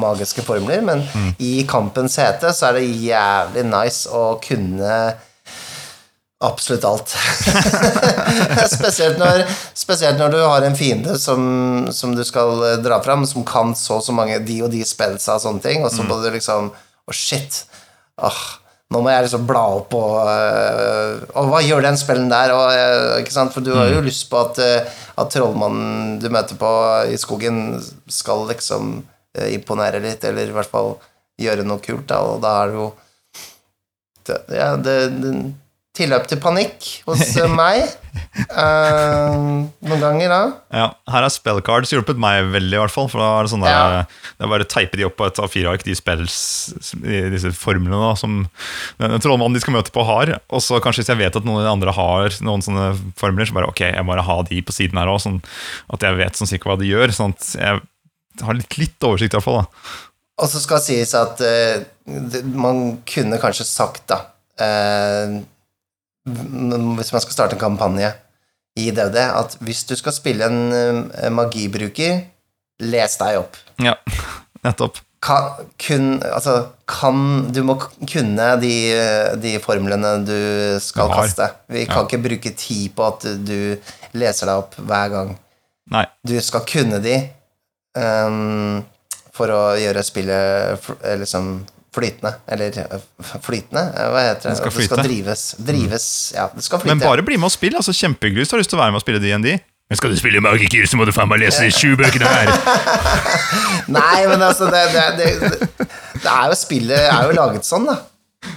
magiske 0.01 0.43
formler, 0.45 0.83
men 0.85 1.05
i 1.41 1.63
kampens 1.69 2.19
hete 2.21 2.51
så 2.53 2.69
er 2.69 2.77
det 2.77 2.89
jævlig 3.01 3.63
nice 3.71 4.11
å 4.13 4.35
kunne 4.45 4.99
absolutt 6.45 6.85
alt. 6.85 7.15
spesielt, 8.77 9.17
når, 9.17 9.47
spesielt 9.73 10.21
når 10.21 10.35
du 10.35 10.39
har 10.43 10.67
en 10.67 10.77
fiende 10.77 11.17
som, 11.21 11.87
som 11.97 12.13
du 12.13 12.21
skal 12.29 12.61
eh, 12.67 12.77
dra 12.85 13.01
fram, 13.05 13.25
som 13.25 13.47
kan 13.49 13.73
så 13.79 13.97
og 13.97 14.05
så 14.05 14.13
mange 14.13 14.37
de 14.45 14.61
og 14.67 14.71
de 14.75 14.85
spellsa 14.85 15.39
og 15.39 15.47
sånne 15.47 15.65
ting, 15.65 15.87
og 15.87 15.95
så 15.95 16.05
må 16.05 16.21
du 16.21 16.29
liksom 16.35 16.69
Å, 17.07 17.15
shit. 17.15 17.63
Oh, 18.21 18.45
nå 18.93 19.01
må 19.01 19.11
jeg 19.15 19.27
liksom 19.27 19.49
bla 19.49 19.63
opp 19.79 19.93
og 19.95 20.17
øh, 20.27 21.21
Og 21.39 21.51
hva 21.53 21.61
gjør 21.63 21.85
den 21.85 21.99
spellen 22.01 22.29
der? 22.33 22.53
Sant? 23.31 23.55
For 23.55 23.65
du 23.65 23.73
har 23.77 23.93
jo 23.95 24.05
lyst 24.05 24.27
på 24.29 24.41
at, 24.43 24.61
at 25.17 25.33
trollmannen 25.33 26.17
du 26.21 26.29
møter 26.35 26.59
på 26.61 26.73
i 27.09 27.17
skogen, 27.21 27.79
skal 28.11 28.45
liksom 28.51 28.99
imponere 29.53 30.01
litt, 30.05 30.25
eller 30.25 30.49
i 30.49 30.57
hvert 30.57 30.71
fall 30.71 30.97
gjøre 31.41 31.67
noe 31.69 31.83
kult, 31.85 32.07
da, 32.09 32.23
og 32.25 32.41
da 32.45 32.57
er 32.63 32.73
det 32.73 32.81
jo 32.81 32.89
det, 34.27 34.37
ja, 34.57 34.73
det, 34.81 34.97
det 35.23 35.33
Tilløp 35.97 36.27
til 36.29 36.41
panikk 36.43 36.87
hos 37.07 37.23
øh, 37.41 37.53
meg. 37.57 37.87
Uh, 38.53 39.65
noen 39.87 40.03
ganger, 40.03 40.29
da. 40.29 40.41
Ja, 40.69 40.89
Her 41.09 41.25
har 41.25 41.33
spellcards 41.33 41.93
hjulpet 41.93 42.21
meg 42.21 42.51
veldig, 42.53 42.75
i 42.77 42.81
hvert 42.83 42.93
fall. 42.93 43.09
For 43.09 43.23
da 43.23 43.31
er 43.39 43.47
det 43.47 43.53
sånn 43.55 43.65
der, 43.65 43.73
Ja. 43.73 44.03
Det 44.37 44.45
er 44.45 44.53
bare 44.53 44.67
å 44.67 44.69
teipe 44.69 45.01
de 45.01 45.07
opp 45.09 45.17
på 45.17 45.29
et 45.29 45.41
A4-ark, 45.41 45.87
de 45.87 45.97
spells, 45.97 46.37
disse 47.01 47.55
formlene 47.57 47.97
da, 48.03 48.13
som 48.19 48.43
trollmannen 48.99 49.57
de 49.57 49.65
skal 49.65 49.79
møte 49.79 49.95
på, 49.95 50.05
har. 50.05 50.35
Og 50.53 50.65
så 50.65 50.83
kanskje 50.85 51.05
hvis 51.05 51.13
jeg 51.15 51.23
vet 51.23 51.41
at 51.41 51.49
noen 51.49 51.63
av 51.63 51.69
de 51.71 51.75
andre 51.79 51.97
har 51.97 52.41
noen 52.45 52.65
sånne 52.67 52.91
formler, 53.17 53.49
så 53.49 53.57
bare 53.57 53.73
ok, 53.73 53.87
jeg 53.89 54.05
må 54.05 54.13
bare 54.13 54.29
ha 54.29 54.41
de 54.51 54.61
på 54.61 54.77
siden 54.77 55.01
her 55.01 55.09
òg, 55.13 55.23
sånn 55.25 55.41
at 55.97 56.05
jeg 56.05 56.21
vet 56.21 56.37
sånn 56.37 56.53
cirka 56.53 56.69
hva 56.69 56.81
de 56.83 56.93
gjør. 56.93 57.17
Sånn 57.17 57.33
at 57.39 57.55
jeg 57.57 57.85
har 58.43 58.59
litt, 58.59 58.77
litt 58.81 59.07
oversikt, 59.07 59.35
i 59.35 59.39
hvert 59.39 59.47
fall. 59.47 59.65
Og 60.37 60.51
så 60.53 60.61
skal 60.61 60.83
sies 60.85 61.15
at 61.17 61.41
uh, 61.41 61.85
man 62.53 62.99
kunne 63.09 63.39
kanskje 63.41 63.65
sagt, 63.69 64.03
da 64.13 64.19
uh, 64.61 65.39
Hvis 66.27 67.13
man 67.15 67.23
skal 67.25 67.33
starte 67.33 67.57
en 67.57 67.63
kampanje 67.63 68.11
i 68.77 68.91
DVD, 68.93 69.23
at 69.33 69.55
hvis 69.65 69.85
du 69.89 69.95
skal 69.97 70.13
spille 70.13 70.45
en 70.45 71.07
uh, 71.09 71.31
magibruker, 71.33 72.27
les 72.85 73.15
deg 73.23 73.39
opp. 73.41 73.57
Ja, 73.81 73.95
nettopp. 74.67 75.01
Kan, 75.27 75.47
kun, 75.81 76.19
altså, 76.29 76.69
kan 76.87 77.47
Du 77.57 77.63
må 77.65 77.79
kunne 77.81 78.51
de, 78.61 78.75
de 79.41 79.55
formlene 79.65 80.11
du 80.29 80.37
skal 80.85 81.09
Du 81.09 81.15
kaste. 81.17 81.49
Vi 81.73 81.87
kan 81.89 82.03
Ja. 82.03 82.05
ikke 82.05 82.21
bruke 82.29 82.53
tid 82.53 82.93
på 82.95 83.07
at 83.09 83.25
du 83.49 83.81
leser 84.13 84.51
deg 84.53 84.61
opp 84.61 84.77
hver 84.77 85.09
gang. 85.15 85.33
Nei. 85.91 86.05
Du 86.27 86.37
skal 86.45 86.67
kunne 86.69 87.01
de 87.03 87.17
ehm, 87.97 88.85
for 89.37 89.53
å 89.53 89.63
gjøre 89.81 90.03
spillet 90.07 90.81
fl- 90.85 91.01
eh, 91.05 91.17
liksom 91.23 91.51
flytende. 91.97 92.35
Eller 92.53 92.77
eh, 92.83 92.99
flytende? 93.45 93.83
Eh, 93.97 94.09
Hva 94.13 94.23
heter 94.29 94.51
det? 94.51 94.55
Det 94.55 94.59
skal 94.61 94.71
Det 94.71 94.75
skal 94.75 94.97
flyte. 94.97 95.07
drives. 95.09 95.45
Drives 95.71 96.09
Ja, 96.37 96.49
det 96.55 96.65
skal 96.65 96.81
flyte. 96.83 96.95
Men 96.95 97.05
bare 97.07 97.25
bli 97.25 97.37
med 97.41 97.49
og 97.51 97.55
spill. 97.57 97.77
altså 97.79 97.93
Kjempehyggelig 97.97 98.45
hvis 98.45 98.53
du 98.53 98.57
har 98.57 98.63
lyst 98.65 98.71
til 98.75 98.79
å 98.81 98.83
være 98.85 98.93
med 98.95 99.01
og 99.03 99.07
spille 99.07 99.23
DND. 99.25 99.57
Men 99.87 99.97
skal 100.01 100.11
du 100.11 100.17
spille 100.19 100.41
magiker, 100.43 100.83
så 100.91 100.99
må 100.99 101.05
du 101.07 101.13
faen 101.15 101.29
meg 101.31 101.39
lese 101.45 101.63
de 101.63 101.71
sju 101.71 101.93
bøkene 101.97 102.27
her. 102.27 102.49
Nei, 103.97 104.27
men 104.27 104.43
altså, 104.43 104.67
det, 104.73 104.81
det, 104.91 105.05
det, 105.21 105.89
det 106.25 106.33
er 106.33 106.49
jo 106.51 106.57
Spillet 106.59 107.05
er 107.07 107.29
jo 107.29 107.37
laget 107.37 107.69
sånn, 107.69 107.87
da. 107.87 107.95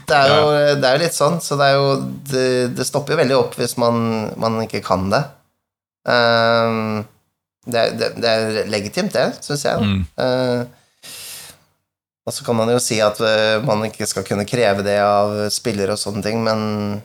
Det 0.10 0.18
er 0.18 0.32
jo, 0.34 0.48
det 0.82 0.88
er 0.90 0.98
jo 0.98 1.02
litt 1.04 1.14
sånn, 1.18 1.38
så 1.42 1.56
det 1.58 1.68
er 1.70 1.76
jo 1.78 1.86
Det, 2.32 2.48
det 2.78 2.86
stopper 2.86 3.14
jo 3.14 3.20
veldig 3.22 3.38
opp 3.38 3.54
hvis 3.58 3.76
man, 3.82 4.02
man 4.42 4.58
ikke 4.66 4.82
kan 4.86 5.06
det. 5.14 5.22
Ehm, 6.10 7.06
det, 7.66 7.86
det, 8.00 8.12
det 8.22 8.30
er 8.30 8.70
legitimt, 8.72 9.16
det, 9.16 9.42
syns 9.46 9.66
jeg. 9.68 9.84
Mm. 9.84 10.04
Uh, 10.20 10.78
og 12.30 12.36
så 12.36 12.46
kan 12.46 12.60
man 12.60 12.70
jo 12.70 12.78
si 12.84 13.00
at 13.02 13.18
eh, 13.26 13.64
man 13.66 13.82
ikke 13.88 14.06
skal 14.06 14.22
kunne 14.28 14.46
kreve 14.46 14.84
det 14.86 15.00
av 15.02 15.48
spillere 15.50 15.96
og 15.96 15.98
sånne 15.98 16.22
ting, 16.22 16.44
men 16.46 17.00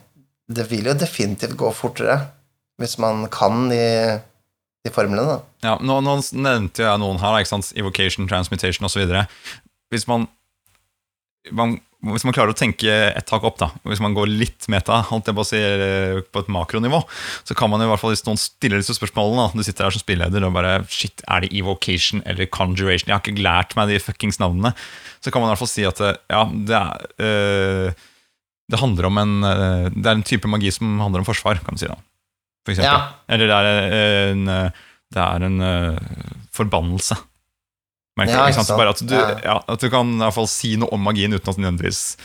det 0.45 0.67
vil 0.69 0.85
jo 0.85 0.93
definitivt 0.93 1.55
gå 1.57 1.71
fortere 1.73 2.19
hvis 2.77 2.97
man 3.01 3.23
kan 3.33 3.69
de, 3.71 4.19
de 4.85 4.91
formlene, 4.93 5.25
da. 5.25 5.37
Ja, 5.65 5.73
nå, 5.81 5.97
nå 6.05 6.19
nevnte 6.35 6.83
jeg 6.83 7.01
noen 7.01 7.17
her, 7.23 7.39
ikke 7.39 7.55
sant? 7.55 7.71
Evocation, 7.79 8.27
Transmutation 8.29 8.85
osv. 8.85 9.15
Hvis 9.89 10.05
man, 10.11 10.27
man 11.51 11.79
Hvis 12.05 12.25
man 12.27 12.35
klarer 12.35 12.53
å 12.53 12.57
tenke 12.57 12.85
et 12.85 13.25
tak 13.25 13.41
opp, 13.47 13.55
da 13.57 13.71
hvis 13.89 14.01
man 14.03 14.13
går 14.13 14.29
litt 14.29 14.67
meta, 14.69 14.99
holdt 15.09 15.31
jeg 15.31 15.37
på 15.37 15.41
å 15.41 15.47
si, 15.47 15.61
på 16.29 16.43
et 16.43 16.51
makronivå, 16.53 16.99
så 17.47 17.55
kan 17.57 17.71
man 17.71 17.81
i 17.81 17.87
hvert 17.89 17.97
fall, 17.97 18.13
hvis 18.13 18.25
noen 18.27 18.37
stiller 18.37 18.77
disse 18.77 18.93
spørsmålene, 18.93 19.47
da, 19.47 19.57
du 19.57 19.65
sitter 19.65 19.87
her 19.87 19.95
som 19.95 20.03
spilleder 20.03 20.45
og 20.45 20.53
bare 20.53 20.75
Shit, 20.93 21.23
er 21.25 21.41
det 21.41 21.49
evocation 21.57 22.21
eller 22.29 22.45
conjuration? 22.45 23.09
Jeg 23.09 23.15
har 23.15 23.23
ikke 23.23 23.47
lært 23.47 23.73
meg 23.79 23.89
de 23.89 23.97
fuckings 24.03 24.37
navnene. 24.37 24.75
Så 25.25 25.33
kan 25.33 25.41
man 25.41 25.49
i 25.49 25.55
hvert 25.55 25.63
fall 25.63 25.71
si 25.71 25.87
at 25.89 26.03
eh, 26.05 26.19
ja, 26.29 26.43
det 26.69 26.77
er 26.77 27.07
øh, 27.25 28.03
Det 28.69 28.81
handler 28.83 29.09
om 29.09 29.17
en 29.23 29.33
eh, 29.49 29.87
Det 29.95 30.05
er 30.05 30.19
en 30.19 30.27
type 30.29 30.51
magi 30.51 30.69
som 30.75 30.99
handler 31.01 31.23
om 31.23 31.27
forsvar, 31.27 31.57
kan 31.65 31.73
du 31.73 31.81
si 31.81 31.89
da. 31.89 31.97
For 32.65 32.73
eksempel. 32.73 32.97
Ja. 32.97 33.13
Eller 33.33 33.49
det 33.49 33.55
er 33.55 33.71
eh, 33.71 34.31
en, 34.33 34.47
eh, 34.49 34.83
det 35.13 35.21
er 35.21 35.47
en 35.47 35.61
eh, 35.61 36.29
forbannelse. 36.55 37.17
Men, 38.15 38.29
Ja, 38.31 38.45
ikke 38.47 38.63
sant? 38.63 38.77
Bare 38.79 38.93
at 38.95 39.01
du, 39.03 39.15
Ja. 39.15 39.39
ja, 39.43 39.55
at 39.67 39.81
du 39.81 39.89
kan 39.91 40.13
i 40.15 40.21
hvert 40.23 40.37
fall 40.37 40.47
si 40.47 40.75
noe 40.79 40.91
om 40.95 41.01
magien 41.03 41.33
uten 41.35 41.51
at 41.51 41.57
nødvendigvis 41.59 42.15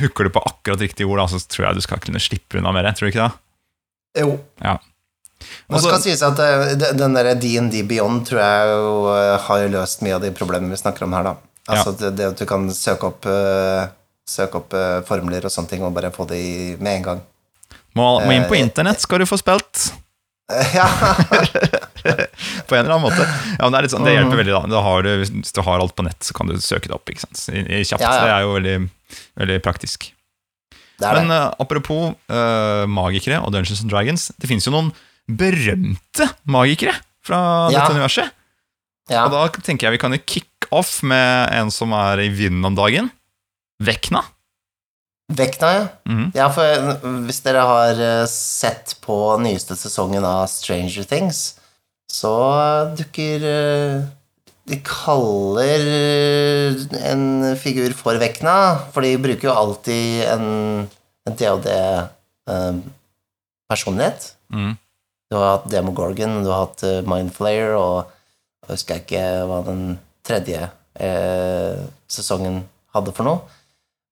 hooker 0.00 0.28
du 0.28 0.30
på 0.32 0.42
akkurat 0.46 0.80
riktig 0.80 1.06
ord. 1.06 1.20
Da, 1.20 1.26
så 1.28 1.40
tror 1.44 1.66
jeg 1.68 1.80
du 1.80 1.84
skal 1.84 2.00
kunne 2.00 2.22
slippe 2.22 2.60
unna 2.60 2.72
mer. 2.72 2.88
Tror 2.96 3.08
du 3.08 3.12
ikke 3.12 3.26
det? 3.26 4.22
Jo. 4.22 4.38
Ja. 4.64 4.78
Nå 5.70 5.78
skal 5.82 6.00
sies 6.02 6.22
at 6.26 6.40
eh, 6.42 6.72
den 6.98 7.14
der 7.14 7.34
D&D 7.38 7.84
Beyond 7.86 8.24
tror 8.26 8.40
jeg 8.42 8.72
jo 8.72 8.88
eh, 9.12 9.34
har 9.44 9.68
løst 9.70 10.02
mye 10.02 10.16
av 10.16 10.24
de 10.24 10.32
problemene 10.34 10.72
vi 10.72 10.80
snakker 10.80 11.06
om 11.06 11.14
her, 11.14 11.30
da. 11.30 11.36
Altså 11.68 11.92
det, 12.00 12.14
det 12.16 12.30
at 12.32 12.40
du 12.40 12.46
kan 12.48 12.64
søke 12.72 13.10
opp, 13.10 13.28
eh, 13.28 13.84
søke 14.28 14.62
opp 14.62 14.74
formler 15.08 15.44
og 15.44 15.52
sånne 15.52 15.70
ting, 15.74 15.84
og 15.84 15.94
bare 15.94 16.10
få 16.14 16.26
de 16.30 16.40
med 16.80 17.00
en 17.00 17.06
gang. 17.10 17.22
Må, 17.98 18.08
må 18.24 18.34
inn 18.34 18.48
på 18.48 18.58
internett, 18.58 19.02
skal 19.04 19.22
du 19.22 19.28
få 19.28 19.38
spilt. 19.40 19.90
ja. 20.78 20.88
På 22.68 22.76
en 22.76 22.84
eller 22.84 22.94
annen 22.94 23.06
måte. 23.08 23.24
Ja, 23.58 23.68
Det 23.70 23.90
sånn, 23.90 24.04
det 24.04 24.14
Mm. 24.14 24.18
hjelper 24.20 24.40
veldig. 24.42 24.70
da 24.70 24.80
har 24.82 25.02
du, 25.02 25.10
Hvis 25.24 25.52
du 25.52 25.60
har 25.62 25.80
alt 25.80 25.94
på 25.96 26.04
nett, 26.04 26.20
så 26.20 26.34
kan 26.34 26.46
du 26.46 26.54
søke 26.60 26.88
det 26.88 26.94
opp. 26.94 27.08
I, 27.10 27.14
kjapt. 27.14 28.00
Ja, 28.00 28.12
ja. 28.14 28.24
Det 28.24 28.32
er 28.36 28.40
jo 28.46 28.54
veldig, 28.54 28.90
veldig 29.42 29.58
praktisk. 29.62 30.12
Det 30.98 31.06
er 31.06 31.14
Men 31.20 31.28
det. 31.28 31.36
eh, 31.36 31.54
apropos 31.60 32.14
uh, 32.30 32.86
magikere 32.90 33.38
og 33.44 33.52
Dungeons 33.52 33.80
and 33.84 33.90
Dragons, 33.90 34.32
det 34.38 34.48
finnes 34.50 34.64
jo 34.66 34.72
noen 34.74 34.92
berømte 35.30 36.26
magikere 36.48 36.94
fra 37.22 37.68
Ja. 37.70 37.80
dette 37.84 37.94
universet. 37.94 38.30
Ja. 39.08 39.24
Og 39.26 39.30
da 39.32 39.48
tenker 39.62 39.86
jeg 39.88 39.92
vi 39.92 39.98
kan 40.02 40.12
jo 40.12 40.18
kick 40.26 40.66
off 40.72 41.02
med 41.02 41.52
en 41.52 41.70
som 41.70 41.92
er 41.92 42.18
i 42.20 42.28
vinden 42.28 42.64
om 42.66 42.74
dagen. 42.74 43.10
Vekna. 43.80 44.24
Vekna, 45.32 45.68
ja. 45.74 45.88
Mhm. 46.08 46.32
Ja, 46.34 46.48
for 46.48 46.64
hvis 47.26 47.42
dere 47.44 47.60
har 47.68 47.98
eh, 48.00 48.26
sett 48.26 48.96
på 49.04 49.38
nyeste 49.40 49.76
sesongen 49.76 50.24
av 50.24 50.46
Stranger 50.48 51.04
Things, 51.04 51.57
så 52.12 52.32
dukker 52.98 53.42
eh, 53.44 54.02
De 54.68 54.76
kaller 54.84 55.80
eh, 55.88 56.74
en 57.10 57.54
figur 57.56 57.92
for 57.96 58.18
Vekna, 58.20 58.76
for 58.92 59.00
de 59.04 59.16
bruker 59.20 59.48
jo 59.48 59.54
alltid 59.56 60.24
en, 60.28 60.44
en 61.28 61.36
DOD-personlighet. 61.40 64.34
Eh, 64.52 64.74
Du 65.30 65.36
har 65.36 65.58
hatt 65.58 65.66
Demogorgon, 65.68 66.38
du 66.44 66.48
har 66.48 66.62
hatt 66.66 66.80
Mindflayer, 67.04 67.74
og 67.76 68.08
jeg 68.64 68.70
husker 68.78 68.96
ikke 69.02 69.24
hva 69.50 69.58
den 69.66 69.98
tredje 70.24 70.70
eh, 70.96 71.76
sesongen 72.08 72.62
hadde 72.96 73.12
for 73.12 73.24
noe. 73.28 73.42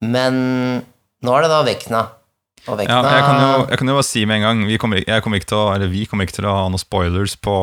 Men 0.05 0.35
nå 1.25 1.31
er 1.33 1.41
det 1.47 1.51
da 1.55 1.63
Vekna. 1.65 2.03
Og 2.67 2.81
Ja, 2.83 2.99
jeg, 3.03 3.23
kan 3.27 3.41
jo, 3.41 3.51
jeg 3.71 3.79
kan 3.81 3.91
jo 3.93 3.97
bare 3.99 4.07
si 4.09 4.25
med 4.27 4.41
en 4.41 4.47
gang 4.47 4.65
vi 4.67 4.79
kommer, 4.83 5.03
kommer 5.23 5.43
å, 5.59 5.63
eller 5.75 5.93
vi 5.93 6.07
kommer 6.11 6.27
ikke 6.27 6.41
til 6.41 6.49
å 6.51 6.57
ha 6.57 6.65
noen 6.67 6.83
spoilers 6.83 7.37
på, 7.39 7.55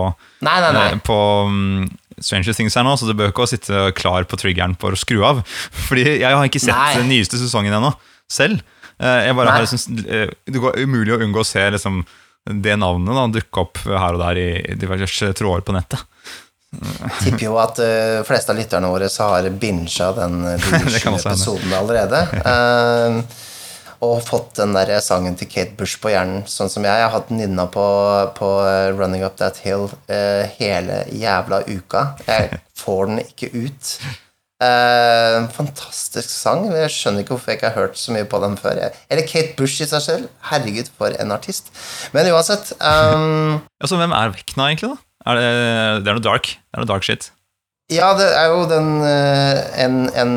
Nei, 0.45 0.55
nei, 0.63 0.71
nei. 0.77 0.85
eh, 0.93 1.01
på 1.03 1.17
um, 1.49 1.89
Stranger 2.19 2.55
Things 2.55 2.77
her 2.79 2.85
nå, 2.87 2.95
så 2.99 3.09
du 3.09 3.15
bør 3.17 3.33
ikke 3.33 3.49
sitte 3.51 3.89
klar 3.97 4.27
på 4.29 4.39
triggeren 4.39 4.77
for 4.79 4.95
å 4.95 4.99
skru 4.99 5.23
av. 5.27 5.43
Fordi 5.87 6.05
jeg 6.21 6.29
har 6.29 6.47
ikke 6.47 6.63
sett 6.63 6.99
den 7.01 7.11
nyeste 7.11 7.41
sesongen 7.41 7.75
ennå, 7.75 7.93
selv. 8.31 8.63
Eh, 8.99 9.27
Jeg 9.27 9.37
bare 9.37 9.57
har 9.57 9.65
liksom, 9.65 10.03
eh, 10.05 10.29
Det 10.45 10.61
går 10.61 10.79
umulig 10.85 11.15
å 11.15 11.21
unngå 11.25 11.41
å 11.43 11.47
se 11.47 11.63
liksom, 11.75 12.03
det 12.43 12.75
navnet 12.79 13.15
da, 13.15 13.27
dukke 13.39 13.61
opp 13.63 13.83
her 13.87 14.15
og 14.15 14.21
der 14.23 14.39
i 14.39 14.49
diverse 14.79 15.31
tråder 15.35 15.63
på 15.67 15.75
nettet. 15.75 16.03
Tipper 17.21 17.45
jo 17.45 17.57
at 17.61 17.77
uh, 17.83 18.23
fleste 18.25 18.49
av 18.53 18.57
lytterne 18.57 18.89
våre 18.89 19.09
så 19.11 19.27
har 19.29 19.49
bincha 19.61 20.09
den 20.17 20.39
uh, 20.47 20.55
episoden 20.57 21.73
allerede. 21.77 22.23
Eh, 22.53 23.19
og 24.03 24.23
fått 24.25 24.57
den 24.59 24.75
der 24.75 24.91
sangen 25.03 25.37
til 25.39 25.49
Kate 25.51 25.77
Bush 25.79 25.99
på 26.01 26.11
hjernen, 26.11 26.43
sånn 26.49 26.71
som 26.71 26.85
jeg. 26.85 26.99
Jeg 26.99 27.07
har 27.07 27.15
hatt 27.15 27.31
nynna 27.33 27.67
på, 27.71 27.85
på 28.37 28.49
eh, 28.67 28.89
Running 28.97 29.23
Up 29.25 29.37
That 29.39 29.61
Hill 29.63 29.87
uh, 29.87 30.43
hele 30.57 31.03
jævla 31.13 31.63
uka. 31.69 32.05
Jeg 32.27 32.59
får 32.83 33.09
den 33.09 33.23
ikke 33.23 33.51
ut. 33.53 33.93
Uh, 34.63 35.49
fantastisk 35.55 36.31
sang. 36.31 36.67
Jeg 36.71 36.91
skjønner 36.93 37.23
ikke 37.23 37.35
hvorfor 37.35 37.51
jeg 37.51 37.59
ikke 37.59 37.71
har 37.71 37.87
hørt 37.87 37.99
så 37.99 38.15
mye 38.15 38.27
på 38.29 38.39
den 38.43 38.57
før. 38.59 38.81
Eller 39.11 39.27
Kate 39.27 39.55
Bush 39.59 39.83
i 39.83 39.89
seg 39.89 40.03
selv. 40.05 40.27
Herregud, 40.51 40.91
for 40.97 41.15
en 41.19 41.35
artist. 41.35 41.71
Men 42.15 42.31
uansett 42.31 42.75
um, 42.79 43.61
Altså, 43.79 43.99
Hvem 43.99 44.15
er 44.15 44.35
Vekna, 44.35 44.69
egentlig? 44.71 44.93
da? 44.93 45.31
Er 45.31 45.39
det, 45.39 45.49
det 46.03 46.11
er 46.11 46.19
noe 46.19 46.27
dark. 46.27 46.51
Det 46.51 46.77
er 46.77 46.83
noe 46.83 46.91
dark 46.91 47.07
shit. 47.07 47.31
Ja, 47.91 48.13
det 48.15 48.29
er 48.31 48.47
jo 48.51 48.63
den 48.71 48.93
uh, 49.03 49.59
En, 49.83 49.97
en 50.15 50.35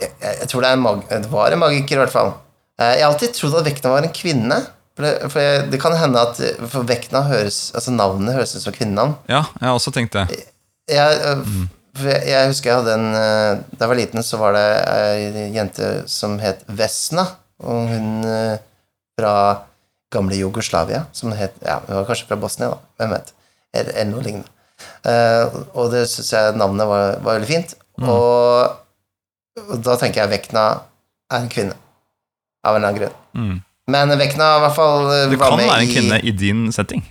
jeg, 0.00 0.12
jeg 0.42 0.48
tror 0.50 0.64
det, 0.64 0.72
det 1.10 1.30
var 1.32 1.54
en 1.54 1.62
magiker, 1.62 1.96
i 1.98 2.02
hvert 2.02 2.12
fall. 2.14 2.32
Eh, 2.80 2.94
Jeg 2.98 3.04
har 3.04 3.12
alltid 3.12 3.34
trodd 3.36 3.56
at 3.60 3.66
Vekna 3.66 3.90
var 3.94 4.06
en 4.06 4.14
kvinne. 4.14 4.58
For 4.98 5.06
det, 5.06 5.30
for 5.30 5.38
jeg, 5.42 5.64
det 5.70 5.78
kan 5.82 5.94
hende 5.94 6.18
at 6.26 6.38
For 6.72 6.82
Vekna 6.82 7.20
høres 7.28 7.68
Altså 7.78 7.92
navnet 7.94 8.34
høres 8.34 8.56
ut 8.56 8.64
som 8.64 8.74
kvinnenavn. 8.74 9.12
Ja, 9.30 9.44
jeg 9.60 9.68
har 9.68 9.76
også 9.78 9.92
tenkt 9.94 10.16
det. 10.16 10.24
Jeg, 10.90 11.20
eh, 11.22 11.44
for 11.98 12.10
jeg, 12.10 12.48
husker 12.50 12.70
jeg 12.72 12.80
hadde 12.80 12.96
en 12.98 13.06
eh, 13.14 13.60
Da 13.76 13.84
jeg 13.84 13.92
var 13.92 14.00
liten, 14.00 14.24
så 14.26 14.40
var 14.42 14.56
det 14.58 14.66
ei 14.90 15.46
jente 15.54 15.92
som 16.10 16.38
het 16.42 16.64
Vesna. 16.66 17.28
Og 17.62 17.88
hun 17.92 18.10
eh, 18.26 18.58
fra 19.18 19.34
gamle 20.14 20.38
Jugoslavia, 20.38 21.04
som 21.12 21.30
het 21.36 21.54
Ja, 21.62 21.78
hun 21.86 22.00
var 22.00 22.06
kanskje 22.10 22.26
fra 22.30 22.38
Bosnia, 22.40 22.70
da. 22.74 22.78
Hvem 22.98 23.14
vet. 23.16 23.32
Eller, 23.74 23.92
eller 23.94 24.12
noe 24.16 24.22
lignende. 24.26 24.50
Eh, 25.06 25.56
og 25.74 25.90
det 25.94 26.04
syns 26.10 26.30
jeg 26.34 26.54
navnet 26.58 26.86
var, 26.90 27.16
var 27.22 27.38
veldig 27.38 27.50
fint. 27.50 27.74
Og, 28.02 28.76
og 29.66 29.82
da 29.84 29.96
tenker 30.00 30.22
jeg 30.22 30.32
Vekna 30.32 30.64
er 31.28 31.42
en 31.42 31.50
kvinne. 31.52 31.76
Av 32.66 32.74
en 32.74 32.80
eller 32.80 32.88
annen 32.88 33.00
grunn. 33.02 33.18
Mm. 33.38 33.56
Men 33.92 34.12
Vekna 34.20 34.48
i 34.58 34.64
hvert 34.64 34.76
fall 34.76 35.06
eh, 35.12 35.26
Det 35.32 35.38
kan 35.40 35.60
være 35.60 35.84
en 35.84 35.92
kvinne 35.92 36.18
i 36.20 36.34
din 36.36 36.66
setting. 36.74 37.04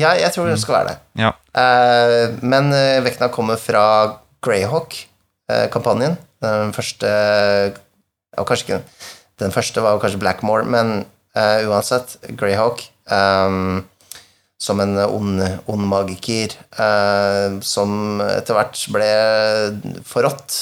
Ja, 0.00 0.12
jeg 0.16 0.32
tror 0.34 0.50
hun 0.50 0.60
skal 0.60 0.78
være 0.78 0.92
det. 0.92 0.96
Ja. 1.22 1.32
Uh, 1.56 2.36
men 2.44 2.68
eh, 2.76 3.00
Vekna 3.04 3.30
kommer 3.32 3.60
fra 3.60 3.84
Greyhawk-kampanjen. 4.44 6.18
den 6.44 6.72
første 6.76 7.10
Og 8.36 8.46
Kanskje 8.46 8.66
ikke 8.66 8.80
Den 9.40 9.52
første 9.52 9.80
var 9.80 9.98
kanskje 10.00 10.20
Blackmore, 10.20 10.64
men 10.64 11.04
uh, 11.36 11.68
uansett, 11.68 12.16
Greyhawk 12.36 12.84
um, 13.12 13.84
som 14.56 14.80
en 14.80 14.96
ond, 15.04 15.42
ond 15.68 15.84
magiker 15.84 16.54
uh, 16.78 17.60
som 17.60 18.22
etter 18.24 18.56
hvert 18.56 18.80
ble 18.94 19.10
forrådt. 20.08 20.56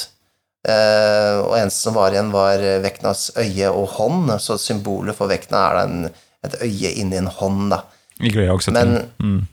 Eh, 0.65 1.39
og 1.45 1.57
eneste 1.59 1.85
som 1.85 1.95
var 1.99 2.15
igjen, 2.15 2.31
var 2.32 2.62
Veknas 2.85 3.31
øye 3.36 3.69
og 3.70 3.89
hånd, 3.99 4.31
så 4.41 4.57
symbolet 4.61 5.16
for 5.19 5.28
Vekna 5.28 5.61
er 5.69 5.74
da 5.78 5.82
en, 5.89 6.05
et 6.49 6.59
øye 6.65 6.93
inni 7.03 7.19
en 7.20 7.28
hånd, 7.41 7.70
da. 7.74 7.82
I 8.20 8.31
Men- 8.73 9.11
Mm. 9.20 9.47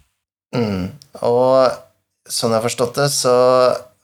Mm. 0.56 0.90
Og 1.24 1.72
sånn 2.30 2.52
jeg 2.52 2.60
har 2.62 2.70
forstått 2.70 2.96
det, 3.00 3.10
så 3.12 3.36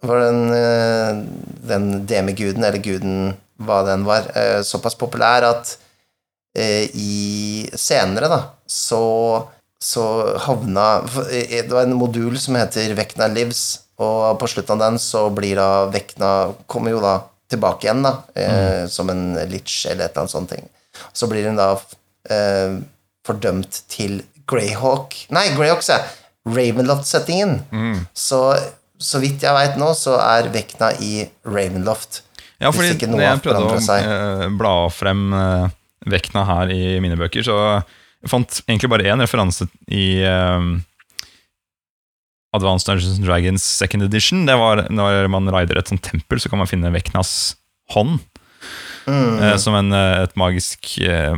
var 0.03 0.19
den, 0.19 0.51
eh, 0.53 1.23
den 1.67 2.05
demiguden, 2.07 2.63
eller 2.63 2.79
guden, 2.79 3.35
hva 3.59 3.83
den 3.87 4.03
var, 4.05 4.27
uh, 4.35 4.61
såpass 4.61 4.93
populær 4.95 5.41
at 5.43 5.77
uh, 6.57 6.85
i 6.93 7.67
senere, 7.73 8.29
da, 8.29 8.41
så, 8.69 9.47
så 9.81 10.03
havna 10.45 10.99
eh, 11.31 11.63
Det 11.65 11.71
var 11.73 11.87
en 11.87 11.95
modul 11.97 12.37
som 12.37 12.53
heter 12.59 12.93
Vekna 12.93 13.27
Lives, 13.33 13.79
og 13.97 14.37
på 14.41 14.49
slutten 14.51 14.77
av 14.77 14.83
den 14.85 14.99
så 15.01 15.25
blir 15.33 15.57
da 15.57 15.87
Vekna 15.89 16.31
Kommer 16.69 16.93
jo 16.93 17.01
da 17.01 17.15
tilbake 17.49 17.87
igjen, 17.87 18.03
da, 18.05 18.13
eh, 18.35 18.85
som 18.91 19.09
en 19.09 19.37
litch 19.49 19.85
eller 19.87 20.05
et 20.05 20.11
eller 20.11 20.25
annet 20.25 20.35
sånt 20.35 20.51
ting. 20.51 20.65
Så 21.15 21.29
blir 21.31 21.47
hun 21.47 21.57
da 21.59 21.71
eh, 22.29 22.79
fordømt 23.25 23.83
til 23.91 24.19
Greyhawk 24.47 25.15
Nei, 25.35 25.49
Greyhawk, 25.55 25.81
sa 25.85 25.99
jeg. 25.99 26.11
Ravenloft-settingen. 26.47 27.61
Så 28.15 28.41
så 28.97 29.21
vidt 29.21 29.45
jeg 29.45 29.53
veit 29.53 29.77
nå, 29.79 29.91
så 29.97 30.17
er 30.21 30.49
Vekna 30.53 30.91
i 31.03 31.27
Ravenloft. 31.45 32.23
Ja, 32.57 32.71
fordi 32.73 33.09
når 33.09 33.21
jeg 33.21 33.41
prøvde 33.45 33.77
å 33.77 33.97
eh, 33.97 34.45
bla 34.57 34.73
frem 34.89 35.27
eh, 35.37 35.67
Vekna 36.09 36.43
her 36.47 36.73
i 36.73 36.97
mine 37.03 37.17
bøker, 37.19 37.45
så 37.45 37.57
jeg 37.77 38.31
fant 38.31 38.61
egentlig 38.65 38.89
bare 38.89 39.11
én 39.13 39.21
referanse 39.21 39.67
i 39.93 40.07
eh, 40.25 40.71
Advanced 42.55 42.87
Dungeons 42.87 43.17
and 43.17 43.25
Dragons 43.27 43.63
second 43.63 44.03
edition. 44.03 44.45
Det 44.47 44.55
var 44.57 44.85
når 44.89 45.27
man 45.29 45.49
rider 45.53 45.77
et 45.77 45.87
sånt 45.91 46.01
tempel, 46.05 46.39
så 46.39 46.49
kan 46.49 46.59
man 46.61 46.67
finne 46.69 46.91
Veknas 46.93 47.55
hånd. 47.93 48.19
Mm. 49.07 49.37
eh, 49.43 49.55
som 49.57 49.75
en, 49.75 49.91
eh, 49.95 50.23
et 50.25 50.33
magisk, 50.35 50.97
eh, 51.03 51.35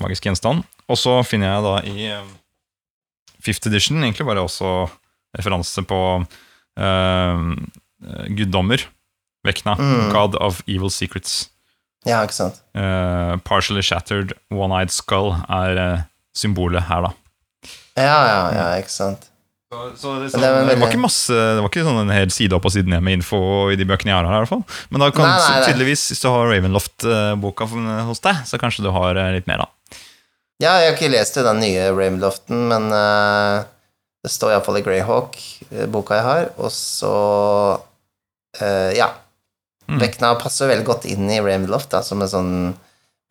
magisk 0.00 0.24
gjenstand. 0.26 0.64
Og 0.90 0.96
så 0.98 1.20
finner 1.26 1.52
jeg 1.52 1.62
da 1.62 1.74
i 1.86 2.06
eh, 2.10 2.32
fifth 3.44 3.66
edition 3.70 4.00
egentlig 4.02 4.26
bare 4.26 4.42
også 4.42 4.88
referanse 5.38 5.82
på 5.86 6.00
eh, 6.78 7.44
guddommer. 8.34 8.82
Vekna, 9.44 9.74
Mm. 9.76 10.10
God 10.12 10.34
of 10.40 10.62
Evil 10.66 10.90
Secrets. 10.90 11.50
Ja, 12.06 12.22
ikke 12.24 12.32
sant. 12.36 12.62
Eh, 12.74 13.36
partially 13.44 13.82
Shattered 13.82 14.32
One-Eyed 14.52 14.90
Skull 14.90 15.34
er 15.48 15.78
eh, 15.78 16.02
symbolet 16.36 16.82
her, 16.88 17.02
da. 17.02 17.12
Ja, 17.96 18.18
ja, 18.26 18.40
ja, 18.56 18.66
ikke 18.80 18.90
sant. 18.92 19.28
Så, 19.94 20.12
så 20.30 20.38
det, 20.38 20.40
Men 20.40 20.42
det 20.42 20.48
er 20.48 20.68
det, 20.68 20.80
var 20.82 20.90
ikke 20.92 21.02
masse 21.04 21.34
Det 21.34 21.62
var 21.62 21.70
ikke 21.70 21.84
sånn 21.86 22.00
en 22.04 22.12
hel 22.14 22.32
side 22.34 22.56
opp 22.56 22.66
og 22.68 22.74
side 22.74 22.90
ned 22.90 23.04
med 23.04 23.18
info 23.20 23.38
i 23.72 23.78
de 23.78 23.86
bøkene 23.88 24.12
jeg 24.12 24.18
har 24.18 24.28
her. 24.28 24.42
i 24.42 24.44
hvert 24.44 24.52
fall 24.52 24.88
Men 24.92 25.04
da 25.04 25.08
kan 25.14 25.28
Nei, 25.28 25.36
nei, 25.38 25.54
nei. 25.60 25.68
tydeligvis, 25.68 26.04
hvis 26.12 26.22
du 26.24 26.28
har 26.30 26.50
Ravenloft-boka 26.50 27.68
hos 28.08 28.22
deg, 28.24 28.42
så 28.48 28.60
kanskje 28.60 28.86
du 28.86 28.90
har 28.94 29.20
eh, 29.20 29.32
litt 29.36 29.48
mer, 29.50 29.64
da. 29.64 30.00
Ja, 30.62 30.76
jeg 30.78 30.92
har 30.92 30.94
ikke 30.94 31.10
lest 31.12 31.38
den 31.40 31.60
nye 31.62 31.88
Ravenloften, 31.90 32.60
men 32.70 32.86
uh, 32.94 33.64
det 34.24 34.30
står 34.32 34.54
iallfall 34.54 34.78
i 34.78 34.84
Greyhawk, 34.86 35.38
eh, 35.72 35.88
boka 35.90 36.20
jeg 36.20 36.26
har, 36.28 36.48
og 36.56 36.72
så 36.74 37.16
uh, 38.60 38.90
Ja. 38.94 39.10
Mm. 39.84 39.98
Vekna 40.00 40.30
passer 40.40 40.70
veldig 40.70 40.86
godt 40.88 41.04
inn 41.12 41.26
i 41.28 41.42
Ravenloft, 41.42 41.90
da, 41.92 42.00
som 42.06 42.22
en 42.24 42.30
sånn 42.30 42.54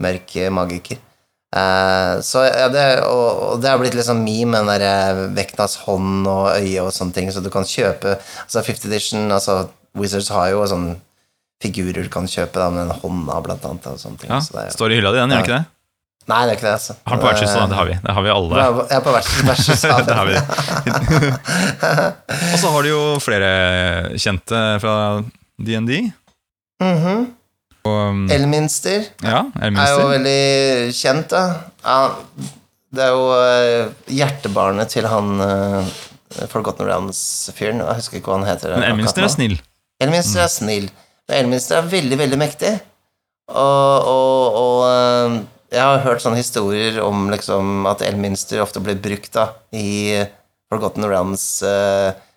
mørk 0.04 0.36
magiker. 0.54 1.00
Eh, 1.54 2.14
så 2.26 2.42
ja, 2.48 2.68
det, 2.74 2.84
og, 3.06 3.42
og 3.54 3.60
det 3.62 3.70
har 3.70 3.78
blitt 3.82 3.94
litt 3.94 4.08
sånn 4.08 4.24
meme, 4.26 4.58
den 4.64 4.72
derre 4.72 5.28
Veknas 5.38 5.76
hånd 5.86 6.26
og 6.26 6.48
øye 6.56 6.82
og 6.82 6.90
sånne 6.96 7.14
ting, 7.14 7.30
så 7.36 7.44
du 7.46 7.52
kan 7.54 7.68
kjøpe 7.68 8.16
Altså 8.18 8.64
50 8.66 8.88
Edition, 8.90 9.28
altså 9.36 9.60
Wizards 9.94 10.32
har 10.34 10.50
jo 10.56 10.64
sånne 10.72 10.96
figurer 11.64 12.04
du 12.04 12.10
kan 12.12 12.26
kjøpe, 12.28 12.58
da, 12.58 12.72
med 12.74 12.90
den 12.90 12.98
hånda, 13.04 13.38
blant 13.46 13.64
annet, 13.70 13.86
og 13.94 14.02
sånne 14.02 14.18
ting. 14.20 14.32
Ja, 14.34 14.42
så 14.44 14.58
det 14.58 14.64
ja. 14.66 14.74
Står 14.74 14.92
i 14.92 14.98
hylla 14.98 15.14
di, 15.14 15.22
den, 15.22 15.32
gjør 15.32 15.40
Ja. 15.40 15.46
ikke 15.46 15.60
det? 15.62 15.70
Nei, 16.32 16.40
det 16.48 16.52
er 16.54 16.58
ikke 16.58 16.66
det, 16.66 16.74
altså. 16.80 16.94
Har 17.04 17.18
den 17.18 17.22
på 17.22 17.28
vertshuset, 17.30 17.56
da? 17.60 17.68
Det 17.68 17.78
har 17.78 17.88
vi. 17.90 17.96
Det 18.04 18.14
har 18.18 18.24
vi 18.26 18.32
alle. 18.34 18.66
Jeg 18.90 18.98
er 18.98 19.02
på 19.04 19.14
vertshuset. 19.20 20.08
det 20.08 20.16
har 20.18 20.28
vi. 20.30 20.36
Og 22.54 22.58
så 22.62 22.72
har 22.74 22.86
du 22.86 22.90
jo 22.90 23.02
flere 23.24 23.50
kjente 24.24 24.62
fra 24.84 24.94
DND. 25.60 25.92
Mhm. 26.84 27.26
Og, 27.84 27.98
um, 28.14 28.24
Elminster 28.32 29.10
ja, 29.26 29.44
er 29.60 29.90
jo 29.92 30.08
veldig 30.08 30.94
kjent, 30.96 31.34
da. 31.34 31.44
Ja, 31.84 31.98
det 32.94 33.04
er 33.04 33.12
jo 33.12 33.26
eh, 33.36 33.94
hjertebarnet 34.14 34.94
til 34.94 35.08
han 35.10 35.42
uh, 35.42 35.94
Forgotten 36.52 36.88
Rounds-fyren. 36.88 37.82
Jeg 37.84 38.00
husker 38.00 38.20
ikke 38.20 38.32
hva 38.32 38.40
han 38.40 38.48
heter. 38.48 38.76
Men 38.78 38.94
Elminster 38.94 39.26
er 39.26 39.34
snill. 39.34 39.58
Elminster 40.04 40.46
er 40.46 40.52
snill. 40.54 40.88
Men 41.28 41.40
Elminster 41.42 41.80
er 41.80 41.90
veldig, 41.92 42.20
veldig 42.24 42.40
mektig. 42.40 42.74
Og, 43.52 44.08
og, 44.08 44.60
og 44.62 44.78
eh, 44.88 45.40
jeg 45.74 45.84
har 45.84 46.04
hørt 46.06 46.24
sånne 46.24 46.40
historier 46.40 47.02
om 47.04 47.28
liksom, 47.34 47.88
at 47.90 48.06
Elminster 48.06 48.62
ofte 48.64 48.84
blir 48.84 49.02
brukt 49.04 49.34
da, 49.36 49.50
i 49.76 50.22
Forgotten 50.72 51.06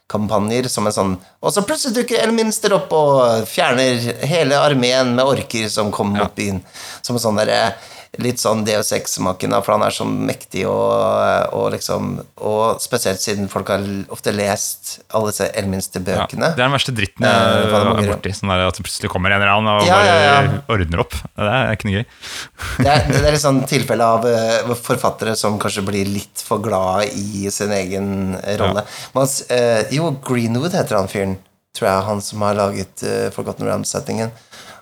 Realms-kampanjer 0.07 0.69
som 0.69 0.87
en 0.87 0.93
sånn 0.93 1.17
Og 1.41 1.53
så 1.53 1.63
plutselig 1.63 1.97
dukker 1.97 2.23
Elminster 2.23 2.73
opp 2.73 2.93
og 2.93 3.47
fjerner 3.47 3.99
hele 4.25 4.57
armeen 4.59 5.15
med 5.15 5.25
orker 5.25 5.69
som 5.69 5.91
kommer 5.93 6.23
mot 6.25 6.35
byen. 6.35 6.63
Som 7.03 7.17
en 7.17 7.21
sånn 7.21 7.37
derre 7.37 7.75
Litt 8.23 8.41
sånn 8.41 8.63
Deus 8.67 8.93
Ex-maken, 8.97 9.53
for 9.65 9.75
han 9.77 9.85
er 9.87 9.95
så 9.95 10.07
mektig 10.09 10.63
og, 10.71 11.53
og 11.57 11.67
liksom 11.75 12.15
Og 12.41 12.81
spesielt 12.81 13.21
siden 13.21 13.51
folk 13.53 13.69
har 13.73 13.83
ofte 14.15 14.33
lest 14.35 14.97
alle 15.11 15.33
disse 15.33 15.49
Ja, 15.49 15.53
Elminster-bøkene. 15.61 16.53
det 16.57 16.63
er 16.63 16.67
den 16.67 16.77
verste 16.77 16.95
dritten 16.97 17.27
Eh, 17.27 17.33
jeg 17.33 17.71
hva 17.73 17.81
det 17.83 17.93
er 18.07 18.11
borti. 18.15 18.33
Sånn 18.39 18.53
der 18.53 18.65
at 18.67 18.79
det 18.79 18.85
plutselig 18.87 19.11
kommer 19.13 19.35
en 19.35 19.41
eller 19.41 19.53
annen 19.53 19.73
og 19.75 19.87
Ja, 19.89 19.97
bare 19.99 20.17
ja, 20.17 20.35
ja. 20.47 20.59
ordner 20.77 21.03
opp. 21.05 21.17
Det 21.37 21.51
er 21.53 21.73
ikke 21.77 21.89
noe 21.91 21.97
gøy. 21.99 22.07
Det 22.87 22.91
er, 22.93 23.07
det 23.09 23.23
er 23.23 23.35
litt 23.35 23.43
sånn 23.43 23.63
tilfelle 23.69 24.07
av 24.17 24.27
eh, 24.29 24.75
forfattere 24.87 25.35
som 25.39 25.57
kanskje 25.63 25.85
blir 25.87 26.09
litt 26.09 26.43
for 26.45 26.63
glad 26.63 27.09
i 27.17 27.49
sin 27.53 27.73
egen 27.75 28.37
eh, 28.43 28.57
rolle. 28.61 28.85
Mens, 29.17 29.41
eh, 29.53 29.87
jo, 29.97 30.11
Greenwood 30.25 30.77
heter 30.77 30.99
han 31.01 31.11
fyren, 31.11 31.37
tror 31.77 31.89
jeg, 31.91 32.05
han 32.09 32.21
som 32.25 32.45
har 32.47 32.57
laget 32.57 33.03
uh, 33.05 33.27
Forgotten 33.35 33.67
Rams-settingen. 33.69 34.31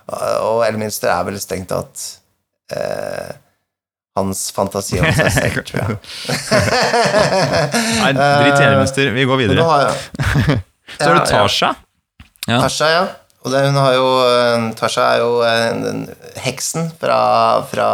Uh, 0.05 0.37
og 0.45 0.61
Elminster 0.67 1.09
er 1.11 1.25
vel 1.27 1.39
strengt 1.41 1.71
tatt 1.73 2.03
eh, 2.73 3.33
hans 4.15 4.45
fantasi 4.55 4.99
om 5.01 5.07
seg 5.11 5.31
selv, 5.35 5.61
tror 5.67 5.81
jeg. 5.81 5.97
Nei, 7.99 8.11
dritt 8.15 8.61
Elminster. 8.63 9.11
Vi 9.15 9.25
går 9.27 9.41
videre. 9.43 9.65
har 9.67 9.91
Så 10.99 11.09
er 11.09 11.17
det 11.17 11.25
Tasha. 11.29 11.73
Ja. 12.47 12.59
Tasha, 12.61 12.89
ja. 12.93 13.05
Og 13.45 13.51
det, 13.53 13.61
hun 13.67 13.77
har 13.77 13.93
jo 13.97 14.05
eh, 14.25 14.67
Tasha 14.79 15.07
er 15.15 15.23
jo 15.23 15.31
en, 15.45 15.81
den 15.85 15.99
heksen 16.41 16.87
fra, 17.01 17.17
fra, 17.69 17.87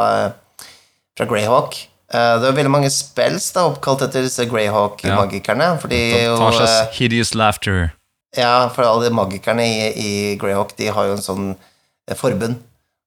fra 1.18 1.27
Greyhawk. 1.27 1.80
Eh, 2.14 2.34
Det 2.43 2.49
er 2.52 2.57
veldig 2.60 2.72
mange 2.77 2.91
spells 2.93 3.49
da, 3.56 3.65
oppkalt 3.72 4.03
etter 4.07 4.23
disse 4.27 4.45
Greyhawk-magikerne. 4.52 5.72
Jo, 5.89 6.38
Tashas 6.39 6.76
eh, 6.84 6.93
hideous 6.99 7.34
laughter. 7.35 7.89
Ja, 8.38 8.69
for 8.72 8.88
alle 8.88 9.10
de 9.10 9.15
magikerne 9.15 9.65
i, 9.68 9.88
i 9.91 10.11
Greyhawk 10.39 10.69
De 10.80 10.85
har 10.95 11.10
jo 11.10 11.18
en 11.18 11.23
sånn 11.26 11.48
eh, 11.52 12.15
forbund 12.15 12.61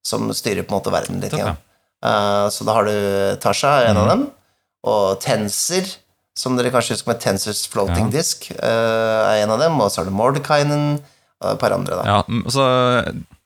som 0.05 0.29
styrer 0.37 0.65
på 0.65 0.73
en 0.73 0.79
måte 0.79 0.93
verden 0.93 1.21
litt. 1.23 1.35
Ja. 1.37 1.55
Eh, 2.05 2.47
så 2.53 2.65
da 2.67 2.77
har 2.77 2.87
du 2.87 2.95
Tasha, 3.41 3.77
en 3.87 3.97
mm. 3.97 4.01
av 4.03 4.09
dem. 4.13 4.25
Og 4.85 5.21
Tenser, 5.23 5.87
som 6.37 6.57
dere 6.57 6.71
kanskje 6.73 6.97
husker 6.97 7.13
med 7.13 7.21
Tensers 7.23 7.63
Floating 7.71 8.09
Ja. 8.09 8.17
Disk, 8.19 8.49
uh, 8.59 9.31
er 9.31 9.41
en 9.45 9.53
av 9.55 9.61
dem. 9.63 9.79
Og 9.81 9.89
så 9.89 10.01
har 10.01 10.09
du 10.09 10.13
Mordekainen 10.15 10.99
og 11.41 11.49
et 11.53 11.61
par 11.61 11.73
andre, 11.75 12.01
da. 12.01 12.03
Ja, 12.05 12.49
så, 12.51 12.65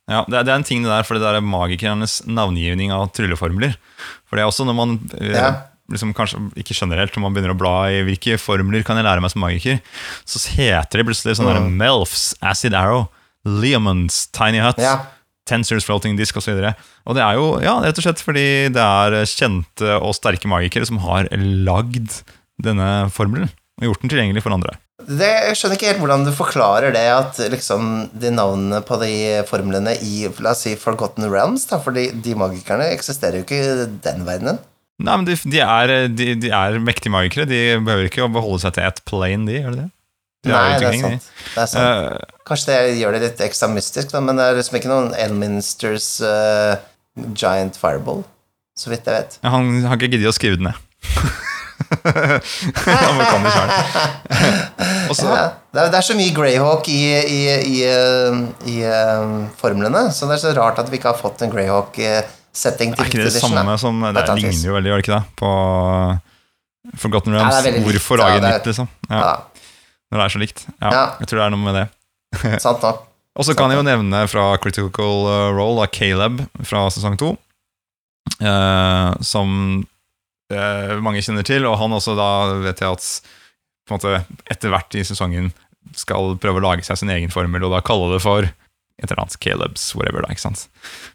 ja 0.09 0.23
det, 0.27 0.35
er, 0.35 0.47
det 0.47 0.51
er 0.51 0.57
en 0.57 0.67
ting 0.67 0.83
det 0.85 0.91
der 0.91 1.05
for 1.07 1.17
det 1.17 1.23
der 1.23 1.39
er 1.39 1.45
magikernes 1.45 2.19
navngivning 2.27 2.91
av 2.95 3.11
trylleformler. 3.15 3.77
For 4.27 4.37
det 4.37 4.43
er 4.43 4.51
også 4.51 4.65
når 4.67 4.77
man 4.77 4.97
eh, 5.19 5.35
Ja. 5.37 5.51
liksom 5.93 6.11
kanskje 6.17 6.41
ikke 6.59 6.75
skjønner 6.77 6.99
helt, 7.01 7.15
når 7.15 7.25
man 7.27 7.37
begynner 7.37 7.55
å 7.55 7.59
bla 7.61 7.75
i 7.93 8.01
hvilke 8.07 8.39
formler 8.41 8.83
kan 8.87 8.99
jeg 8.99 9.07
lære 9.07 9.23
meg 9.23 9.33
som 9.33 9.45
magiker, 9.45 9.79
så 10.27 10.43
heter 10.57 11.01
det 11.01 11.07
plutselig 11.07 11.39
sånn 11.39 11.49
Mm. 11.49 11.71
Melfs, 11.79 12.33
Acid 12.41 12.75
Arrow, 12.77 13.07
Leomans, 13.45 14.27
Tiny 14.35 14.59
Hut, 14.65 14.81
Ja. 14.81 14.99
Tensors 15.49 15.87
Floating 15.87 16.19
Disk 16.19 16.37
osv. 16.39 16.53
Og, 16.55 16.83
og 17.09 17.17
det 17.17 17.25
er 17.25 17.39
jo 17.39 17.47
ja, 17.63 17.79
rett 17.83 17.97
og 17.97 18.05
slett 18.05 18.21
fordi 18.23 18.49
det 18.75 18.83
er 18.83 19.21
kjente 19.29 19.97
og 19.97 20.13
sterke 20.17 20.51
magikere 20.51 20.87
som 20.89 21.01
har 21.05 21.31
lagd 21.39 22.21
denne 22.61 23.09
formelen 23.13 23.49
og 23.79 23.87
gjort 23.87 24.03
den 24.03 24.11
tilgjengelig 24.11 24.43
for 24.45 24.55
andre. 24.55 24.75
Det, 25.09 25.29
jeg 25.47 25.55
skjønner 25.57 25.77
ikke 25.77 25.87
helt 25.87 26.01
hvordan 26.03 26.25
du 26.27 26.31
forklarer 26.35 26.91
det, 26.93 27.05
at 27.09 27.37
liksom 27.53 28.09
de 28.19 28.31
navnene 28.35 28.81
på 28.85 28.97
de 29.01 29.13
formlene 29.47 29.95
i 30.05 30.27
la 30.43 30.51
oss 30.51 30.65
si 30.67 30.75
Forgotten 30.77 31.25
Realms, 31.31 31.63
da, 31.69 31.79
for 31.81 31.95
de, 31.95 32.09
de 32.11 32.35
magikerne 32.37 32.89
eksisterer 32.91 33.39
jo 33.39 33.45
ikke 33.47 33.61
i 33.63 33.87
den 34.03 34.25
verdenen. 34.27 34.59
Nei, 34.99 35.15
men 35.15 35.23
de, 35.29 35.37
de, 35.47 35.61
er, 35.63 35.93
de, 36.11 36.33
de 36.35 36.51
er 36.51 36.75
mektige 36.83 37.13
magikere. 37.13 37.47
De 37.47 37.79
behøver 37.79 38.09
ikke 38.09 38.25
å 38.25 38.33
beholde 38.33 38.65
seg 38.65 38.75
til 38.75 38.89
ett 38.89 38.99
plane, 39.07 39.47
de, 39.47 39.61
gjør 39.61 39.77
de 39.77 39.85
det? 39.85 39.89
De 40.45 40.53
Nei, 40.53 40.79
det 40.79 40.87
er 40.87 40.99
sant. 41.01 41.29
Det 41.53 41.63
er 41.65 41.67
sant. 41.67 42.13
Uh, 42.15 42.37
Kanskje 42.47 42.71
det 42.71 42.97
gjør 43.01 43.17
det 43.17 43.21
litt 43.25 43.41
ekstra 43.43 43.67
mystisk, 43.73 44.13
da, 44.13 44.21
men 44.23 44.39
det 44.39 44.45
er 44.47 44.59
liksom 44.59 44.79
ikke 44.79 44.91
noen 44.91 45.11
Elminsters 45.19 46.07
uh, 46.23 46.79
Giant 47.35 47.75
Fireball, 47.79 48.23
så 48.79 48.93
vidt 48.93 49.09
jeg 49.09 49.17
vet. 49.17 49.39
ja, 49.43 49.51
han 49.51 49.83
har 49.83 49.99
ikke 49.99 50.13
giddet 50.15 50.31
å 50.31 50.35
skrive 50.35 50.61
den 50.61 50.71
ned. 50.71 50.85
selv. 53.53 53.71
Ja, 55.09 55.45
det, 55.73 55.81
er, 55.81 55.87
det 55.89 55.97
er 55.97 56.05
så 56.05 56.15
mye 56.17 56.33
Greyhawk 56.35 56.87
i, 56.91 56.99
i, 57.17 57.39
i, 57.49 57.77
eh, 57.87 58.35
i 58.69 58.75
um, 58.85 59.47
formlene, 59.57 60.03
så 60.13 60.27
det 60.29 60.37
er 60.37 60.41
så 60.43 60.51
rart 60.57 60.81
at 60.81 60.91
vi 60.91 60.99
ikke 60.99 61.09
har 61.13 61.17
fått 61.17 61.41
en 61.45 61.51
Greyhawk-setting 61.53 62.93
til 62.93 63.03
er 63.03 63.09
ikke 63.09 63.23
det 63.23 63.31
det 63.33 63.41
samme 63.41 63.77
som 63.81 64.03
Det 64.05 64.25
ligner 64.37 64.67
jo 64.67 64.75
veldig, 64.77 64.91
gjør 64.91 65.01
det 65.01 65.05
ikke 65.07 65.15
det? 65.15 65.23
På 65.39 65.49
Forgotten 67.01 67.35
Realms. 67.35 67.65
Ja, 67.65 67.81
Hvorfor 67.87 68.21
lage 68.21 68.43
nytt, 68.45 68.69
liksom? 68.69 68.91
Ja, 69.09 69.23
Ja, 69.23 69.33
når 70.09 70.21
det 70.21 70.25
er 70.25 70.33
så 70.33 70.41
likt. 70.41 70.65
Ja, 70.79 70.89
Ja. 70.89 71.05
Jeg 71.21 71.29
tror 71.29 71.39
det 71.41 71.45
er 71.45 71.53
noe 71.53 71.65
med 71.65 71.77
det. 71.77 71.85
sant 72.65 72.81
da. 72.83 72.95
Og 73.39 73.45
så 73.47 73.55
kan 73.55 73.71
jeg 73.71 73.79
jo 73.79 73.85
nevne 73.87 74.25
fra 74.27 74.49
Critical 74.59 75.23
uh, 75.29 75.51
Role 75.55 75.85
av 75.85 75.93
Caleb 75.95 76.41
fra 76.67 76.87
sesong 76.91 77.15
to, 77.21 77.29
eh, 78.43 79.11
som 79.23 79.53
eh, 80.51 80.95
mange 80.99 81.21
kjenner 81.23 81.45
til, 81.47 81.63
og 81.69 81.77
han 81.79 81.95
også 81.95 82.17
da 82.19 82.29
vet 82.65 82.81
jeg 82.83 82.97
at 82.97 83.07
på 83.87 83.95
en 83.95 84.01
måte 84.01 84.41
etter 84.51 84.73
hvert 84.73 84.97
i 84.97 85.05
sesongen 85.07 85.53
skal 85.95 86.35
prøve 86.41 86.59
å 86.59 86.65
lage 86.65 86.83
seg 86.83 86.99
sin 86.99 87.13
egen 87.13 87.31
formel, 87.31 87.63
og 87.63 87.73
da 87.77 87.85
kalle 87.85 88.11
det 88.11 88.19
for 88.25 88.49
et 88.49 89.07
eller 89.07 89.23
annet 89.23 89.39
Caleb's 89.39 89.87
whatever, 89.95 90.25
da, 90.25 90.33
ikke 90.35 90.43
sant? 90.49 90.67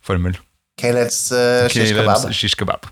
Formel. 0.07 0.39
Caleb's 0.81 1.29
uh, 1.31 1.69
shish 1.71 1.93
kebab. 1.95 2.33
Shish 2.35 2.57
kebab. 2.59 2.89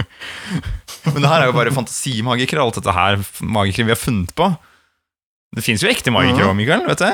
Men 1.10 1.24
det 1.24 1.28
her 1.28 1.42
er 1.42 1.50
jo 1.50 1.56
bare 1.56 1.74
fantasimagikere, 1.74 2.62
alt 2.62 2.78
dette 2.78 2.94
her 2.94 3.18
magikere 3.42 3.90
vi 3.90 3.96
har 3.96 4.00
funnet 4.00 4.32
på. 4.38 4.48
Det 5.56 5.64
fins 5.66 5.82
jo 5.82 5.88
ekte 5.90 6.12
magikere 6.14 6.46
òg, 6.50 6.54
Mikael. 6.58 6.84
vet 6.86 6.98
du? 7.02 7.10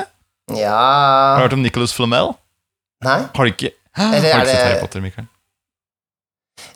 Ja. 0.59 0.75
Har 0.77 1.39
du 1.41 1.47
hørt 1.47 1.55
om 1.57 1.63
Nicholas 1.65 1.93
Flamel? 1.95 2.33
Nei, 3.03 3.19
Har 3.35 3.45
du 3.45 3.51
ikke 3.51 3.71
Hæ? 3.97 4.05
Eller 4.17 4.33
Har 4.33 4.45
du 4.45 4.45
ikke 4.45 4.45
sett 4.45 4.53
det- 4.53 4.67
Harry 4.67 4.79
Potter, 4.85 5.01
Mikael? 5.01 5.27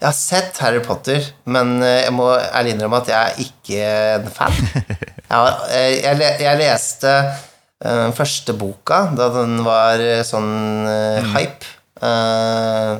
jeg 0.01 0.05
har 0.07 0.13
sett 0.17 0.57
Harry 0.61 0.79
Potter, 0.85 1.23
men 1.45 1.71
eh, 1.83 2.03
jeg 2.05 2.13
må 2.13 2.27
ærlig 2.38 2.73
innrømme 2.75 2.99
at 3.01 3.07
jeg 3.09 3.17
er 3.21 3.39
ikke 3.45 3.79
en 4.17 4.27
fan. 4.33 4.53
Jeg, 5.31 5.38
har, 5.38 5.61
eh, 5.71 5.93
jeg, 6.03 6.17
jeg 6.43 6.57
leste 6.59 7.11
den 7.81 8.11
første 8.17 8.53
boka 8.59 8.97
da 9.15 9.29
den 9.31 9.61
var 9.63 10.01
eh, 10.03 10.21
sånn 10.27 10.49
eh, 10.91 11.29
hype. 11.33 11.69
Eh, 12.03 12.97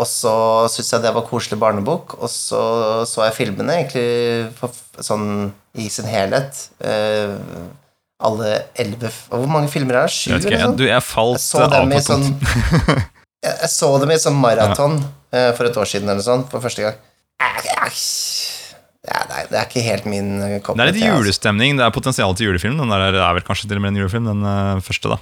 og 0.00 0.08
så 0.08 0.32
syntes 0.72 0.94
jeg 0.94 1.04
det 1.04 1.12
var 1.16 1.26
koselig 1.28 1.58
barnebok, 1.60 2.16
og 2.20 2.32
så 2.32 2.62
så 3.08 3.26
jeg 3.28 3.36
filmene 3.36 3.76
egentlig 3.82 4.50
for, 4.58 4.74
sånn 5.04 5.28
i 5.78 5.86
sin 5.92 6.08
helhet. 6.10 6.64
Eh, 6.82 7.36
alle 8.20 8.50
elleve 8.76 9.08
Hvor 9.30 9.48
mange 9.48 9.70
filmer 9.72 10.02
er 10.02 10.10
det? 10.10 10.12
Sju? 10.12 10.34
Jeg 10.34 10.44
ikke, 10.44 10.58
sånn? 10.60 10.76
du, 10.76 10.84
jeg 10.88 11.04
falt 11.06 11.38
Jeg 11.38 11.46
så 11.46 11.62
av 11.64 11.78
på 11.88 12.02
sånn. 12.04 12.26
Jeg 13.40 13.54
jeg 13.62 13.70
så 13.72 13.88
dem 14.02 14.10
i 14.12 14.18
sånn 14.20 14.36
maraton 14.36 14.98
eh, 15.32 15.54
for 15.56 15.64
et 15.64 15.76
år 15.80 15.88
siden 15.88 16.10
eller 16.12 16.20
sånn, 16.20 16.42
for 16.50 16.60
første 16.60 16.84
gang. 16.84 16.98
Ja, 19.00 19.22
nei, 19.30 19.46
det 19.48 19.56
er 19.56 19.64
ikke 19.64 19.82
helt 19.86 20.04
min 20.04 20.34
eh, 20.44 20.58
kopp 20.60 20.76
Det 20.76 20.84
er 20.84 20.90
litt 20.92 21.00
altså. 21.00 21.22
julestemning. 21.22 21.78
Det 21.80 21.86
er 21.86 21.94
potensial 21.94 22.36
til 22.36 22.50
julefilm. 22.50 22.76
Den 22.82 22.92
der 22.92 23.16
er 23.16 23.36
vel 23.38 23.46
kanskje 23.46 23.70
til 23.70 23.80
og 23.80 23.84
med 23.86 23.94
en 23.94 24.02
julefilm, 24.02 24.28
den 24.28 24.44
eh, 24.44 24.82
første, 24.84 25.14
da. 25.14 25.16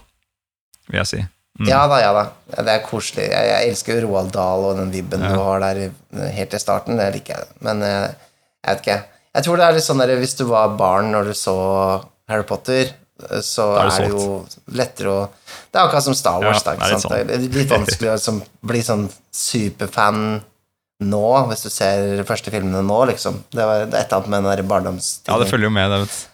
Vil 0.90 0.98
jeg 0.98 1.10
si. 1.12 1.20
Mm. 1.58 1.66
Ja 1.72 1.80
da, 1.90 1.96
ja 2.00 2.10
da. 2.14 2.24
Det 2.62 2.70
er 2.76 2.84
koselig. 2.86 3.24
Jeg, 3.32 3.48
jeg 3.50 3.70
elsker 3.72 3.96
jo 3.98 4.06
Roald 4.06 4.30
Dahl 4.34 4.66
og 4.68 4.76
den 4.78 4.92
vibben 4.94 5.24
Ja. 5.26 5.32
du 5.34 5.40
har 5.42 5.60
der 5.64 5.90
helt 6.36 6.54
i 6.54 6.60
starten. 6.62 6.96
Det 7.00 7.08
liker 7.16 7.34
jeg. 7.34 7.48
Men 7.66 7.82
eh, 7.82 8.08
jeg 8.62 8.70
vet 8.76 8.84
ikke. 8.84 8.98
Jeg 9.34 9.44
tror 9.46 9.58
det 9.60 9.66
er 9.66 9.76
litt 9.76 9.86
sånn 9.86 10.00
der 10.02 10.14
hvis 10.20 10.36
du 10.38 10.44
var 10.50 10.76
barn 10.78 11.10
når 11.14 11.30
du 11.30 11.34
så 11.38 11.56
Harry 12.30 12.46
Potter, 12.46 12.92
eh, 13.28 13.42
så 13.42 13.72
er 13.76 13.88
er 13.88 13.90
det 13.90 14.06
det 14.06 14.12
jo 14.14 14.46
lettere 14.78 15.10
å 15.16 15.18
Det 15.68 15.80
er 15.80 15.82
akkurat 15.88 16.06
som 16.06 16.14
Star 16.14 16.38
Wars. 16.44 16.62
Ja, 16.62 16.72
da, 16.72 16.76
det 16.78 16.92
ikke 16.92 17.02
sant? 17.02 17.26
Det 17.28 17.36
er 17.40 17.58
litt 17.58 17.74
vanskelig 17.78 18.10
å 18.12 18.16
liksom, 18.20 18.40
bli 18.70 18.84
sånn 18.86 19.08
superfan 19.34 20.22
nå, 20.98 21.26
hvis 21.50 21.62
du 21.62 21.70
ser 21.70 22.16
de 22.18 22.24
første 22.26 22.50
filmene 22.50 22.80
nå, 22.82 22.96
liksom. 23.12 23.36
Det, 23.54 23.62
var, 23.62 23.84
det 23.86 23.94
er 23.94 24.02
et 24.06 24.10
eller 24.10 24.16
annet 24.18 24.32
med 24.32 24.40
den 24.42 24.50
der 24.50 24.62
barndomstiden. 24.66 25.30
Ja, 25.30 25.38
det 25.42 25.46
følger 25.50 25.68
jo 25.70 25.74
med. 25.74 25.90
det 25.92 26.00
vet 26.02 26.14
du. 26.16 26.24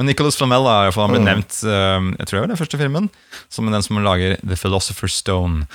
Men 0.00 0.08
Nicholas 0.08 0.38
Flamel 0.40 0.64
er 0.64 0.86
iallfall 0.88 1.04
han 1.10 1.12
ble 1.12 1.20
Mm. 1.20 1.26
nevnt 1.28 1.58
eh, 1.68 2.06
Jeg 2.16 2.26
tror 2.30 2.36
det 2.38 2.40
var 2.46 2.52
den 2.54 2.60
første 2.62 2.78
filmen 2.80 3.10
som 3.52 3.68
den 3.68 3.82
som 3.84 3.98
lager 4.00 4.38
The 4.40 4.56
Philosopher's 4.56 5.18
Stone. 5.20 5.66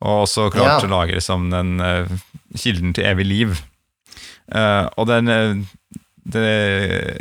Og 0.00 0.22
også 0.24 0.48
klart 0.54 0.80
Ja. 0.80 0.88
å 0.88 0.90
lage 0.90 1.12
liksom 1.18 1.50
den 1.52 1.74
eh, 1.84 2.08
kilden 2.56 2.94
til 2.96 3.04
evig 3.04 3.26
liv. 3.28 3.52
Eh, 4.52 4.88
og 4.96 5.06
den 5.12 5.28
eh, 5.28 5.52
det, 6.24 6.46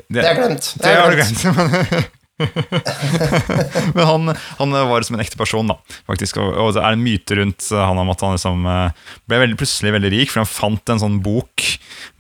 Det 0.07 0.23
er 0.23 0.39
glemt. 0.39 0.71
Det 0.79 0.95
har 0.95 1.11
du 1.11 1.19
glemt. 1.19 2.09
Men 3.95 4.05
han, 4.07 4.33
han 4.59 4.75
var 4.89 5.05
som 5.07 5.17
en 5.17 5.23
ekte 5.23 5.39
person, 5.39 5.69
da, 5.71 5.77
faktisk. 6.09 6.39
Og, 6.41 6.49
og 6.55 6.73
det 6.75 6.83
er 6.83 6.97
en 6.97 7.03
myte 7.03 7.37
rundt 7.39 7.69
eh, 7.71 7.83
han 7.83 8.01
om 8.01 8.11
at 8.13 8.25
han 8.25 8.35
liksom 8.35 8.65
eh, 8.69 9.07
ble 9.29 9.41
veldig, 9.43 9.59
plutselig 9.61 9.95
veldig 9.97 10.11
rik, 10.15 10.33
for 10.33 10.43
han 10.43 10.49
fant 10.49 10.93
en 10.93 11.01
sånn 11.03 11.21
bok 11.25 11.67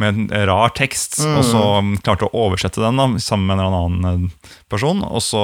med 0.01 0.13
en 0.13 0.47
rar 0.49 0.73
tekst, 0.77 1.19
og 1.25 1.43
så 1.47 1.65
um, 1.81 1.93
klarte 2.03 2.27
å 2.27 2.45
oversette 2.45 2.81
den 2.83 2.99
da, 2.99 3.09
sammen 3.23 3.49
med 3.49 3.57
en 3.57 3.65
eller 3.65 3.85
annen 3.85 4.09
eh, 4.31 4.55
person, 4.71 5.03
og 5.07 5.23
så 5.25 5.43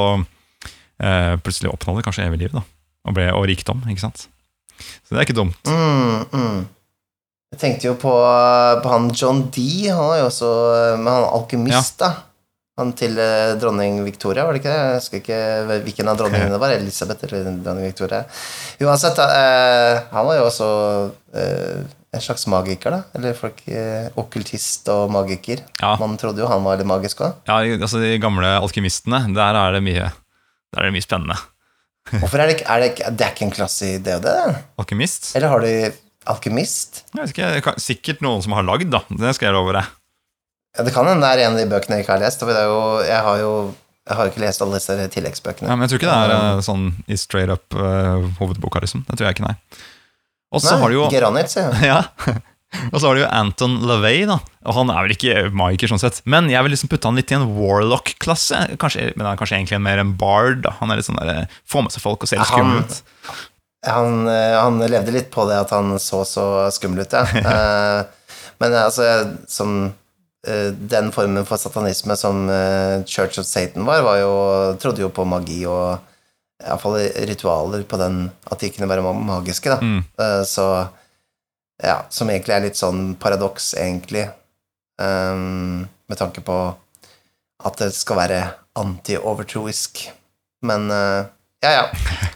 eh, 1.03 1.35
plutselig 1.43 1.73
oppnådde 1.73 2.05
kanskje 2.07 2.27
evig 2.27 2.45
liv, 2.45 2.55
da. 2.55 2.65
Og, 3.07 3.15
ble, 3.15 3.29
og 3.31 3.45
rikdom, 3.47 3.83
ikke 3.87 4.03
sant. 4.03 4.27
Så 4.77 5.13
det 5.13 5.21
er 5.21 5.27
ikke 5.27 5.37
dumt. 5.37 5.69
Mm, 5.71 6.25
mm. 6.31 6.65
Jeg 7.55 7.61
tenkte 7.61 7.87
jo 7.87 7.93
på, 7.99 8.11
på 8.83 8.91
han 8.91 9.07
John 9.15 9.45
D. 9.55 9.87
Han 9.87 10.09
var 10.11 10.17
jo 10.19 10.25
også 10.27 10.49
med 10.99 11.11
han 11.13 11.27
alkymist, 11.31 12.01
da. 12.01 12.09
Han 12.77 12.91
til 12.93 13.17
eh, 13.17 13.55
dronning 13.57 14.03
Victoria, 14.05 14.43
var 14.45 14.53
det 14.53 14.59
ikke 14.61 14.69
det? 14.73 14.81
Jeg 14.85 14.97
husker 14.99 15.21
ikke 15.23 15.81
hvilken 15.85 16.11
av 16.11 16.17
dronningene 16.19 16.53
det 16.53 16.59
var. 16.61 16.73
Elisabeth 16.75 17.25
eller 17.25 17.47
dronning 17.65 17.87
Victoria. 17.89 18.19
Uansett, 18.85 19.17
eh, 19.23 20.01
han 20.11 20.27
var 20.29 20.37
jo 20.37 20.43
også 20.45 20.67
eh, 21.33 21.81
en 22.13 22.21
slags 22.23 22.45
magiker, 22.53 22.93
da. 22.93 22.99
Eller 23.17 23.33
folk 23.37 23.63
eh, 23.67 24.11
Okkultist 24.21 24.87
og 24.93 25.09
magiker. 25.15 25.65
Ja. 25.81 25.95
Man 26.01 26.15
trodde 26.21 26.43
jo 26.45 26.51
han 26.51 26.61
var 26.65 26.77
litt 26.77 26.89
magisk 26.89 27.25
òg. 27.25 27.41
Ja, 27.49 27.57
altså 27.81 28.03
De 28.03 28.13
gamle 28.21 28.53
alkymistene, 28.61 29.23
der 29.33 29.57
er 29.65 29.77
det 29.79 29.83
mye, 29.89 30.11
der 30.13 30.83
er 30.83 30.91
det 30.91 30.95
mye 30.99 31.07
spennende. 31.09 31.39
Hvorfor 32.21 32.39
er 32.39 32.47
det 32.51 32.59
ikke 32.59 32.69
er 32.71 32.79
det, 32.85 32.91
ikke- 32.93 33.09
det 33.17 33.25
er 33.25 33.33
ikke 33.35 33.47
en 33.49 33.57
klasse 33.57 33.89
i 33.95 33.97
det 33.99 34.19
og 34.21 34.27
det? 34.29 34.37
Alkymist? 34.79 35.31
Eller 35.35 35.49
har 35.51 35.65
du 35.65 35.71
alkymist? 36.29 37.01
Jeg 37.17 37.25
vet 37.33 37.57
ikke, 37.57 37.73
Sikkert 37.81 38.21
noen 38.23 38.45
som 38.45 38.53
har 38.55 38.63
lagd, 38.69 38.91
da. 38.93 39.01
Det 39.09 39.33
skal 39.35 39.49
jeg 39.49 39.57
love 39.57 39.73
deg. 39.81 39.89
Ja, 40.75 40.83
det 40.85 40.93
kan 40.93 41.07
hende 41.09 41.23
det 41.23 41.37
er 41.37 41.47
en 41.47 41.55
av 41.55 41.61
de 41.61 41.69
bøkene 41.71 41.97
jeg 41.97 42.05
ikke 42.05 42.15
har 42.17 42.25
lest. 42.25 42.43
For 42.43 42.51
jo, 42.51 42.81
jeg 43.07 43.21
har 43.27 43.43
jo 43.43 43.51
jeg 44.07 44.15
har 44.15 44.29
ikke 44.31 44.39
lest 44.39 44.61
alle 44.63 44.79
disse 44.79 45.07
tilleggsbøkene. 45.13 45.67
Ja, 45.67 45.75
men 45.75 45.83
jeg 45.83 45.91
tror 45.91 46.01
ikke 46.01 46.11
det 46.13 46.19
er 46.27 46.35
eh, 46.37 46.61
sånn 46.63 46.83
i 47.11 47.17
straight 47.19 47.51
up 47.51 47.75
uh, 47.75 48.23
hovedboka, 48.39 48.79
liksom. 48.83 49.03
Det 49.07 49.17
tror 49.17 49.27
jeg 49.27 49.35
ikke, 49.35 49.49
nei. 49.49 49.81
Og 50.55 50.63
så 50.63 50.77
har 50.79 50.93
du 50.93 50.95
jo 50.95 51.09
Geranitz, 51.11 51.57
ja. 51.59 51.71
Ja. 51.91 52.03
Og 52.91 52.99
så 52.99 53.07
har 53.07 53.15
du 53.15 53.21
jo 53.21 53.27
Anton 53.31 53.77
LaVey, 53.87 54.25
da. 54.27 54.37
Og 54.67 54.75
han 54.75 54.91
er 54.91 55.05
vel 55.05 55.15
ikke 55.15 55.35
magiker, 55.55 55.91
sånn 55.91 56.01
sett. 56.01 56.21
Men 56.27 56.49
jeg 56.51 56.63
vil 56.63 56.73
liksom 56.75 56.91
putte 56.91 57.09
han 57.09 57.19
litt 57.19 57.31
i 57.31 57.37
en 57.37 57.47
warlock-klasse. 57.57 58.63
Men 58.75 59.23
han 59.23 59.33
er 59.33 59.39
kanskje 59.39 59.59
egentlig 59.59 59.79
mer 59.83 60.01
en 60.03 60.15
bard. 60.19 60.63
da 60.65 60.75
Han 60.81 60.91
er 60.91 60.99
litt 60.99 61.07
sånn 61.07 61.19
der, 61.19 61.47
Får 61.67 61.85
med 61.85 61.95
seg 61.95 62.03
folk 62.03 62.23
og 62.23 62.31
ser 62.31 62.41
litt 62.43 62.51
skummel 62.51 62.83
ut. 62.83 62.99
Han, 63.87 64.27
eh, 64.27 64.55
han 64.57 64.81
levde 64.83 65.13
litt 65.15 65.29
på 65.31 65.45
det 65.47 65.61
at 65.61 65.71
han 65.71 65.95
så 66.01 66.23
så 66.27 66.45
skummel 66.75 67.05
ut, 67.05 67.15
ja. 67.15 67.23
Eh, 67.55 68.43
Men 68.59 68.73
altså, 68.73 69.07
som 69.47 69.73
eh, 69.85 69.95
den 70.45 71.09
formen 71.11 71.45
for 71.47 71.59
satanisme 71.59 72.15
som 72.15 72.45
eh, 72.49 73.03
Church 73.09 73.39
of 73.41 73.45
Satan 73.45 73.87
var, 73.87 74.03
var 74.05 74.19
jo, 74.21 74.35
trodde 74.79 75.01
jo 75.01 75.09
på 75.11 75.25
magi 75.27 75.63
og 75.67 75.97
iallfall 76.63 76.99
ritualer 77.27 77.83
på 77.89 77.99
den 78.01 78.27
at 78.49 78.61
de 78.61 78.69
kunne 78.73 78.89
være 78.89 79.03
magiske, 79.13 79.73
da. 79.73 79.81
Mm. 79.81 80.03
Eh, 80.19 80.43
Så 80.47 80.67
ja, 81.83 82.01
som 82.09 82.29
egentlig 82.29 82.55
er 82.55 82.63
litt 82.65 82.79
sånn 82.79 83.15
paradoks, 83.21 83.75
egentlig, 83.77 84.23
um, 84.97 85.83
med 86.09 86.17
tanke 86.17 86.41
på 86.41 86.55
at 87.67 87.77
det 87.77 87.91
skal 87.93 88.17
være 88.17 88.39
anti-overtroisk. 88.77 90.07
Men 90.65 90.89
uh, 90.89 91.29
ja, 91.61 91.71
ja. 91.75 91.85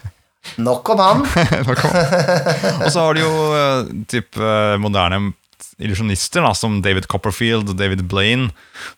Nok 0.66 0.92
om 0.94 1.02
han. 1.02 1.24
Nok 1.66 1.84
om. 1.86 1.98
og 2.84 2.88
så 2.90 3.02
har 3.02 3.14
du 3.14 3.20
jo 3.22 3.34
eh, 3.54 3.90
typ 4.10 4.36
eh, 4.42 4.74
moderne 4.82 5.20
illusjonister, 5.82 6.44
som 6.54 6.80
David 6.84 7.06
Copperfield 7.10 7.68
og 7.72 7.76
David 7.78 8.04
Blaine. 8.08 8.50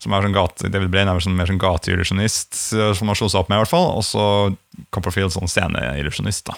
Som 0.02 0.12
er 0.16 0.22
sånn 0.26 0.34
gate, 0.36 0.68
David 0.70 0.90
Blaine 0.90 1.10
er 1.14 1.20
sånn, 1.24 1.36
mer 1.36 1.46
sånn 1.50 1.60
gateillusjonist, 1.62 2.52
eh, 2.76 2.92
som 2.98 3.08
har 3.08 3.14
slått 3.20 3.32
seg 3.34 3.40
opp 3.44 3.48
med, 3.52 3.58
i 3.58 3.62
hvert 3.64 3.72
fall. 3.74 3.90
Og 3.98 4.04
så 4.06 4.56
Copperfield 4.94 5.32
sånn 5.34 5.48
sceneillusjonist, 5.50 6.44
da. 6.50 6.54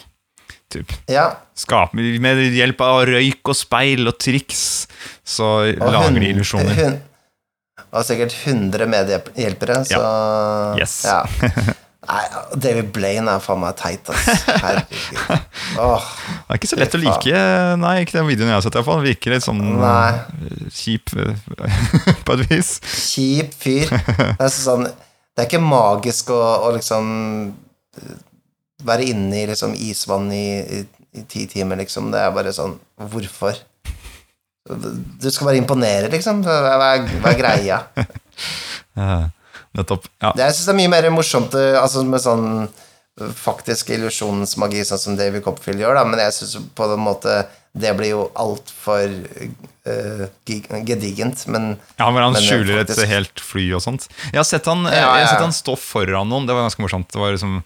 Typ. 0.69 0.91
Ja. 1.07 1.29
Skap, 1.55 1.93
med 1.95 2.41
hjelp 2.53 2.81
av 2.83 3.05
røyk 3.07 3.39
og 3.47 3.55
speil 3.55 4.07
og 4.09 4.17
triks, 4.19 4.87
så 5.23 5.71
Og 5.71 5.91
lager 5.93 6.19
de 6.19 6.27
illusjoner. 6.33 6.75
hun- 6.75 7.01
Og 7.93 8.03
sikkert 8.03 8.33
100 8.43 8.85
medhjelpere, 8.85 9.77
så 9.87 10.77
Yes. 10.77 11.05
ja. 11.05 11.23
Nei, 12.07 12.23
David 12.55 12.91
Blaine 12.95 13.33
er 13.35 13.41
faen 13.43 13.59
meg 13.59 13.75
teit, 13.79 14.07
ass. 14.13 14.45
Herregud. 14.47 15.31
Oh, 15.83 16.05
Det 16.47 16.53
er 16.55 16.59
ikke 16.61 16.69
så 16.71 16.77
lett 16.79 16.95
å 16.95 17.01
like 17.01 17.41
Nei, 17.81 17.93
ikke 18.05 18.15
den 18.15 18.29
videoen 18.29 18.47
jeg 18.53 18.55
har 18.55 18.63
sett, 18.63 18.77
i 18.77 18.79
hvert 18.79 18.87
fall. 18.87 19.01
Virker 19.03 19.33
litt 19.35 19.43
sånn 19.45 19.59
Nei. 19.81 20.13
eh, 20.47 20.69
kjip 20.71 21.11
eh, 21.19 21.33
på 22.25 22.37
et 22.37 22.45
vis. 22.53 22.69
kjip 23.11 23.51
fyr. 23.59 23.91
Det 23.91 24.47
er 24.47 24.53
sånn 24.55 24.87
Det 24.87 25.43
er 25.43 25.49
ikke 25.49 25.61
magisk 25.67 26.31
å, 26.33 26.39
å 26.69 26.71
liksom 26.77 27.09
eh, 27.99 28.15
være 28.87 29.09
inne 29.11 29.41
i 29.43 29.47
liksom 29.51 29.75
isvann 29.75 30.31
i, 30.31 30.45
i, 30.79 30.83
i 31.19 31.25
ti 31.27 31.43
timer, 31.51 31.81
liksom. 31.83 32.07
Det 32.15 32.23
er 32.23 32.31
bare 32.35 32.55
sånn 32.55 32.77
Hvorfor? 33.11 33.59
Du 34.67 35.27
skal 35.31 35.47
bare 35.51 35.59
imponere, 35.59 36.09
liksom. 36.11 36.41
Hva 36.47 36.91
er, 36.93 37.03
hva 37.19 37.33
er 37.35 37.41
greia? 37.43 37.81
Eh, 38.97 39.25
nettopp. 39.77 40.07
Ja. 40.23 40.33
Det, 40.35 40.43
jeg 40.47 40.57
syns 40.57 40.67
det 40.69 40.73
er 40.75 40.81
mye 40.81 40.93
mer 40.95 41.09
morsomt 41.15 41.53
eh, 41.57 41.77
altså 41.79 42.03
med 42.07 42.23
sånn 42.23 42.47
eh, 42.65 43.31
faktisk 43.37 43.93
illusjonsmagi, 43.95 44.83
sånn 44.89 45.03
som 45.05 45.17
David 45.19 45.45
Copperfield 45.45 45.81
gjør, 45.85 45.95
da, 45.99 46.03
men 46.09 46.19
jeg 46.25 46.35
syns 46.39 46.57
på 46.77 46.89
en 46.89 47.03
måte 47.05 47.45
det 47.77 47.91
blir 47.93 48.09
jo 48.09 48.21
altfor 48.41 49.03
uh, 49.85 50.23
gedigent, 50.87 51.43
men 51.53 51.75
Ja, 51.99 52.07
men 52.09 52.23
han 52.23 52.33
Men 52.33 52.41
skjuler 52.41 52.79
faktisk... 52.81 53.03
et 53.03 53.11
helt 53.11 53.43
fly 53.43 53.65
og 53.77 53.83
sånt. 53.83 54.07
Jeg 54.31 54.39
har 54.39 54.47
sett 54.49 54.65
han, 54.65 54.81
ja, 54.89 54.95
Ja, 55.03 55.11
ja. 55.21 55.27
sett 55.29 55.43
han 55.43 55.53
stå 55.53 55.75
foran 55.77 56.29
noen, 56.31 56.47
det 56.49 56.55
var 56.57 56.65
ganske 56.65 56.81
morsomt. 56.81 57.11
Det 57.13 57.21
var 57.21 57.35
liksom, 57.35 57.59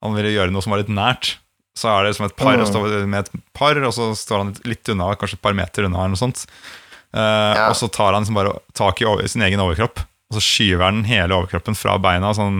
Han 0.00 0.14
ville 0.16 0.30
gjøre 0.32 0.54
noe 0.54 0.62
som 0.64 0.72
var 0.72 0.80
litt 0.80 0.88
nært. 0.94 1.34
Så 1.76 1.90
er 1.92 2.06
det 2.08 2.16
som 2.16 2.24
et 2.26 2.36
par, 2.38 2.54
Mm. 2.56 2.62
og 2.64 2.68
står 2.70 3.06
med 3.06 3.26
et 3.26 3.42
par, 3.52 3.76
og 3.76 3.92
så 3.92 4.08
står 4.16 4.38
han 4.38 4.54
litt 4.64 4.88
unna, 4.88 5.12
kanskje 5.18 5.36
et 5.38 5.42
par 5.44 5.52
meter 5.58 5.84
unna, 5.84 5.98
eller 6.06 6.14
noe 6.16 6.22
sånt. 6.24 6.46
Eh, 7.12 7.68
Og 7.68 7.76
så 7.76 7.90
tar 7.92 8.12
han 8.14 8.22
liksom 8.24 8.34
bare 8.40 8.56
tak 8.74 9.02
i 9.02 9.04
over, 9.04 9.26
sin 9.28 9.42
egen 9.42 9.60
overkropp, 9.60 10.00
og 10.28 10.36
så 10.36 10.42
skyver 10.44 10.84
han 10.84 11.04
hele 11.08 11.32
overkroppen 11.36 11.76
fra 11.78 11.94
beina, 12.02 12.34
sånn 12.36 12.58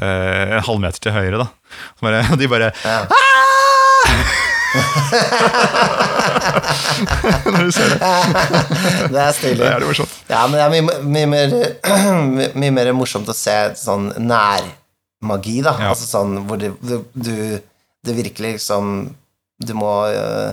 eh, 0.00 0.56
en 0.56 0.64
halvmeter 0.64 1.00
til 1.04 1.12
høyre. 1.16 1.36
da 1.42 1.46
bare, 2.00 2.22
Og 2.32 2.38
de 2.40 2.46
bare 2.48 2.70
Ja. 2.84 2.98
Når 7.46 7.64
du 7.64 7.70
ser 7.72 7.88
det. 7.92 7.98
Det 9.12 9.20
er 9.22 9.32
stilig. 9.36 9.58
Det 9.60 9.66
er 9.68 9.78
det 9.80 9.86
morsomt. 9.88 10.12
Ja, 10.28 10.46
men 10.46 10.54
det 10.58 10.64
er 10.64 10.70
mye, 10.74 10.82
mye, 11.04 11.26
mer, 11.30 11.48
mye 12.60 12.72
mer 12.74 12.92
morsomt 12.96 13.28
å 13.30 13.34
se 13.36 13.54
sånn 13.78 14.04
nærmagi, 14.20 15.60
da. 15.64 15.72
Ja. 15.80 15.88
Altså 15.92 16.06
sånn 16.08 16.30
hvor 16.48 16.56
det, 16.60 16.70
du, 16.82 16.96
du 18.04 18.10
virkelig 18.16 18.50
liksom 18.58 18.84
Du 19.66 19.72
må 19.78 19.92
øh, 20.12 20.50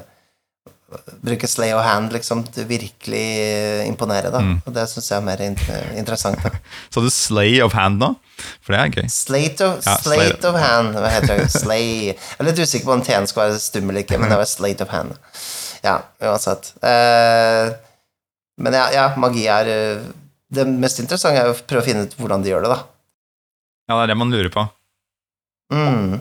bruke 1.24 1.48
slay 1.50 1.72
of 1.76 1.84
hand, 1.86 2.12
liksom, 2.16 2.44
til 2.54 2.66
virkelig 2.70 3.24
øh, 3.44 3.82
imponere, 3.88 4.32
da. 4.34 4.42
Mm. 4.44 4.58
Og 4.66 4.76
det 4.76 4.86
syns 4.92 5.10
jeg 5.12 5.18
er 5.20 5.26
mer 5.26 5.42
inter 5.46 5.90
interessant. 6.00 6.40
da. 6.44 6.52
Så 6.94 7.04
du 7.04 7.10
slay 7.14 7.62
of 7.66 7.74
hand 7.78 8.00
nå? 8.02 8.12
For 8.66 8.76
det 8.76 8.80
er 8.82 8.94
gøy. 8.98 9.10
Slate 9.14 9.68
of, 9.68 9.80
Ja, 9.86 9.96
slate 10.02 10.28
slate. 10.30 10.50
of 10.50 10.60
hand, 10.60 10.98
hva 11.00 11.12
heter 11.14 11.44
det? 11.44 11.50
Slay 11.54 11.88
Jeg 12.12 12.18
er 12.40 12.48
litt 12.50 12.60
usikker 12.64 12.90
på 12.90 12.96
om 12.98 13.04
T-en 13.06 13.28
skal 13.30 13.48
være 13.50 13.62
stum 13.64 13.90
eller 13.90 14.04
ikke, 14.06 14.18
men 14.22 14.32
det 14.34 14.40
var 14.42 14.50
slate 14.50 14.86
of 14.88 14.94
hand. 14.94 15.16
Ja, 15.84 15.98
uansett. 16.24 16.74
Uh, 16.84 17.74
men 18.64 18.74
ja, 18.78 18.86
ja, 18.94 19.06
magi 19.18 19.48
er 19.50 19.70
eh, 19.72 20.04
Det 20.54 20.64
mest 20.70 21.00
interessante 21.02 21.42
er 21.42 21.50
å 21.50 21.56
prøve 21.58 21.82
å 21.82 21.86
finne 21.88 22.04
ut 22.06 22.14
hvordan 22.20 22.44
de 22.46 22.52
gjør 22.52 22.68
det, 22.68 22.76
da. 22.76 22.84
Ja, 23.90 23.96
det 23.98 24.04
er 24.04 24.12
det 24.14 24.18
man 24.22 24.32
lurer 24.32 24.52
på. 24.54 24.64
Mm. 25.74 26.20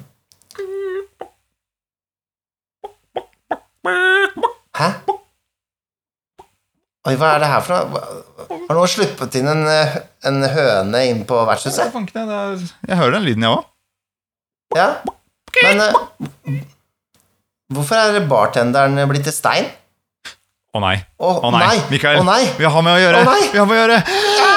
Oi, 7.02 7.16
hva 7.18 7.32
er 7.34 7.42
det 7.42 7.48
her 7.50 7.62
for 7.66 7.74
noe? 7.74 8.10
Har 8.68 8.76
noen 8.78 8.90
sluppet 8.90 9.34
inn 9.40 9.48
en, 9.50 9.64
eh, 9.66 9.96
en 10.28 10.38
høne 10.52 11.00
inn 11.08 11.24
på 11.26 11.40
vertshuset? 11.48 11.90
Jeg, 11.90 12.12
jeg, 12.14 12.68
jeg 12.86 12.98
hører 13.00 13.16
den 13.16 13.26
lyden, 13.26 13.46
jeg 13.46 13.56
òg. 13.56 13.64
Ja. 14.78 14.86
Men 15.66 15.82
uh, 15.82 16.60
hvorfor 17.74 17.98
er 17.98 18.28
bartenderen 18.30 19.02
blitt 19.10 19.26
til 19.26 19.34
stein? 19.34 19.66
Å 20.72 20.80
nei. 20.80 20.94
Å 21.18 21.32
oh, 21.42 21.50
nei. 21.50 21.66
nei! 21.66 21.82
Mikael, 21.90 22.22
oh, 22.22 22.28
nei! 22.28 22.46
vi 22.56 22.70
har 22.70 22.86
med 22.86 22.94
å 22.94 23.02
gjøre! 23.02 23.18
Å 23.26 23.28
nei! 23.28 23.42
Vi 23.50 23.60
har 23.60 23.66
med 23.68 23.76
å 23.76 23.82
gjøre! 23.82 23.98
Det 24.06 24.51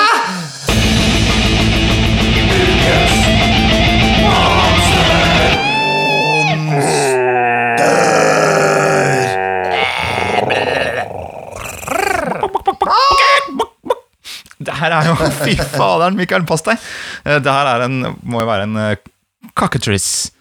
her 14.85 14.95
er 14.99 15.09
jo 15.09 15.15
Fy 15.43 15.55
faderen, 15.75 16.15
Mikael, 16.19 16.45
pass 16.49 16.61
deg! 16.67 16.77
Eh, 17.25 17.39
Det 17.43 17.51
her 17.51 17.69
er 17.73 17.85
en, 17.89 17.99
må 18.23 18.41
jo 18.43 18.47
være 18.49 18.67
en 18.69 18.79
cockatrice. 19.57 20.31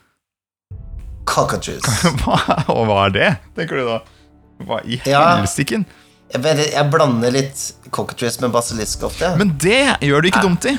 cockatrice. 1.24 1.88
Hva, 2.22 2.38
og 2.72 2.82
hva 2.88 2.98
er 3.08 3.14
det, 3.14 3.28
tenker 3.56 3.80
du 3.80 3.86
da? 3.88 3.98
Hva 4.64 4.80
i 4.84 4.98
Ja. 5.08 5.22
helsiken? 5.40 5.86
Jeg, 6.34 6.42
vet- 6.44 6.72
jeg 6.74 6.90
blander 6.90 7.32
litt 7.34 7.62
cockatrice 7.94 8.40
med 8.42 8.52
basilisk 8.54 9.02
ofte. 9.08 9.32
Men 9.38 9.54
det 9.60 9.82
gjør 10.04 10.22
du 10.24 10.28
ikke 10.30 10.42
dumt 10.44 10.66
i. 10.68 10.76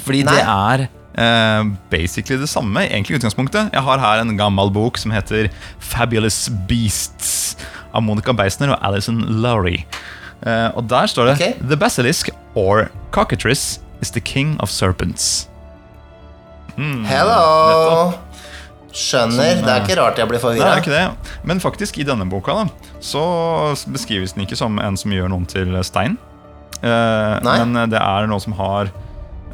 Fordi 0.00 0.22
Nei. 0.26 0.34
det 0.36 0.44
er 0.44 0.84
uh, 1.20 1.70
basically 1.92 2.38
det 2.40 2.48
samme, 2.50 2.82
egentlig 2.86 3.18
utgangspunktet. 3.18 3.72
Jeg 3.74 3.82
har 3.86 3.98
her 4.02 4.22
en 4.22 4.34
gammel 4.38 4.70
bok 4.74 4.98
som 5.00 5.12
heter 5.14 5.48
Fabulous 5.82 6.48
Beasts 6.68 7.56
av 7.92 8.04
Monica 8.06 8.32
Beisner 8.36 8.74
og 8.74 8.84
Alison 8.86 9.18
Lowry. 9.42 9.80
Eh, 10.46 10.68
og 10.76 10.88
der 10.88 11.06
står 11.06 11.30
det 11.30 11.36
okay. 11.38 11.52
The 11.60 11.76
basilisk 11.76 12.30
or 12.54 12.88
cockatrice 13.10 13.80
is 14.00 14.10
the 14.10 14.20
king 14.20 14.56
of 14.60 14.70
serpents. 14.70 15.48
Mm, 16.76 17.04
Hello! 17.04 18.12
Skjønner. 18.90 19.60
Det 19.60 19.70
er 19.70 19.84
ikke 19.84 19.98
rart 20.00 20.18
jeg 20.18 20.26
blir 20.30 20.40
forvirra. 20.42 21.10
Men 21.46 21.60
faktisk, 21.62 21.98
i 22.00 22.06
denne 22.06 22.26
boka 22.30 22.56
da 22.56 22.64
så 23.00 23.22
beskrives 23.92 24.34
den 24.34 24.44
ikke 24.44 24.58
som 24.58 24.80
en 24.82 24.96
som 24.98 25.12
gjør 25.14 25.30
noen 25.30 25.46
til 25.48 25.76
stein. 25.86 26.16
Uh, 26.80 27.36
men 27.44 27.76
det 27.92 28.00
er 28.00 28.26
noe 28.30 28.40
som 28.42 28.56
har 28.56 28.90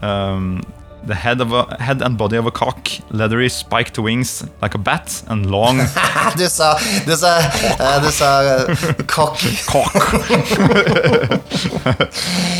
um, 0.00 0.62
The 1.06 1.14
head, 1.14 1.40
of 1.40 1.52
a, 1.52 1.76
head 1.80 2.02
and 2.02 2.18
body 2.18 2.36
of 2.36 2.46
a 2.46 2.50
cock, 2.50 2.88
leathery 3.10 3.48
spiked 3.48 3.98
wings 3.98 4.44
like 4.60 4.74
a 4.74 4.78
bat, 4.78 5.22
and 5.28 5.46
long 5.50 5.78
Du 6.36 6.48
sa 6.48 6.76
Du 7.06 7.14
sa, 7.16 7.38
uh, 7.78 8.00
du 8.00 8.10
sa 8.10 8.40
eh, 8.42 8.92
cock. 9.06 9.38
cock. 9.66 9.94
uh, 9.94 10.18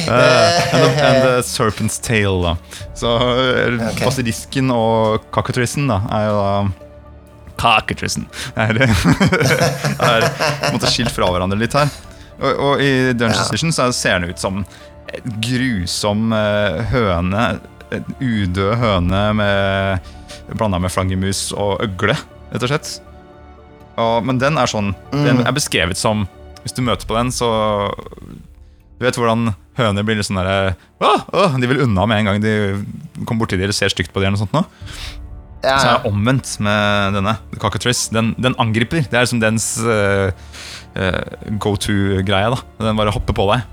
and, 0.73 0.85
the, 0.85 0.91
and 1.03 1.23
the 1.27 1.43
serpent's 1.43 1.99
tail, 1.99 2.43
da. 2.43 2.57
Så 2.95 3.17
okay. 3.17 4.05
Basilisken 4.05 4.71
og 4.71 5.27
Kakatrisen 5.35 5.89
da 5.91 6.01
er 6.11 6.29
jo 6.31 6.37
da 6.41 6.59
Cockatricen. 7.57 8.27
Er, 8.55 8.77
er 10.11 10.27
måtte 10.73 10.91
skilt 10.93 11.13
fra 11.15 11.31
hverandre 11.33 11.59
litt 11.59 11.77
her. 11.77 11.89
Og, 12.37 12.51
og 12.53 12.83
i 12.85 13.13
Dungeon 13.17 13.39
Ja. 13.39 13.47
Station 13.49 13.73
så 13.73 13.89
ser 13.97 14.21
den 14.21 14.31
ut 14.35 14.41
som 14.43 14.61
en 14.61 15.39
grusom 15.41 16.35
eh, 16.37 16.83
høne. 16.93 17.47
En 17.95 18.07
udød 18.19 18.75
høne 18.81 19.21
med 19.39 20.09
blanda 20.59 20.79
med 20.83 20.91
flaggermus 20.91 21.51
og 21.55 21.83
øgle, 21.85 22.17
rett 22.53 22.65
og 22.67 22.71
slett. 22.71 22.91
Og, 23.97 24.25
men 24.29 24.41
den 24.43 24.59
er 24.61 24.69
sånn 24.69 24.91
Den 25.15 25.39
er 25.41 25.55
beskrevet 25.57 25.97
som 25.97 26.27
Hvis 26.61 26.75
du 26.77 26.83
møter 26.85 27.09
på 27.09 27.17
den, 27.17 27.31
så 27.33 27.49
Du 28.99 29.07
vet 29.07 29.17
hvordan 29.17 29.55
høner 29.79 30.05
blir 30.05 30.19
litt 30.19 30.29
sånn 30.29 30.37
derre 30.37 30.75
De 31.57 31.71
vil 31.71 31.81
unna 31.87 32.05
med 32.05 32.21
en 32.21 32.29
gang 32.29 32.43
de 32.45 32.53
kommer 33.25 33.47
borti 33.47 33.57
dem 33.57 33.65
eller 33.65 33.77
ser 33.77 33.93
stygt 33.93 34.13
på 34.13 34.21
dem. 34.21 34.35
eller 34.35 34.37
noe 34.37 34.45
sånt. 34.45 35.17
Ja, 35.65 35.79
Så 35.81 35.89
er 35.89 35.97
det 35.97 36.11
omvendt 36.13 36.51
med 36.63 37.17
denne. 37.17 37.33
Cockatrice. 37.59 38.11
Den, 38.15 38.35
den 38.39 38.55
angriper. 38.61 39.01
Det 39.03 39.17
er 39.17 39.25
liksom 39.25 39.41
dens 39.43 39.71
uh, 39.81 40.29
uh, 40.97 41.23
go 41.63 41.75
to-greie. 41.81 42.53
da 42.53 42.61
Den 42.85 43.01
bare 43.01 43.15
hopper 43.15 43.37
på 43.37 43.49
deg. 43.51 43.65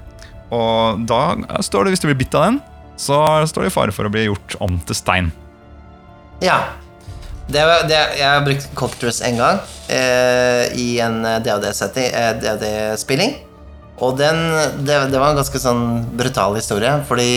Og 0.54 1.04
da 1.10 1.20
står 1.66 1.86
det, 1.86 1.94
hvis 1.94 2.04
du 2.04 2.08
blir 2.10 2.20
bitt 2.24 2.36
av 2.40 2.48
den, 2.48 2.62
så 3.00 3.20
står 3.50 3.66
det 3.66 3.72
i 3.72 3.76
fare 3.76 3.96
for 3.96 4.08
å 4.08 4.14
bli 4.14 4.28
gjort 4.28 4.58
om 4.64 4.80
til 4.88 4.98
stein. 4.98 5.34
ja. 6.44 6.62
Det, 7.44 7.60
det, 7.90 7.98
jeg 8.16 8.24
har 8.24 8.46
brukt 8.46 8.70
cockatrice 8.72 9.26
en 9.28 9.36
gang 9.36 9.58
eh, 9.92 10.70
i 10.80 10.86
en 11.04 11.26
eh, 11.28 11.42
DOD-spilling. 11.44 13.34
Og 14.00 14.16
den 14.18 14.40
det, 14.88 14.96
det 15.12 15.20
var 15.20 15.34
en 15.34 15.42
ganske 15.42 15.60
sånn 15.60 15.84
brutal 16.16 16.56
historie, 16.56 16.94
fordi 17.08 17.28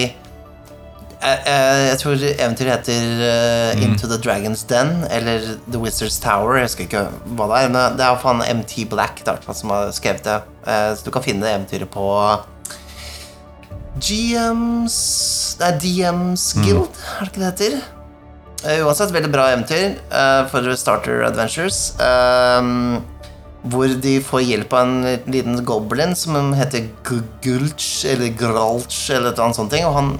jeg, 1.16 1.38
jeg, 1.46 1.84
jeg 1.88 1.98
tror 2.00 2.24
eventyret 2.28 2.72
heter 2.76 3.22
uh, 3.24 3.82
Into 3.82 4.08
the 4.08 4.18
Dragon's 4.20 4.62
Den 4.68 5.06
eller 5.10 5.56
The 5.66 5.80
Wizard's 5.80 6.18
Tower. 6.22 6.58
Jeg 6.60 6.68
husker 6.68 6.86
ikke 6.86 7.04
hva 7.38 7.48
det 7.50 7.60
er. 7.62 7.70
Men 7.72 7.96
det 7.98 8.04
er 8.06 8.20
faen 8.22 8.44
MT 8.60 8.84
Black 8.92 9.24
da, 9.26 9.38
som 9.56 9.72
har 9.74 9.90
skrevet 9.96 10.26
det. 10.28 10.36
Uh, 10.66 10.92
så 10.94 11.06
du 11.06 11.10
kan 11.14 11.24
finne 11.24 11.42
det 11.42 11.54
eventyret 11.54 11.90
på 11.92 12.06
GMs 14.02 14.96
Det 15.58 15.68
er 15.68 15.78
DMs 15.80 16.50
Guild, 16.60 16.88
er 17.16 17.24
det 17.24 17.30
ikke 17.30 17.42
det 17.42 17.50
heter? 17.50 17.76
Eh, 18.66 18.80
uansett, 18.82 19.12
veldig 19.14 19.30
bra 19.30 19.50
eventyr 19.52 19.98
uh, 20.10 20.46
for 20.50 20.66
Starter 20.76 21.22
Adventures. 21.26 21.94
ehm, 22.02 23.02
hvor 23.70 23.92
de 24.02 24.16
får 24.22 24.42
hjelp 24.46 24.72
av 24.74 24.86
en 24.86 25.20
liten 25.30 25.60
goblin 25.66 26.14
som 26.16 26.52
heter 26.54 26.88
Gulch, 27.04 28.04
eller 28.06 28.32
Gralch, 28.38 29.10
eller 29.10 29.30
et 29.30 29.36
eller 29.36 29.44
annet 29.44 29.58
sånt. 29.60 29.76
Og 29.84 29.94
han, 29.94 30.10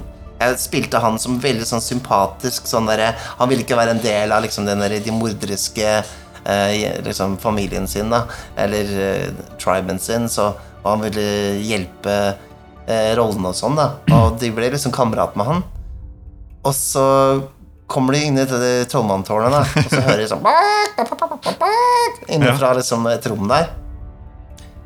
jeg 0.40 0.60
spilte 0.62 1.00
han 1.02 1.18
som 1.18 1.40
veldig 1.42 1.66
sånn 1.66 1.82
sympatisk 1.82 2.68
sånn 2.70 2.90
der, 2.90 3.14
Han 3.38 3.48
ville 3.50 3.64
ikke 3.64 3.78
være 3.78 3.96
en 3.96 4.04
del 4.04 4.32
av 4.32 4.42
liksom 4.44 4.66
den 4.66 4.84
der, 4.84 4.98
de 5.00 5.14
morderiske 5.14 5.98
uh, 6.46 7.02
liksom 7.06 7.38
familien 7.42 7.88
sin, 7.88 8.10
da, 8.10 8.26
eller 8.56 8.94
uh, 8.94 9.44
triben 9.58 9.98
sin, 9.98 10.28
så 10.28 10.54
og 10.86 10.92
han 10.92 11.02
ville 11.08 11.30
hjelpe 11.66 12.16
eh, 12.86 13.12
rollene 13.18 13.52
og 13.52 13.58
sånn, 13.58 13.76
da. 13.78 13.90
Og 14.16 14.38
de 14.40 14.50
ble 14.54 14.70
liksom 14.72 14.94
kamerat 14.94 15.36
med 15.38 15.50
han. 15.50 15.64
Og 16.66 16.74
så 16.74 17.06
kommer 17.86 18.16
de 18.16 18.24
inn 18.26 18.38
i 18.38 18.46
det 18.50 18.88
trollmanntårnet, 18.90 19.52
da, 19.54 19.60
og 19.62 19.90
så 19.92 20.00
hører 20.02 20.24
de 20.24 20.30
sånn 20.32 20.46
Innenfra 22.34 22.72
liksom 22.74 23.06
et 23.12 23.28
rom 23.30 23.46
der. 23.50 23.68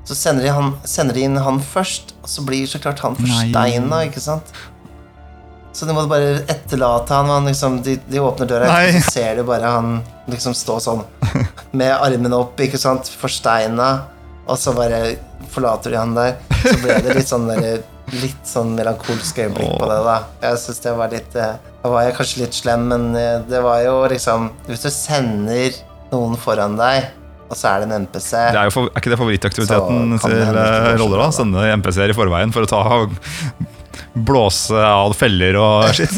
Så 0.05 0.17
sender 0.19 0.45
de, 0.45 0.51
han, 0.53 0.75
sender 0.85 1.17
de 1.17 1.25
inn 1.25 1.39
han 1.41 1.61
først, 1.65 2.13
og 2.21 2.29
så 2.29 2.45
blir 2.45 2.69
så 2.69 2.81
klart 2.83 3.01
han 3.05 3.17
forsteina, 3.17 4.03
ikke 4.09 4.21
sant? 4.21 4.53
Så 5.73 5.87
de 5.87 5.95
må 5.95 6.03
bare 6.11 6.41
etterlate 6.51 7.15
han. 7.15 7.31
han 7.31 7.47
liksom, 7.47 7.79
de, 7.87 7.95
de 8.11 8.21
åpner 8.21 8.49
døra, 8.51 8.69
Nei. 8.73 8.89
og 8.91 8.97
så 8.99 9.15
ser 9.15 9.39
de 9.39 9.45
bare 9.47 9.71
han 9.71 10.01
liksom 10.31 10.57
stå 10.59 10.81
sånn 10.83 11.05
med 11.79 11.95
armene 11.95 12.37
opp, 12.37 12.59
ikke 12.61 12.81
sant, 12.81 13.09
forsteina, 13.21 13.91
og 14.51 14.59
så 14.59 14.75
bare 14.75 15.01
forlater 15.51 15.95
de 15.95 16.01
han 16.01 16.17
der. 16.17 16.37
Så 16.61 16.77
ble 16.83 16.99
det 17.05 17.17
litt 17.21 17.31
sånn 17.31 17.47
der, 17.51 17.83
litt 18.21 18.49
sånn 18.49 18.75
melankolsk 18.75 19.39
øyeblikk 19.45 19.77
på 19.79 19.87
det, 19.91 20.01
da. 20.07 20.17
Jeg 20.43 20.59
syns 20.65 20.83
det 20.85 20.95
var 20.99 21.13
litt 21.15 21.39
eh, 21.39 21.55
Da 21.81 21.93
var 21.93 22.05
jeg 22.07 22.17
kanskje 22.19 22.43
litt 22.43 22.59
slem, 22.59 22.89
men 22.91 23.09
eh, 23.19 23.39
det 23.47 23.63
var 23.65 23.81
jo 23.85 23.97
liksom 24.11 24.51
Hvis 24.67 24.83
du 24.85 24.91
sender 24.93 25.79
noen 26.11 26.35
foran 26.41 26.75
deg, 26.79 27.13
og 27.47 27.59
så 27.59 27.71
er 27.71 27.83
det 27.83 27.91
en 27.91 28.07
NPC 28.07 28.31
Det 28.35 28.63
er, 28.65 28.73
for, 28.75 28.91
er 28.91 29.03
ikke 29.03 29.13
det 29.13 29.21
favorittaktiviteten 29.21 30.17
til 30.25 30.39
eh, 30.41 30.49
er 30.51 30.99
roller? 30.99 31.23
da 31.23 31.31
Sende 31.35 31.67
NPC-er 31.79 32.15
i 32.15 32.19
forveien 32.19 32.55
for 32.55 32.67
å 32.67 32.71
ta 32.71 32.83
Blåse 34.11 34.75
av 34.75 35.13
feller 35.15 35.55
og 35.61 35.85
skitt. 35.95 36.17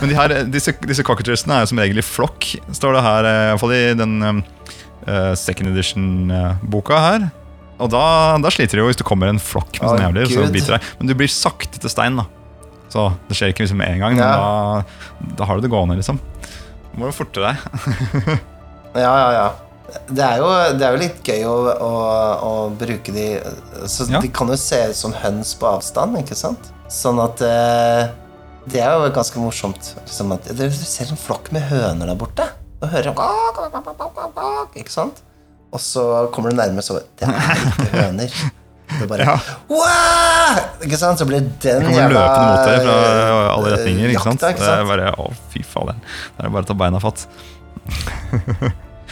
Men 0.00 0.10
de 0.10 0.16
her, 0.16 0.32
disse, 0.50 0.74
disse 0.82 1.04
er 1.04 1.60
jo 1.62 1.68
som 1.70 1.78
regel 1.82 2.00
i 2.00 2.04
flokk, 2.04 2.48
står 2.74 2.96
det 2.96 3.02
her. 3.04 3.28
i 3.28 3.34
hvert 3.52 3.62
fall 3.62 3.74
i 3.76 3.82
den 3.98 4.42
second 5.38 5.70
edition-boka 5.72 6.98
her. 7.00 7.30
Og 7.80 7.88
da, 7.92 8.02
da 8.42 8.50
sliter 8.52 8.76
de 8.76 8.82
jo 8.84 8.90
hvis 8.90 8.98
det 9.00 9.06
kommer 9.08 9.30
en 9.30 9.40
flokk 9.40 9.78
med 9.78 9.86
Å, 9.86 9.94
sånne 9.94 10.08
jævler. 10.08 10.28
Så 10.34 10.50
biter 10.52 10.76
deg. 10.76 10.92
Men 11.00 11.10
du 11.10 11.14
blir 11.16 11.32
sakte 11.32 11.80
til 11.80 11.92
stein, 11.92 12.20
da. 12.20 12.26
Så 12.90 13.06
det 13.28 13.38
skjer 13.38 13.52
ikke 13.54 13.64
liksom 13.64 13.78
med 13.80 13.94
en 13.94 14.02
gang, 14.02 14.18
men 14.18 14.26
da, 14.26 15.26
da 15.38 15.46
har 15.48 15.58
du 15.58 15.64
det 15.64 15.70
gående, 15.72 15.96
liksom. 16.00 16.18
Du 16.90 16.96
må 17.00 17.08
jo 17.10 17.16
forte 17.22 17.44
deg. 17.44 18.38
Ja, 18.90 19.10
ja, 19.14 19.26
ja. 19.36 19.50
Det 20.10 20.22
er 20.22 20.40
jo, 20.42 20.48
det 20.78 20.86
er 20.86 20.94
jo 20.94 20.98
litt 20.98 21.26
gøy 21.26 21.44
å, 21.46 21.54
å, 21.70 21.90
å 22.42 22.50
bruke 22.78 23.12
de 23.14 23.26
Så 23.90 24.06
Ja. 24.10 24.18
De 24.22 24.30
kan 24.34 24.50
jo 24.50 24.56
se 24.58 24.80
ut 24.90 24.98
som 24.98 25.14
høns 25.14 25.52
på 25.58 25.68
avstand, 25.70 26.18
ikke 26.18 26.34
sant? 26.38 26.70
Sånn 26.90 27.18
at 27.22 27.42
eh, 27.46 28.10
Det 28.70 28.82
er 28.82 28.96
jo 28.98 29.12
ganske 29.14 29.38
morsomt. 29.42 29.92
Liksom 30.02 30.34
at, 30.34 30.50
du 30.58 30.64
ser 30.74 31.10
en 31.14 31.18
flokk 31.18 31.52
med 31.54 31.66
høner 31.70 32.10
der 32.10 32.18
borte. 32.18 32.48
Og 32.80 32.88
hører 32.88 33.10
sånn 33.10 34.78
Ikke 34.80 34.92
sant? 34.92 35.22
Og 35.70 35.82
så 35.82 36.02
kommer 36.34 36.50
du 36.50 36.58
nærmere, 36.58 36.82
så 36.82 36.98
Det 36.98 37.28
er 37.28 37.62
ikke 37.68 37.90
høner. 37.94 38.40
Det 38.90 39.06
bare 39.06 39.26
Ja. 39.28 39.36
Ikke 40.82 40.98
sant? 40.98 41.20
Så 41.20 41.26
blir 41.28 41.44
den 41.44 41.84
Kommer 41.86 42.10
løpende 42.10 42.46
mot 42.50 42.66
deg 42.66 42.84
fra 42.84 42.98
alle 43.54 43.74
retninger. 43.76 44.14
ikke 44.14 44.24
sant? 44.26 44.42
jakta, 44.42 44.54
ikke 44.56 44.66
Det 44.66 44.76
er 44.80 44.88
bare, 44.88 45.12
å 45.20 45.30
fy 45.52 45.62
fader. 45.62 46.00
Det 46.36 46.46
er 46.46 46.54
bare 46.56 46.66
å 46.66 46.70
ta 46.70 46.78
beina 46.78 47.02
fatt. 47.02 47.26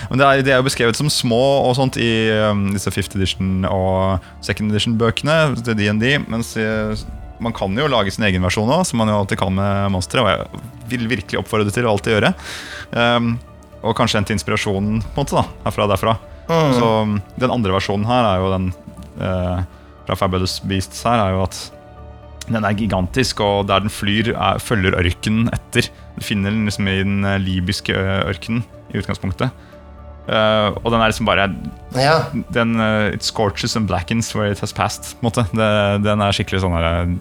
Men 0.08 0.20
det 0.20 0.26
er, 0.26 0.42
det 0.46 0.52
er 0.54 0.60
jo 0.60 0.66
beskrevet 0.66 0.98
som 0.98 1.10
små 1.10 1.40
og 1.66 1.74
sånt 1.78 1.98
i 2.00 2.10
um, 2.48 2.68
disse 2.74 2.90
5th 2.94 3.16
edition 3.18 3.64
og 3.66 4.24
second 4.46 4.70
edition-bøkene 4.70 5.38
til 5.66 5.74
D&D, 5.78 6.12
Mens 6.30 6.54
uh, 6.56 6.94
man 7.42 7.54
kan 7.54 7.74
jo 7.78 7.86
lage 7.90 8.14
sin 8.14 8.26
egen 8.26 8.42
versjon 8.46 8.70
òg, 8.70 8.84
som 8.86 8.98
man 9.02 9.10
jo 9.10 9.18
alltid 9.20 9.40
kan 9.40 9.54
med 9.54 9.92
monstre. 9.94 10.22
Og 10.22 10.30
jeg 10.30 10.62
vil 10.90 11.10
virkelig 11.10 11.42
oppfordre 11.42 11.74
til 11.74 11.86
å 11.86 11.94
alltid 11.94 12.16
gjøre. 12.16 12.32
Um, 12.94 13.36
og 13.82 13.94
kanskje 13.98 14.18
hente 14.20 14.34
inspirasjonen 14.34 15.00
på 15.04 15.12
en 15.14 15.22
måte 15.22 15.36
da, 15.38 15.44
herfra 15.66 15.86
og 15.86 15.92
derfra. 15.94 16.16
Så 16.48 16.86
um, 17.04 17.18
Den 17.38 17.52
andre 17.52 17.74
versjonen 17.76 18.06
her 18.08 18.24
er 18.24 18.38
jo 18.40 18.52
den 18.54 18.70
eh, 19.20 19.58
fra 20.08 20.16
Fabulous 20.16 20.58
Beasts 20.64 21.02
her, 21.04 21.20
er 21.20 21.34
jo 21.36 21.42
at 21.44 21.58
den 22.48 22.64
er 22.64 22.72
gigantisk, 22.78 23.42
og 23.44 23.66
der 23.68 23.82
den 23.84 23.92
flyr, 23.92 24.30
er, 24.32 24.56
følger 24.64 24.96
ørkenen 24.96 25.50
etter. 25.52 25.90
Du 26.16 26.22
finner 26.24 26.50
den 26.54 26.64
liksom 26.64 26.88
i 26.88 26.94
den 27.02 27.18
eh, 27.28 27.36
libyske 27.44 27.92
ø, 27.92 28.06
ørkenen 28.32 28.64
i 28.88 29.02
utgangspunktet. 29.02 29.52
Uh, 30.28 30.74
og 30.84 30.90
den 30.92 31.00
er 31.00 31.08
liksom 31.08 31.24
bare 31.28 31.46
Ja. 31.96 32.16
den, 32.52 32.74
uh, 32.80 33.08
It 33.14 33.24
scorches 33.24 33.76
and 33.76 33.86
blackens 33.88 34.34
where 34.36 34.50
it 34.52 34.60
has 34.60 34.72
passed. 34.76 35.14
Det, 35.24 35.68
den 36.04 36.20
er 36.20 36.32
skikkelig 36.36 36.60
sånn 36.60 36.74
eh, 36.76 37.14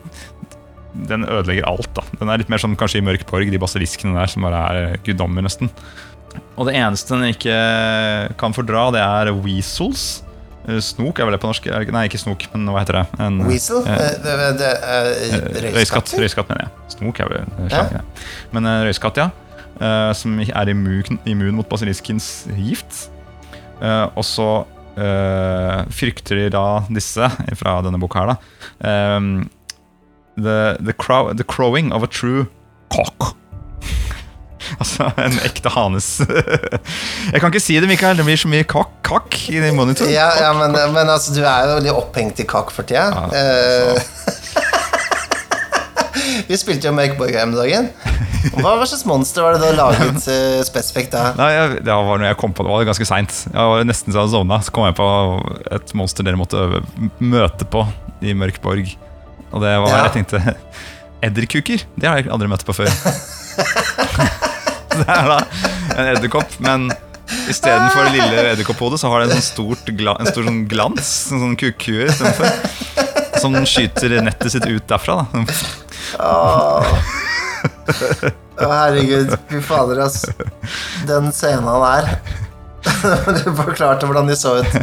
Den 1.08 1.24
ødelegger 1.24 1.68
alt. 1.70 1.88
da 1.96 2.04
Den 2.20 2.28
er 2.34 2.42
litt 2.42 2.50
mer 2.52 2.60
som 2.60 2.76
kanskje 2.76 3.00
i 3.00 3.06
Mørk 3.08 3.24
porg, 3.30 3.48
de 3.52 3.60
basiliskene 3.62 4.16
der 4.18 4.28
som 4.32 4.44
bare 4.44 4.60
er 4.72 4.82
eh, 4.94 4.98
guddommer, 5.08 5.44
nesten. 5.48 5.72
Og 6.58 6.68
det 6.70 6.76
eneste 6.80 7.16
den 7.18 7.32
ikke 7.34 7.58
kan 8.40 8.56
fordra, 8.56 8.88
det 8.96 9.02
er 9.04 9.32
weasels. 9.44 10.24
Eh, 10.68 10.80
Snok 10.84 11.20
er 11.22 11.28
vel 11.30 11.36
det 11.38 11.42
på 11.44 11.50
norsk? 11.52 11.68
Nei, 11.96 12.06
ikke 12.10 12.20
snok, 12.20 12.48
men 12.54 12.68
hva 12.74 12.82
heter 12.84 13.00
det? 13.02 13.04
En, 13.24 13.38
Weasel? 13.48 13.84
eh, 13.88 13.94
Eh, 13.98 14.16
det, 14.24 14.38
det, 14.60 14.72
eh, 14.84 15.12
Røyskatt, 15.72 15.76
Røyskatter? 15.78 16.24
røyskatt 16.26 16.50
mener 16.52 16.66
jeg. 16.68 16.72
Snok 16.98 17.20
er 17.24 17.30
vel 17.32 17.70
slangen, 17.72 18.00
ja. 18.02 18.26
Men 18.56 18.66
eh, 18.72 18.80
røyskatt, 18.90 19.22
ja. 19.22 19.30
eh, 19.80 20.10
som 20.18 20.40
er 20.44 20.74
immun, 20.74 21.20
immun 21.26 21.56
mot 21.62 21.70
basiliskens 21.72 22.32
gift. 22.58 23.06
Eh, 23.82 24.06
og 24.18 24.26
så 24.26 24.50
eh, 24.98 25.86
frykter 25.94 26.44
de 26.44 26.50
da 26.58 26.66
disse, 26.90 27.30
fra 27.62 27.78
denne 27.86 28.02
boka 28.02 28.26
her, 28.26 28.34
da 28.34 29.48
the, 30.38 30.78
the, 30.80 30.94
crow, 30.94 31.34
the 31.34 31.44
crowing 31.44 31.92
of 31.92 32.04
a 32.04 32.08
true 32.08 32.46
cock. 32.94 33.36
altså 34.82 35.10
en 35.22 35.38
ekte 35.46 35.70
hanes 35.74 36.08
Jeg 37.34 37.40
kan 37.42 37.50
ikke 37.52 37.62
si 37.64 37.78
det, 37.80 37.88
Mikael. 37.90 38.18
Det 38.18 38.26
blir 38.28 38.40
så 38.40 38.50
mye 38.52 38.66
kakk, 38.68 38.92
kakk 39.06 39.38
i 39.54 39.62
monitor. 39.76 40.10
Ja, 40.12 40.30
ja 40.42 40.52
men, 40.58 40.72
men 40.96 41.08
altså, 41.14 41.34
du 41.36 41.42
er 41.44 41.68
jo 41.68 41.78
veldig 41.80 41.94
opphengt 41.96 42.40
i 42.44 42.48
kakk 42.50 42.72
for 42.76 42.84
tida. 42.88 43.08
Ja, 43.14 43.26
Eh, 43.38 43.98
vi 46.50 46.58
spilte 46.60 46.88
jo 46.90 46.94
Mørkborg 46.96 47.34
her 47.36 47.46
om 47.48 47.54
dagen. 47.56 47.90
Hva, 48.58 48.74
hva 48.80 48.86
slags 48.88 49.04
monster 49.10 49.44
var 49.44 49.56
det 49.56 49.62
du 49.62 49.66
har 49.68 49.78
laget 49.78 50.28
eh, 50.32 50.60
spesifikt 50.66 51.12
da? 51.14 51.24
Nei, 51.38 51.50
jeg, 51.54 51.82
Det 51.86 51.94
var 51.94 52.22
når 52.22 52.30
jeg 52.30 52.40
kom 52.42 52.54
på 52.56 52.64
det, 52.64 52.70
det 52.72 52.78
var 52.78 52.88
ganske 52.92 53.08
seint. 53.10 53.34
Jeg 53.52 53.72
var 53.72 53.86
nesten 53.88 54.16
så 54.16 54.24
jeg 54.24 54.34
sovna. 54.34 54.60
Så 54.64 54.74
kom 54.76 54.88
jeg 54.88 54.98
på 54.98 55.08
et 55.78 55.94
monster 55.98 56.28
dere 56.28 56.40
måtte 56.40 56.60
øve, 56.62 56.84
møte 57.20 57.68
på 57.70 57.84
i 58.26 58.34
Mørk 58.38 58.62
Borg. 58.64 58.94
Og 59.52 59.64
det 59.64 59.74
var 59.84 59.94
Ja. 59.94 60.04
Jeg 60.08 60.16
tenkte 60.20 60.44
Edderkuker? 61.24 61.86
Det 61.98 62.10
har 62.10 62.22
jeg 62.22 62.32
aldri 62.34 62.50
møtt 62.52 62.66
på 62.68 62.76
før. 62.78 62.92
det 65.02 65.18
er 65.18 65.30
da 65.32 65.42
en 65.98 66.10
edderkopp, 66.14 66.58
men 66.64 66.90
istedenfor 67.52 68.08
det 68.08 68.16
lille 68.16 68.46
edderkopphodet, 68.54 69.02
så 69.02 69.12
har 69.12 69.24
det 69.24 69.30
en 69.30 69.38
sånn 69.38 69.48
stort 69.50 69.92
gla, 70.00 70.16
en 70.20 70.30
stor 70.30 70.48
sånn 70.48 70.64
glans, 70.72 71.14
en 71.32 71.44
sånn 71.44 71.60
kukkue 71.60 72.08
istedenfor. 72.12 73.06
Som 73.38 73.58
skyter 73.70 74.18
nettet 74.26 74.56
sitt 74.56 74.66
ut 74.66 74.88
derfra. 74.90 75.22
da 75.32 75.46
Åh. 76.24 77.16
Å, 78.58 78.68
herregud. 78.72 79.34
Fy 79.52 79.62
fader, 79.62 80.02
ass. 80.08 80.24
Den 81.08 81.30
scenen 81.36 81.68
der. 81.84 82.10
du 83.44 83.50
forklarte 83.56 84.08
hvordan 84.08 84.30
de 84.30 84.36
så 84.40 84.58
ut. 84.62 84.78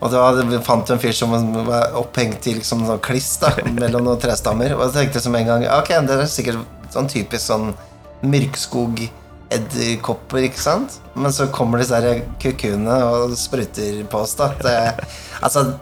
Og 0.00 0.12
du 0.12 0.16
fant 0.16 0.64
fant 0.66 0.92
en 0.94 1.00
fyr 1.02 1.14
som 1.16 1.34
var 1.66 1.96
opphengt 1.98 2.46
i 2.48 2.56
liksom 2.58 2.84
sånn 2.88 3.02
kliss 3.04 3.32
da, 3.42 3.52
mellom 3.76 4.06
noen 4.06 4.20
trestammer. 4.20 4.76
Og 4.76 4.86
jeg 4.88 4.96
tenkte 4.96 5.24
som 5.24 5.36
en 5.36 5.48
gang 5.48 5.66
Ok, 5.76 5.92
det 6.06 6.16
er 6.16 6.30
sikkert 6.30 6.92
sånn 6.92 7.10
typisk 7.10 7.44
sånn 7.46 7.72
myrkskog 8.26 9.06
edderkopper, 9.50 10.44
ikke 10.46 10.62
sant? 10.62 11.00
Men 11.18 11.34
så 11.34 11.48
kommer 11.54 11.82
disse 11.82 11.98
kukuene 12.42 12.96
og 13.10 13.36
spruter 13.38 14.02
på 14.10 14.24
oss, 14.24 14.36
da. 14.38 14.52
Det, 14.62 14.76
altså 15.42 15.72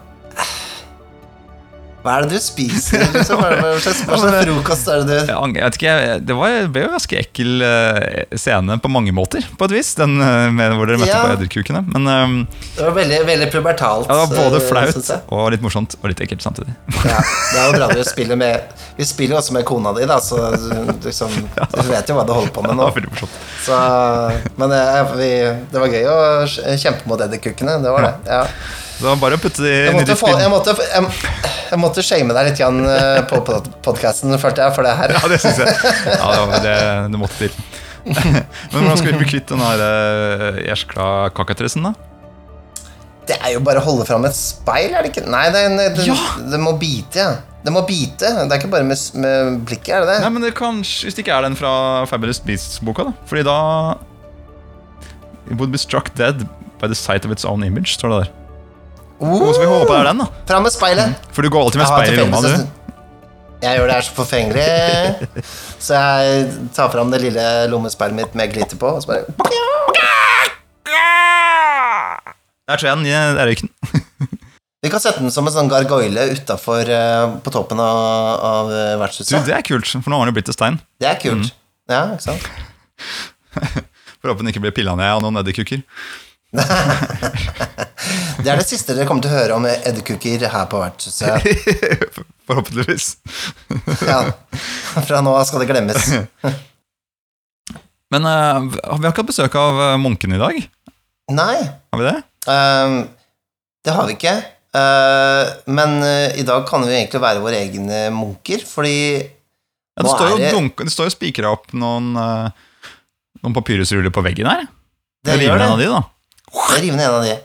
Hva 1.99 2.13
er 2.15 2.25
det 2.29 2.37
du 2.39 2.41
spiser? 2.41 3.03
Liksom? 3.13 3.41
Hva 3.43 3.49
det- 3.59 3.81
slags, 3.83 4.03
frokost 4.07 4.87
er 4.89 5.01
det 5.03 5.17
du 5.27 5.33
Jeg 5.33 5.65
vet 5.65 5.79
ikke, 5.81 5.95
Det 6.29 6.37
var, 6.39 6.53
ble 6.73 6.85
jo 6.85 6.91
ganske 6.93 7.19
ekkel 7.19 7.65
eh, 7.67 8.37
scene 8.39 8.77
på 8.81 8.91
mange 8.93 9.11
måter, 9.17 9.43
på 9.59 9.67
et 9.67 9.75
vis. 9.75 9.91
Den 9.99 10.15
eh, 10.23 10.47
med 10.55 10.77
hvor 10.79 10.87
dere 10.89 11.01
møtte 11.03 11.11
Ja. 11.11 11.25
på 11.27 11.35
edderkukene. 11.35 11.83
Men 11.91 12.07
eh, 12.07 12.63
Det 12.79 12.87
var 12.87 12.95
veldig, 13.01 13.19
veldig 13.33 13.51
pubertalt. 13.53 14.07
ja, 14.09 14.15
det 14.15 14.39
var 14.39 14.45
både 14.45 14.63
eh, 14.63 14.69
flaut 14.71 15.13
og 15.35 15.51
litt 15.57 15.67
morsomt 15.67 15.99
og 16.01 16.09
litt 16.13 16.23
ekkelt 16.25 16.47
samtidig. 16.47 16.75
Ja, 17.03 17.19
det 17.19 17.61
er 17.65 17.67
jo 17.67 17.77
bra 17.81 17.91
du 17.93 18.03
spiller 18.15 18.39
med 18.41 18.79
Vi 18.97 19.05
spiller 19.09 19.35
jo 19.37 19.43
også 19.43 19.59
med 19.59 19.67
kona 19.69 19.93
di, 19.99 20.07
da, 20.09 20.21
så 20.23 20.39
liksom, 21.05 21.35
du 21.77 21.87
vet 21.91 22.09
jo 22.09 22.15
hva 22.19 22.25
du 22.29 22.33
holder 22.37 22.55
på 22.55 22.63
med 22.63 22.77
Det 22.77 22.79
nå. 22.79 22.87
var 22.89 22.99
veldig 23.01 23.13
morsomt. 23.17 23.39
Så, 23.67 23.79
men 24.57 24.77
vi, 25.19 25.33
det 25.75 25.83
var 25.83 25.93
gøy 25.99 26.07
å 26.15 26.77
kjempe 26.79 27.11
mot 27.11 27.21
edderkukene. 27.27 27.81
Det 27.83 27.91
var 27.99 28.07
det. 28.07 28.15
Ja. 28.31 28.45
Så 28.99 29.05
det 29.05 29.11
var 29.13 29.19
bare 29.23 29.37
å 29.39 29.43
putte 29.43 29.63
det 29.63 29.75
inn 29.93 30.01
i 30.01 30.05
disken. 30.09 30.41
jeg 30.43 30.51
måtte, 30.51 30.73
jeg, 30.75 31.11
jeg 31.71 31.79
måtte 31.79 32.03
shame 32.03 32.35
deg 32.35 32.49
litt 32.51 32.59
grann, 32.59 32.81
eh, 32.91 33.21
på 33.31 33.39
podkasten, 33.87 34.35
følte 34.43 34.65
jeg, 34.65 34.75
for 34.75 34.83
det 34.89 34.95
her. 34.99 35.15
Ja, 35.15 35.29
det 35.31 35.39
syns 35.45 35.61
jeg. 35.63 35.71
Ja, 36.19 36.33
det, 36.35 36.41
var- 36.51 36.65
det, 36.67 36.75
det 37.15 37.21
måtte 37.23 37.39
til. 37.45 37.61
Men 38.09 38.81
hvordan 38.81 38.99
skal 38.99 39.13
vi 39.13 39.21
bli 39.21 39.29
kvitt 39.31 39.51
den 39.53 39.63
her 39.63 39.83
gjerskla 39.85 40.65
jæskla 40.67 41.09
kakatressen, 41.37 41.87
da? 41.87 41.95
Det 43.29 43.37
er 43.45 43.53
jo 43.53 43.61
bare 43.61 43.83
å 43.83 43.85
holde 43.85 44.07
fram 44.09 44.25
et 44.25 44.35
speil, 44.35 44.95
er 44.97 45.05
det 45.05 45.13
ikke? 45.13 45.27
Nei, 45.29 45.45
det, 45.53 45.63
det, 45.77 45.89
det, 45.99 46.07
Ja! 46.09 46.17
det 46.49 46.61
må 46.65 46.73
bite, 46.81 47.21
ja. 47.21 47.31
Det 47.63 47.73
må 47.75 47.83
bite. 47.85 48.31
Det 48.49 48.55
er 48.55 48.61
ikke 48.63 48.71
bare 48.73 48.87
med, 48.89 48.97
med 49.21 49.59
blikket, 49.69 49.91
er 49.99 50.07
det 50.07 50.13
det? 50.15 50.19
Nei, 50.25 50.31
men 50.33 50.47
det 50.47 50.55
kan, 50.57 50.79
Hvis 50.81 51.15
det 51.15 51.23
ikke 51.27 51.35
er 51.37 51.45
den 51.45 51.59
fra 51.59 51.73
Fabulous 52.09 52.41
Beasts-boka, 52.43 53.11
da. 53.11 53.27
Fordi 53.29 53.45
da 53.47 53.59
It 55.51 55.57
would 55.59 55.71
be 55.73 55.79
struck 55.81 56.11
dead 56.17 56.47
by 56.81 56.87
the 56.89 56.97
sight 56.97 57.25
of 57.29 57.33
its 57.35 57.45
own 57.45 57.63
image, 57.67 57.95
står 57.99 58.15
det 58.15 58.19
der. 58.25 58.33
Oh, 59.19 59.53
Så 59.53 59.61
vi 59.61 59.67
håper 59.67 59.93
det 59.95 60.01
er 60.01 60.09
den, 60.13 60.21
da. 60.23 60.27
Fram 60.47 60.63
med 60.63 60.73
speilet. 60.75 61.31
For 61.35 61.43
du 61.43 61.51
går 61.51 61.65
alltid 61.67 61.81
med 61.83 61.91
speil 61.91 62.13
i 62.13 62.19
lomma, 62.21 62.43
du. 62.45 62.53
Jeg 63.59 63.79
gjør 63.81 63.89
det 63.91 63.95
her 63.97 64.05
så 64.07 64.15
forfengelig. 64.15 64.67
Så 65.89 65.95
jeg 65.99 66.45
tar 66.75 66.91
fram 66.93 67.11
det 67.11 67.19
lille 67.25 67.43
lommespeilet 67.73 68.15
mitt 68.15 68.37
med 68.39 68.53
glitter 68.53 68.79
på, 68.79 68.91
og 68.99 69.03
så 69.03 69.11
bare 69.11 69.27
Der 72.69 72.77
tror 72.77 72.89
jeg 72.89 72.99
den 72.99 73.07
i 73.09 73.15
røyken. 73.49 73.71
Vi 74.85 74.91
kan 74.93 75.03
sette 75.03 75.23
den 75.23 75.33
som 75.35 75.47
en 75.49 75.55
sånn 75.55 75.71
gargoyle 75.71 76.29
utafor 76.37 76.91
på 77.43 77.53
toppen 77.55 77.81
av, 77.83 77.99
av 78.47 78.71
vertshuset. 79.01 79.35
Du, 79.35 79.51
det 79.51 79.57
er 79.57 79.67
kult, 79.67 79.91
for 79.91 80.11
nå 80.13 80.21
har 80.21 80.27
den 80.29 80.35
jo 80.35 80.39
blitt 80.39 80.51
til 80.51 80.55
stein. 80.59 80.79
Det 81.03 81.11
er 81.11 81.19
kult. 81.19 81.51
Ja, 81.91 82.05
ikke 82.15 82.29
sant? 82.29 82.47
Håper 84.23 84.43
den 84.43 84.53
ikke 84.53 84.63
blir 84.63 84.75
pilla 84.77 84.95
ned 84.99 85.11
av 85.17 85.25
noen 85.25 85.41
edderkukker. 85.41 85.83
Det 88.39 88.47
er 88.53 88.61
det 88.61 88.69
siste 88.69 88.95
dere 88.95 89.05
kommer 89.09 89.25
til 89.25 89.33
å 89.33 89.37
høre 89.37 89.57
om 89.59 89.67
edderkukker 89.69 90.45
her 90.49 90.67
på 90.71 90.79
vertshuset. 90.81 91.43
Forhåpentligvis. 92.49 93.09
Ja. 94.07 94.21
Fra 95.05 95.21
nå 95.25 95.35
av 95.37 95.45
skal 95.49 95.65
det 95.65 95.69
glemmes. 95.73 96.07
Men 98.15 98.25
uh, 98.25 98.63
vi 98.71 98.79
har 98.81 99.11
ikke 99.11 99.21
hatt 99.25 99.33
besøk 99.35 99.57
av 99.61 99.81
munken 100.01 100.33
i 100.33 100.41
dag. 100.41 100.61
Nei, 101.37 101.57
Har 101.93 102.01
vi 102.01 102.07
det? 102.07 102.15
Um, 102.49 102.95
det 103.85 103.93
har 103.99 104.07
vi 104.09 104.15
ikke. 104.17 104.33
Uh, 104.73 105.45
men 105.69 105.95
eh, 106.05 106.39
i 106.41 106.45
dag 106.47 106.63
kan 106.69 106.83
vi 106.85 106.93
egentlig 106.95 107.21
være 107.25 107.41
våre 107.45 107.57
egne 107.61 108.01
munker, 108.15 108.61
fordi 108.69 108.95
Ja, 109.19 110.05
det, 110.05 110.11
står 110.13 110.29
jo 110.33 110.39
det- 110.41 110.53
dunk- 110.55 110.83
det 110.85 110.93
står 110.93 111.09
jo 111.09 111.15
spikra 111.19 111.53
opp 111.57 111.73
noen, 111.77 112.11
uh, 112.17 112.49
noen 113.43 113.57
papyrusruller 113.57 114.13
på 114.15 114.25
veggen 114.25 114.49
her. 114.49 114.65
Det 115.25 115.35
det 115.37 115.49
gjør 115.49 115.57
river 115.59 115.67
av 115.67 115.77
det. 115.81 115.85
de, 115.89 115.93
da. 115.99 116.01
Jeg 116.53 116.83
river 116.85 116.97
ned 116.97 117.07
en 117.09 117.19
av 117.19 117.27
de. 117.27 117.37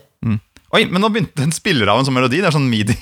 Oi, 0.74 0.88
men 0.90 0.98
nå 1.04 1.06
begynte 1.12 1.38
den 1.38 1.52
spiller 1.54 1.86
av 1.92 2.00
en 2.00 2.06
sånn 2.08 2.16
melodi. 2.16 2.40
Det 2.42 2.48
er 2.50 2.54
sånn 2.56 2.66
midi. 2.66 2.96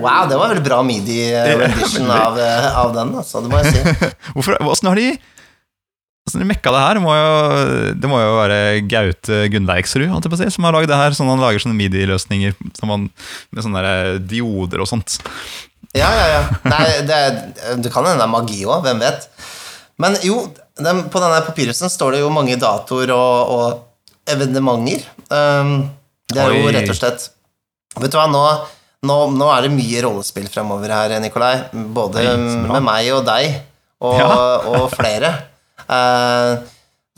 Wow, 0.00 0.24
det 0.30 0.38
var 0.40 0.48
veldig 0.48 0.64
bra 0.64 0.78
midi-rendition 0.80 2.08
av, 2.08 2.38
eh, 2.40 2.78
av 2.80 2.94
den, 2.94 3.10
altså, 3.20 3.42
det 3.44 3.50
må 3.52 3.60
jeg 3.60 3.74
si. 3.74 4.08
Hvorfor, 4.32 4.56
hvordan 4.64 4.88
har 4.88 5.00
de 5.02 5.10
Åssen 6.28 6.42
de 6.42 6.46
mekka 6.50 6.70
det 6.74 6.80
her? 6.84 6.98
Det 6.98 7.02
må 7.02 7.14
jo, 7.16 7.30
det 7.96 8.10
må 8.10 8.18
jo 8.20 8.32
være 8.36 8.58
Gaute 8.90 9.38
Gunnleiksrud 9.52 10.10
som 10.52 10.66
har 10.68 10.76
lagd 10.76 10.90
det 10.92 10.98
her. 11.00 11.16
Sånn 11.16 11.30
Han 11.32 11.40
lager 11.42 11.62
sånne 11.62 11.78
midi-løsninger 11.78 12.54
med 12.60 13.62
sånne 13.64 13.84
der 13.86 14.18
dioder 14.30 14.84
og 14.84 14.90
sånt. 14.90 15.18
Ja, 15.96 16.10
ja, 16.14 16.26
ja. 16.36 16.42
Nei, 16.70 16.84
det, 17.08 17.20
det 17.82 17.90
kan 17.90 18.06
hende 18.06 18.20
det 18.20 18.26
er 18.28 18.30
magi 18.30 18.60
òg, 18.62 18.84
hvem 18.84 19.00
vet. 19.02 19.26
Men 20.00 20.16
jo, 20.24 20.44
den, 20.80 21.06
på 21.12 21.20
denne 21.22 21.40
papyrusen 21.44 21.90
står 21.92 22.14
det 22.16 22.22
jo 22.22 22.30
mange 22.32 22.54
datoer 22.60 23.10
og, 23.16 23.54
og 23.56 24.30
evenementer. 24.30 25.02
Um, 25.32 25.88
det 26.30 26.44
er 26.44 26.54
jo 26.54 26.70
rett 26.70 26.92
og 26.92 26.98
slett 26.98 27.28
Vet 27.98 28.12
du 28.14 28.20
hva, 28.20 28.28
nå, 28.30 28.40
nå, 29.02 29.14
nå 29.34 29.46
er 29.50 29.64
det 29.66 29.72
mye 29.74 30.00
rollespill 30.04 30.46
fremover 30.52 30.92
her, 30.94 31.16
Nikolai. 31.18 31.56
Både 31.90 32.22
Oi, 32.22 32.36
med 32.70 32.84
meg 32.86 33.08
og 33.16 33.24
deg, 33.26 33.56
og, 33.98 34.14
Ja. 34.20 34.28
og 34.70 34.84
flere. 34.94 35.32
Eh, 35.90 36.52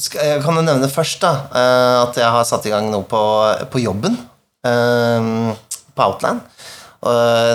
jeg 0.02 0.42
kan 0.42 0.56
jo 0.58 0.62
nevne 0.64 0.88
først 0.90 1.20
da, 1.22 1.32
eh, 1.52 1.96
at 2.06 2.16
jeg 2.18 2.30
har 2.34 2.44
satt 2.48 2.66
i 2.66 2.72
gang 2.72 2.88
noe 2.90 3.04
på, 3.08 3.20
på 3.70 3.82
jobben. 3.82 4.16
eh, 4.64 5.54
på 5.92 6.02
Outland. 6.06 6.40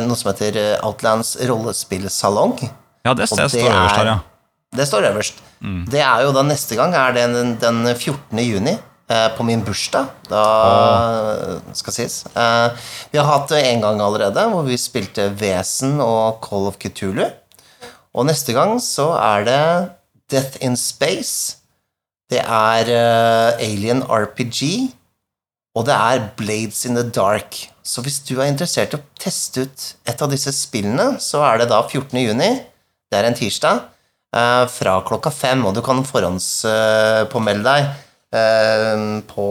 noe 0.06 0.16
som 0.20 0.30
heter 0.32 0.58
Outlands 0.86 1.38
rollespillsalong. 1.48 2.58
Ja, 3.08 3.14
det, 3.14 3.26
det, 3.30 3.38
det 3.40 3.50
står 3.50 3.72
øverst 3.72 3.96
her, 3.98 4.06
ja. 4.12 4.18
Det 4.78 4.86
står 4.88 5.08
øverst. 5.14 5.40
Det 5.90 6.02
er 6.04 6.22
jo 6.28 6.34
da 6.36 6.44
neste 6.46 6.76
gang 6.78 6.94
er 6.94 7.16
det 7.16 7.24
den, 7.34 7.56
den 7.62 7.80
14. 7.96 8.38
juni, 8.44 8.76
eh, 9.10 9.30
på 9.38 9.46
min 9.48 9.64
bursdag. 9.66 10.10
Da 10.30 10.44
skal 11.74 11.96
sies. 11.96 12.20
Eh, 12.36 12.70
vi 13.12 13.18
har 13.22 13.26
hatt 13.32 13.50
det 13.50 13.64
en 13.72 13.82
gang 13.82 14.02
allerede, 14.04 14.44
hvor 14.52 14.68
vi 14.68 14.78
spilte 14.78 15.30
Vesen 15.40 15.98
og 16.04 16.42
Call 16.46 16.68
of 16.70 16.78
Cthulhu. 16.82 17.26
Og 18.18 18.26
neste 18.28 18.54
gang 18.54 18.78
så 18.84 19.12
er 19.18 19.48
det 19.48 19.62
Death 20.32 20.58
in 20.62 20.78
Space. 20.78 21.58
Det 22.30 22.40
er 22.44 22.82
uh, 22.92 23.64
Alien 23.64 24.04
RPG. 24.04 24.92
Og 25.78 25.86
det 25.88 25.96
er 25.96 26.30
Blades 26.38 26.86
in 26.86 26.96
the 26.98 27.10
Dark. 27.10 27.70
Så 27.84 28.02
hvis 28.04 28.20
du 28.28 28.40
er 28.40 28.46
interessert 28.50 28.94
i 28.94 28.98
å 28.98 29.02
teste 29.20 29.62
ut 29.64 29.96
et 30.10 30.22
av 30.22 30.30
disse 30.32 30.52
spillene, 30.56 31.20
så 31.24 31.38
er 31.48 31.58
det 31.62 31.70
da 31.72 31.82
14. 31.86 32.20
juni. 32.20 32.52
Det 33.08 33.18
er 33.20 33.26
en 33.30 33.38
tirsdag. 33.38 33.78
Uh, 34.36 34.66
fra 34.68 35.02
klokka 35.08 35.32
fem, 35.32 35.66
og 35.66 35.76
du 35.78 35.82
kan 35.86 36.06
forhåndspåmelde 36.06 37.64
deg 37.64 37.84
uh, 38.36 39.22
på 39.30 39.48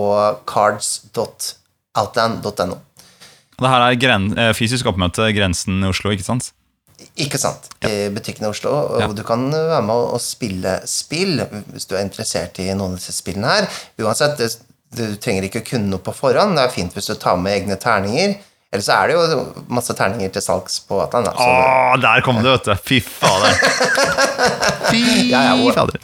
cards.outland.no. 0.46 2.76
Det 3.56 3.68
her 3.72 3.82
er 3.86 3.96
eh, 4.36 4.52
fysisk 4.56 4.86
oppmøte 4.90 5.32
Grensen 5.32 5.80
i 5.80 5.88
Oslo, 5.88 6.10
ikke 6.12 6.26
sant? 6.26 6.44
Ikke 7.20 7.38
sant? 7.40 7.68
I 7.84 8.08
butikkene 8.12 8.48
i 8.48 8.52
Oslo. 8.54 8.70
Og 8.72 9.00
Ja. 9.00 9.06
du 9.12 9.22
kan 9.22 9.50
være 9.52 9.82
med 9.84 10.14
å 10.16 10.18
spille 10.20 10.80
spill 10.88 11.38
hvis 11.72 11.86
du 11.88 11.94
er 11.96 12.04
interessert 12.04 12.58
i 12.58 12.70
noen 12.72 12.92
av 12.94 12.98
disse 12.98 13.12
spillene 13.12 13.46
her. 13.52 13.68
Uansett, 14.00 14.58
du 14.96 15.16
trenger 15.16 15.44
ikke 15.48 15.64
kunne 15.64 15.90
noe 15.90 15.98
på 16.00 16.14
forhånd. 16.16 16.56
Det 16.56 16.64
er 16.64 16.72
fint 16.72 16.92
hvis 16.96 17.06
du 17.10 17.14
tar 17.20 17.36
med 17.36 17.52
egne 17.52 17.76
terninger. 17.76 18.38
Eller 18.76 18.84
så 18.84 18.92
er 18.92 19.08
det 19.08 19.14
jo 19.16 19.64
masse 19.72 19.94
terninger 19.96 20.32
til 20.34 20.44
salgs 20.44 20.76
på 20.84 20.98
Atlan. 21.00 21.24
da, 21.24 21.32
så 21.32 21.46
det- 21.48 21.70
Å, 21.96 22.00
der 22.02 22.24
kom 22.26 22.42
det, 22.42 22.50
vet 22.52 22.68
du! 22.68 22.74
Fy 22.84 22.98
fader. 23.00 23.56
Fy 24.90 25.00
Ja, 25.30 25.40
ja, 25.48 25.54
wow. 25.56 25.72
fader. 25.72 25.96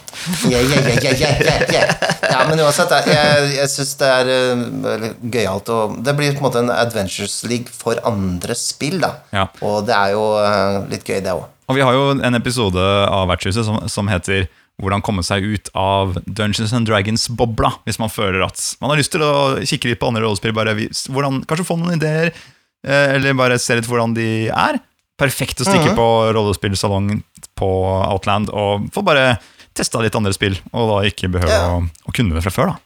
Yeah, 0.49 0.63
yeah, 0.65 1.61
yeah. 1.69 1.93
Ja, 2.31 2.41
men 2.49 2.59
uansett, 2.63 2.91
jeg, 3.05 3.51
jeg, 3.57 3.69
syns 3.69 3.93
det 3.99 4.09
er 4.09 4.31
uh, 4.33 5.05
gøyalt 5.21 5.69
å 5.69 5.77
Det 6.01 6.15
blir 6.17 6.33
på 6.33 6.41
en 6.41 6.47
måte 6.47 6.63
en 6.63 6.71
Adventures 6.73 7.41
League 7.45 7.69
for 7.69 7.99
andre 8.07 8.55
spill, 8.57 8.97
da. 9.03 9.13
Ja. 9.35 9.45
Og 9.61 9.85
det 9.87 9.93
er 9.97 10.15
jo 10.15 10.25
uh, 10.39 10.81
litt 10.89 11.05
gøy, 11.05 11.21
det 11.21 11.35
òg. 11.35 11.45
Og 11.69 11.77
vi 11.77 11.85
har 11.85 11.95
jo 11.95 12.09
en 12.17 12.35
episode 12.39 12.81
av 13.07 13.29
Vertshuset 13.31 13.67
som, 13.67 13.79
som 13.91 14.09
heter 14.11 14.47
hvordan 14.81 15.03
komme 15.05 15.21
seg 15.25 15.45
ut 15.45 15.69
av 15.77 16.15
Dungeons 16.25 16.73
and 16.73 16.87
Dragons-bobla, 16.89 17.75
hvis 17.85 17.99
man 18.01 18.09
føler 18.11 18.41
at 18.45 18.57
man 18.81 18.89
har 18.91 18.99
lyst 18.99 19.13
til 19.13 19.21
å 19.25 19.59
kikke 19.61 19.91
litt 19.91 20.01
på 20.01 20.09
andre 20.09 20.23
rollespill, 20.25 20.55
hvordan, 20.55 21.43
kanskje 21.49 21.67
få 21.67 21.77
noen 21.77 21.99
ideer, 21.99 22.31
eh, 22.33 22.49
eller 22.83 23.37
bare 23.39 23.59
se 23.61 23.77
litt 23.79 23.87
hvordan 23.87 24.15
de 24.17 24.47
er. 24.51 24.79
Perfekt 25.19 25.61
å 25.61 25.67
stikke 25.67 25.93
på 25.95 26.07
rollespillsalong 26.35 27.11
på 27.55 27.69
Outland 28.09 28.49
og 28.51 28.89
få 28.93 29.03
bare 29.05 29.37
testa 29.73 30.01
litt 30.01 30.15
andre 30.17 30.33
spill, 30.35 30.57
og 30.73 30.89
da 30.89 30.97
ikke 31.09 31.29
behøve 31.33 31.53
Ja. 31.53 31.77
å, 31.77 31.83
å 32.09 32.13
kunne 32.15 32.35
det 32.35 32.43
fra 32.45 32.53
før, 32.53 32.73
da. 32.73 32.79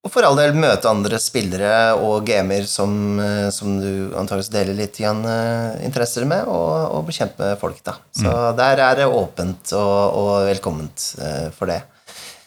Og 0.00 0.12
for 0.14 0.24
all 0.24 0.38
del 0.38 0.54
møte 0.56 0.88
andre 0.88 1.18
spillere 1.20 1.92
og 2.00 2.24
gamer 2.24 2.64
som, 2.68 2.92
uh, 3.20 3.50
som 3.52 3.74
du 3.76 4.14
antakeligvis 4.16 4.52
deler 4.52 4.78
litt 4.78 4.96
grann, 4.96 5.20
uh, 5.28 5.76
interesser 5.84 6.24
med, 6.28 6.48
og, 6.48 6.96
og 6.96 7.10
med 7.36 7.58
folk, 7.60 7.82
da. 7.84 7.98
Så 8.16 8.32
der 8.56 8.80
er 8.80 9.02
det 9.02 9.08
åpent 9.12 9.74
og, 9.76 10.16
og 10.22 10.30
velkomment 10.48 11.04
uh, 11.20 11.50
for 11.52 11.68
det. 11.68 11.82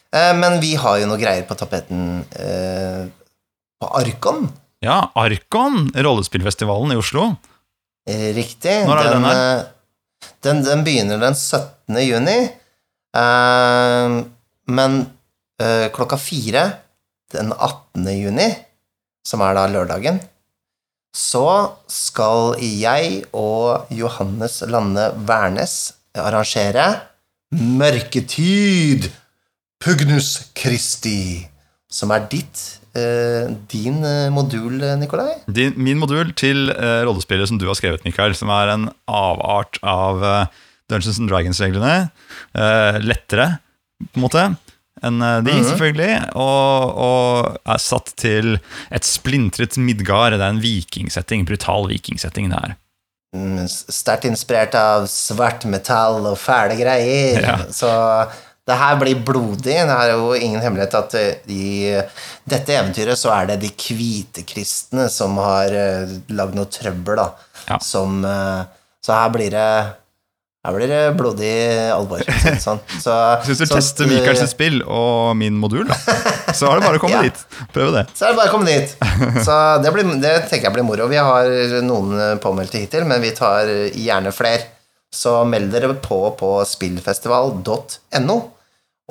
Uh, 0.10 0.34
men 0.38 0.58
vi 0.62 0.74
har 0.82 0.98
jo 1.02 1.10
noe 1.10 1.22
greier 1.22 1.46
på 1.46 1.58
tapeten 1.58 2.24
uh, 2.26 3.06
på 3.78 3.94
Arkon. 4.02 4.50
Ja, 4.84 4.98
Arkon, 5.16 5.88
rollespillfestivalen 5.96 6.92
i 6.92 7.00
Oslo. 7.00 7.30
Eh, 8.10 8.34
Riktig. 8.36 8.82
Når 8.88 9.00
er 9.00 9.14
den 9.16 9.28
her? 9.30 9.40
eh, 9.40 9.70
Den, 10.44 10.60
den 10.66 10.84
begynner 10.84 11.20
den 11.22 11.36
17. 11.40 12.00
juni. 12.04 12.38
Eh, 13.16 14.18
men 14.68 14.98
eh, 15.62 15.88
klokka 15.96 16.18
fire 16.20 16.66
den 17.34 17.54
18. 17.56 18.08
juni, 18.14 18.50
som 19.26 19.42
er 19.42 19.56
da 19.58 19.64
lørdagen, 19.72 20.20
så 21.16 21.46
skal 21.88 22.56
jeg 22.60 23.24
og 23.38 23.88
Johannes 23.94 24.60
Lande 24.68 25.12
Wærnes 25.30 25.94
arrangere 26.18 26.88
Mørketid 27.54 29.08
Pugnus 29.84 30.50
Christi, 30.58 31.46
som 31.94 32.12
er 32.16 32.26
ditt, 32.32 32.62
eh, 32.98 33.54
din 33.70 34.02
eh, 34.08 34.34
modul, 34.34 34.82
Nikolai. 35.00 35.38
Din, 35.46 35.78
min 35.78 36.02
modul 36.02 36.34
til 36.40 36.68
rollespillet 36.74 37.52
som 37.52 37.62
du 37.62 37.68
har 37.70 37.78
skrevet, 37.78 38.06
Mikael, 38.08 38.34
som 38.38 38.52
er 38.54 38.74
en 38.74 38.90
avart 39.06 39.78
av 39.86 40.26
eh, 40.26 40.62
Dungeons 40.92 41.20
and 41.20 41.32
Dragons-reglene. 41.32 41.96
Eh, 42.54 43.00
lettere, 43.04 43.58
på 44.12 44.20
en 44.20 44.26
måte, 44.26 44.46
enn 45.04 45.24
eh, 45.24 45.40
de, 45.48 45.58
selvfølgelig. 45.70 46.14
Og, 46.40 47.02
og 47.08 47.60
er 47.76 47.82
satt 47.82 48.14
til 48.20 48.58
et 48.94 49.08
splintret 49.08 49.80
Midgard. 49.82 50.38
Det 50.38 50.44
er 50.44 50.56
en 50.56 50.64
vikingsetting, 50.64 51.48
brutal 51.50 51.90
vikingsetting 51.92 52.52
det 52.52 52.64
her. 52.64 52.80
Mm, 53.34 53.66
sterkt 53.68 54.28
inspirert 54.30 54.76
av 54.78 55.08
svart 55.10 55.66
metall 55.66 56.22
og 56.30 56.38
fæle 56.38 56.78
greier. 56.78 57.40
Ja. 57.42 57.56
Så 57.74 57.90
det 58.64 58.76
her 58.80 58.96
blir 59.00 59.20
blodig. 59.28 59.74
Det 59.76 59.96
er 59.96 60.14
jo 60.14 60.30
ingen 60.38 60.62
hemmelighet 60.64 60.94
at 60.96 61.16
eh, 61.20 61.34
i 61.52 61.98
dette 62.48 62.78
eventyret 62.78 63.20
så 63.20 63.34
er 63.36 63.50
det 63.52 63.58
de 63.66 63.72
hvite 63.74 64.46
kristne 64.48 65.10
som 65.12 65.36
har 65.44 65.74
uh, 65.76 66.14
lagd 66.32 66.56
noe 66.56 66.72
trøbbel, 66.72 67.20
da. 67.20 67.28
Ja. 67.68 67.82
Som, 67.84 68.22
eh, 68.28 68.64
så 69.04 69.18
her 69.18 69.34
blir 69.36 69.52
det 69.52 69.68
her 70.64 70.78
blir 70.78 70.88
det 70.88 71.02
blodig 71.20 71.52
alvor. 71.92 72.22
Sånn. 72.64 72.80
Så, 73.04 73.12
Hvis 73.44 73.60
du 73.60 73.66
så, 73.66 73.74
tester 73.82 74.08
Michaels 74.08 74.46
spill 74.54 74.78
og 74.88 75.34
min 75.36 75.58
modul, 75.60 75.90
da, 75.90 75.98
så 76.56 76.70
er 76.70 76.80
det 76.80 76.86
bare 76.86 77.02
å 77.02 77.04
komme 77.04 77.18
Ja. 77.20 77.26
dit. 77.28 77.42
Prøve 77.76 77.92
det. 77.98 78.06
Så 78.16 78.30
er 78.30 78.32
det 78.32 78.40
bare 78.40 78.48
å 78.48 78.54
komme 78.54 78.72
dit. 78.72 78.94
Så 79.48 79.58
det, 79.84 79.92
blir, 79.92 80.08
det 80.24 80.32
tenker 80.48 80.70
jeg 80.70 80.76
blir 80.78 80.88
moro. 80.88 81.10
Vi 81.12 81.20
har 81.20 81.52
noen 81.84 82.40
påmeldte 82.40 82.80
hittil, 82.80 83.04
men 83.12 83.20
vi 83.20 83.34
tar 83.36 83.68
gjerne 83.92 84.32
flere. 84.32 84.70
Så 85.14 85.36
meld 85.46 85.76
dere 85.76 85.92
på 86.00 86.22
på 86.40 86.56
spillfestival.no 86.66 88.40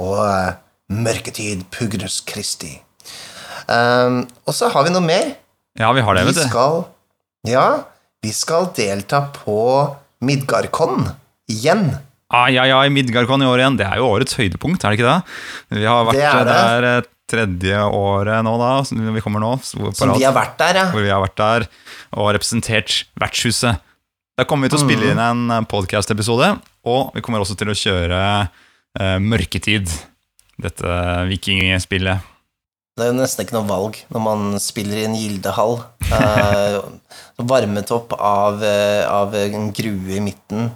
og 0.03 0.19
uh, 0.19 0.55
Mørketid 0.93 1.63
Pugnus 1.73 2.21
Christi. 2.29 2.75
Um, 3.71 4.25
og 4.49 4.57
så 4.57 4.69
har 4.75 4.85
vi 4.87 4.93
noe 4.95 5.05
mer. 5.05 5.37
Ja, 5.79 5.93
vi 5.97 6.03
har 6.05 6.19
det, 6.19 6.27
Vi 6.27 6.33
vet 6.35 6.43
du. 6.43 6.49
skal 6.51 6.83
Ja, 7.49 7.67
vi 8.23 8.33
skal 8.35 8.69
delta 8.77 9.23
på 9.35 9.57
Midgardkon 10.23 11.07
igjen. 11.51 11.89
Ai, 12.33 12.55
ai, 12.57 12.69
ai, 12.73 12.89
Midgardcon 12.93 13.43
i 13.45 13.49
år 13.49 13.61
igjen. 13.63 13.79
Det 13.81 13.87
er 13.89 14.01
jo 14.01 14.09
årets 14.09 14.37
høydepunkt, 14.39 14.85
er 14.85 14.93
det 14.95 15.01
ikke 15.01 15.09
det? 15.09 15.81
Vi 15.81 15.89
har 15.89 16.07
vært 16.09 16.21
Det 16.21 16.29
det. 16.33 16.53
der 16.53 16.87
eh, 16.91 17.09
tredje 17.33 17.81
året 17.97 18.45
nå, 18.47 18.53
da. 18.61 18.71
som 18.89 19.03
Vi 19.17 19.25
kommer 19.25 19.43
nå. 19.43 19.55
Som 19.65 20.15
vi 20.17 20.25
har 20.25 20.37
vært 20.37 20.57
der, 20.61 20.79
ja. 20.81 20.87
Hvor 20.93 21.05
vi 21.05 21.13
har 21.13 21.21
vært 21.25 21.37
der 21.41 21.67
og 22.13 22.31
representert 22.37 23.03
vertshuset. 23.21 23.81
Da 24.39 24.47
kommer 24.49 24.69
vi 24.69 24.73
til 24.73 24.81
å 24.81 24.85
spille 24.87 25.11
inn 25.13 25.21
en 25.21 25.67
podcast-episode, 25.69 26.55
og 26.89 27.13
vi 27.17 27.21
kommer 27.25 27.43
også 27.45 27.57
til 27.61 27.69
å 27.73 27.77
kjøre 27.77 28.21
eh, 29.01 29.19
Mørketid. 29.23 29.91
Dette 30.63 30.97
vikingspillet. 31.31 32.29
Det 32.93 33.07
er 33.07 33.09
jo 33.09 33.17
nesten 33.17 33.47
ikke 33.47 33.57
noe 33.57 33.69
valg 33.71 33.99
når 34.13 34.21
man 34.21 34.43
spiller 34.61 35.01
i 35.01 35.07
en 35.09 35.17
gildehall. 35.17 35.79
Eh, 36.13 36.79
varmet 37.53 37.93
opp 37.95 38.13
av, 38.19 38.61
eh, 38.67 39.03
av 39.09 39.33
en 39.39 39.71
grue 39.75 40.19
i 40.19 40.23
midten 40.25 40.69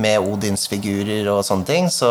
med 0.00 0.24
Odinsfigurer 0.24 1.28
og 1.34 1.44
sånne 1.44 1.68
ting. 1.68 1.90
Så 1.92 2.10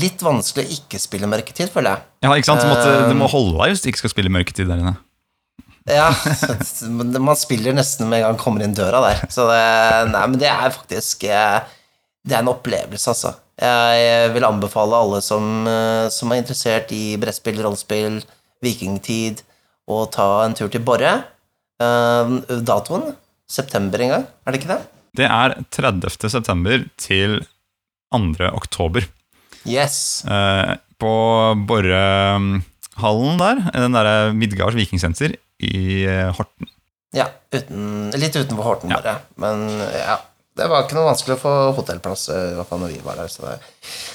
litt 0.00 0.24
vanskelig 0.24 0.66
å 0.66 0.76
ikke 0.80 1.00
spille 1.00 1.30
mørketid, 1.30 1.70
føler 1.72 1.94
jeg. 1.94 2.06
Ja, 2.26 2.34
ikke 2.34 2.50
sant? 2.50 2.66
Du, 2.66 2.72
måtte, 2.72 2.96
du 3.12 3.16
må 3.16 3.30
holde 3.30 3.60
deg 3.60 3.76
hvis 3.76 3.84
du 3.84 3.90
ikke 3.92 4.02
skal 4.02 4.16
spille 4.16 4.34
mørketid 4.34 4.66
der 4.72 4.82
inne. 4.82 4.96
Ja, 5.86 6.10
man 6.90 7.38
spiller 7.38 7.76
nesten 7.76 8.10
med 8.10 8.18
en 8.18 8.26
gang 8.26 8.34
man 8.34 8.42
kommer 8.42 8.66
inn 8.66 8.74
døra 8.74 9.04
der. 9.06 9.22
Så 9.30 9.46
det, 9.46 9.62
nei, 10.10 10.26
men 10.26 10.40
det 10.42 10.50
er 10.50 10.74
faktisk 10.74 11.22
Det 11.22 12.34
er 12.34 12.40
en 12.42 12.50
opplevelse, 12.50 13.12
altså. 13.14 13.36
Jeg 13.56 14.32
vil 14.34 14.44
anbefale 14.44 14.98
alle 15.00 15.22
som, 15.24 15.66
eh, 15.66 16.08
som 16.12 16.32
er 16.32 16.42
interessert 16.42 16.90
i 16.92 17.16
brettspill, 17.20 17.60
rollespill, 17.64 18.18
vikingtid, 18.62 19.40
å 19.88 20.02
ta 20.12 20.44
en 20.44 20.54
tur 20.58 20.68
til 20.68 20.82
Borre. 20.84 21.14
Eh, 21.80 22.34
Datoen? 22.66 23.14
September 23.48 24.02
en 24.02 24.10
gang, 24.10 24.24
er 24.44 24.52
det 24.52 24.60
ikke 24.60 24.72
det? 24.74 24.80
Det 25.16 25.26
er 25.30 25.54
30. 25.72 26.28
september 26.28 26.82
til 27.00 27.38
2. 28.12 28.50
oktober. 28.52 29.06
Yes. 29.64 30.24
Eh, 30.26 30.76
på 31.00 31.12
Borrehallen 31.68 33.38
der, 33.40 33.60
den 33.72 33.96
derre 33.96 34.32
Midgards 34.36 34.76
vikingsenter 34.76 35.36
i 35.62 36.04
eh, 36.04 36.32
Horten. 36.36 36.68
Ja, 37.16 37.28
uten, 37.54 38.10
litt 38.18 38.36
utenfor 38.36 38.66
Horten, 38.66 38.90
Ja. 38.92 38.98
bare. 39.00 39.16
Men 39.40 39.68
ja, 39.94 40.18
det 40.56 40.68
var 40.70 40.86
ikke 40.86 40.96
noe 40.96 41.10
vanskelig 41.10 41.36
å 41.36 41.40
få 41.40 41.54
hotellplass 41.76 42.28
eh, 42.32 42.52
i 42.52 42.56
hvert 42.56 42.70
fall 42.70 42.80
når 42.80 42.94
vi 42.94 43.02
var 43.04 43.18
der. 43.20 43.32
Så 43.32 43.44
det, 43.44 43.56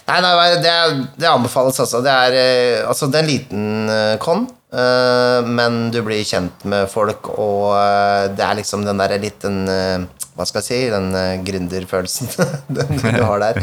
nei, 0.07 0.18
nei, 0.26 0.47
det, 0.63 0.73
det 1.22 1.30
anbefales 1.30 1.77
altså. 1.84 2.01
Det 2.01 2.15
er, 2.26 2.38
eh, 2.39 2.88
altså, 2.89 3.09
det 3.11 3.19
er 3.19 3.26
en 3.27 3.30
liten 3.30 3.93
eh, 3.93 4.15
con, 4.22 4.47
men 4.72 5.77
du 5.91 5.97
blir 5.99 6.22
kjent 6.23 6.61
med 6.72 6.85
folk, 6.88 7.27
og 7.35 7.73
det 8.38 8.45
er 8.45 8.55
liksom 8.61 8.85
den 8.88 9.01
derre 9.01 9.18
litt 9.19 9.41
den 9.43 9.65
eh, 9.68 10.05
Hva 10.31 10.45
skal 10.47 10.63
jeg 10.63 10.68
si? 10.69 10.77
Den 10.93 11.43
gründerfølelsen 11.43 12.31
du 12.77 13.26
har 13.27 13.43
der. 13.43 13.59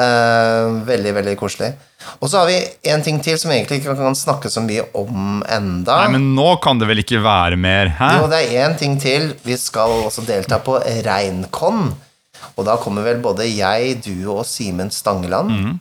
Veldig, 0.90 1.12
veldig 1.18 1.36
koselig. 1.38 1.74
Og 2.20 2.30
så 2.30 2.40
har 2.42 2.50
vi 2.50 2.58
en 2.92 3.02
ting 3.06 3.20
til 3.22 3.38
som 3.38 3.52
egentlig 3.54 3.80
ikke 3.80 3.94
kan 3.98 4.18
snakke 4.18 4.50
så 4.52 4.62
mye 4.64 4.84
om 4.98 5.42
enda. 5.46 6.00
Nei, 6.04 6.12
men 6.16 6.30
nå 6.36 6.56
kan 6.64 6.80
det 6.80 6.88
vel 6.90 7.02
ikke 7.04 7.22
være 7.24 7.56
mer? 7.60 7.92
Hæ? 8.00 8.10
Jo, 8.18 8.30
det 8.32 8.42
er 8.48 8.64
én 8.66 8.76
ting 8.80 8.98
til. 9.00 9.30
Vi 9.46 9.56
skal 9.60 10.02
også 10.08 10.26
delta 10.26 10.58
på 10.64 10.78
Reinkon. 11.06 11.92
Og 12.56 12.64
da 12.66 12.76
kommer 12.80 13.04
vel 13.04 13.20
både 13.22 13.46
jeg, 13.48 14.00
du 14.04 14.30
og 14.32 14.44
Simen 14.48 14.90
Stangeland 14.90 15.78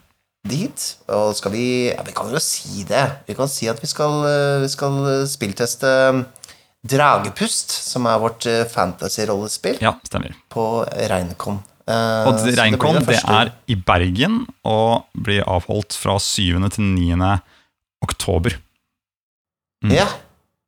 dit. 0.50 0.86
Og 1.12 1.36
skal 1.36 1.52
vi 1.52 1.66
Ja, 1.92 2.04
vi 2.06 2.14
kan 2.16 2.30
jo 2.32 2.40
si 2.40 2.84
det. 2.88 3.06
Vi 3.28 3.36
kan 3.36 3.50
si 3.52 3.68
at 3.68 3.82
vi 3.82 3.88
skal, 3.88 4.24
eh, 4.26 4.62
vi 4.64 4.70
skal 4.72 5.00
eh, 5.22 5.26
spillteste 5.28 6.26
Dragepust, 6.88 7.72
som 7.92 8.06
er 8.08 8.20
vårt 8.22 8.46
eh, 8.48 8.64
fantasy-rollespill, 8.72 9.82
Ja, 9.84 9.98
stemmer. 10.08 10.36
på 10.50 10.86
Reinkon. 11.12 11.60
Eh, 11.90 12.28
Og 12.30 12.42
Reinkon 12.60 13.00
det 13.02 13.08
det 13.08 13.20
er 13.26 13.52
i 13.68 13.76
Bergen 13.76 14.44
og 14.64 15.08
blir 15.18 15.42
avholdt 15.50 15.96
fra 15.98 16.20
7. 16.22 16.70
til 16.70 16.84
9. 16.84 17.40
oktober. 18.06 18.58
Mm. 19.84 19.96
Ja. 19.96 20.06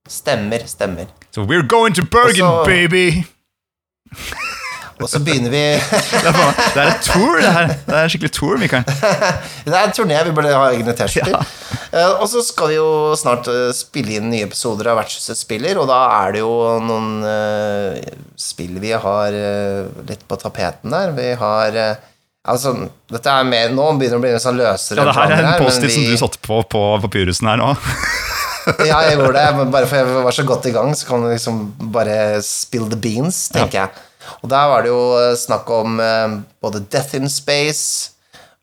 Stemmer, 0.09 0.65
stemmer. 0.65 1.05
So 1.31 1.43
we're 1.45 1.67
going 1.67 1.93
to 1.95 2.03
Bergen, 2.03 2.41
Også... 2.41 2.65
baby! 2.65 3.23
Og 5.01 5.09
så 5.09 5.21
begynner 5.23 5.53
vi 5.53 5.61
Det 6.75 6.81
er, 6.81 6.91
et 6.91 7.05
tour, 7.05 7.39
det 7.41 7.51
her. 7.55 7.71
Det 7.87 7.95
er 7.95 8.03
en 8.05 8.11
skikkelig 8.13 8.33
tour, 8.35 8.59
Mikael. 8.61 8.85
Det 9.65 9.73
er 9.73 9.81
en 9.83 9.95
turné, 9.95 10.19
vi 10.27 10.35
burde 10.37 10.53
ha 10.53 10.67
egne 10.71 10.95
T-skjorter. 10.97 11.33
Ja. 11.91 12.05
og 12.21 12.27
så 12.31 12.43
skal 12.45 12.71
vi 12.71 12.77
jo 12.77 12.91
snart 13.19 13.49
eh, 13.51 13.71
spille 13.75 14.19
inn 14.19 14.29
nye 14.31 14.45
episoder 14.47 14.91
av 14.91 15.01
Vertshuset 15.01 15.39
spiller, 15.39 15.79
og 15.81 15.89
da 15.91 15.99
er 16.21 16.37
det 16.37 16.43
jo 16.43 16.53
noen 16.85 17.25
eh, 17.27 18.13
spill 18.39 18.77
vi 18.83 18.93
har 18.93 19.35
eh, 19.35 19.91
litt 20.07 20.23
på 20.29 20.39
tapeten 20.39 20.93
der. 20.93 21.13
Vi 21.17 21.33
har 21.41 21.83
eh, 21.87 22.07
Altså, 22.41 22.71
dette 23.13 23.29
er 23.29 23.45
mer 23.45 23.69
Nå 23.69 23.83
begynner 23.99 24.15
det 24.15 24.17
å 24.17 24.23
bli 24.23 24.29
en 24.33 24.41
sånn 24.41 24.55
løsere 24.57 25.03
Ja, 25.03 25.11
det 25.11 25.13
her 25.13 25.33
er 25.35 25.43
en 25.45 25.59
post-it 25.61 25.93
som 25.93 26.07
du 26.09 26.15
satte 26.17 26.39
på 26.41 26.55
på 26.73 26.79
papyrusen 27.03 27.51
her 27.51 27.59
nå. 27.61 27.67
Ja, 28.85 28.99
jeg 29.07 29.17
gjorde 29.17 29.33
det, 29.39 29.45
men 29.57 29.71
bare 29.73 29.87
for 29.89 29.97
jeg 29.97 30.23
var 30.25 30.35
så 30.35 30.43
godt 30.45 30.67
i 30.69 30.73
gang, 30.75 30.91
så 30.97 31.07
kan 31.07 31.23
du 31.23 31.31
liksom 31.31 31.63
bare 31.93 32.15
spill 32.45 32.85
the 32.91 32.99
beans, 32.99 33.47
tenker 33.49 33.79
jeg. 33.79 34.03
Og 34.41 34.49
der 34.49 34.69
var 34.71 34.85
det 34.85 34.91
jo 34.91 35.01
eh, 35.19 35.35
snakk 35.39 35.69
om 35.75 35.99
eh, 35.99 36.39
både 36.63 36.83
Death 36.91 37.17
in 37.19 37.29
Space, 37.29 38.11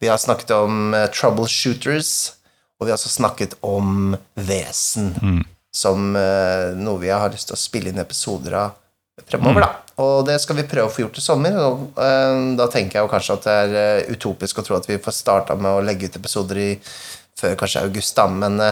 vi 0.00 0.08
har 0.10 0.18
snakket 0.18 0.50
om 0.56 0.94
eh, 0.94 1.08
Troubleshooters, 1.14 2.10
og 2.78 2.86
vi 2.86 2.92
har 2.92 2.98
også 2.98 3.10
snakket 3.10 3.56
om 3.66 4.16
Vesen, 4.48 5.12
som 5.74 6.12
eh, 6.16 6.74
noe 6.78 7.02
vi 7.02 7.10
har 7.12 7.32
lyst 7.34 7.50
til 7.50 7.58
å 7.58 7.60
spille 7.60 7.92
inn 7.92 7.98
episoder 8.02 8.54
av 8.54 8.76
fremover, 9.28 9.66
da. 9.66 9.70
Og 9.98 10.20
det 10.28 10.36
skal 10.38 10.60
vi 10.60 10.66
prøve 10.70 10.86
å 10.86 10.94
få 10.94 11.02
gjort 11.02 11.18
i 11.18 11.22
sommer, 11.24 11.56
og 11.58 11.96
da 12.54 12.68
tenker 12.70 13.00
jeg 13.00 13.02
jo 13.02 13.10
kanskje 13.10 13.34
at 13.34 13.46
det 13.48 13.54
er 13.82 14.12
utopisk 14.14 14.60
å 14.60 14.62
tro 14.62 14.76
at 14.76 14.86
vi 14.86 15.00
får 15.02 15.16
starta 15.16 15.56
med 15.58 15.74
å 15.74 15.80
legge 15.82 16.06
ut 16.06 16.18
episoder 16.20 16.60
i 16.62 16.68
før 17.38 17.56
kanskje 17.58 17.82
august, 17.82 18.14
da, 18.14 18.28
men 18.30 18.62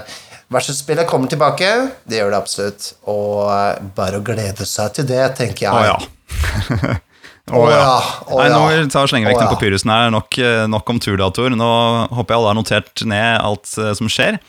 Versus-spillet 0.55 1.09
kommer 1.11 1.27
tilbake, 1.27 1.89
det 2.07 2.21
gjør 2.21 2.31
det 2.31 2.39
absolutt, 2.39 2.85
og 3.11 3.91
bare 3.97 4.21
å 4.21 4.27
glede 4.27 4.67
seg 4.69 4.93
til 4.95 5.09
det, 5.09 5.25
tenker 5.41 5.67
jeg. 5.67 5.75
Å 5.75 5.89
ja, 5.89 5.97
å 7.57 7.63
Nei, 7.63 8.49
nå 8.51 8.51
ja. 8.51 8.59
må 8.59 8.67
vi 8.73 8.87
ta 8.91 9.05
og 9.05 9.11
slenge 9.11 9.29
vekk 9.31 9.39
Å 9.39 9.43
den 9.45 9.49
ja. 9.49 9.55
papyrusen 9.55 9.93
her. 9.93 10.11
Nok, 10.15 10.39
eh, 10.43 10.65
nok 10.71 10.93
om 10.93 11.01
turdatoer. 11.03 11.55
Nå 11.59 11.71
håper 12.11 12.35
jeg 12.35 12.41
alle 12.41 12.53
har 12.53 12.59
notert 12.59 13.05
ned 13.07 13.39
alt 13.39 13.71
eh, 13.79 13.93
som 13.99 14.11
skjer. 14.11 14.41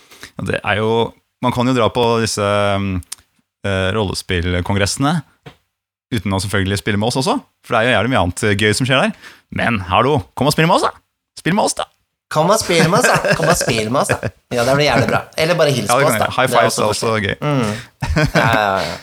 Det 0.49 0.61
er 0.61 0.81
jo, 0.81 0.91
man 1.45 1.53
kan 1.55 1.69
jo 1.69 1.75
dra 1.77 1.89
på 1.93 2.05
disse 2.23 2.41
mm, 2.43 2.95
eh, 3.67 3.89
rollespillkongressene 3.97 5.19
uten 6.13 6.31
å 6.33 6.39
selvfølgelig 6.39 6.79
spille 6.79 6.99
med 6.99 7.09
oss 7.09 7.19
også. 7.19 7.37
For 7.67 7.75
det 7.75 7.83
er 7.83 7.89
jo 7.89 7.95
jævlig 7.97 8.13
mye 8.13 8.23
annet 8.23 8.47
gøy 8.55 8.73
som 8.77 8.87
skjer 8.87 9.03
der. 9.03 9.35
Men 9.53 9.81
hallo, 9.91 10.21
kom 10.39 10.49
og 10.49 10.55
spill 10.55 10.67
med 10.69 10.79
oss, 10.79 10.87
da! 10.87 10.93
Spill 11.37 11.55
med 11.57 11.67
oss, 11.67 11.75
da! 11.77 11.87
Kom 12.31 12.49
og 12.51 12.59
spill 12.59 12.87
med 12.91 12.99
oss, 12.99 13.07
da! 13.07 13.35
Kom 13.39 13.47
og 13.47 13.59
spill 13.59 13.91
med 13.91 14.01
oss, 14.01 14.11
da! 14.11 14.31
Ja, 14.55 14.63
det 14.67 14.75
blir 14.79 14.87
jævlig 14.87 15.09
bra. 15.11 15.21
Eller 15.39 15.59
bare 15.59 15.75
hils 15.75 15.91
Ja, 15.91 15.99
på 15.99 16.09
oss, 16.09 16.17
da. 16.19 16.29
High 16.35 16.51
fives 16.51 16.79
er 16.79 16.87
også 16.87 17.11
også 17.11 17.19
gøy. 17.23 17.35
Ja, 17.41 18.47
ja, 18.47 18.71
ja. 18.87 18.95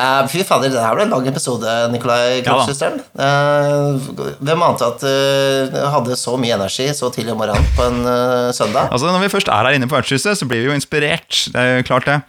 Eh, 0.00 0.20
fy 0.32 0.44
fader, 0.46 0.72
det 0.72 0.80
her 0.80 0.96
ble 0.96 1.04
en 1.04 1.12
lang 1.12 1.26
episode, 1.28 1.72
Nikolai 1.92 2.20
Ja 2.20 2.36
da. 2.38 2.44
Kroppssøsteren. 2.46 3.00
Uh, 3.18 4.36
hvem 4.40 4.62
ante 4.64 4.86
at 4.86 5.02
du 5.04 5.76
hadde 5.94 6.16
så 6.18 6.36
mye 6.40 6.56
energi 6.56 6.86
så 6.96 7.10
tidlig 7.12 7.34
om 7.34 7.40
morgenen 7.42 7.66
på 7.76 7.88
en 7.88 7.98
eh, 8.08 8.52
søndag? 8.56 8.88
Altså 8.88 9.10
Når 9.10 9.26
vi 9.26 9.32
først 9.34 9.50
er 9.52 9.68
her 9.68 9.76
inne 9.76 9.88
på 9.90 9.98
vertshuset, 9.98 10.38
så 10.38 10.48
blir 10.48 10.64
vi 10.64 10.70
jo 10.70 10.76
inspirert. 10.76 11.42
Det 11.52 11.60
er 11.60 11.80
jo 11.80 11.88
klart, 11.90 12.08
det. 12.08 12.20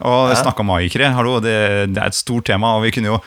Og 0.00 0.30
Ja. 0.30 0.38
snakke 0.40 0.64
om 0.64 0.70
magikere, 0.72 1.12
hallo, 1.12 1.38
det, 1.44 1.92
det 1.92 2.00
er 2.00 2.08
et 2.08 2.16
stort 2.18 2.46
tema. 2.48 2.76
Og 2.78 2.86
vi 2.86 2.94
kunne 2.96 3.12
jo 3.16 3.20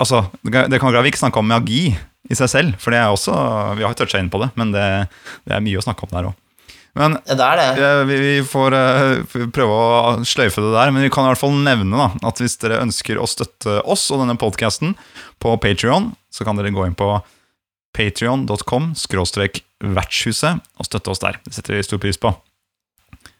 Altså, 0.00 0.22
det 0.40 0.80
kan 0.80 0.88
vi 0.88 1.10
ikke 1.10 1.20
snakke 1.20 1.36
om 1.36 1.50
magi 1.52 1.90
i 1.92 2.34
seg 2.34 2.48
selv, 2.48 2.76
for 2.80 2.94
det 2.94 3.00
er 3.02 3.10
også 3.12 3.34
Vi 3.76 3.84
har 3.84 3.92
jo 3.92 3.98
toucha 3.98 4.18
inn 4.22 4.30
på 4.32 4.40
det, 4.40 4.48
men 4.56 4.72
det, 4.72 4.86
det 5.44 5.52
er 5.52 5.60
mye 5.60 5.76
å 5.76 5.84
snakke 5.84 6.06
om 6.06 6.14
der 6.14 6.30
òg. 6.30 6.38
Men 6.98 7.14
Ja, 7.24 7.34
det 7.34 7.76
det. 7.78 7.90
vi, 8.10 8.16
vi 8.20 8.32
får 8.44 8.74
eh, 8.76 9.36
prøve 9.54 9.76
å 9.76 10.24
sløyfe 10.28 10.60
det 10.60 10.72
der, 10.74 10.90
men 10.92 11.02
vi 11.06 11.10
kan 11.14 11.24
i 11.24 11.30
hvert 11.32 11.40
fall 11.40 11.54
nevne 11.64 11.96
da, 11.96 12.10
at 12.28 12.42
hvis 12.42 12.58
dere 12.60 12.82
ønsker 12.84 13.16
å 13.16 13.24
støtte 13.30 13.78
oss 13.88 14.10
og 14.12 14.20
denne 14.20 14.36
podkasten 14.36 14.92
på 15.40 15.54
Patrion, 15.62 16.10
så 16.32 16.44
kan 16.44 16.58
dere 16.60 16.72
gå 16.74 16.84
inn 16.86 16.96
på 16.98 17.08
patrion.com 17.96 18.92
skråstrek 18.96 19.62
vertshuset 19.82 20.60
og 20.80 20.86
støtte 20.88 21.12
oss 21.12 21.20
der. 21.22 21.38
Det 21.44 21.54
setter 21.56 21.76
vi 21.76 21.84
stor 21.86 22.00
pris 22.02 22.20
på. 22.20 22.32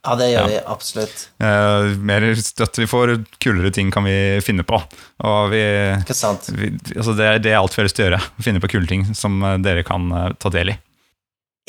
Ja, 0.03 0.17
det 0.19 0.33
gjør 0.33 0.41
Ja. 0.41 0.47
vi 0.51 0.59
absolutt. 0.67 1.29
Eh, 1.39 1.93
mer 2.03 2.25
støtte 2.35 2.81
vi 2.83 2.89
får, 2.91 3.13
kulere 3.39 3.71
ting 3.73 3.91
kan 3.95 4.05
vi 4.05 4.41
finne 4.43 4.65
på. 4.67 4.81
Og 5.23 5.51
vi, 5.53 5.61
Ikke 6.03 6.15
sant? 6.17 6.49
vi 6.51 6.73
altså 6.97 7.15
det, 7.17 7.29
det 7.45 7.53
er 7.53 7.61
alt 7.61 7.77
vi 7.77 7.81
har 7.83 7.87
lyst 7.87 7.97
til 8.01 8.09
å 8.09 8.11
gjøre. 8.11 8.23
Finne 8.43 8.61
på 8.65 8.71
kule 8.75 8.87
ting 8.91 9.07
som 9.15 9.39
eh, 9.47 9.59
dere 9.63 9.85
kan 9.87 10.09
eh, 10.11 10.33
ta 10.43 10.51
del 10.51 10.73
i. 10.75 10.79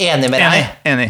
Enig 0.01 0.29
med 0.33 0.41
deg. 0.41 0.69
enig. 0.89 1.09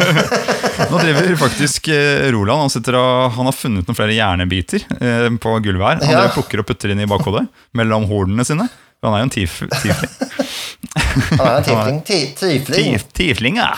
Nå 0.90 0.98
driver 1.02 1.34
faktisk 1.36 1.88
eh, 1.92 2.30
Roland 2.32 2.62
han, 2.64 2.70
sitter 2.72 2.96
og, 2.96 3.32
han 3.36 3.48
har 3.50 3.52
funnet 3.56 3.84
noen 3.88 3.98
flere 3.98 4.14
hjernebiter 4.16 4.86
eh, 4.96 5.26
på 5.42 5.52
gulvet 5.64 5.86
her. 6.00 6.00
Han 6.06 6.14
Ja. 6.24 6.30
plukker 6.32 6.62
og 6.62 6.68
putter 6.70 6.94
inn 6.94 7.02
i 7.04 7.08
bakhodet 7.10 7.44
mellom 7.76 8.06
hornene 8.08 8.46
sine. 8.48 8.68
Han 9.04 9.12
er 9.12 9.20
jo 9.20 9.26
en 9.28 9.34
tif, 9.36 9.58
tifling. 9.82 10.14
Han 11.36 11.44
er 11.44 11.58
en 11.58 11.64
tifling. 11.68 12.00
Ti- 12.08 12.32
Tifling. 12.40 12.96
Tif, 12.96 13.04
tifling, 13.20 13.60
ja. 13.60 13.72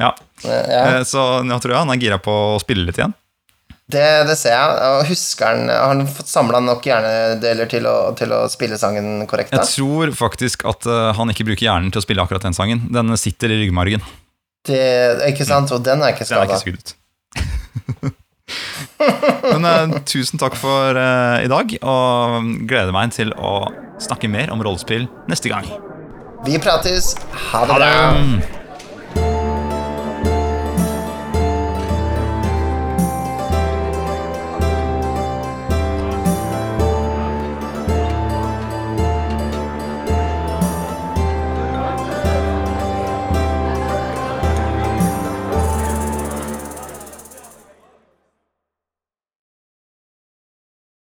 ja. 0.00 0.14
Ja, 0.44 0.56
Eh, 0.86 1.02
Så 1.08 1.20
jeg 1.44 1.60
tror 1.64 1.72
jeg 1.72 1.78
han 1.80 1.90
er 1.94 2.00
gira 2.00 2.18
på 2.22 2.32
å 2.54 2.58
spille 2.60 2.84
litt 2.88 2.98
igjen. 3.00 3.12
Det, 3.92 4.06
det 4.26 4.34
ser 4.38 4.50
jeg. 4.56 4.78
Og 4.90 5.06
Husker 5.12 5.46
han 5.52 5.68
Har 5.70 5.92
han 5.92 6.06
fått 6.10 6.30
samla 6.30 6.58
nok 6.64 6.86
hjernedeler 6.88 7.70
til 7.70 7.86
å, 7.86 7.96
til 8.18 8.34
å 8.34 8.42
spille 8.50 8.78
sangen 8.80 9.22
korrekt? 9.30 9.54
da? 9.54 9.62
Jeg 9.62 9.78
tror 9.78 10.14
faktisk 10.18 10.66
at 10.66 10.88
eh, 10.90 11.10
han 11.14 11.30
ikke 11.30 11.46
bruker 11.46 11.68
hjernen 11.68 11.94
til 11.94 12.02
å 12.02 12.06
spille 12.06 12.24
akkurat 12.24 12.46
den 12.48 12.56
sangen. 12.56 12.86
Den 12.94 13.14
sitter 13.20 13.54
i 13.54 13.60
ryggmargen. 13.62 14.02
Det, 14.66 14.82
ikke 15.30 15.46
sant? 15.46 15.70
Og 15.70 15.84
den 15.86 16.02
er 16.02 16.16
ikke 16.16 16.26
Den 16.26 16.42
er 16.42 16.58
ikke. 16.58 16.94
Men 19.46 19.66
uh, 19.66 19.96
tusen 20.08 20.40
takk 20.40 20.56
for 20.58 20.98
uh, 20.98 21.38
i 21.44 21.50
dag, 21.50 21.70
og 21.86 22.50
gleder 22.66 22.94
meg 22.94 23.14
til 23.14 23.30
å 23.38 23.68
snakke 24.02 24.30
mer 24.32 24.50
om 24.54 24.62
rollespill 24.64 25.06
neste 25.30 25.52
gang. 25.52 25.68
Vi 26.46 26.58
prates. 26.62 27.14
Ha 27.52 27.66
det 27.66 27.76
Ha 27.76 27.78
bra. 27.78 27.90
det! 28.18 28.65